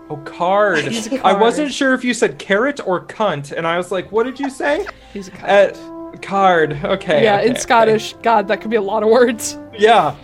Oh, 0.08 0.16
card. 0.18 0.78
He's 0.88 1.06
a 1.12 1.24
I 1.26 1.32
wasn't 1.32 1.72
sure 1.72 1.92
if 1.94 2.02
you 2.04 2.14
said 2.14 2.38
carrot 2.38 2.80
or 2.86 3.04
cunt, 3.04 3.52
and 3.52 3.66
I 3.66 3.76
was 3.76 3.90
like, 3.92 4.10
what 4.12 4.24
did 4.24 4.38
you 4.40 4.48
say? 4.50 4.86
He's 5.12 5.28
a 5.28 5.32
Uh, 5.68 6.16
card. 6.20 6.72
Okay. 6.84 7.22
yeah, 7.24 7.36
okay, 7.36 7.46
in 7.46 7.50
okay. 7.52 7.60
Scottish. 7.60 8.14
God, 8.22 8.48
that 8.48 8.60
could 8.60 8.70
be 8.70 8.76
a 8.76 8.82
lot 8.82 9.02
of 9.02 9.08
words. 9.08 9.58
Yeah. 9.78 10.16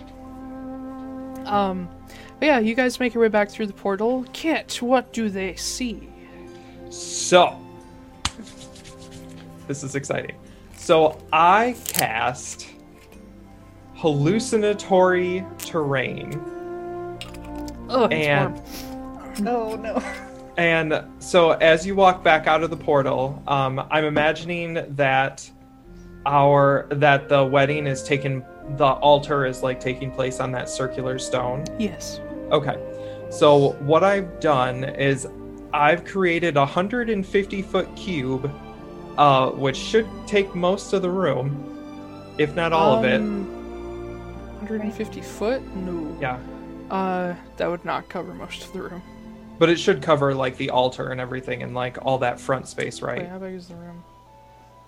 Um, 1.45 1.89
but 2.39 2.45
yeah, 2.45 2.59
you 2.59 2.75
guys 2.75 2.99
make 2.99 3.13
your 3.13 3.21
way 3.21 3.29
back 3.29 3.49
through 3.49 3.67
the 3.67 3.73
portal. 3.73 4.25
Kit, 4.33 4.81
what 4.81 5.11
do 5.13 5.29
they 5.29 5.55
see? 5.55 6.09
So, 6.89 7.59
this 9.67 9.83
is 9.83 9.95
exciting. 9.95 10.35
So, 10.75 11.19
I 11.33 11.75
cast 11.87 12.69
hallucinatory 13.95 15.43
terrain, 15.57 16.39
Ugh, 17.89 18.11
it's 18.11 18.27
and 18.27 18.55
warm. 18.55 19.47
Oh, 19.47 19.75
no. 19.75 20.03
and 20.57 21.03
so 21.19 21.51
as 21.51 21.85
you 21.85 21.95
walk 21.95 22.23
back 22.23 22.47
out 22.47 22.63
of 22.63 22.69
the 22.69 22.77
portal, 22.77 23.41
um, 23.47 23.85
I'm 23.91 24.05
imagining 24.05 24.95
that 24.95 25.49
our 26.25 26.87
that 26.91 27.29
the 27.29 27.43
wedding 27.43 27.87
is 27.87 28.03
taking 28.03 28.43
the 28.75 28.85
altar 28.85 29.45
is 29.45 29.63
like 29.63 29.79
taking 29.79 30.11
place 30.11 30.39
on 30.39 30.51
that 30.51 30.69
circular 30.69 31.17
stone. 31.17 31.63
Yes. 31.79 32.19
Okay. 32.51 32.77
So 33.29 33.71
what 33.81 34.03
I've 34.03 34.39
done 34.39 34.83
is 34.83 35.27
I've 35.73 36.05
created 36.05 36.55
a 36.57 36.61
150 36.61 37.61
foot 37.61 37.93
cube, 37.95 38.51
uh, 39.17 39.49
which 39.51 39.75
should 39.75 40.07
take 40.25 40.55
most 40.55 40.93
of 40.93 41.01
the 41.01 41.09
room, 41.09 42.33
if 42.37 42.55
not 42.55 42.71
all 42.73 42.93
of 42.95 43.03
it. 43.05 43.19
Um, 43.19 43.45
150 44.59 45.21
foot? 45.21 45.61
No. 45.75 46.17
Yeah. 46.21 46.39
Uh, 46.89 47.35
that 47.57 47.69
would 47.69 47.83
not 47.83 48.07
cover 48.09 48.33
most 48.33 48.63
of 48.63 48.73
the 48.73 48.81
room. 48.81 49.01
But 49.59 49.69
it 49.69 49.77
should 49.79 50.01
cover 50.01 50.33
like 50.33 50.55
the 50.57 50.69
altar 50.69 51.09
and 51.11 51.19
everything 51.19 51.63
and 51.63 51.73
like 51.73 51.97
all 52.05 52.19
that 52.19 52.39
front 52.39 52.67
space, 52.67 53.01
right? 53.01 53.19
Wait, 53.19 53.29
how 53.29 53.39
big 53.39 53.55
is 53.55 53.67
the 53.67 53.75
room? 53.75 54.03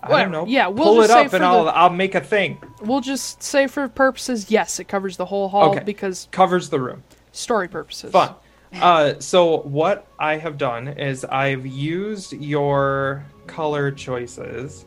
I 0.01 0.21
don't 0.21 0.31
know. 0.31 0.45
Yeah, 0.45 0.67
we'll 0.67 0.85
pull 0.85 1.01
it 1.01 1.07
say 1.09 1.25
up 1.25 1.33
and 1.33 1.43
the- 1.43 1.47
I'll 1.47 1.67
I'll 1.69 1.89
make 1.89 2.15
a 2.15 2.21
thing. 2.21 2.57
We'll 2.81 3.01
just 3.01 3.43
say 3.43 3.67
for 3.67 3.87
purposes, 3.89 4.49
yes, 4.49 4.79
it 4.79 4.85
covers 4.87 5.17
the 5.17 5.25
whole 5.25 5.49
hall 5.49 5.71
Okay. 5.71 5.83
because 5.83 6.29
Covers 6.31 6.69
the 6.69 6.79
room. 6.79 7.03
Story 7.39 7.67
purposes. 7.67 8.11
Fun. 8.11 8.35
Uh, 8.73 9.19
so 9.19 9.61
what 9.61 10.07
I 10.19 10.37
have 10.37 10.57
done 10.57 10.89
is 10.89 11.25
I've 11.25 11.65
used 11.65 12.33
your 12.33 13.25
color 13.47 13.91
choices, 13.91 14.85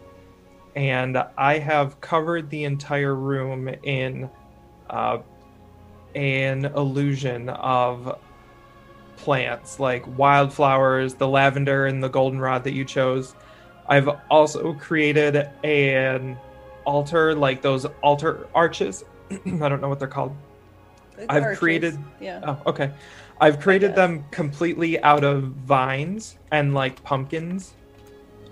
and 0.77 1.23
I 1.37 1.59
have 1.59 2.01
covered 2.01 2.49
the 2.49 2.65
entire 2.65 3.15
room 3.15 3.69
in 3.83 4.31
uh, 4.89 5.19
an 6.15 6.67
illusion 6.67 7.49
of 7.49 8.19
plants 9.17 9.81
like 9.81 10.07
wildflowers, 10.19 11.15
the 11.15 11.29
lavender 11.29 11.87
and 11.87 12.03
the 12.03 12.09
goldenrod 12.09 12.65
that 12.65 12.73
you 12.73 12.85
chose. 12.85 13.35
I've 13.89 14.09
also 14.31 14.75
created 14.75 15.49
an 15.65 16.37
altar, 16.85 17.35
like 17.35 17.63
those 17.63 17.85
altar 18.03 18.47
arches. 18.55 19.05
I 19.31 19.69
don't 19.69 19.81
know 19.81 19.89
what 19.89 19.99
they're 19.99 20.09
called. 20.09 20.37
I've 21.29 21.43
Arches. 21.43 21.59
created- 21.59 21.99
Yeah. 22.21 22.41
Oh, 22.45 22.59
okay. 22.67 22.91
I've 23.41 23.59
created 23.61 23.95
them 23.95 24.25
completely 24.31 25.03
out 25.03 25.25
of 25.25 25.43
vines 25.45 26.37
and 26.53 26.75
like 26.75 27.03
pumpkins. 27.03 27.75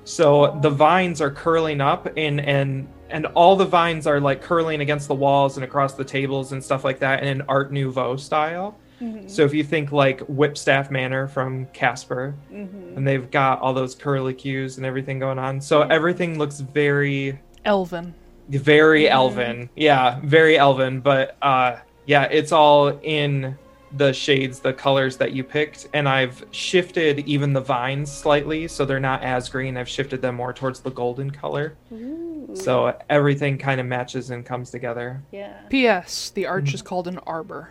So 0.04 0.58
the 0.62 0.70
vines 0.70 1.20
are 1.20 1.30
curling 1.30 1.80
up 1.80 2.08
and 2.16 2.40
and 2.40 2.88
and 3.10 3.26
all 3.34 3.56
the 3.56 3.64
vines 3.66 4.06
are 4.06 4.20
like 4.20 4.40
curling 4.40 4.80
against 4.80 5.08
the 5.08 5.14
walls 5.14 5.56
and 5.56 5.64
across 5.64 5.94
the 5.94 6.04
tables 6.04 6.52
and 6.52 6.62
stuff 6.62 6.84
like 6.84 6.98
that 7.00 7.22
in 7.22 7.28
an 7.28 7.42
Art 7.48 7.72
Nouveau 7.72 8.16
style. 8.16 8.76
Mhm. 9.00 9.28
So 9.30 9.42
if 9.44 9.52
you 9.54 9.64
think 9.64 9.92
like 9.92 10.20
Whipstaff 10.22 10.90
Manor 10.90 11.26
from 11.26 11.66
Casper, 11.72 12.34
Mhm. 12.52 12.96
and 12.96 13.06
they've 13.06 13.30
got 13.30 13.60
all 13.60 13.72
those 13.72 13.94
curly 13.94 14.34
cues 14.34 14.76
and 14.76 14.86
everything 14.86 15.18
going 15.18 15.38
on. 15.38 15.60
So 15.60 15.82
everything 15.82 16.38
looks 16.38 16.60
very 16.60 17.38
Elven. 17.64 18.14
very 18.48 19.04
Mhm. 19.04 19.10
elven 19.10 19.70
yeah 19.76 20.18
very 20.24 20.58
elven 20.58 20.98
but 21.00 21.36
uh 21.42 21.76
yeah 22.06 22.24
it's 22.24 22.52
all 22.52 22.88
in 23.02 23.56
the 23.96 24.12
shades 24.12 24.60
the 24.60 24.72
colors 24.72 25.16
that 25.16 25.32
you 25.32 25.42
picked 25.42 25.88
and 25.94 26.08
i've 26.08 26.44
shifted 26.52 27.18
even 27.20 27.52
the 27.52 27.60
vines 27.60 28.10
slightly 28.10 28.68
so 28.68 28.84
they're 28.84 29.00
not 29.00 29.22
as 29.22 29.48
green 29.48 29.76
i've 29.76 29.88
shifted 29.88 30.22
them 30.22 30.36
more 30.36 30.52
towards 30.52 30.80
the 30.80 30.90
golden 30.90 31.30
color 31.30 31.76
Ooh. 31.92 32.48
so 32.54 32.96
everything 33.08 33.58
kind 33.58 33.80
of 33.80 33.86
matches 33.86 34.30
and 34.30 34.46
comes 34.46 34.70
together 34.70 35.22
yeah. 35.32 35.60
P.S. 35.68 36.30
The 36.30 36.46
arch 36.46 36.66
mm-hmm. 36.66 36.74
is 36.74 36.82
called 36.82 37.08
an 37.08 37.18
arbor. 37.18 37.70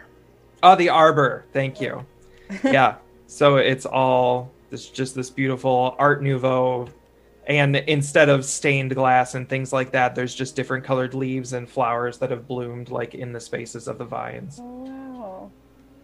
oh 0.62 0.76
the 0.76 0.90
arbor 0.90 1.46
thank 1.54 1.80
you 1.80 2.06
yeah 2.64 2.96
so 3.28 3.56
it's 3.56 3.86
all 3.86 4.52
this 4.70 4.90
just 4.90 5.16
this 5.16 5.30
beautiful 5.30 5.96
art 5.98 6.22
nouveau 6.22 6.90
and 7.50 7.76
instead 7.76 8.30
of 8.30 8.46
stained 8.46 8.94
glass 8.96 9.34
and 9.36 9.50
things 9.50 9.74
like 9.74 9.92
that 9.92 10.14
there's 10.16 10.34
just 10.36 10.56
different 10.56 10.86
colored 10.86 11.14
leaves 11.14 11.52
and 11.54 11.68
flowers 11.68 12.18
that 12.20 12.30
have 12.32 12.48
bloomed 12.48 12.90
like 12.90 13.16
in 13.16 13.34
the 13.34 13.40
spaces 13.40 13.88
of 13.88 13.98
the 13.98 14.06
vines 14.06 14.60
Oh 14.62 14.84
wow. 14.86 15.52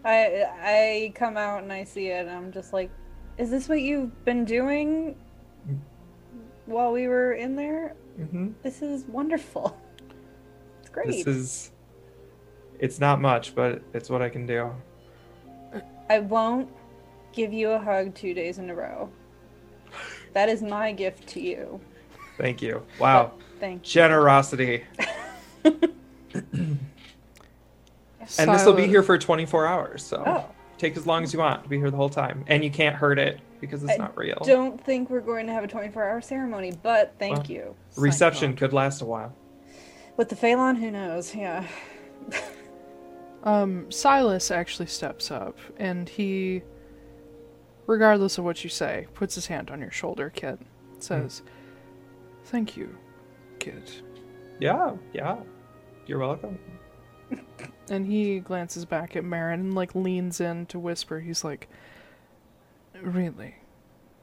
I 0.04 0.46
I 0.62 1.12
come 1.16 1.38
out 1.38 1.64
and 1.64 1.72
I 1.72 1.84
see 1.84 2.08
it 2.08 2.28
and 2.28 2.30
I'm 2.36 2.52
just 2.52 2.74
like, 2.74 2.92
is 3.38 3.50
this 3.50 3.70
what 3.70 3.82
you've 3.82 4.26
been 4.26 4.44
doing 4.46 5.16
while 6.66 6.92
we 6.92 7.08
were 7.08 7.34
in 7.34 7.56
there? 7.56 7.96
hmm 8.18 8.50
This 8.64 8.82
is 8.82 9.06
wonderful. 9.06 9.80
It's 10.82 10.90
great. 10.90 11.08
this 11.08 11.28
is 11.28 11.72
it's 12.80 13.00
not 13.00 13.22
much 13.22 13.56
but 13.56 13.82
it's 13.94 14.10
what 14.10 14.22
i 14.22 14.28
can 14.30 14.46
do 14.46 14.70
I 16.10 16.20
won't 16.20 16.70
give 17.34 17.52
you 17.54 17.72
a 17.72 17.80
hug 17.80 18.14
two 18.14 18.34
days 18.34 18.60
in 18.60 18.70
a 18.70 18.76
row. 18.76 19.10
That 20.36 20.50
is 20.50 20.62
my 20.62 20.92
gift 20.92 21.28
to 21.30 21.40
you. 21.42 21.80
thank 22.38 22.62
you 22.62 22.84
wow 23.00 23.32
Thank 23.60 23.84
you. 23.84 23.92
generosity 24.02 24.84
and 25.64 26.78
this 28.38 28.66
will 28.66 28.74
be 28.74 28.86
here 28.88 29.02
for 29.02 29.18
24 29.18 29.66
hours 29.66 30.04
so 30.04 30.22
Oh. 30.26 30.46
take 30.78 30.98
as 30.98 31.08
long 31.08 31.24
as 31.24 31.32
you 31.32 31.40
want 31.40 31.64
to 31.64 31.70
be 31.70 31.78
here 31.78 31.90
the 31.90 31.96
whole 31.98 32.10
time 32.10 32.44
and 32.48 32.64
you 32.66 32.70
can't 32.70 32.96
hurt 32.96 33.18
it 33.18 33.40
because 33.62 33.82
it's 33.82 33.94
I 33.94 33.98
not 33.98 34.18
real 34.18 34.38
Don't 34.46 34.80
think 34.84 35.10
we're 35.10 35.22
going 35.22 35.48
to 35.48 35.54
have 35.54 35.64
a 35.64 35.68
24 35.68 36.04
hour 36.04 36.20
ceremony, 36.22 36.74
but 36.84 37.16
thank 37.18 37.38
Well, 37.38 37.46
you. 37.48 37.76
reception 37.96 38.56
could 38.56 38.74
last 38.74 39.02
a 39.02 39.06
while 39.06 39.34
With 40.18 40.28
the 40.30 40.36
Phelan, 40.36 40.76
who 40.76 40.92
knows? 40.92 41.34
Yeah. 41.34 41.66
Um, 43.44 43.92
Silas 43.92 44.50
actually 44.50 44.88
steps 44.88 45.30
up 45.30 45.56
and 45.78 46.10
he, 46.10 46.64
regardless 47.88 48.38
of 48.38 48.44
what 48.44 48.64
you 48.64 48.70
say, 48.70 49.08
puts 49.14 49.36
his 49.36 49.48
hand 49.48 49.70
on 49.72 49.80
your 49.82 49.92
shoulder, 49.92 50.30
Kit. 50.34 50.60
Says, 51.00 51.42
Thank 52.46 52.78
you, 52.78 52.96
Kit. 53.60 54.02
yeah 54.60 54.92
yeah 55.14 55.38
you're 56.06 56.20
welcome 56.20 56.58
And 57.90 58.06
he 58.06 58.40
glances 58.40 58.86
back 58.86 59.16
at 59.16 59.24
Marin 59.24 59.60
and 59.60 59.74
like 59.76 59.94
leans 59.96 60.40
in 60.42 60.66
to 60.68 60.80
whisper. 60.80 61.20
He's 61.20 61.44
like, 61.44 61.68
Really, 63.02 63.56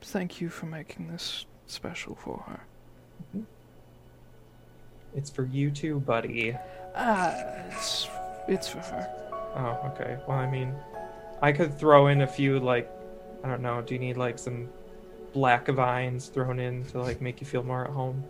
thank 0.00 0.41
you 0.41 0.49
for 0.49 0.66
making 0.66 1.08
this 1.08 1.44
special 1.66 2.15
for 2.16 2.42
her. 2.49 2.60
it's 5.15 5.31
for 5.31 5.44
you 5.44 5.70
too 5.70 6.00
buddy 6.00 6.57
Ah, 6.94 7.34
it's, 7.70 8.08
it's 8.49 8.68
for 8.68 8.78
her. 8.78 9.08
oh 9.57 9.89
okay 9.91 10.18
well 10.26 10.39
i 10.39 10.50
mean 10.50 10.74
i 11.42 11.52
could 11.52 11.78
throw 11.78 12.07
in 12.08 12.23
a 12.23 12.26
few 12.26 12.58
like 12.60 12.91
i 13.45 13.49
don't 13.49 13.61
know 13.62 13.81
do 13.83 13.95
you 13.95 14.01
need 14.01 14.17
like 14.17 14.39
some 14.39 14.69
black 15.33 15.67
vines 15.69 16.29
thrown 16.29 16.59
in 16.59 16.85
to 16.87 17.01
like 17.01 17.21
make 17.21 17.41
you 17.41 17.47
feel 17.47 17.62
more 17.62 17.85
at 17.85 17.91
home 17.91 18.23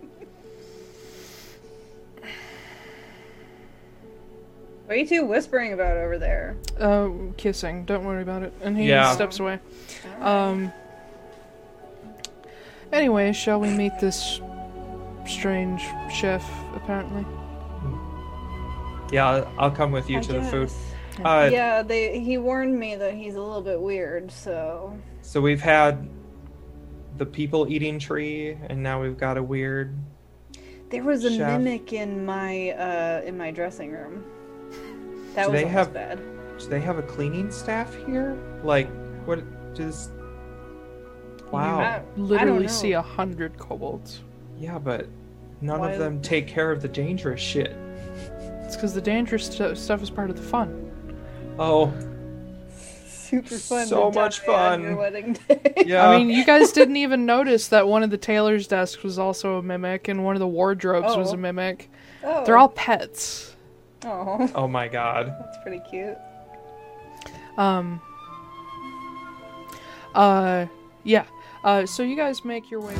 What 4.86 4.96
are 4.96 4.98
you 4.98 5.06
two 5.06 5.24
whispering 5.24 5.72
about 5.72 5.96
over 5.96 6.18
there? 6.18 6.54
Uh, 6.78 7.08
kissing. 7.38 7.84
Don't 7.86 8.04
worry 8.04 8.20
about 8.20 8.42
it. 8.42 8.52
And 8.60 8.76
he 8.76 8.88
Yeah. 8.88 9.14
steps 9.14 9.40
away. 9.40 9.58
Um. 10.20 10.70
Anyway, 12.92 13.32
shall 13.32 13.58
we 13.58 13.70
meet 13.70 13.92
this 14.00 14.40
strange 15.26 15.82
chef? 16.12 16.44
Apparently. 16.74 17.24
yeah 19.12 19.26
i'll, 19.28 19.52
I'll 19.58 19.70
come 19.70 19.92
with 19.92 20.10
you 20.10 20.18
I 20.18 20.22
to 20.22 20.32
the 20.34 20.42
food 20.42 20.68
guess. 20.68 20.91
Uh, 21.24 21.48
yeah, 21.52 21.82
they 21.82 22.18
he 22.20 22.38
warned 22.38 22.78
me 22.78 22.96
that 22.96 23.14
he's 23.14 23.34
a 23.34 23.40
little 23.40 23.60
bit 23.62 23.80
weird, 23.80 24.30
so 24.30 24.96
So 25.22 25.40
we've 25.40 25.60
had 25.60 26.08
the 27.18 27.26
people 27.26 27.68
eating 27.68 27.98
tree, 27.98 28.56
and 28.68 28.82
now 28.82 29.02
we've 29.02 29.18
got 29.18 29.36
a 29.36 29.42
weird. 29.42 29.94
there 30.90 31.02
was 31.02 31.24
a 31.24 31.30
Chef. 31.36 31.60
mimic 31.60 31.92
in 31.92 32.24
my 32.24 32.70
uh 32.70 33.22
in 33.24 33.36
my 33.36 33.50
dressing 33.50 33.92
room. 33.92 34.24
That 35.34 35.46
Do 35.46 35.52
was 35.52 35.60
they 35.62 35.68
have- 35.68 35.92
bad. 35.92 36.20
Do 36.58 36.68
they 36.68 36.80
have 36.80 36.98
a 36.98 37.02
cleaning 37.02 37.50
staff 37.50 37.94
here? 38.06 38.36
Like, 38.62 38.88
what 39.26 39.42
does? 39.74 40.10
Wow. 41.50 41.80
I- 41.80 41.84
I 41.96 42.02
Literally 42.16 42.60
don't 42.66 42.68
see 42.68 42.92
a 42.92 43.02
hundred 43.02 43.58
kobolds. 43.58 44.20
Yeah, 44.58 44.78
but 44.78 45.06
none 45.60 45.80
Why- 45.80 45.92
of 45.92 45.98
them 45.98 46.20
take 46.22 46.46
care 46.46 46.70
of 46.70 46.80
the 46.82 46.88
dangerous 46.88 47.40
shit. 47.40 47.72
It's 48.64 48.76
because 48.76 48.94
the 48.94 49.00
dangerous 49.00 49.46
stu- 49.46 49.74
stuff 49.74 50.02
is 50.02 50.10
part 50.10 50.30
of 50.30 50.36
the 50.36 50.42
fun. 50.42 50.91
Oh, 51.58 51.92
Super 53.08 53.56
fun. 53.56 53.86
So 53.86 54.10
much 54.10 54.40
fun. 54.40 54.82
your 54.82 54.96
wedding 54.96 55.32
day. 55.48 55.84
yeah. 55.86 56.06
I 56.08 56.18
mean, 56.18 56.28
you 56.28 56.44
guys 56.44 56.70
didn't 56.72 56.96
even 56.96 57.24
notice 57.24 57.68
that 57.68 57.88
one 57.88 58.02
of 58.02 58.10
the 58.10 58.18
tailor's 58.18 58.66
desks 58.66 59.02
was 59.02 59.18
also 59.18 59.56
a 59.56 59.62
mimic, 59.62 60.08
and 60.08 60.22
one 60.24 60.34
of 60.36 60.40
the 60.40 60.46
wardrobes 60.46 61.16
was 61.16 61.30
Oh. 61.30 61.34
a 61.34 61.36
mimic. 61.38 61.90
oh. 62.24 62.44
They're 62.44 62.58
all 62.58 62.68
pets. 62.68 63.54
Oh, 64.04 64.50
oh 64.54 64.68
my 64.68 64.88
god. 64.88 65.34
that's 65.40 65.56
pretty 65.62 65.80
cute. 65.88 66.16
Um. 67.56 68.00
Uh, 70.14 70.66
yeah. 71.04 71.24
Uh, 71.64 71.86
so 71.86 72.02
you 72.02 72.16
guys 72.16 72.44
make 72.44 72.70
your 72.70 72.80
way. 72.80 72.94